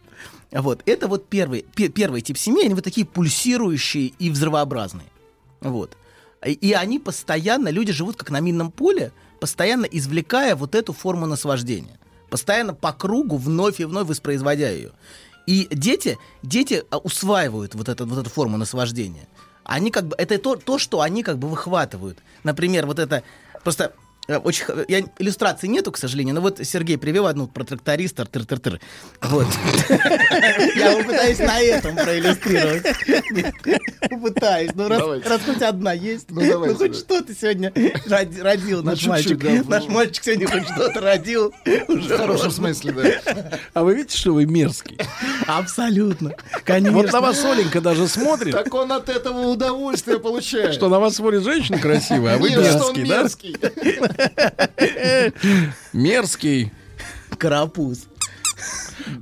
Вот, 0.52 0.82
это 0.86 1.08
вот 1.08 1.28
первый, 1.28 1.64
пе- 1.74 1.88
первый 1.88 2.20
тип 2.20 2.38
семей, 2.38 2.66
они 2.66 2.74
вот 2.74 2.84
такие 2.84 3.04
пульсирующие 3.04 4.12
и 4.18 4.30
взрывообразные. 4.30 5.08
Вот. 5.60 5.96
И 6.44 6.72
они 6.72 7.00
постоянно, 7.00 7.68
люди 7.68 7.92
живут 7.92 8.16
как 8.16 8.30
на 8.30 8.38
минном 8.38 8.70
поле, 8.70 9.10
постоянно 9.40 9.86
извлекая 9.86 10.54
вот 10.54 10.76
эту 10.76 10.92
форму 10.92 11.26
наслаждения. 11.26 11.98
Постоянно 12.30 12.74
по 12.74 12.92
кругу 12.92 13.36
вновь 13.36 13.80
и 13.80 13.84
вновь 13.84 14.08
воспроизводя 14.08 14.70
ее. 14.70 14.92
И 15.46 15.68
дети, 15.70 16.18
дети 16.42 16.84
а, 16.90 16.98
усваивают 16.98 17.74
вот, 17.74 17.88
эту 17.88 18.06
вот 18.06 18.18
эту 18.18 18.30
форму 18.30 18.56
наслаждения. 18.56 19.28
Они 19.64 19.90
как 19.90 20.06
бы, 20.06 20.16
это 20.18 20.38
то, 20.38 20.56
то, 20.56 20.78
что 20.78 21.00
они 21.00 21.22
как 21.22 21.38
бы 21.38 21.48
выхватывают. 21.48 22.18
Например, 22.42 22.86
вот 22.86 22.98
это, 22.98 23.22
просто 23.62 23.92
очень, 24.28 24.64
х- 24.64 24.84
я, 24.88 25.00
иллюстрации 25.18 25.66
нету, 25.68 25.92
к 25.92 25.98
сожалению, 25.98 26.34
но 26.34 26.40
вот 26.40 26.58
Сергей 26.62 26.98
привел 26.98 27.26
одну 27.26 27.46
про 27.46 27.64
тракториста, 27.64 28.24
тыр-тыр-тыр. 28.24 28.80
Вот. 29.22 29.46
Я 30.76 31.02
пытаюсь 31.04 31.38
на 31.38 31.60
этом 31.60 31.94
проиллюстрировать. 31.96 32.84
Пытаюсь. 34.22 34.70
Ну, 34.74 34.88
раз 34.88 35.40
хоть 35.44 35.62
одна 35.62 35.92
есть, 35.92 36.26
Ну, 36.30 36.40
ну, 36.66 36.74
хоть 36.74 36.96
что-то 36.96 37.34
сегодня 37.34 37.72
роди- 38.06 38.42
родил 38.42 38.82
наш 38.82 39.04
мальчик. 39.06 39.38
да, 39.38 39.62
Наш 39.66 39.84
ну. 39.86 39.94
мальчик 39.94 40.24
сегодня 40.24 40.48
хоть 40.48 40.64
что-то 40.68 41.00
родил. 41.00 41.52
В 41.64 42.16
хорошем 42.16 42.50
смысле, 42.50 42.92
да. 42.92 43.58
А 43.74 43.82
вы 43.84 43.94
видите, 43.94 44.16
что 44.18 44.32
вы 44.32 44.46
мерзкий? 44.46 44.98
Абсолютно. 45.46 46.34
Конечно. 46.64 46.96
Вот 46.98 47.12
на 47.12 47.20
вас 47.20 47.44
Оленька 47.44 47.80
даже 47.80 48.08
смотрит, 48.08 48.52
Так 48.54 48.72
он 48.74 48.90
от 48.92 49.08
этого 49.08 49.48
удовольствие 49.48 50.18
получает. 50.18 50.74
что 50.74 50.88
на 50.88 50.98
вас 50.98 51.16
смотрит 51.16 51.42
женщина 51.44 51.78
красивая, 51.78 52.34
а 52.34 52.38
вы 52.38 52.50
мерзкий, 52.50 53.04
да? 53.06 53.26
Мерзкий. 55.92 56.72
Карапуз. 57.38 58.06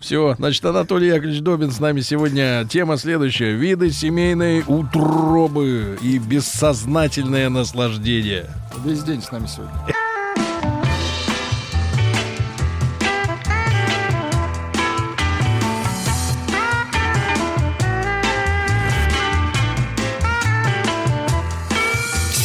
Все, 0.01 0.35
значит, 0.39 0.65
Анатолий 0.65 1.09
Яковлевич 1.09 1.41
Добин 1.41 1.71
с 1.71 1.81
нами 1.81 2.01
сегодня. 2.01 2.67
Тема 2.69 2.97
следующая. 2.97 3.53
Виды 3.53 3.91
семейной 3.91 4.63
утробы 4.67 5.99
и 6.01 6.19
бессознательное 6.19 7.49
наслаждение. 7.49 8.47
Весь 8.85 9.03
день 9.03 9.23
с 9.23 9.31
нами 9.31 9.47
сегодня. 9.47 9.73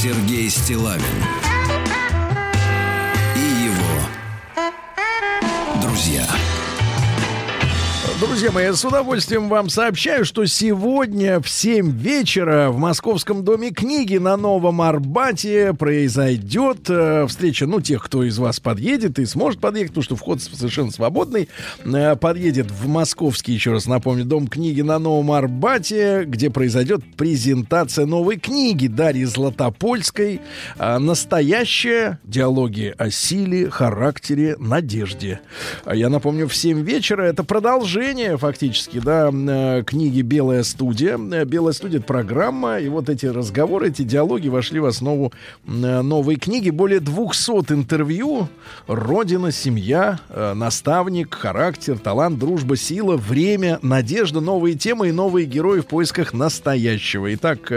Сергей 0.02 0.50
Стилавин 0.50 1.04
друзья. 6.00 6.39
Друзья 8.20 8.52
мои, 8.52 8.70
с 8.70 8.84
удовольствием 8.84 9.48
вам 9.48 9.70
сообщаю, 9.70 10.26
что 10.26 10.46
сегодня 10.46 11.40
в 11.40 11.48
7 11.48 11.90
вечера 11.90 12.70
в 12.70 12.78
Московском 12.78 13.46
доме 13.46 13.70
книги 13.70 14.18
на 14.18 14.36
Новом 14.36 14.82
Арбате 14.82 15.74
произойдет 15.74 16.90
э, 16.90 17.26
встреча, 17.28 17.66
ну, 17.66 17.80
тех, 17.80 18.04
кто 18.04 18.26
из 18.26 18.38
вас 18.38 18.60
подъедет 18.60 19.20
и 19.20 19.26
сможет 19.26 19.62
подъехать, 19.62 19.92
потому 19.92 20.04
что 20.04 20.16
вход 20.18 20.42
совершенно 20.42 20.92
свободный, 20.92 21.48
э, 21.86 22.18
подъедет 22.18 22.70
в 22.70 22.90
московский, 22.90 23.54
еще 23.54 23.72
раз 23.72 23.86
напомню, 23.86 24.26
дом 24.26 24.50
книги 24.50 24.82
на 24.82 25.00
Новом 25.00 25.32
Арбате, 25.32 26.26
где 26.26 26.50
произойдет 26.50 27.02
презентация 27.16 28.06
новой 28.06 28.38
книги 28.38 28.88
Дарьи 28.88 29.24
Златопольской 29.24 30.42
э, 30.78 30.98
«Настоящая. 30.98 32.20
Диалоги 32.26 32.94
о 32.98 33.12
силе, 33.12 33.70
характере, 33.70 34.58
надежде». 34.60 35.40
А 35.86 35.96
Я 35.96 36.10
напомню, 36.10 36.50
в 36.50 36.56
7 36.56 36.84
вечера 36.84 37.22
это 37.22 37.46
продолжение 37.46 38.09
фактически, 38.38 39.00
да, 39.00 39.30
э, 39.32 39.84
книги 39.86 40.22
«Белая 40.22 40.64
студия». 40.64 41.18
«Белая 41.18 41.74
студия»— 41.74 41.98
это 42.00 42.08
программа, 42.08 42.80
и 42.80 42.90
вот 42.90 43.08
эти 43.08 43.28
разговоры, 43.28 43.90
эти 43.90 44.02
диалоги 44.02 44.48
вошли 44.48 44.80
в 44.80 44.86
основу 44.86 45.32
э, 45.68 46.02
новой 46.02 46.38
книги. 46.38 46.72
Более 46.72 47.02
200 47.02 47.72
интервью. 47.72 48.50
Родина, 48.88 49.52
семья, 49.52 50.20
э, 50.30 50.54
наставник, 50.56 51.36
характер, 51.36 52.00
талант, 52.00 52.40
дружба, 52.40 52.78
сила, 52.78 53.16
время, 53.16 53.78
надежда, 53.84 54.42
новые 54.42 54.76
темы 54.76 55.10
и 55.10 55.12
новые 55.12 55.46
герои 55.46 55.82
в 55.82 55.86
поисках 55.86 56.34
настоящего. 56.34 57.32
Итак, 57.36 57.72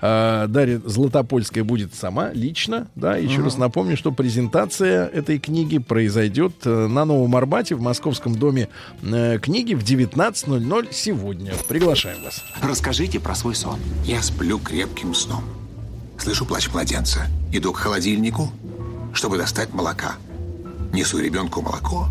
Дарья 0.00 0.80
Златопольская 0.84 1.62
будет 1.62 1.94
сама, 1.94 2.32
лично, 2.32 2.88
да, 2.96 3.16
еще 3.16 3.42
раз 3.42 3.56
напомню, 3.56 3.96
что 3.96 4.10
презентация 4.10 5.06
этой 5.06 5.38
книги 5.38 5.78
произойдет 5.78 6.64
на 6.64 7.04
Новом 7.04 7.36
Арбате 7.36 7.76
в 7.76 7.80
Московском 7.80 8.34
доме 8.34 8.68
э, 9.02 9.38
книги 9.68 9.74
в 9.74 9.84
19.00 9.84 10.88
сегодня. 10.92 11.52
Приглашаем 11.68 12.22
вас. 12.22 12.42
Расскажите 12.62 13.20
про 13.20 13.34
свой 13.34 13.54
сон. 13.54 13.78
Я 14.04 14.22
сплю 14.22 14.58
крепким 14.58 15.14
сном. 15.14 15.44
Слышу 16.18 16.46
плач 16.46 16.68
младенца. 16.68 17.26
Иду 17.52 17.72
к 17.72 17.78
холодильнику, 17.78 18.50
чтобы 19.12 19.36
достать 19.36 19.74
молока. 19.74 20.14
Несу 20.92 21.18
ребенку 21.18 21.60
молоко. 21.60 22.08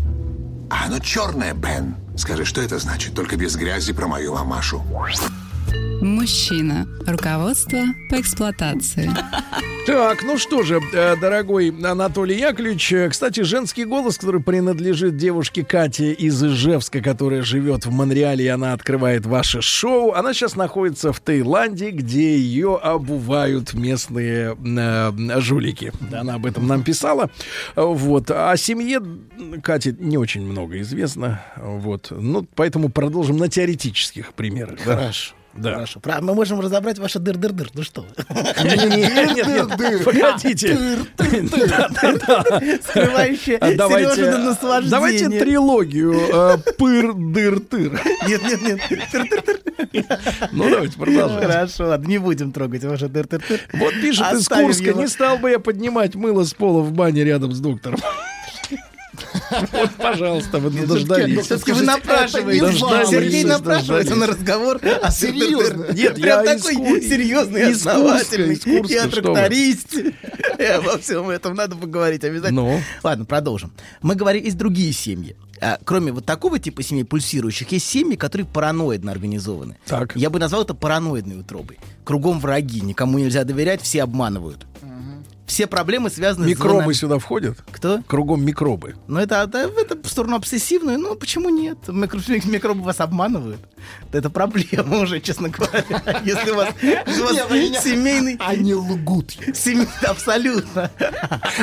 А 0.70 0.86
оно 0.86 0.98
черное, 1.00 1.54
Бен. 1.54 1.96
Скажи, 2.16 2.44
что 2.44 2.60
это 2.60 2.78
значит? 2.78 3.14
Только 3.14 3.36
без 3.36 3.56
грязи 3.56 3.92
про 3.92 4.06
мою 4.06 4.34
мамашу. 4.34 4.82
Мужчина. 6.00 6.86
Руководство 7.06 7.78
по 8.10 8.20
эксплуатации. 8.20 9.10
Так, 9.88 10.22
ну 10.22 10.36
что 10.36 10.62
же, 10.62 10.80
э, 10.92 11.16
дорогой 11.16 11.70
Анатолий 11.70 12.38
Яковлевич, 12.38 12.92
э, 12.92 13.08
кстати, 13.08 13.40
женский 13.40 13.86
голос, 13.86 14.18
который 14.18 14.42
принадлежит 14.42 15.16
девушке 15.16 15.64
Кате 15.64 16.12
из 16.12 16.44
Ижевска, 16.44 17.00
которая 17.00 17.40
живет 17.40 17.86
в 17.86 17.90
Монреале, 17.90 18.44
и 18.44 18.48
она 18.48 18.74
открывает 18.74 19.24
ваше 19.24 19.62
шоу. 19.62 20.12
Она 20.12 20.34
сейчас 20.34 20.56
находится 20.56 21.10
в 21.14 21.20
Таиланде, 21.20 21.90
где 21.90 22.36
ее 22.36 22.76
обувают 22.76 23.72
местные 23.72 24.54
э, 24.62 25.40
жулики. 25.40 25.90
Она 26.12 26.34
об 26.34 26.44
этом 26.44 26.66
нам 26.66 26.82
писала. 26.84 27.30
Вот. 27.74 28.30
О 28.30 28.54
семье 28.58 29.00
Кати 29.62 29.96
не 29.98 30.18
очень 30.18 30.42
много 30.42 30.82
известно. 30.82 31.40
Вот. 31.56 32.08
Ну, 32.10 32.46
поэтому 32.54 32.90
продолжим 32.90 33.38
на 33.38 33.48
теоретических 33.48 34.34
примерах. 34.34 34.80
Хорошо. 34.80 35.32
Да. 35.32 35.37
Хорошо. 35.62 36.00
Правда, 36.00 36.24
Мы 36.24 36.34
можем 36.34 36.60
разобрать 36.60 36.98
ваше 36.98 37.18
дыр-дыр-дыр. 37.18 37.70
Ну 37.74 37.82
что? 37.82 38.06
погодите. 40.04 40.78
Скрывающее 42.82 43.58
Давайте, 44.90 45.28
трилогию 45.38 46.14
пыр-дыр-тыр. 46.78 48.00
Нет, 48.26 48.42
нет, 48.42 48.62
нет. 48.62 48.80
Ну, 50.52 50.70
давайте 50.70 50.98
продолжать. 50.98 51.42
Хорошо, 51.42 51.86
ладно, 51.86 52.06
не 52.06 52.18
будем 52.18 52.52
трогать 52.52 52.84
ваше 52.84 53.06
дыр-дыр-дыр. 53.08 53.60
Вот 53.74 53.94
пишет 53.94 54.32
из 54.32 54.48
Курска, 54.48 54.92
не 54.94 55.08
стал 55.08 55.38
бы 55.38 55.50
я 55.50 55.58
поднимать 55.58 56.14
мыло 56.14 56.44
с 56.44 56.54
пола 56.54 56.80
в 56.82 56.92
бане 56.92 57.24
рядом 57.24 57.52
с 57.52 57.60
доктором. 57.60 57.98
Вот, 59.50 59.90
пожалуйста, 59.96 60.58
вы 60.58 60.70
дождались. 60.86 61.44
Все-таки 61.44 61.72
вы 61.72 61.82
напрашиваетесь. 61.82 62.60
Дождались, 62.60 63.08
Сергей 63.08 63.44
напрашивается 63.44 64.14
на 64.14 64.26
разговор. 64.26 64.80
А 65.02 65.10
Серьезно? 65.10 65.86
Нет, 65.92 66.14
Прям 66.14 66.44
я 66.44 66.56
такой 66.56 66.74
серьезный, 67.02 67.72
основательный. 67.72 68.56
о 68.98 69.08
трактористе. 69.08 70.14
И 70.58 70.62
обо 70.64 70.98
всем 70.98 71.30
этом 71.30 71.54
надо 71.54 71.76
поговорить 71.76 72.24
обязательно. 72.24 72.62
Ну? 72.62 72.80
Ладно, 73.02 73.24
продолжим. 73.24 73.72
Мы 74.02 74.14
говорим, 74.14 74.44
есть 74.44 74.56
другие 74.56 74.92
семьи. 74.92 75.36
А, 75.60 75.78
кроме 75.84 76.12
вот 76.12 76.24
такого 76.24 76.58
типа 76.58 76.82
семей 76.82 77.04
пульсирующих, 77.04 77.70
есть 77.72 77.86
семьи, 77.86 78.16
которые 78.16 78.46
параноидно 78.46 79.10
организованы. 79.10 79.76
Так. 79.86 80.14
Я 80.14 80.30
бы 80.30 80.38
назвал 80.38 80.62
это 80.62 80.74
параноидной 80.74 81.40
утробой. 81.40 81.78
Кругом 82.04 82.40
враги, 82.40 82.80
никому 82.80 83.18
нельзя 83.18 83.44
доверять, 83.44 83.82
все 83.82 84.02
обманывают. 84.02 84.66
Все 85.48 85.66
проблемы 85.66 86.10
связаны 86.10 86.44
с 86.44 86.50
Микробы 86.50 86.92
сюда 86.92 87.18
входят? 87.18 87.56
Кто? 87.72 88.02
Кругом 88.06 88.44
микробы. 88.44 88.96
Ну, 89.08 89.18
это, 89.18 89.36
это, 89.42 89.58
это 89.80 89.96
в 90.00 90.06
сторону 90.06 90.36
обсессивную, 90.36 90.98
ну, 90.98 91.14
почему 91.16 91.48
нет? 91.48 91.78
Микро- 91.88 92.46
микробы 92.50 92.82
вас 92.82 93.00
обманывают. 93.00 93.58
Это 94.12 94.28
проблема 94.28 94.98
уже, 95.02 95.20
честно 95.20 95.48
говоря. 95.48 95.84
Если 96.22 96.50
у 96.50 96.54
вас, 96.54 96.68
если 96.82 97.22
у 97.22 97.24
вас 97.24 97.82
семейный... 97.82 98.36
Они 98.40 98.74
лгут. 98.74 99.30
Семей, 99.54 99.88
абсолютно. 100.02 100.90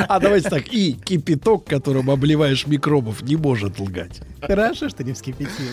А 0.08 0.18
давайте 0.18 0.50
так, 0.50 0.66
и 0.72 0.94
кипяток, 0.94 1.64
которым 1.64 2.10
обливаешь 2.10 2.66
микробов, 2.66 3.22
не 3.22 3.36
может 3.36 3.78
лгать. 3.78 4.20
Хорошо, 4.42 4.88
что 4.88 5.04
не 5.04 5.12
вскипятил. 5.12 5.70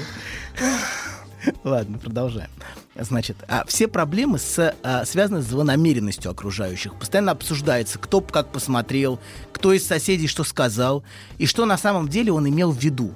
Ладно, 1.63 1.97
продолжаем. 1.97 2.49
Значит, 2.95 3.37
а 3.47 3.65
все 3.65 3.87
проблемы 3.87 4.39
с, 4.39 4.75
а, 4.83 5.05
связаны 5.05 5.41
с 5.41 5.45
злонамеренностью 5.45 6.31
окружающих. 6.31 6.95
Постоянно 6.95 7.31
обсуждается, 7.31 7.99
кто 7.99 8.21
как 8.21 8.51
посмотрел, 8.51 9.19
кто 9.51 9.73
из 9.73 9.85
соседей 9.85 10.27
что 10.27 10.43
сказал, 10.43 11.03
и 11.37 11.45
что 11.45 11.65
на 11.65 11.77
самом 11.77 12.07
деле 12.07 12.31
он 12.31 12.47
имел 12.47 12.71
в 12.71 12.77
виду. 12.77 13.15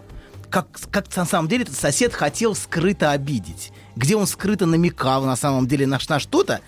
Как, 0.49 0.68
как 0.91 1.14
на 1.16 1.26
самом 1.26 1.49
деле 1.49 1.64
этот 1.64 1.76
сосед 1.76 2.14
хотел 2.14 2.56
скрыто 2.56 3.12
обидеть. 3.12 3.72
Где 3.95 4.16
он 4.16 4.28
скрыто 4.28 4.66
намекал 4.66 5.26
на 5.26 5.36
самом 5.36 5.68
деле 5.68 5.86
на, 5.86 5.99
на 6.08 6.20
что-то, 6.20 6.62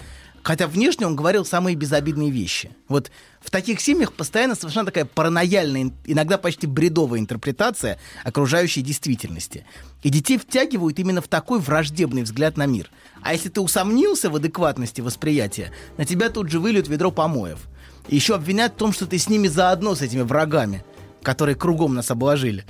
хотя 0.44 0.68
внешне 0.68 1.06
он 1.06 1.16
говорил 1.16 1.46
самые 1.46 1.76
безобидные 1.76 2.30
вещи. 2.32 2.72
Вот 2.88 3.12
в 3.42 3.50
таких 3.52 3.80
семьях 3.82 4.14
постоянно 4.14 4.56
совершенно 4.56 4.86
такая 4.88 5.06
паранояльная, 5.06 5.84
ин- 5.84 5.94
иногда 6.06 6.38
почти 6.38 6.68
бредовая 6.68 7.20
интерпретация 7.20 8.00
окружающей 8.24 8.82
действительности. 8.82 9.66
И 10.04 10.10
детей 10.10 10.38
втягивают 10.38 11.00
именно 11.00 11.22
в 11.22 11.28
такой 11.28 11.60
враждебный 11.60 12.24
взгляд 12.24 12.58
на 12.58 12.66
мир. 12.66 12.90
А 13.22 13.34
если 13.34 13.50
ты 13.50 13.62
усомнился 13.62 14.30
в 14.30 14.36
адекватности 14.36 15.02
восприятия, 15.02 15.72
на 15.98 16.06
тебя 16.06 16.30
тут 16.30 16.50
же 16.50 16.60
выльют 16.60 16.88
ведро 16.88 17.12
помоев. 17.12 17.60
И 18.08 18.16
еще 18.16 18.36
обвинят 18.36 18.74
в 18.74 18.78
том, 18.78 18.92
что 18.94 19.06
ты 19.06 19.18
с 19.20 19.30
ними 19.30 19.48
заодно, 19.48 19.94
с 19.94 20.02
этими 20.02 20.22
врагами, 20.22 20.84
которые 21.24 21.56
кругом 21.56 21.96
нас 21.96 22.12
обложили. 22.12 22.66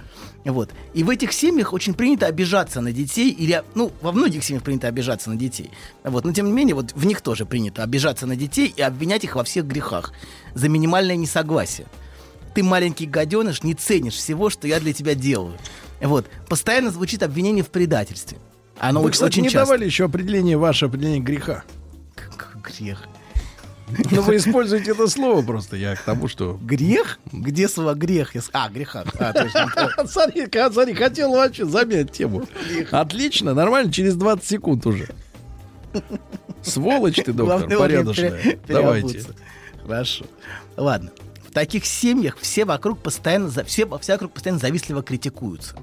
Вот. 0.45 0.71
И 0.93 1.03
в 1.03 1.09
этих 1.09 1.33
семьях 1.33 1.73
очень 1.73 1.93
принято 1.93 2.25
обижаться 2.25 2.81
на 2.81 2.91
детей, 2.91 3.29
или, 3.31 3.63
ну, 3.75 3.91
во 4.01 4.11
многих 4.11 4.43
семьях 4.43 4.63
принято 4.63 4.87
обижаться 4.87 5.29
на 5.29 5.35
детей. 5.35 5.69
Вот. 6.03 6.25
Но, 6.25 6.33
тем 6.33 6.47
не 6.47 6.51
менее, 6.51 6.75
вот 6.75 6.93
в 6.93 7.05
них 7.05 7.21
тоже 7.21 7.45
принято 7.45 7.83
обижаться 7.83 8.25
на 8.25 8.35
детей 8.35 8.73
и 8.75 8.81
обвинять 8.81 9.23
их 9.23 9.35
во 9.35 9.43
всех 9.43 9.65
грехах 9.65 10.13
за 10.55 10.69
минимальное 10.69 11.15
несогласие. 11.15 11.87
ты 12.55 12.63
маленький 12.63 13.05
гаденыш, 13.05 13.63
не 13.63 13.73
ценишь 13.75 14.15
всего, 14.15 14.49
что 14.49 14.67
я 14.67 14.79
для 14.79 14.91
тебя 14.93 15.13
делаю. 15.13 15.57
Вот. 16.01 16.25
Постоянно 16.47 16.89
звучит 16.91 17.23
обвинение 17.23 17.63
в 17.63 17.69
предательстве. 17.69 18.37
Оно 18.79 19.01
Вы, 19.01 19.07
очень, 19.07 19.13
кстати, 19.13 19.31
очень 19.33 19.43
не 19.43 19.49
часто. 19.49 19.67
давали 19.67 19.85
еще 19.85 20.05
определение, 20.05 20.57
ваше 20.57 20.85
определение 20.85 21.19
греха. 21.19 21.63
Грех. 22.63 23.07
Ну, 24.11 24.21
вы 24.21 24.37
используете 24.37 24.91
это 24.91 25.07
слово 25.07 25.41
просто. 25.41 25.75
Я 25.75 25.95
к 25.95 26.03
тому, 26.03 26.27
что... 26.27 26.59
Грех? 26.61 27.19
Где 27.31 27.67
слово 27.67 27.93
грех? 27.93 28.33
А, 28.53 28.69
греха. 28.69 29.03
А, 29.19 29.33
точно. 29.33 29.71
Смотри, 30.07 30.47
ка- 30.47 30.71
смотри, 30.71 30.93
хотел 30.93 31.31
вообще 31.31 31.65
замять 31.65 32.11
тему. 32.11 32.47
Отлично, 32.91 33.53
нормально, 33.53 33.91
через 33.91 34.15
20 34.15 34.47
секунд 34.47 34.85
уже. 34.85 35.09
Сволочь 36.61 37.15
ты, 37.15 37.33
доктор, 37.33 37.45
Главное 37.59 37.77
порядочная. 37.77 38.59
Давайте. 38.67 39.23
Хорошо. 39.83 40.25
Ладно. 40.77 41.11
В 41.47 41.51
таких 41.51 41.85
семьях 41.85 42.37
все 42.39 42.63
вокруг 42.63 42.99
постоянно, 43.01 43.49
все, 43.63 43.87
все 43.99 44.11
вокруг 44.13 44.33
постоянно 44.33 44.59
завистливо 44.59 45.01
критикуются. 45.01 45.75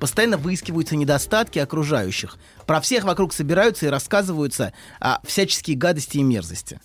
Постоянно 0.00 0.36
выискиваются 0.36 0.96
недостатки 0.96 1.58
окружающих. 1.58 2.38
Про 2.66 2.80
всех 2.80 3.04
вокруг 3.04 3.32
собираются 3.32 3.86
и 3.86 3.90
рассказываются 3.90 4.72
о 4.98 5.20
всяческие 5.24 5.76
гадости 5.76 6.18
и 6.18 6.22
мерзости. 6.22 6.80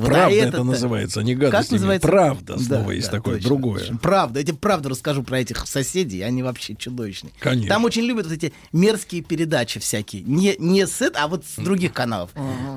Правда 0.00 0.36
это 0.36 0.62
называется, 0.64 1.20
а 1.20 1.22
не 1.22 1.34
Как 1.34 1.50
гадость. 1.50 1.72
называется? 1.72 2.08
Правда, 2.08 2.54
Да, 2.58 2.62
слово 2.78 2.90
есть 2.92 3.10
да, 3.10 3.16
такое, 3.16 3.34
точно, 3.34 3.48
другое. 3.48 3.80
точно. 3.80 3.96
Правда. 3.98 4.40
Я 4.40 4.46
тебе 4.46 4.56
правду 4.56 4.88
расскажу 4.88 5.22
про 5.22 5.40
этих 5.40 5.66
соседей. 5.66 6.22
Они 6.22 6.42
вообще 6.42 6.74
чудовищные. 6.74 7.32
Конечно. 7.38 7.68
Там 7.68 7.84
очень 7.84 8.02
любят 8.02 8.26
вот 8.26 8.34
эти 8.34 8.52
мерзкие 8.72 9.22
передачи 9.22 9.80
всякие. 9.80 10.22
Не, 10.22 10.56
не 10.58 10.86
с 10.86 11.02
а 11.14 11.28
вот 11.28 11.44
с 11.44 11.62
других 11.62 11.92
каналов. 11.92 12.30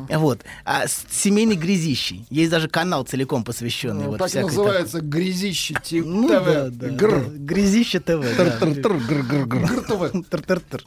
Вот. 0.09 0.41
А 0.65 0.87
с 0.87 1.05
семейной 1.09 1.55
грязищей. 1.55 2.25
Есть 2.29 2.51
даже 2.51 2.67
канал 2.67 3.03
целиком 3.03 3.43
посвященный. 3.43 4.05
Ну, 4.05 4.11
вот 4.11 4.19
так 4.19 4.33
называется 4.33 5.01
грязище 5.01 5.73
ТВ. 5.83 6.05
Ну 6.05 6.27
да, 6.29 6.69
да. 6.69 6.87
Гр. 6.89 7.29
Грязище 7.29 7.99
ТВ. 7.99 8.21
ГРТВ. 8.37 10.29
Тр-тр-тр. 10.29 10.83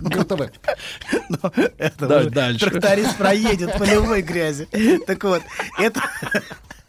ГРТВ. 0.00 0.50
Тракторист 2.58 3.16
проедет 3.16 3.76
по 3.78 3.84
любой 3.84 4.22
грязи. 4.22 4.68
Так 5.06 5.23
вот, 5.28 5.42
это... 5.78 6.00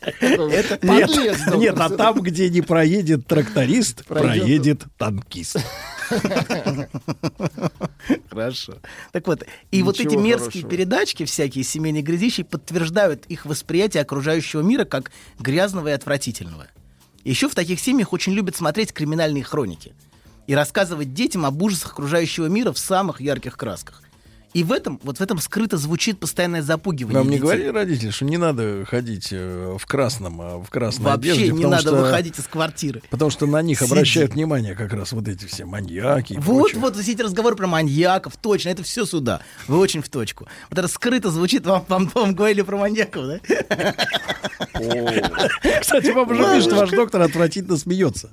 Это 0.05 0.79
Нет, 0.85 1.09
нет, 1.55 1.79
а 1.79 1.89
там, 1.89 2.21
где 2.21 2.47
не 2.49 2.61
проедет 2.61 3.25
тракторист, 3.25 4.05
Пройдет. 4.05 4.41
проедет 4.41 4.83
танкист. 4.97 5.57
Хорошо. 8.29 8.75
Так 9.11 9.25
вот, 9.27 9.43
и 9.71 9.81
вот 9.81 9.97
Ничего 9.97 10.13
эти 10.13 10.17
мерзкие 10.17 10.61
хорошего. 10.61 10.69
передачки, 10.69 11.25
всякие 11.25 11.63
семейные 11.63 12.03
грязищи, 12.03 12.43
подтверждают 12.43 13.25
их 13.25 13.45
восприятие 13.45 14.01
окружающего 14.01 14.61
мира 14.61 14.85
как 14.85 15.11
грязного 15.39 15.87
и 15.87 15.91
отвратительного. 15.91 16.67
Еще 17.23 17.49
в 17.49 17.55
таких 17.55 17.79
семьях 17.79 18.13
очень 18.13 18.33
любят 18.33 18.55
смотреть 18.55 18.93
криминальные 18.93 19.43
хроники 19.43 19.93
и 20.45 20.53
рассказывать 20.53 21.13
детям 21.13 21.45
об 21.45 21.59
ужасах 21.61 21.93
окружающего 21.93 22.45
мира 22.45 22.71
в 22.71 22.77
самых 22.77 23.19
ярких 23.19 23.57
красках. 23.57 24.03
И 24.55 24.63
в 24.63 24.71
этом, 24.71 25.01
вот 25.03 25.17
в 25.17 25.21
этом 25.21 25.37
скрыто 25.39 25.75
звучит 25.75 26.17
постоянное 26.17 26.61
запугивание 26.61 27.19
Нам 27.19 27.29
не 27.29 27.39
говорили 27.39 27.67
родители, 27.67 28.09
что 28.09 28.23
не 28.23 28.37
надо 28.37 28.85
ходить 28.85 29.27
э, 29.31 29.75
в 29.77 29.85
красном, 29.85 30.39
а 30.39 30.59
в 30.59 30.69
красной 30.69 31.03
Вообще 31.03 31.33
одежде, 31.33 31.51
не 31.51 31.65
надо 31.65 31.81
что- 31.81 31.95
выходить 31.97 32.39
из 32.39 32.45
квартиры. 32.45 33.03
Потому 33.09 33.31
что 33.31 33.47
на 33.47 33.61
них 33.61 33.79
Сиди. 33.81 33.91
обращают 33.91 34.33
внимание 34.33 34.73
как 34.73 34.93
раз 34.93 35.11
вот 35.11 35.27
эти 35.27 35.43
все 35.43 35.65
маньяки. 35.65 36.35
Вот, 36.37 36.71
прочее. 36.71 36.79
вот 36.79 36.95
все 36.95 37.11
эти 37.11 37.21
разговоры 37.21 37.57
про 37.57 37.67
маньяков, 37.67 38.37
точно, 38.37 38.69
это 38.69 38.81
все 38.83 39.05
сюда. 39.05 39.41
Вы 39.67 39.77
очень 39.77 40.01
в 40.01 40.07
точку. 40.07 40.47
Вот 40.69 40.79
это 40.79 40.87
скрыто 40.87 41.31
звучит, 41.31 41.65
вам, 41.65 41.83
вам, 41.89 42.09
вам 42.15 42.33
говорили 42.33 42.61
про 42.61 42.77
маньяков, 42.77 43.25
да? 43.25 43.93
Кстати, 45.81 46.11
вам 46.11 46.31
уже 46.31 46.55
пишет, 46.55 46.71
ваш 46.71 46.91
доктор 46.91 47.23
отвратительно 47.23 47.75
смеется. 47.75 48.31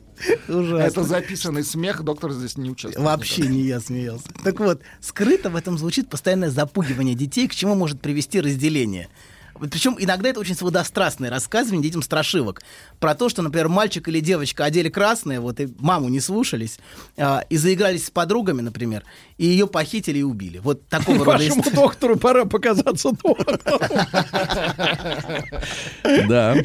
Ужасно. 0.48 0.78
Это 0.78 1.02
записанный 1.02 1.64
смех, 1.64 2.02
доктор 2.02 2.32
здесь 2.32 2.56
не 2.56 2.70
участвует. 2.70 3.04
Вообще 3.04 3.42
не 3.42 3.62
я 3.62 3.80
смеялся. 3.80 4.28
Так 4.44 4.60
вот, 4.60 4.82
скрыто 5.00 5.50
в 5.50 5.56
этом 5.56 5.78
звучит 5.78 6.08
постоянное 6.12 6.50
запугивание 6.50 7.14
детей, 7.14 7.48
к 7.48 7.54
чему 7.54 7.74
может 7.74 7.98
привести 8.02 8.38
разделение. 8.38 9.08
Причем 9.70 9.96
иногда 9.98 10.28
это 10.28 10.40
очень 10.40 10.54
сводострастное 10.54 11.30
рассказывание 11.30 11.82
детям 11.82 12.02
страшивок. 12.02 12.62
Про 13.00 13.14
то, 13.14 13.28
что, 13.30 13.40
например, 13.42 13.68
мальчик 13.68 14.08
или 14.08 14.20
девочка 14.20 14.64
одели 14.64 14.90
красное, 14.90 15.40
вот 15.40 15.58
и 15.60 15.68
маму 15.78 16.08
не 16.10 16.20
слушались, 16.20 16.78
а, 17.16 17.44
и 17.48 17.56
заигрались 17.56 18.06
с 18.06 18.10
подругами, 18.10 18.60
например, 18.60 19.04
и 19.38 19.46
ее 19.46 19.66
похитили 19.66 20.18
и 20.18 20.22
убили. 20.22 20.58
Вот 20.58 20.86
такого 20.88 21.18
рода 21.18 21.38
Вашему 21.38 21.60
история. 21.62 21.76
доктору 21.76 22.16
пора 22.18 22.44
показаться 22.44 23.12
доктором. 23.22 23.80
Да. 26.28 26.56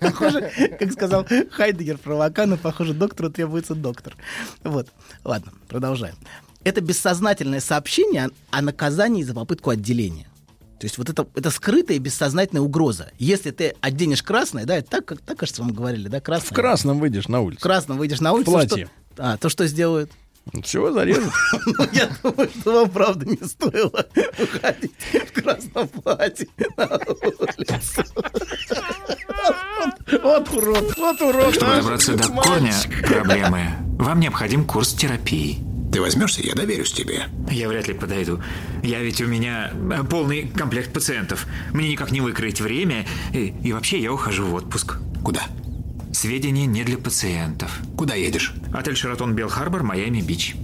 Похоже, 0.00 0.50
как 0.78 0.92
сказал 0.92 1.26
Хайдегер 1.50 1.98
про 1.98 2.16
Лакана, 2.16 2.56
похоже, 2.56 2.94
доктору 2.94 3.30
требуется 3.30 3.74
доктор. 3.74 4.16
Вот. 4.64 4.88
Ладно, 5.22 5.52
продолжаем. 5.68 6.16
Это 6.64 6.80
бессознательное 6.80 7.60
сообщение 7.60 8.30
о, 8.50 8.62
наказании 8.62 9.22
за 9.22 9.34
попытку 9.34 9.70
отделения. 9.70 10.26
То 10.78 10.86
есть 10.86 10.98
вот 10.98 11.08
это, 11.08 11.26
это 11.34 11.50
скрытая 11.50 11.98
бессознательная 11.98 12.62
угроза. 12.62 13.10
Если 13.18 13.50
ты 13.52 13.74
оденешь 13.80 14.22
красное, 14.22 14.64
да, 14.64 14.76
это 14.76 14.90
так, 14.90 15.04
как, 15.04 15.20
так, 15.20 15.38
кажется, 15.38 15.62
вам 15.62 15.72
говорили, 15.72 16.08
да, 16.08 16.20
красное. 16.20 16.48
В 16.50 16.54
красном 16.54 16.98
выйдешь 16.98 17.28
на 17.28 17.40
В 17.40 17.44
улицу. 17.44 17.60
красном 17.62 17.98
выйдешь 17.98 18.20
на 18.20 18.32
улицу. 18.32 18.50
платье. 18.50 18.88
Что, 19.14 19.24
а, 19.24 19.36
то 19.36 19.48
что 19.48 19.66
сделают? 19.66 20.10
Все, 20.64 20.92
зарежут. 20.92 21.32
Ну, 21.66 21.88
я 21.92 22.10
думаю, 22.22 22.50
что 22.60 22.72
вам 22.80 22.90
правда 22.90 23.26
не 23.26 23.36
стоило 23.46 24.06
выходить 24.36 24.92
в 25.28 25.40
красном 25.40 25.86
платье 25.86 26.48
на 26.76 26.86
улицу. 26.86 28.04
Вот 30.22 30.48
урод, 30.52 30.96
вот 30.96 31.20
урод. 31.20 31.54
Чтобы 31.54 31.76
добраться 31.76 32.16
до 32.16 32.28
корня 32.28 32.74
проблемы, 33.06 33.68
вам 33.98 34.18
необходим 34.20 34.64
курс 34.64 34.92
терапии. 34.94 35.60
Ты 35.92 36.00
возьмешься, 36.00 36.40
я 36.42 36.54
доверюсь 36.54 36.90
тебе. 36.90 37.24
Я 37.50 37.68
вряд 37.68 37.86
ли 37.86 37.92
подойду. 37.92 38.40
Я 38.82 39.02
ведь 39.02 39.20
у 39.20 39.26
меня 39.26 39.72
э, 39.72 40.02
полный 40.04 40.48
комплект 40.48 40.90
пациентов. 40.90 41.46
Мне 41.74 41.90
никак 41.90 42.10
не 42.12 42.22
выкроить 42.22 42.62
время. 42.62 43.04
И, 43.34 43.54
и 43.62 43.72
вообще 43.74 44.00
я 44.00 44.10
ухожу 44.10 44.46
в 44.46 44.54
отпуск. 44.54 44.96
Куда? 45.22 45.42
Сведения 46.12 46.64
не 46.64 46.82
для 46.84 46.96
пациентов. 46.96 47.78
Куда 47.94 48.14
едешь? 48.14 48.54
Отель 48.72 48.96
Шератон 48.96 49.34
Белл 49.34 49.48
Харбор, 49.48 49.82
Майами 49.82 50.22
Бич. 50.22 50.54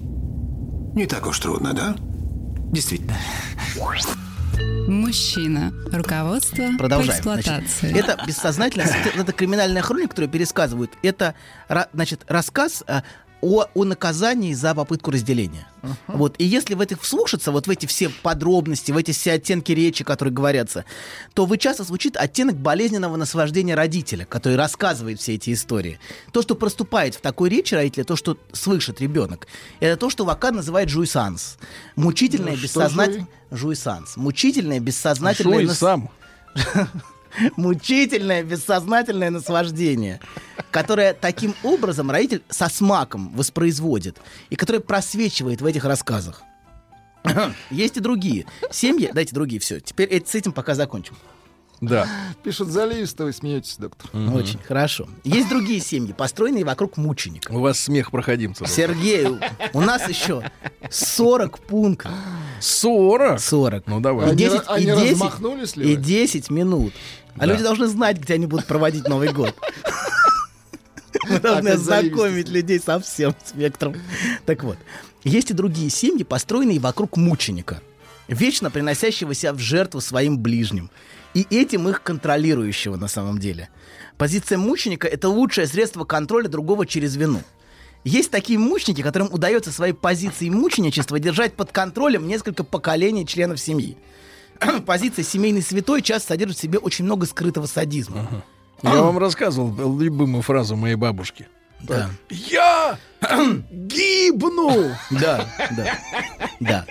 Не 0.95 1.05
так 1.05 1.27
уж 1.27 1.39
трудно, 1.39 1.75
да? 1.75 1.95
Действительно. 2.73 3.19
Мужчина. 4.89 5.75
Руководство 5.93 6.71
по 6.73 6.79
Продолжаем. 6.79 7.23
Значит, 7.23 7.47
эксплуатации. 7.49 7.99
это 7.99 8.25
бессознательно, 8.27 8.83
это, 8.83 9.21
это 9.21 9.33
криминальная 9.33 9.83
хроника, 9.83 10.09
которую 10.11 10.31
пересказывают. 10.31 10.93
Это 11.03 11.35
значит, 11.93 12.25
рассказ 12.29 12.83
э, 12.87 13.03
о, 13.41 13.67
о 13.75 13.85
наказании 13.85 14.53
за 14.53 14.75
попытку 14.75 15.11
разделения. 15.11 15.69
Вот. 16.07 16.35
И 16.39 16.45
если 16.45 16.75
в 16.75 16.81
этих 16.81 17.03
вслушаться, 17.03 17.53
вот 17.53 17.67
в 17.67 17.71
эти 17.71 17.87
все 17.87 18.09
подробности, 18.09 18.91
в 18.93 18.97
эти 18.97 19.13
все 19.13 19.33
оттенки 19.33 19.73
речи, 19.73 20.05
которые 20.05 20.35
говорятся, 20.35 20.85
то 21.35 21.47
вы 21.47 21.59
часто 21.59 21.85
звучит 21.85 22.17
оттенок 22.17 22.57
болезненного 22.57 23.17
наслаждения 23.17 23.75
родителя, 23.75 24.25
который 24.25 24.57
рассказывает 24.57 25.21
все 25.21 25.35
эти 25.35 25.53
истории. 25.53 26.01
То, 26.33 26.43
что 26.43 26.55
проступает 26.55 27.15
в 27.15 27.21
такой 27.21 27.49
речи 27.49 27.75
родителя, 27.75 28.05
то, 28.05 28.17
что 28.17 28.37
слышит 28.53 29.01
ребенок, 29.01 29.47
это 29.81 29.97
то, 29.97 30.11
что 30.11 30.25
Вакан 30.25 30.57
называет 30.57 30.89
жуйсанс. 30.89 31.59
Мучительное, 31.97 32.57
Ну, 32.57 32.63
бессознательное... 32.63 33.29
Жуйсанс. 33.51 34.17
Мучительное, 34.17 34.81
бессознательное... 34.81 35.67
Жуй 35.67 35.67
нас-. 35.67 35.81
мучительное 37.57 38.43
бессознательное 38.43 39.31
наслаждение, 39.31 40.21
которое 40.71 41.15
таким 41.15 41.55
образом 41.63 42.11
родитель 42.11 42.43
со 42.49 42.69
смаком 42.69 43.31
воспроизводит 43.35 44.19
и 44.51 44.57
которое 44.57 44.81
просвечивает 44.81 45.61
в 45.61 45.67
этих 45.67 45.85
рассказах. 45.85 46.43
Есть 47.71 47.97
и 47.97 48.01
другие. 48.01 48.47
Семьи, 48.71 49.11
дайте 49.13 49.35
другие, 49.35 49.61
все. 49.61 49.81
Теперь 49.81 50.09
эт- 50.09 50.29
с 50.29 50.35
этим 50.35 50.53
пока 50.53 50.75
закончим. 50.75 51.17
Да. 51.81 52.07
Пишут 52.43 52.69
заливисто, 52.69 53.25
вы 53.25 53.33
смеетесь, 53.33 53.77
доктор. 53.79 54.11
Очень 54.35 54.59
хорошо. 54.59 55.09
Есть 55.25 55.49
другие 55.49 55.81
семьи, 55.81 56.13
построенные 56.13 56.65
вокруг 56.65 56.97
мученика. 56.97 57.53
У 57.53 57.61
вас 57.61 57.79
смех 57.79 58.11
проходимца. 58.11 58.67
Сергей, 58.67 59.27
у- 59.73 59.81
нас 59.81 60.09
еще 60.09 60.43
40 60.91 61.59
пунктов. 61.61 62.11
40? 62.61 63.41
40. 63.41 63.87
Ну, 63.87 64.01
давай. 64.01 64.27
И 64.27 64.31
Они 64.31 64.37
10, 64.39 64.57
ра- 64.59 64.65
они 64.69 64.85
и 64.85 64.87
10, 64.89 65.11
размахнулись 65.13 65.77
ли 65.77 65.93
и 65.93 65.97
вы? 65.97 66.03
10 66.03 66.51
минут. 66.51 66.93
А 67.37 67.41
Да. 67.41 67.47
люди 67.47 67.63
должны 67.63 67.87
знать, 67.87 68.19
где 68.19 68.35
они 68.35 68.47
будут 68.47 68.67
проводить 68.67 69.07
Новый 69.09 69.33
год. 69.33 69.55
Мы 71.29 71.39
должны 71.41 71.69
ознакомить 71.71 72.49
людей 72.49 72.81
со 72.81 72.99
всем 73.01 73.35
спектром. 73.45 73.95
Так 74.47 74.65
вот, 74.65 74.79
есть 75.25 75.51
и 75.51 75.55
другие 75.55 75.91
семьи, 75.91 76.23
построенные 76.25 76.79
вокруг 76.81 77.17
мученика, 77.17 77.81
вечно 78.29 78.71
приносящего 78.71 79.35
себя 79.35 79.53
в 79.53 79.59
жертву 79.59 80.01
своим 80.01 80.39
ближним, 80.39 80.91
и 81.35 81.47
этим 81.51 81.89
их 81.89 82.03
контролирующего 82.03 82.97
на 82.97 83.09
самом 83.09 83.39
деле. 83.39 83.69
Позиция 84.17 84.59
мученика— 84.59 85.07
это 85.09 85.29
лучшее 85.29 85.67
средство 85.67 86.05
контроля 86.05 86.49
другого 86.49 86.87
через 86.87 87.17
вину. 87.17 87.43
Есть 88.05 88.31
такие 88.31 88.59
мученики, 88.59 89.03
которым 89.03 89.29
удается 89.33 89.71
своей 89.71 89.93
позиции 89.93 90.49
мученичества 90.49 91.19
держать 91.19 91.55
под 91.55 91.73
контролем 91.73 92.27
несколько 92.27 92.65
поколений 92.65 93.27
членов 93.27 93.61
семьи. 93.61 93.97
Позиция 94.87 95.25
семейный 95.25 95.63
святой 95.63 96.03
часто 96.03 96.29
содержит 96.29 96.57
в 96.57 96.61
себе 96.61 96.79
очень 96.79 97.05
много 97.05 97.27
скрытого 97.27 97.67
садизма. 97.67 98.45
Я 98.83 99.03
вам 99.03 99.19
рассказывал 99.19 99.99
любимую 99.99 100.43
фразу 100.43 100.77
моей 100.77 100.95
бабушки. 100.95 101.49
Да. 101.81 102.11
Я 102.29 102.99
гибну! 103.71 104.91
Да, 105.11 105.47
да, 105.77 105.99
да. 106.61 106.87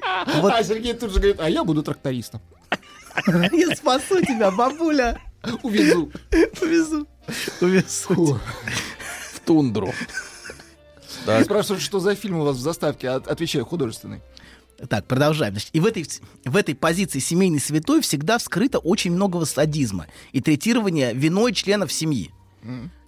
А 0.00 0.62
Сергей 0.62 0.94
тут 0.94 1.10
же 1.12 1.18
говорит, 1.18 1.40
а 1.40 1.48
я 1.48 1.64
буду 1.64 1.82
трактористом. 1.82 2.40
Я 3.52 3.74
спасу 3.76 4.20
тебя, 4.22 4.50
бабуля. 4.50 5.20
Увезу. 5.62 6.10
Увезу. 6.60 7.06
Увезу. 7.60 8.40
В 9.34 9.40
тундру. 9.40 9.92
Так. 11.26 11.44
Спрашивают, 11.44 11.82
что 11.82 12.00
за 12.00 12.14
фильм 12.14 12.38
у 12.38 12.44
вас 12.44 12.56
в 12.56 12.60
заставке. 12.60 13.08
От- 13.10 13.28
Отвечаю, 13.28 13.64
художественный. 13.64 14.20
Так, 14.88 15.06
продолжаем. 15.06 15.54
Значит, 15.54 15.70
и 15.72 15.80
в 15.80 15.86
этой, 15.86 16.06
в 16.44 16.56
этой 16.56 16.74
позиции 16.74 17.18
семейный 17.18 17.60
святой 17.60 18.00
всегда 18.00 18.38
вскрыто 18.38 18.78
очень 18.78 19.12
много 19.12 19.44
садизма 19.44 20.06
и 20.32 20.40
третирования 20.40 21.12
виной 21.12 21.52
членов 21.52 21.92
семьи. 21.92 22.30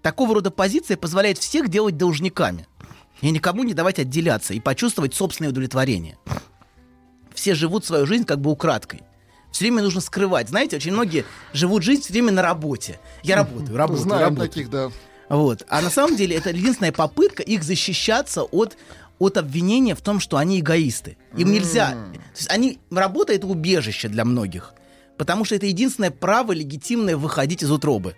Такого 0.03 0.35
рода 0.37 0.51
позиция 0.51 0.97
позволяет 0.97 1.39
всех 1.39 1.69
делать 1.69 1.97
должниками 1.97 2.67
и 3.23 3.31
никому 3.31 3.65
не 3.65 3.75
давать 3.75 3.99
отделяться 3.99 4.55
и 4.55 4.61
почувствовать 4.61 5.15
собственное 5.15 5.51
удовлетворение. 5.51 6.17
Все 7.35 7.55
живут 7.55 7.85
свою 7.85 8.07
жизнь 8.07 8.25
как 8.25 8.41
бы 8.41 8.51
украдкой. 8.51 9.01
Все 9.57 9.65
время 9.65 9.83
нужно 9.83 10.03
скрывать. 10.03 10.51
Знаете, 10.51 10.77
очень 10.77 10.93
многие 10.93 11.25
живут 11.55 11.83
жизнь 11.83 12.03
все 12.03 12.13
время 12.13 12.31
на 12.31 12.43
работе. 12.43 13.01
Я 13.23 13.37
работаю, 13.37 13.75
работаю, 13.75 14.03
Знаем 14.03 14.25
работаю. 14.25 14.49
таких, 14.51 14.69
да. 14.69 14.91
Вот. 15.31 15.65
А 15.71 15.81
на 15.81 15.89
самом 15.89 16.15
деле 16.15 16.37
это 16.37 16.51
единственная 16.51 16.93
попытка 16.93 17.43
их 17.43 17.63
защищаться 17.63 18.43
от, 18.43 18.77
от 19.19 19.39
обвинения 19.39 19.95
в 19.95 20.03
том, 20.03 20.21
что 20.21 20.37
они 20.37 20.61
эгоисты. 20.61 21.17
Им 21.39 21.53
нельзя. 21.53 21.93
То 21.93 22.37
есть 22.37 22.51
они, 22.51 22.81
работа 22.91 23.33
это 23.33 23.47
убежище 23.47 24.09
для 24.09 24.27
многих. 24.27 24.75
Потому 25.17 25.47
что 25.47 25.55
это 25.55 25.65
единственное 25.65 26.11
право 26.11 26.53
легитимное 26.53 27.17
выходить 27.17 27.63
из 27.63 27.71
утробы. 27.71 28.15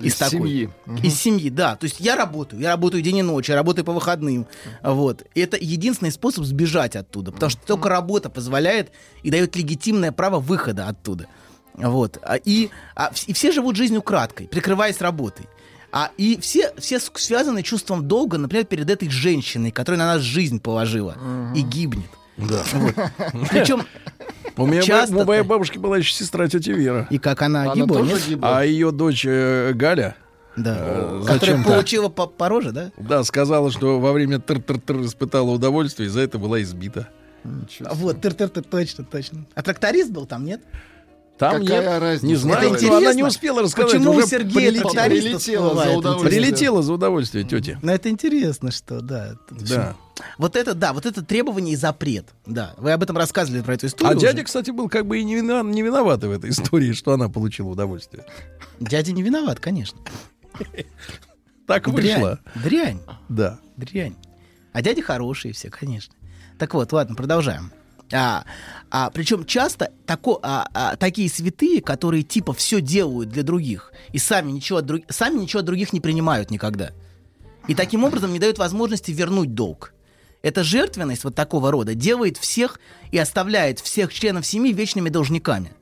Из 0.00 0.16
семьи. 0.16 0.70
Мгм. 0.86 0.96
Из 1.02 1.14
семьи, 1.14 1.50
да. 1.50 1.76
То 1.76 1.84
есть 1.84 2.00
я 2.00 2.16
работаю, 2.16 2.60
я 2.60 2.70
работаю 2.70 3.02
день 3.02 3.18
и 3.18 3.22
ночь, 3.22 3.48
я 3.48 3.54
работаю 3.54 3.84
по 3.84 3.92
выходным. 3.92 4.46
Вот. 4.82 5.22
И 5.34 5.40
это 5.40 5.56
единственный 5.56 6.10
способ 6.10 6.44
сбежать 6.44 6.96
оттуда. 6.96 7.32
Потому 7.32 7.50
что 7.50 7.60
только 7.66 7.88
работа 7.88 8.28
позволяет 8.28 8.90
и 9.22 9.30
дает 9.30 9.54
легитимное 9.56 10.10
право 10.12 10.40
выхода 10.40 10.88
оттуда. 10.88 11.26
Вот. 11.74 12.18
А, 12.22 12.36
И, 12.36 12.70
а, 12.96 13.12
и 13.26 13.32
все 13.32 13.52
живут 13.52 13.76
жизнью 13.76 14.02
краткой, 14.02 14.48
прикрываясь 14.48 15.00
работой. 15.00 15.46
А, 15.92 16.10
и 16.16 16.40
все, 16.40 16.72
все 16.76 16.98
связаны 16.98 17.62
чувством 17.62 18.08
долга, 18.08 18.36
например, 18.36 18.64
перед 18.66 18.90
этой 18.90 19.08
женщиной, 19.08 19.70
которая 19.70 20.00
на 20.00 20.14
нас 20.14 20.22
жизнь 20.22 20.58
положила 20.58 21.16
и 21.54 21.60
гибнет. 21.60 22.10
Да. 22.36 22.62
Вот. 22.72 22.94
Причем 23.50 23.82
У 24.56 24.66
меня 24.66 24.82
часто 24.82 25.16
у 25.16 25.24
моей 25.24 25.42
бабушки 25.42 25.78
была 25.78 25.98
еще 25.98 26.12
сестра 26.12 26.48
тетя 26.48 26.72
Вера. 26.72 27.06
И 27.10 27.18
как 27.18 27.42
она, 27.42 27.62
Она 27.62 27.74
гибла, 27.74 27.98
тоже 27.98 28.20
гибла? 28.28 28.58
А 28.58 28.64
ее 28.64 28.90
дочь 28.90 29.24
э, 29.26 29.72
Галя, 29.74 30.16
Да. 30.56 30.76
э, 30.78 31.18
Которая 31.26 31.38
зачем-то- 31.38 31.70
получила 31.70 32.08
по, 32.08 32.26
по 32.26 32.48
роже, 32.48 32.72
да? 32.72 32.90
да, 32.96 33.22
сказала, 33.24 33.70
что 33.70 34.00
во 34.00 34.12
время 34.12 34.38
тыр-тыр-тыр 34.38 35.04
испытала 35.04 35.50
удовольствие, 35.50 36.08
и 36.08 36.10
за 36.10 36.20
это 36.20 36.38
была 36.38 36.60
избита. 36.62 37.08
А 37.44 37.94
Вот, 37.94 38.20
тыр-тыр-тыр, 38.20 38.62
точно, 38.64 39.04
точно. 39.04 39.44
А 39.54 39.62
тракторист 39.62 40.10
был 40.10 40.26
там, 40.26 40.44
нет? 40.44 40.62
Там 41.38 41.62
Какая 41.62 41.80
нет, 41.82 42.00
разница? 42.00 42.26
не 42.26 42.36
знаю, 42.36 42.58
Это 42.58 42.68
но 42.68 42.74
интересно. 42.76 42.96
она 42.98 43.14
не 43.14 43.22
успела 43.24 43.62
рассказать. 43.62 43.92
Почему 43.92 44.10
уже 44.12 44.24
у 44.24 44.26
Сергея 44.28 44.52
прилетела. 44.70 44.90
тракториста 44.92 45.28
Прилетела 45.30 45.74
за 45.74 45.90
удовольствие. 45.98 46.30
Прилетела 46.42 46.82
за 46.82 46.92
удовольствие, 46.92 47.44
тетя. 47.44 47.78
Ну, 47.82 47.90
это 47.92 48.08
интересно, 48.08 48.70
что, 48.70 49.00
да. 49.00 49.34
Да. 49.50 49.96
Вот 50.38 50.54
это, 50.54 50.74
да, 50.74 50.92
вот 50.92 51.06
это 51.06 51.22
требование 51.24 51.72
и 51.72 51.76
запрет. 51.76 52.26
Да, 52.46 52.74
вы 52.78 52.92
об 52.92 53.02
этом 53.02 53.16
рассказывали 53.16 53.62
про 53.62 53.74
эту 53.74 53.86
историю. 53.88 54.12
А 54.14 54.16
уже. 54.16 54.26
дядя, 54.26 54.44
кстати, 54.44 54.70
был 54.70 54.88
как 54.88 55.06
бы 55.06 55.18
и 55.18 55.24
не, 55.24 55.34
вина- 55.34 55.64
не 55.64 55.82
виноватый 55.82 56.28
в 56.28 56.32
этой 56.32 56.50
истории, 56.50 56.92
что 56.92 57.12
она 57.12 57.28
получила 57.28 57.68
удовольствие. 57.70 58.24
Дядя 58.78 59.10
не 59.10 59.22
виноват, 59.24 59.58
конечно. 59.58 59.98
Так 61.66 61.88
вышло. 61.88 62.38
Дрянь, 62.54 62.98
дрянь, 62.98 63.00
Да. 63.28 63.58
дрянь. 63.76 64.14
А 64.72 64.82
дяди 64.82 65.02
хорошие 65.02 65.52
все, 65.52 65.68
конечно. 65.70 66.14
Так 66.58 66.74
вот, 66.74 66.92
ладно, 66.92 67.16
продолжаем. 67.16 67.72
А, 68.12 68.44
а, 68.90 69.10
причем 69.10 69.44
часто 69.44 69.90
тако, 70.06 70.38
а, 70.42 70.68
а, 70.74 70.96
такие 70.96 71.28
святые, 71.28 71.80
которые 71.80 72.22
типа 72.22 72.52
все 72.52 72.80
делают 72.80 73.30
для 73.30 73.42
других 73.42 73.92
и 74.12 74.18
сами 74.18 74.52
ничего, 74.52 74.78
от 74.78 74.86
друг- 74.86 75.04
сами 75.08 75.38
ничего 75.38 75.60
от 75.60 75.66
других 75.66 75.92
не 75.92 76.00
принимают 76.00 76.50
никогда. 76.50 76.92
И 77.66 77.74
таким 77.74 78.04
образом 78.04 78.32
не 78.32 78.38
дают 78.38 78.58
возможности 78.58 79.10
вернуть 79.10 79.54
долг. 79.54 79.94
Эта 80.42 80.62
жертвенность 80.62 81.24
вот 81.24 81.34
такого 81.34 81.70
рода 81.70 81.94
делает 81.94 82.36
всех 82.36 82.78
и 83.10 83.16
оставляет 83.16 83.80
всех 83.80 84.12
членов 84.12 84.46
семьи 84.46 84.72
вечными 84.72 85.08
должниками. 85.08 85.72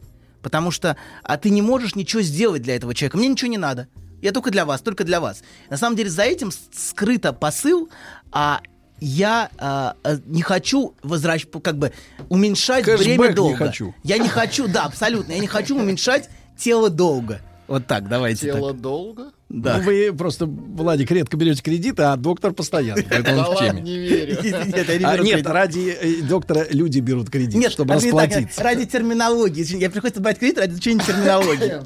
Потому 0.41 0.71
что 0.71 0.97
а 1.25 1.37
ты 1.37 1.51
не 1.51 1.63
можешь 1.63 1.97
ничего 1.97 2.23
сделать 2.23 2.63
для 2.63 2.77
этого 2.77 2.95
человека. 2.95 3.17
Мне 3.17 3.29
ничего 3.29 3.51
не 3.51 3.59
надо. 3.59 3.89
Я 4.21 4.31
только 4.31 4.53
для 4.53 4.65
вас, 4.65 4.81
только 4.81 5.03
для 5.03 5.21
вас. 5.21 5.43
На 5.69 5.77
самом 5.77 5.97
деле 5.97 6.09
за 6.09 6.23
этим 6.23 6.53
скрыто 6.73 7.33
посыл, 7.33 7.91
а 8.31 8.61
я 9.03 9.51
а, 9.59 9.97
а, 10.05 10.17
не 10.27 10.43
хочу 10.43 10.95
возвращать, 11.03 11.51
как 11.63 11.77
бы 11.77 11.93
уменьшать 12.29 12.85
Кэшбэк 12.85 13.05
время 13.05 13.29
не 13.29 13.35
долга. 13.35 13.57
хочу. 13.57 13.95
Я 14.05 14.19
не 14.19 14.29
хочу, 14.29 14.69
да, 14.69 14.85
абсолютно. 14.85 15.33
Я 15.33 15.41
не 15.41 15.49
хочу 15.49 15.77
уменьшать 15.77 16.29
тело 16.57 16.89
долга. 16.89 17.41
Вот 17.67 17.87
так, 17.87 18.09
давайте 18.09 18.47
так. 18.47 18.57
Тело 18.57 18.73
долго? 18.73 19.33
Да. 19.49 19.79
Ну, 19.79 19.85
вы 19.85 20.13
просто, 20.13 20.47
Владик, 20.47 21.11
редко 21.11 21.37
берете 21.37 21.63
кредиты, 21.63 22.03
а 22.03 22.17
доктор 22.17 22.53
постоянно. 22.53 23.03
Поэтому 23.09 23.37
Да 23.37 23.49
ладно, 23.49 23.79
не 23.81 23.97
верю. 23.99 24.39
Нет, 24.43 24.75
не 24.75 25.05
А, 25.05 25.17
нет, 25.19 25.21
кредит. 25.21 25.47
ради 25.47 25.99
э, 26.01 26.23
доктора 26.23 26.67
люди 26.71 27.01
берут 27.01 27.29
кредит, 27.29 27.55
Нет, 27.55 27.73
чтобы 27.73 27.95
не 27.95 28.01
так, 28.01 28.05
расплатиться. 28.13 28.63
ради 28.63 28.87
терминологии. 28.87 29.79
Я 29.79 29.91
приходится 29.91 30.21
брать 30.23 30.39
кредит 30.39 30.59
ради 30.59 30.73
изучения 30.73 31.05
терминологии. 31.05 31.83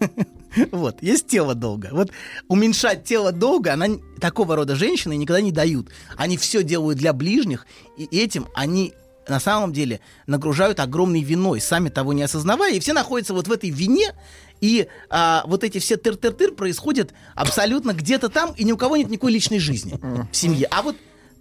Вот, 0.70 1.02
есть 1.02 1.26
тело 1.26 1.54
долга. 1.54 1.88
Вот 1.92 2.10
уменьшать 2.48 3.04
тело 3.04 3.32
долга, 3.32 3.72
она 3.74 3.86
такого 4.20 4.56
рода 4.56 4.76
женщины 4.76 5.16
никогда 5.16 5.40
не 5.40 5.52
дают. 5.52 5.88
Они 6.16 6.36
все 6.36 6.62
делают 6.62 6.98
для 6.98 7.12
ближних, 7.12 7.66
и 7.96 8.04
этим 8.04 8.46
они 8.54 8.94
на 9.28 9.40
самом 9.40 9.72
деле 9.72 10.00
нагружают 10.26 10.80
огромной 10.80 11.22
виной, 11.22 11.60
сами 11.60 11.88
того 11.88 12.12
не 12.12 12.22
осознавая, 12.22 12.74
и 12.74 12.80
все 12.80 12.92
находятся 12.92 13.34
вот 13.34 13.48
в 13.48 13.52
этой 13.52 13.70
вине, 13.70 14.12
и 14.60 14.86
а, 15.10 15.44
вот 15.46 15.64
эти 15.64 15.78
все 15.78 15.96
тыр-тыр-тыр 15.96 16.52
происходят 16.54 17.12
абсолютно 17.34 17.92
где-то 17.92 18.28
там, 18.28 18.52
и 18.52 18.64
ни 18.64 18.72
у 18.72 18.76
кого 18.76 18.96
нет 18.96 19.08
никакой 19.10 19.32
личной 19.32 19.58
жизни 19.58 19.98
в 20.30 20.36
семье. 20.36 20.68
А 20.70 20.82
вот 20.82 20.96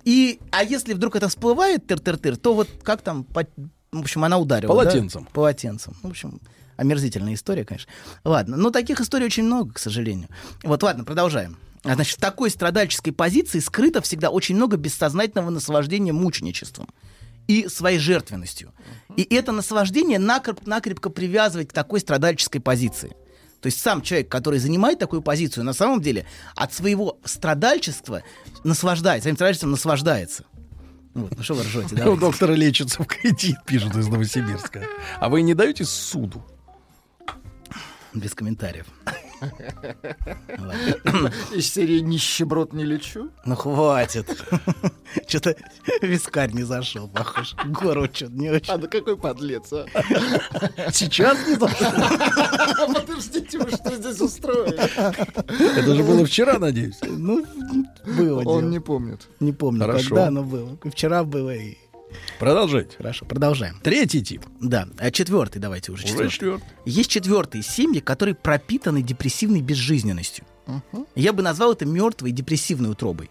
и, 0.06 0.40
а 0.52 0.64
если 0.64 0.94
вдруг 0.94 1.16
это 1.16 1.30
всплывает 1.30 1.86
тыр-тыр-тыр, 1.86 2.36
то 2.38 2.54
вот 2.54 2.68
как 2.84 3.02
там, 3.02 3.26
в 3.92 4.00
общем, 4.00 4.24
она 4.24 4.38
ударила. 4.38 4.74
да? 4.74 4.82
Полотенцем. 4.82 5.28
Полотенцем. 5.32 5.96
В 6.02 6.08
общем, 6.08 6.42
омерзительная 6.78 7.34
история, 7.34 7.66
конечно. 7.66 7.92
Ладно, 8.24 8.58
но 8.58 8.70
таких 8.70 9.02
историй 9.02 9.26
очень 9.26 9.44
много, 9.44 9.74
к 9.74 9.80
сожалению. 9.80 10.30
Вот, 10.64 10.84
ладно, 10.84 11.04
продолжаем. 11.04 11.58
А, 11.84 11.96
Значит, 11.96 12.18
в 12.18 12.22
такой 12.22 12.50
страдальческой 12.50 13.14
позиции 13.14 13.60
скрыто 13.60 14.02
всегда 14.02 14.30
очень 14.30 14.56
много 14.56 14.78
бессознательного 14.78 15.50
наслаждения 15.50 16.14
мученичеством 16.14 16.88
и 17.48 17.68
своей 17.68 18.00
жертвенностью. 18.00 18.72
И 19.18 19.24
это 19.24 19.52
наслаждение 19.52 20.18
накреп- 20.18 20.64
накрепко 20.66 21.10
привязывает 21.10 21.72
к 21.72 21.74
такой 21.74 22.00
страдальческой 22.00 22.62
позиции. 22.62 23.16
То 23.60 23.68
есть 23.68 23.80
сам 23.82 24.02
человек, 24.02 24.30
который 24.30 24.60
занимает 24.60 25.00
такую 25.00 25.22
позицию, 25.22 25.64
на 25.64 25.74
самом 25.74 26.02
деле 26.02 26.26
от 26.56 26.74
своего 26.74 27.18
страдальчества 27.24 28.24
наслаждается, 28.64 29.24
своим 29.24 29.36
страдальчеством 29.36 29.72
наслаждается. 29.72 30.46
Вот, 31.14 31.36
ну 31.38 31.44
что 31.44 31.54
вы 31.54 31.64
ржете, 31.64 31.96
да? 31.96 32.10
У 32.10 32.18
доктора 32.18 32.54
лечится 32.54 33.04
в 33.04 33.06
кредит, 33.06 33.58
пишут 33.66 33.96
из 33.96 34.08
Новосибирска. 34.08 34.84
А 35.20 35.30
вы 35.30 35.44
не 35.44 35.54
даете 35.54 35.86
суду? 35.86 36.44
Без 38.14 38.34
комментариев. 38.36 38.86
Из 41.54 41.72
серии 41.72 42.00
«Нищеброд 42.00 42.74
не 42.74 42.86
лечу». 42.86 43.30
Ну 43.46 43.56
хватит. 43.56 44.26
Что-то 45.28 45.56
вискарь 46.02 46.52
не 46.54 46.64
зашел, 46.64 47.08
похож. 47.08 47.56
Гору 47.66 48.06
что-то 48.06 48.34
не 48.34 48.50
очень. 48.52 48.72
А 48.72 48.78
да 48.78 48.88
какой 48.88 49.18
подлец, 49.18 49.74
а? 49.74 49.86
Сейчас 50.92 51.38
не 51.48 51.56
зашел. 51.56 51.92
Подождите, 52.94 53.58
вы 53.60 53.72
что 53.72 53.96
здесь 53.96 54.22
устроили? 54.22 54.76
Это 55.80 55.96
же 55.96 56.04
было 56.04 56.26
вчера, 56.26 56.60
надеюсь. 56.60 57.00
Ну, 57.02 57.46
было 58.06 58.44
Он 58.44 58.70
не 58.70 58.80
помнит. 58.80 59.28
Не 59.40 59.52
помню, 59.52 59.82
Хорошо. 59.82 60.10
когда 60.10 60.28
оно 60.28 60.44
было. 60.44 60.78
И 60.84 60.90
Вчера 60.90 61.24
было 61.24 61.54
и... 61.54 61.78
Продолжайте. 62.40 62.98
Хорошо, 62.98 63.26
продолжаем. 63.26 63.80
Третий 63.84 64.24
тип. 64.24 64.46
Да, 64.60 64.88
а 64.98 65.12
четвертый 65.12 65.60
давайте 65.60 65.92
уже. 65.92 66.04
Уже 66.04 66.12
Четвертый. 66.14 66.32
четвертый. 66.32 66.66
Есть 66.86 67.10
четвертые 67.10 67.64
семьи, 67.64 68.00
которые 68.00 68.36
пропитаны 68.36 69.02
депрессивной 69.02 69.62
безжизненностью. 69.62 70.46
Я 71.16 71.34
бы 71.34 71.42
назвал 71.44 71.74
это 71.74 71.86
мертвой 71.86 72.32
депрессивной 72.32 72.92
утробой. 72.92 73.30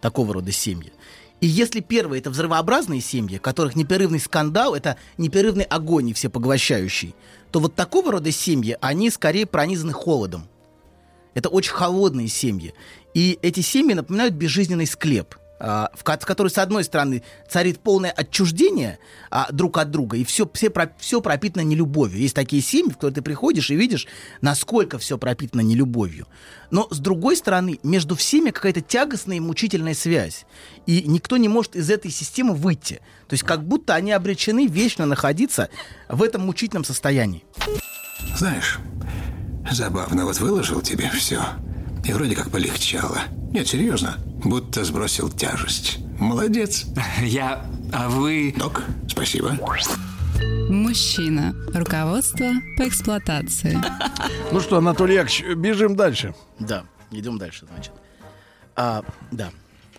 Такого 0.00 0.34
рода 0.34 0.50
семьи. 0.52 0.92
И 1.40 1.46
если 1.46 1.80
первые 1.80 2.20
это 2.20 2.30
взрывообразные 2.30 3.00
семьи, 3.00 3.38
которых 3.38 3.74
непрерывный 3.74 4.20
скандал, 4.20 4.74
это 4.74 4.96
непрерывный 5.18 5.64
огонь 5.64 6.10
и 6.10 6.12
всепоглощающий, 6.12 7.14
то 7.50 7.58
вот 7.58 7.74
такого 7.74 8.12
рода 8.12 8.30
семьи, 8.30 8.76
они 8.80 9.10
скорее 9.10 9.46
пронизаны 9.46 9.92
холодом. 9.92 10.46
Это 11.34 11.48
очень 11.48 11.72
холодные 11.72 12.28
семьи. 12.28 12.74
И 13.14 13.38
эти 13.42 13.60
семьи 13.60 13.94
напоминают 13.94 14.34
безжизненный 14.34 14.86
склеп. 14.86 15.34
А, 15.64 15.90
в, 15.94 16.00
в 16.00 16.02
которой, 16.02 16.48
с 16.48 16.58
одной 16.58 16.82
стороны, 16.82 17.22
царит 17.48 17.78
полное 17.78 18.10
отчуждение 18.10 18.98
а, 19.30 19.46
друг 19.52 19.78
от 19.78 19.92
друга, 19.92 20.16
и 20.16 20.24
все, 20.24 20.50
все, 20.52 20.70
про- 20.70 20.92
все 20.98 21.20
пропитано 21.20 21.62
нелюбовью. 21.62 22.18
Есть 22.18 22.34
такие 22.34 22.60
семьи, 22.60 22.90
в 22.90 22.94
которые 22.94 23.14
ты 23.14 23.22
приходишь 23.22 23.70
и 23.70 23.76
видишь, 23.76 24.08
насколько 24.40 24.98
все 24.98 25.18
пропитано 25.18 25.60
нелюбовью. 25.60 26.26
Но, 26.72 26.88
с 26.90 26.98
другой 26.98 27.36
стороны, 27.36 27.78
между 27.84 28.16
всеми 28.16 28.50
какая-то 28.50 28.80
тягостная 28.80 29.36
и 29.36 29.40
мучительная 29.40 29.94
связь. 29.94 30.46
И 30.86 31.04
никто 31.04 31.36
не 31.36 31.48
может 31.48 31.76
из 31.76 31.90
этой 31.90 32.10
системы 32.10 32.54
выйти. 32.54 32.96
То 33.28 33.34
есть 33.34 33.44
как 33.44 33.64
будто 33.64 33.94
они 33.94 34.10
обречены 34.10 34.66
вечно 34.66 35.06
находиться 35.06 35.70
в 36.08 36.24
этом 36.24 36.42
мучительном 36.42 36.84
состоянии. 36.84 37.44
Знаешь, 38.36 38.80
забавно, 39.70 40.24
вот 40.24 40.40
выложил 40.40 40.80
тебе 40.80 41.08
все. 41.10 41.40
И 42.04 42.12
вроде 42.12 42.34
как 42.34 42.50
полегчало. 42.50 43.20
Нет, 43.52 43.68
серьезно, 43.68 44.18
будто 44.44 44.84
сбросил 44.84 45.28
тяжесть. 45.30 45.98
Молодец. 46.18 46.86
Я... 47.22 47.64
А 47.92 48.08
вы... 48.08 48.54
Док, 48.56 48.82
спасибо. 49.08 49.56
Мужчина. 50.68 51.54
Руководство 51.74 52.50
по 52.76 52.88
эксплуатации. 52.88 53.78
Ну 54.50 54.60
что, 54.60 54.78
Анатолий 54.78 55.14
Яковлевич, 55.14 55.56
бежим 55.56 55.94
дальше. 55.94 56.34
Да, 56.58 56.84
идем 57.10 57.38
дальше, 57.38 57.66
значит. 57.72 57.92
А, 58.74 59.04
да. 59.30 59.50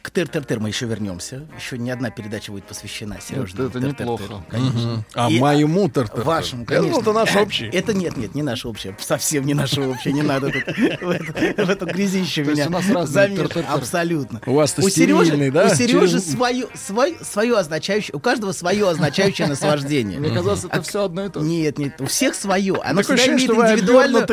К 0.03 0.11
тыр-тыр-тыр 0.11 0.59
мы 0.59 0.67
еще 0.67 0.85
вернемся. 0.85 1.47
Еще 1.57 1.77
не 1.77 1.89
одна 1.89 2.09
передача 2.09 2.51
будет 2.51 2.65
посвящена 2.65 3.21
Сереже. 3.21 3.55
это 3.67 3.79
неплохо. 3.79 4.43
Конечно. 4.49 5.05
А 5.13 5.29
моему 5.29 5.87
тыр-тыр-тыр. 5.87 6.25
Вашему, 6.25 6.65
Я 6.69 6.81
думал, 6.81 6.99
конечно. 6.99 7.11
это 7.11 7.13
наш 7.13 7.35
общий. 7.37 7.65
Это 7.67 7.93
нет, 7.93 8.17
нет, 8.17 8.35
не 8.35 8.43
наше 8.43 8.67
общее. 8.67 8.97
Совсем 8.99 9.45
не 9.45 9.53
наше 9.53 9.79
общее. 9.79 10.13
Не 10.13 10.21
надо 10.21 10.51
тут 10.51 10.75
в 10.75 11.69
эту 11.69 11.85
грязище 11.85 12.43
меня 12.43 12.67
тыр-тыр-тыр. 12.67 13.65
Абсолютно. 13.69 14.41
У 14.45 14.55
вас-то 14.55 14.81
у 14.81 14.89
Сережи, 14.89 15.23
стерильный, 15.23 15.51
да? 15.51 15.67
у 15.67 15.69
Сережи 15.73 16.19
Через- 16.19 16.35
свое, 17.23 17.57
означающее, 17.57 18.13
у 18.13 18.19
каждого 18.19 18.51
свое 18.51 18.89
означающее 18.89 19.47
наслаждение. 19.47 20.19
Мне 20.19 20.31
казалось, 20.31 20.65
это 20.65 20.81
все 20.81 21.05
одно 21.05 21.27
и 21.27 21.29
то 21.29 21.39
же. 21.39 21.45
Нет, 21.45 21.77
нет, 21.77 22.01
у 22.01 22.07
всех 22.07 22.35
свое. 22.35 22.75
Оно 22.83 23.03
всегда 23.03 23.25
имеет 23.25 23.49
индивидуальную, 23.49 24.25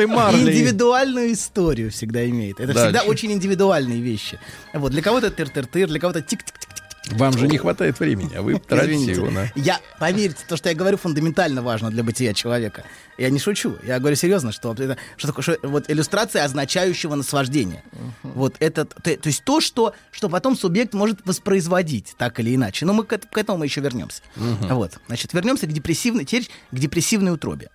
историю 1.31 1.91
всегда 1.91 2.29
имеет. 2.29 2.59
Это 2.59 2.73
всегда 2.73 3.03
очень 3.03 3.31
индивидуальные 3.31 4.01
вещи. 4.01 4.37
Вот, 4.73 4.91
для 4.91 5.01
кого-то 5.01 5.29
тыр-тыр-тыр, 5.65 5.87
для 5.87 5.99
кого-то 5.99 6.21
тик-тик-тик. 6.21 6.69
Вам 7.13 7.35
же 7.37 7.47
не 7.47 7.57
хватает 7.57 7.99
времени, 7.99 8.35
а 8.35 8.41
вы 8.43 8.59
тратите 8.59 9.11
его 9.11 9.29
на... 9.31 9.51
Я, 9.55 9.79
поверьте, 9.99 10.45
то, 10.47 10.55
что 10.55 10.69
я 10.69 10.75
говорю, 10.75 10.97
фундаментально 10.97 11.63
важно 11.63 11.89
для 11.89 12.03
бытия 12.03 12.33
человека. 12.33 12.83
Я 13.17 13.31
не 13.31 13.39
шучу. 13.39 13.75
Я 13.83 13.97
говорю 13.99 14.15
серьезно, 14.15 14.51
что, 14.51 14.71
это- 14.71 14.97
что 15.17 15.27
такое 15.27 15.41
что, 15.43 15.57
вот 15.67 15.89
иллюстрация 15.89 16.45
означающего 16.45 17.15
наслаждения. 17.15 17.83
Вот 18.21 18.55
это, 18.59 18.85
то, 18.85 19.17
то 19.17 19.27
есть 19.27 19.43
то, 19.43 19.61
что, 19.61 19.93
что 20.11 20.29
потом 20.29 20.55
субъект 20.55 20.93
может 20.93 21.19
воспроизводить, 21.25 22.13
так 22.17 22.39
или 22.39 22.55
иначе. 22.55 22.85
Но 22.85 22.93
мы 22.93 23.03
к, 23.03 23.17
к 23.17 23.37
этому 23.37 23.57
мы 23.57 23.65
еще 23.65 23.81
вернемся. 23.81 24.21
Вот. 24.35 24.99
Значит, 25.07 25.33
вернемся 25.33 25.65
к 25.65 25.71
депрессивной, 25.73 26.23
теперь 26.23 26.49
к 26.71 26.75
депрессивной 26.75 27.33
утробе. 27.33 27.71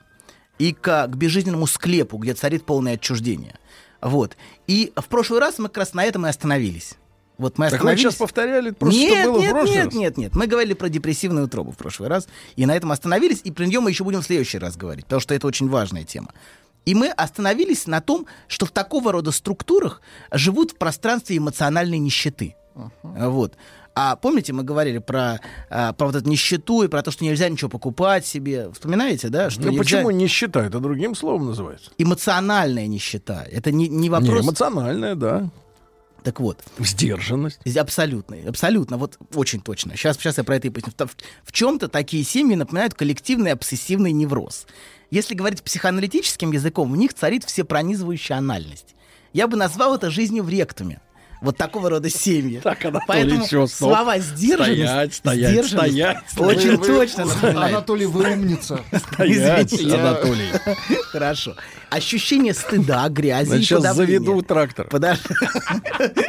И 0.58 0.72
к, 0.72 1.08
к 1.08 1.16
безжизненному 1.16 1.66
склепу, 1.66 2.16
где 2.16 2.32
царит 2.32 2.64
полное 2.64 2.94
отчуждение. 2.94 3.56
Вот. 4.00 4.36
И 4.68 4.92
в 4.96 5.06
прошлый 5.08 5.40
раз 5.40 5.58
мы 5.58 5.66
как 5.68 5.78
раз 5.78 5.94
на 5.94 6.04
этом 6.04 6.26
и 6.26 6.28
остановились. 6.30 6.94
Вот 7.38 7.58
мы 7.58 7.66
Так 7.66 7.72
вы 7.72 7.76
остановились. 7.76 8.00
сейчас 8.02 8.14
повторяли 8.16 8.70
просто, 8.70 8.98
нет, 8.98 9.22
что 9.24 9.32
было 9.32 9.40
нет, 9.40 9.50
в 9.50 9.54
прошлый 9.54 9.76
нет, 9.76 9.84
раз? 9.86 9.94
нет, 9.94 10.16
нет. 10.16 10.34
Мы 10.36 10.46
говорили 10.46 10.72
про 10.74 10.88
депрессивную 10.88 11.46
утробу 11.46 11.70
в 11.72 11.76
прошлый 11.76 12.08
раз, 12.08 12.28
и 12.56 12.64
на 12.64 12.74
этом 12.74 12.92
остановились, 12.92 13.40
и 13.44 13.50
про 13.50 13.64
нее 13.66 13.80
мы 13.80 13.90
еще 13.90 14.04
будем 14.04 14.22
в 14.22 14.26
следующий 14.26 14.58
раз 14.58 14.76
говорить, 14.76 15.04
потому 15.04 15.20
что 15.20 15.34
это 15.34 15.46
очень 15.46 15.68
важная 15.68 16.04
тема. 16.04 16.28
И 16.86 16.94
мы 16.94 17.08
остановились 17.10 17.86
на 17.86 18.00
том, 18.00 18.26
что 18.48 18.64
в 18.64 18.70
такого 18.70 19.12
рода 19.12 19.32
структурах 19.32 20.00
живут 20.32 20.70
в 20.72 20.76
пространстве 20.76 21.36
эмоциональной 21.36 21.98
нищеты. 21.98 22.54
Вот. 23.02 23.54
А 23.98 24.16
помните, 24.16 24.52
мы 24.52 24.62
говорили 24.62 24.98
про, 24.98 25.40
а, 25.70 25.94
про 25.94 26.06
вот 26.08 26.16
эту 26.16 26.28
нищету 26.28 26.82
и 26.82 26.88
про 26.88 27.02
то, 27.02 27.10
что 27.10 27.24
нельзя 27.24 27.48
ничего 27.48 27.70
покупать 27.70 28.26
себе. 28.26 28.70
Вспоминаете, 28.72 29.30
да? 29.30 29.48
Что 29.50 29.62
Ну 29.62 29.68
нельзя- 29.72 29.78
почему 29.78 30.10
не 30.10 30.26
считают? 30.26 30.68
Это 30.68 30.80
другим 30.80 31.14
словом 31.14 31.46
называется. 31.46 31.90
Эмоциональная 31.98 32.86
нищета. 32.86 33.46
Это 33.50 33.72
не, 33.72 33.88
не 33.88 33.96
Не, 33.96 34.10
вопрос... 34.10 34.44
эмоциональная, 34.44 35.14
да. 35.14 35.48
Так 36.26 36.40
вот. 36.40 36.58
Сдержанность. 36.80 37.60
Абсолютно, 37.76 38.36
абсолютно, 38.48 38.96
вот 38.96 39.16
очень 39.32 39.60
точно. 39.60 39.94
Сейчас, 39.94 40.16
сейчас 40.16 40.38
я 40.38 40.42
про 40.42 40.56
это 40.56 40.66
и 40.66 40.70
поясню. 40.70 40.92
В, 40.98 41.16
в 41.44 41.52
чем-то 41.52 41.86
такие 41.86 42.24
семьи 42.24 42.56
напоминают 42.56 42.94
коллективный 42.94 43.52
обсессивный 43.52 44.10
невроз. 44.10 44.66
Если 45.12 45.36
говорить 45.36 45.62
психоаналитическим 45.62 46.50
языком, 46.50 46.90
в 46.90 46.96
них 46.96 47.14
царит 47.14 47.44
всепронизывающая 47.44 48.38
анальность. 48.38 48.96
Я 49.32 49.46
бы 49.46 49.56
назвал 49.56 49.94
это 49.94 50.10
жизнью 50.10 50.42
в 50.42 50.48
ректуме. 50.48 51.00
Вот 51.42 51.56
такого 51.56 51.90
рода 51.90 52.08
семьи. 52.08 52.60
Так, 52.62 52.84
Анатолий, 52.84 53.04
Поэтому 53.06 53.46
стоп. 53.46 53.70
слова 53.70 54.18
сдержанность, 54.18 54.76
Стоять, 54.86 55.14
стоять, 55.14 55.50
сдержанность 55.52 55.92
стоять. 55.92 56.18
очень 56.38 56.70
Вы- 56.70 56.76
вы- 56.78 56.86
точно 56.86 57.24
напоминает. 57.26 57.72
Анатолий, 57.74 58.06
вы 58.06 58.32
умница. 58.32 58.80
Стоять, 59.12 59.72
Извините. 59.72 59.96
Анатолий. 59.98 60.50
Хорошо. 61.12 61.54
Ощущение 61.90 62.52
стыда, 62.54 63.08
грязи 63.10 63.48
Значит, 63.48 63.62
и 63.62 63.66
сейчас 63.66 63.78
подавления. 63.82 64.18
заведу 64.18 64.42
трактор 64.42 64.88
Подожди. 64.88 65.24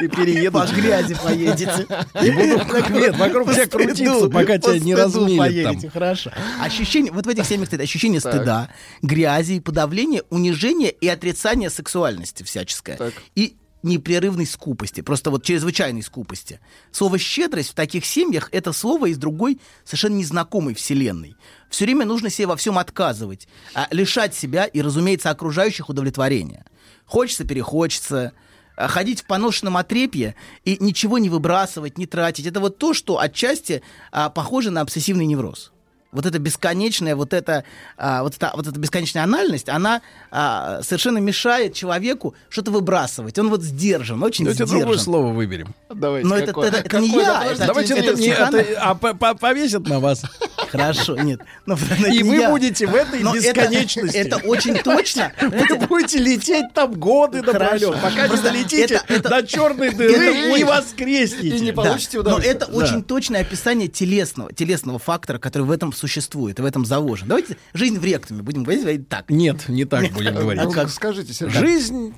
и 0.02 0.08
перееду. 0.08 0.60
По 0.60 0.66
грязи 0.68 1.16
поедете. 1.24 1.88
И 2.22 2.32
буду 2.32 2.90
нет, 3.00 3.18
вокруг 3.18 3.54
тебя 3.54 3.66
крутиться, 3.66 4.30
пока 4.30 4.54
по 4.60 4.60
тебя 4.78 4.80
не 4.80 5.64
там. 5.64 5.90
Хорошо. 5.92 6.32
Ощущение, 6.62 7.12
вот 7.12 7.26
в 7.26 7.30
этих 7.30 7.46
семьях 7.46 7.68
стоит 7.68 7.82
ощущение 7.82 8.20
стыда, 8.20 8.70
грязи, 9.02 9.54
и 9.54 9.60
подавления, 9.60 10.24
унижения 10.30 10.90
и 10.90 11.08
отрицания 11.08 11.70
сексуальности 11.70 12.44
всяческое. 12.44 13.00
И 13.36 13.56
непрерывной 13.84 14.46
скупости, 14.46 15.02
просто 15.02 15.32
вот 15.32 15.44
чрезвычайной 15.44 16.02
скупости. 16.02 16.60
Слово 16.92 17.18
«щедрость» 17.18 17.72
в 17.72 17.76
таких 17.76 18.06
семьях— 18.06 18.50
это 18.52 18.74
слово 18.74 19.08
из 19.08 19.18
другой, 19.18 19.60
совершенно 19.86 20.16
незнакомой 20.16 20.74
вселенной. 20.74 21.36
Все 21.70 21.86
время 21.86 22.06
нужно 22.06 22.30
себе 22.30 22.48
во 22.48 22.56
всем 22.56 22.78
отказывать, 22.78 23.48
а 23.74 23.88
лишать 23.92 24.36
себя 24.36 24.66
и, 24.66 24.82
разумеется, 24.82 25.30
окружающих 25.30 25.90
удовлетворения. 25.90 26.66
Хочется, 27.06 27.46
перехочется, 27.46 28.34
а, 28.76 28.88
ходить 28.88 29.22
в 29.22 29.26
поношенном 29.26 29.78
отрепье 29.78 30.36
и 30.64 30.78
ничего 30.80 31.18
не 31.18 31.30
выбрасывать, 31.30 31.98
не 31.98 32.06
тратить. 32.06 32.46
Это 32.46 32.60
вот 32.60 32.78
то, 32.78 32.94
что 32.94 33.20
отчасти 33.20 33.82
а, 34.12 34.30
похоже 34.30 34.72
на 34.72 34.82
обсессивный 34.82 35.26
невроз. 35.26 35.72
Вот 36.14 36.26
эта 36.26 36.40
бесконечная, 36.40 37.16
вот 37.18 37.34
эта, 37.34 37.66
а, 37.98 38.24
вот 38.24 38.34
эта, 38.36 38.52
вот 38.56 38.66
эта 38.66 38.80
бесконечная 38.80 39.24
анальность, 39.24 39.68
она 39.68 40.02
а, 40.32 40.82
совершенно 40.82 41.18
мешает 41.18 41.74
человеку 41.74 42.34
что-то 42.50 42.72
выбрасывать. 42.72 43.38
Он 43.38 43.50
вот 43.50 43.62
сдержан, 43.62 44.24
очень 44.24 44.46
Давайте 44.46 44.64
сдержан. 44.64 44.80
другое 44.80 44.98
слово 45.00 45.34
выберем. 45.34 45.76
Давайте, 45.94 46.28
Но 46.28 46.38
это, 46.38 46.48
какое? 46.48 46.70
это- 46.70 46.78
это 46.78 47.00
не 47.00 47.08
Какое? 47.10 47.26
я, 47.26 47.46
это, 47.52 47.66
Давайте 47.68 47.94
это 47.96 48.14
не 48.20 48.28
это, 48.30 48.66
а 48.82 48.96
по- 48.96 49.14
по- 49.14 49.36
повесят 49.36 49.86
на 49.88 50.00
вас. 50.00 50.24
Хорошо, 50.70 51.16
нет. 51.18 51.42
Но 51.66 51.76
это 51.76 52.08
И 52.10 52.22
не 52.22 52.24
вы 52.24 52.36
я. 52.38 52.50
будете 52.50 52.88
в 52.88 52.96
этой 52.96 53.20
Но 53.22 53.36
это- 53.36 53.54
бесконечности. 53.54 54.18
Это, 54.18 54.38
очень 54.38 54.76
точно. 54.80 55.32
Вы 55.42 55.88
будете 55.88 56.20
лететь 56.20 56.74
там 56.74 56.94
годы 56.94 57.42
напролет, 57.42 58.02
пока 58.02 58.28
не 58.28 58.38
долетите 58.42 58.96
это- 58.96 59.04
это- 59.14 59.30
до 59.30 59.46
черной 59.46 59.90
это 59.90 59.98
дыры 59.98 60.60
и 60.60 60.64
воскреснете. 60.64 61.58
И 61.58 61.60
не 61.60 61.72
Да, 61.72 61.82
получите 61.84 62.18
Но 62.18 62.22
удовольствие. 62.22 62.56
это 62.56 62.66
очень 62.68 63.04
точное 63.04 63.42
описание 63.42 63.88
телесного, 63.88 64.52
телесного 64.54 65.00
фактора, 65.00 65.38
который 65.40 65.64
в 65.64 65.72
этом 65.72 65.94
существует 65.98 66.60
и 66.60 66.62
в 66.62 66.66
этом 66.66 66.86
заложен. 66.86 67.28
Давайте 67.28 67.58
жизнь 67.74 68.00
в 68.00 68.04
ректуме 68.04 68.42
будем 68.44 68.64
говорить, 68.64 68.82
говорить 68.84 69.10
так. 69.10 69.30
Нет, 69.30 69.68
не 69.68 69.86
так 69.86 70.12
будем 70.14 70.36
говорить. 70.36 70.64
Ну, 70.64 70.72
как? 70.72 70.90
Скажите, 70.90 71.34
Сергей, 71.34 71.60
Жизнь 71.60 72.14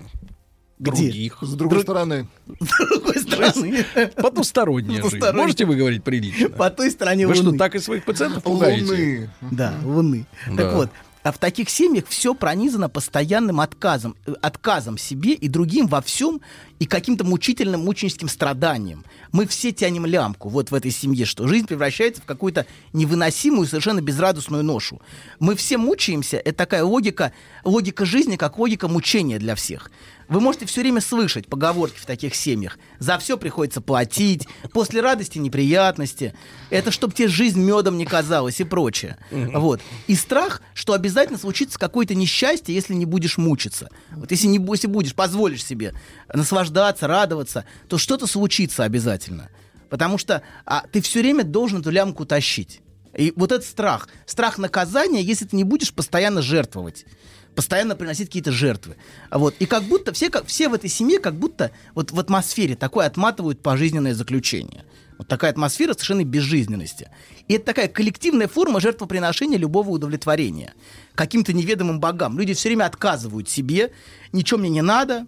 Где? 0.78 0.92
других. 0.92 1.38
с 1.42 1.54
другой 1.54 1.82
стороны. 1.82 2.28
С 2.60 2.88
другой 2.90 3.16
стороны. 3.20 3.86
Потусторонняя 4.16 5.02
жизнь. 5.04 5.20
Можете 5.34 5.66
вы 5.66 5.76
говорить 5.76 6.04
прилично? 6.04 6.50
По 6.50 6.70
той 6.70 6.92
стороне 6.92 7.28
Вы 7.28 7.36
что, 7.36 7.46
Луны. 7.46 7.58
так 7.58 7.76
и 7.76 7.80
своих 7.80 8.04
пациентов 8.06 8.44
пугаете? 8.44 8.86
Луны. 8.86 9.30
Да, 9.52 9.74
Луны. 9.84 10.26
Так 10.56 10.74
вот, 10.74 10.90
а 10.90 11.09
в 11.24 11.38
таких 11.38 11.70
семьях 11.70 12.06
все 12.08 12.34
пронизано 12.34 12.90
постоянным 12.90 13.60
отказом, 13.60 14.16
э, 14.26 14.34
отказом 14.42 14.98
себе 14.98 15.34
и 15.34 15.48
другим 15.48 15.88
во 15.88 16.02
всем 16.02 16.42
и 16.80 16.86
каким-то 16.86 17.26
мучительным 17.26 17.82
мученическим 17.82 18.30
страданием. 18.30 19.04
Мы 19.32 19.46
все 19.46 19.72
тянем 19.72 20.06
лямку 20.06 20.50
вот 20.50 20.72
в 20.72 20.76
этой 20.76 20.92
семье, 20.92 21.26
что 21.26 21.48
жизнь 21.48 21.68
превращается 21.68 22.22
в 22.22 22.26
какую-то 22.26 22.66
невыносимую, 22.94 23.68
совершенно 23.68 24.02
безрадостную 24.02 24.64
ношу. 24.64 25.02
Мы 25.40 25.56
все 25.56 25.78
мучаемся, 25.78 26.38
это 26.38 26.54
такая 26.54 26.84
логика, 26.84 27.34
логика 27.64 28.06
жизни, 28.06 28.38
как 28.38 28.58
логика 28.58 28.88
мучения 28.88 29.40
для 29.40 29.56
всех. 29.56 29.92
Вы 30.30 30.42
можете 30.42 30.68
все 30.68 30.82
время 30.82 31.02
слышать 31.02 31.48
поговорки 31.48 32.00
в 32.00 32.06
таких 32.06 32.36
семьях. 32.36 32.78
За 33.00 33.18
все 33.18 33.36
приходится 33.36 33.82
платить, 33.82 34.48
после 34.72 35.02
радости 35.02 35.40
неприятности. 35.40 36.36
Это 36.70 36.92
чтобы 36.92 37.14
тебе 37.16 37.28
жизнь 37.28 37.60
медом 37.60 37.98
не 37.98 38.06
казалась 38.06 38.60
и 38.62 38.64
прочее. 38.64 39.18
Вот. 39.32 39.82
И 40.08 40.16
страх, 40.16 40.62
что 40.76 40.94
обязательно 40.94 41.40
случится 41.40 41.80
какое-то 41.80 42.14
несчастье, 42.14 42.76
если 42.76 42.94
не 42.94 43.06
будешь 43.06 43.38
мучиться. 43.38 43.90
Вот 44.12 44.30
если, 44.30 44.48
не, 44.48 44.64
если 44.72 44.88
будешь, 44.88 45.16
позволишь 45.16 45.66
себе 45.66 45.94
наслаждаться, 46.32 47.08
радоваться, 47.08 47.66
то 47.88 47.98
что-то 47.98 48.28
случится 48.28 48.84
обязательно. 48.84 49.50
Потому 49.90 50.20
что 50.20 50.44
а, 50.66 50.84
ты 50.92 51.02
все 51.02 51.22
время 51.22 51.44
должен 51.44 51.80
эту 51.80 51.90
лямку 51.90 52.26
тащить. 52.26 52.82
И 53.18 53.34
вот 53.36 53.52
этот 53.52 53.68
страх, 53.68 54.08
страх 54.28 54.60
наказания, 54.60 55.24
если 55.24 55.46
ты 55.46 55.56
не 55.56 55.64
будешь 55.64 55.92
постоянно 55.92 56.44
жертвовать. 56.44 57.06
Постоянно 57.56 57.96
приносить 57.96 58.28
какие-то 58.28 58.52
жертвы. 58.52 58.96
А 59.30 59.40
Вот. 59.40 59.56
И 59.60 59.66
как 59.66 59.84
будто 59.84 60.14
все, 60.14 60.30
как, 60.30 60.46
все 60.46 60.70
в 60.70 60.74
этой 60.74 60.90
семье 60.90 61.20
как 61.20 61.36
будто 61.36 61.72
вот 61.96 62.12
в 62.12 62.20
атмосфере 62.20 62.76
такое 62.76 63.06
отматывают 63.06 63.62
пожизненное 63.62 64.14
заключение. 64.14 64.86
Вот 65.18 65.28
такая 65.28 65.52
атмосфера 65.52 65.94
совершенной 65.94 66.24
безжизненности. 66.24 67.10
И 67.50 67.56
это 67.56 67.66
такая 67.66 67.90
коллективная 67.90 68.48
форма 68.48 68.80
жертвоприношения 68.80 69.58
любого 69.58 69.90
удовлетворения. 69.90 70.74
Каким-то 71.14 71.52
неведомым 71.52 72.00
богам. 72.00 72.40
Люди 72.40 72.54
все 72.54 72.70
время 72.70 72.86
отказывают 72.86 73.50
себе, 73.50 73.92
ничего 74.32 74.60
мне 74.62 74.70
не 74.70 74.82
надо, 74.82 75.28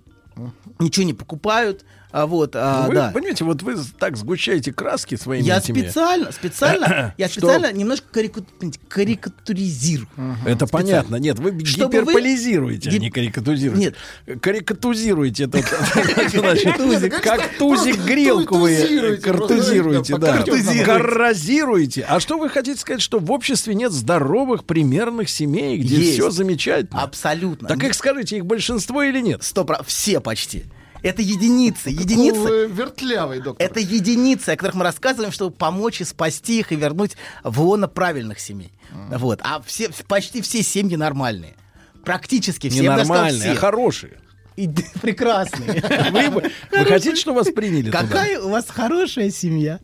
ничего 0.80 1.06
не 1.06 1.14
покупают. 1.14 1.84
А 2.12 2.26
вот, 2.28 2.56
а, 2.56 2.84
Ну, 2.84 2.88
вы 2.90 2.96
да. 2.96 3.12
понимаете, 3.12 3.44
вот 3.46 3.62
вы 3.64 3.76
так 3.98 4.18
сгущаете 4.18 4.74
краски 4.74 5.16
своими 5.16 5.46
Я 5.46 5.60
этими- 5.60 5.82
специально, 5.82 6.32
специально, 6.32 7.14
я 7.18 7.28
Что? 7.30 7.40
специально 7.42 7.72
немножко 7.72 8.06
карику- 8.12 8.46
карикатуризирую. 8.90 10.08
Это 10.46 10.66
Специально. 10.68 10.88
понятно. 10.90 11.16
Нет, 11.18 11.40
вы 11.40 11.64
Чтобы 11.66 11.86
вы- 11.88 12.02
гиперполизируете, 12.02 12.90
а 12.90 12.94
Гип- 12.94 13.00
не 13.00 13.10
карикатуризируете. 13.12 13.94
Нет. 14.28 14.42
Карикатузируете 14.42 15.44
этот, 15.46 15.66
значит, 16.34 16.78
Тузик. 16.78 17.22
как 17.22 17.58
тузик 17.58 17.98
грелку 18.04 18.58
вы 18.58 18.76
Тузируете, 18.76 19.22
картузируете, 19.24 20.18
да. 20.18 20.44
Коррозируете. 20.84 22.06
А 22.08 22.20
что 22.20 22.38
вы 22.38 22.50
хотите 22.50 22.80
сказать, 22.80 23.02
что 23.02 23.20
в 23.20 23.32
обществе 23.32 23.74
нет 23.76 23.92
здоровых, 23.92 24.66
примерных 24.66 25.30
семей, 25.30 25.78
где 25.78 26.02
все 26.12 26.30
замечательно? 26.30 27.02
Абсолютно. 27.02 27.68
Так 27.68 27.84
их 27.84 27.94
скажите, 27.94 28.38
их 28.38 28.46
большинство 28.46 29.02
или 29.04 29.22
нет? 29.22 29.44
Сто 29.44 29.64
про- 29.64 29.84
Все 29.84 30.20
почти. 30.20 30.64
Это 31.04 31.22
единицы. 31.22 31.90
Единицы. 31.90 32.40
Какой 32.42 32.68
вы 32.68 32.74
вертлявый, 32.74 33.42
доктор. 33.42 33.66
Это 33.68 33.80
единицы, 33.80 34.50
о 34.50 34.56
которых 34.56 34.76
мы 34.76 34.84
рассказываем, 34.84 35.32
чтобы 35.32 35.56
помочь 35.56 36.02
и 36.02 36.04
спасти 36.04 36.60
их 36.60 36.72
и 36.72 36.76
вернуть 36.76 37.18
в 37.44 37.62
лоно 37.62 37.88
правильных 37.88 38.40
семей. 38.40 38.72
Вот. 39.10 39.40
А 39.44 39.62
все, 39.66 39.90
почти 40.08 40.42
все 40.42 40.62
семьи 40.64 40.96
нормальные. 40.96 41.56
Практически 42.04 42.70
все. 42.70 42.82
Не 42.82 42.90
нормальные, 42.90 43.52
а 43.52 43.54
все. 43.54 43.60
хорошие. 43.60 44.18
И 44.58 44.68
прекрасные. 45.02 45.82
Вы, 46.12 46.30
вы 46.72 46.86
хотите, 46.86 47.16
чтобы 47.16 47.38
вас 47.38 47.48
приняли 47.50 47.86
туда? 47.86 48.02
Какая 48.02 48.40
у 48.40 48.50
вас 48.50 48.66
хорошая 48.70 49.32
семья. 49.32 49.80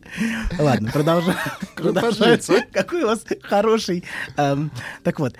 Ладно, 0.58 0.90
продолжаем. 0.92 1.38
Продолжаем. 1.74 2.38
Какой 2.72 3.02
у 3.02 3.06
вас 3.06 3.24
хороший... 3.42 4.04
эм, 4.36 4.70
Так 5.04 5.20
вот, 5.20 5.34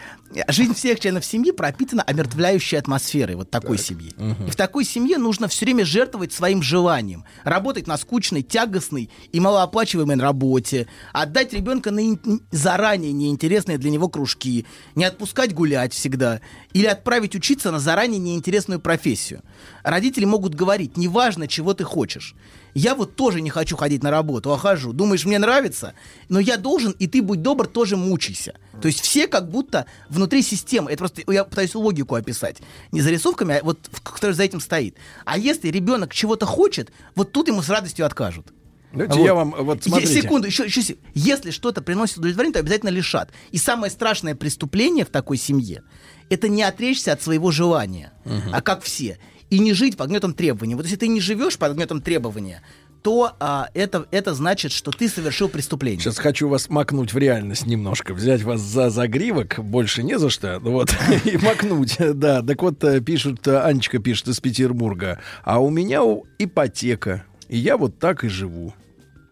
жизнь 0.48 0.74
всех 0.74 1.00
членов 1.00 1.24
семьи 1.24 1.50
пропитана 1.52 2.02
омертвляющей 2.02 2.78
атмосферой 2.78 3.36
вот 3.36 3.50
такой 3.50 3.78
семьи. 3.78 4.12
И 4.46 4.50
в 4.50 4.56
такой 4.56 4.84
семье 4.84 5.18
нужно 5.18 5.48
все 5.48 5.64
время 5.64 5.84
жертвовать 5.84 6.32
своим 6.32 6.62
желанием. 6.62 7.24
Работать 7.44 7.86
на 7.86 7.96
скучной, 7.96 8.42
тягостной 8.42 9.10
и 9.32 9.40
малооплачиваемой 9.40 10.16
работе. 10.16 10.86
Отдать 11.12 11.52
ребенка 11.52 11.90
на 11.90 12.00
ин- 12.00 12.42
заранее 12.50 13.12
неинтересные 13.12 13.78
для 13.78 13.90
него 13.90 14.08
кружки. 14.08 14.66
Не 14.94 15.04
отпускать 15.04 15.54
гулять 15.54 15.92
всегда. 15.92 16.40
Или 16.72 16.86
отправить 16.86 17.34
учиться 17.34 17.70
на 17.70 17.78
заранее 17.78 18.18
неинтересную 18.18 18.80
профессию. 18.80 19.42
Родители 19.82 20.24
могут 20.24 20.54
говорить, 20.54 20.96
неважно, 20.96 21.48
чего 21.48 21.74
ты 21.74 21.84
хочешь. 21.84 22.34
Я 22.74 22.94
вот 22.94 23.16
тоже 23.16 23.40
не 23.40 23.50
хочу 23.50 23.76
ходить 23.76 24.02
на 24.02 24.10
работу, 24.10 24.52
а 24.52 24.58
хожу. 24.58 24.92
Думаешь, 24.92 25.24
мне 25.24 25.38
нравится? 25.38 25.94
Но 26.28 26.38
я 26.38 26.56
должен, 26.58 26.92
и 26.92 27.06
ты, 27.06 27.22
будь 27.22 27.42
добр, 27.42 27.66
тоже 27.66 27.96
мучайся. 27.96 28.54
То 28.80 28.88
есть 28.88 29.00
все 29.00 29.26
как 29.26 29.50
будто 29.50 29.86
внутри 30.08 30.42
системы. 30.42 30.90
Это 30.90 30.98
просто 30.98 31.22
я 31.30 31.44
пытаюсь 31.44 31.74
логику 31.74 32.14
описать. 32.14 32.58
Не 32.92 33.00
зарисовками, 33.00 33.58
а 33.58 33.64
вот 33.64 33.78
которая 34.02 34.34
за 34.34 34.44
этим 34.44 34.60
стоит. 34.60 34.96
А 35.24 35.38
если 35.38 35.68
ребенок 35.68 36.14
чего-то 36.14 36.46
хочет, 36.46 36.92
вот 37.14 37.32
тут 37.32 37.48
ему 37.48 37.62
с 37.62 37.68
радостью 37.68 38.06
откажут. 38.06 38.52
Давайте 38.92 39.22
я 39.22 39.34
вам, 39.34 39.54
вот 39.58 39.78
Е- 39.78 39.90
смотрите. 39.90 40.22
Секунду, 40.22 40.46
еще, 40.46 40.64
еще 40.64 40.96
Если 41.14 41.50
что-то 41.50 41.82
приносит 41.82 42.18
удовлетворение, 42.18 42.54
то 42.54 42.60
обязательно 42.60 42.90
лишат. 42.90 43.30
И 43.50 43.58
самое 43.58 43.90
страшное 43.92 44.34
преступление 44.34 45.04
в 45.04 45.10
такой 45.10 45.36
семье– 45.36 45.82
это 46.30 46.48
не 46.48 46.62
отречься 46.62 47.12
от 47.12 47.22
своего 47.22 47.50
желания, 47.50 48.12
а 48.52 48.60
как 48.62 48.82
все. 48.82 49.18
И 49.50 49.58
не 49.58 49.72
жить 49.72 49.96
под 49.96 50.08
гнетом 50.08 50.34
требований. 50.34 50.74
Вот 50.74 50.84
если 50.84 50.96
ты 50.96 51.08
не 51.08 51.20
живешь 51.20 51.56
под 51.58 51.74
гнетом 51.74 52.02
требования, 52.02 52.62
то 53.02 53.36
а, 53.40 53.68
это, 53.74 54.06
это 54.10 54.34
значит, 54.34 54.72
что 54.72 54.90
ты 54.90 55.08
совершил 55.08 55.48
преступление. 55.48 56.00
Сейчас 56.00 56.18
хочу 56.18 56.48
вас 56.48 56.68
макнуть 56.68 57.12
в 57.12 57.18
реальность 57.18 57.66
немножко, 57.66 58.14
взять 58.14 58.42
вас 58.42 58.60
за 58.60 58.90
загривок, 58.90 59.58
больше 59.58 60.02
не 60.02 60.18
за 60.18 60.30
что, 60.30 60.58
ну 60.60 60.72
вот, 60.72 60.90
и 61.24 61.36
макнуть, 61.38 61.96
да. 61.98 62.42
Так 62.42 62.62
вот, 62.62 62.82
э, 62.84 63.00
пишут, 63.00 63.46
э, 63.46 63.58
Анечка 63.60 63.98
пишет 63.98 64.28
из 64.28 64.40
Петербурга, 64.40 65.20
а 65.44 65.60
у 65.60 65.70
меня 65.70 66.00
ипотека, 66.38 67.24
и 67.48 67.58
я 67.58 67.76
вот 67.76 67.98
так 67.98 68.24
и 68.24 68.28
живу. 68.28 68.74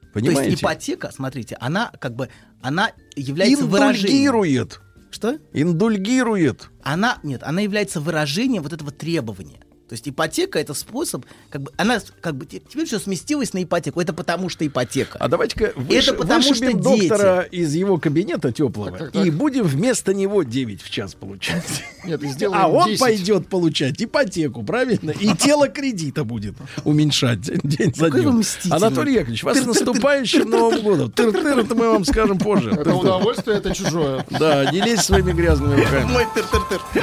То 0.00 0.20
Понимаете? 0.20 0.50
есть 0.50 0.62
ипотека, 0.62 1.10
смотрите, 1.12 1.56
она 1.60 1.92
как 2.00 2.14
бы, 2.14 2.30
она 2.62 2.92
является 3.16 3.66
выражением. 3.66 4.28
Индульгирует. 4.28 4.80
Что? 5.10 5.38
Индульгирует. 5.52 6.70
она 6.82 7.18
нет, 7.22 7.42
она 7.42 7.60
является 7.60 8.00
выражением 8.00 8.62
вот 8.62 8.72
этого 8.72 8.90
требования. 8.90 9.60
То 9.88 9.92
есть 9.92 10.08
ипотека 10.08 10.58
это 10.58 10.74
способ, 10.74 11.24
как 11.48 11.62
бы 11.62 11.70
она 11.76 12.00
как 12.20 12.34
бы 12.36 12.44
те- 12.44 12.58
теперь 12.60 12.86
все 12.86 12.98
сместилось 12.98 13.52
на 13.52 13.62
ипотеку. 13.62 14.00
Это 14.00 14.12
потому 14.12 14.48
что 14.48 14.66
ипотека. 14.66 15.16
А 15.18 15.28
давайте-ка 15.28 15.72
выше, 15.76 16.10
это 16.10 16.14
потому 16.14 16.42
что 16.42 16.50
вышибем 16.54 16.80
дети. 16.80 17.08
доктора 17.08 17.42
из 17.42 17.72
его 17.74 17.98
кабинета 17.98 18.52
теплого 18.52 18.90
Так, 18.90 18.98
так, 18.98 19.12
так. 19.12 19.26
и 19.26 19.30
будем 19.30 19.64
вместо 19.64 20.12
него 20.12 20.42
9 20.42 20.82
в 20.82 20.90
час 20.90 21.14
получать. 21.14 21.62
Нет, 22.04 22.20
А 22.52 22.68
он 22.68 22.88
10. 22.88 23.00
пойдет 23.00 23.48
получать 23.48 24.02
ипотеку, 24.02 24.64
правильно? 24.64 25.10
И 25.12 25.34
тело 25.38 25.68
кредита 25.68 26.24
будет 26.24 26.54
уменьшать 26.84 27.42
день 27.62 27.94
за 27.94 28.10
днем. 28.10 28.42
Анатолий 28.70 29.14
Яковлевич, 29.14 29.44
вас 29.44 29.58
с 29.60 29.66
наступающим 29.66 30.50
Новым 30.50 30.82
годом. 30.82 31.10
Тыр-тыр, 31.10 31.60
это 31.60 31.74
мы 31.76 31.90
вам 31.90 32.04
скажем 32.04 32.38
позже. 32.38 32.70
Это 32.72 32.92
удовольствие, 32.94 33.58
это 33.58 33.72
чужое. 33.74 34.26
Да, 34.30 34.70
не 34.72 34.80
лезь 34.80 35.00
своими 35.02 35.32
грязными 35.32 35.76
руками. 35.80 36.10
Мой 36.10 36.24
тыр-тыр-тыр. 36.34 37.02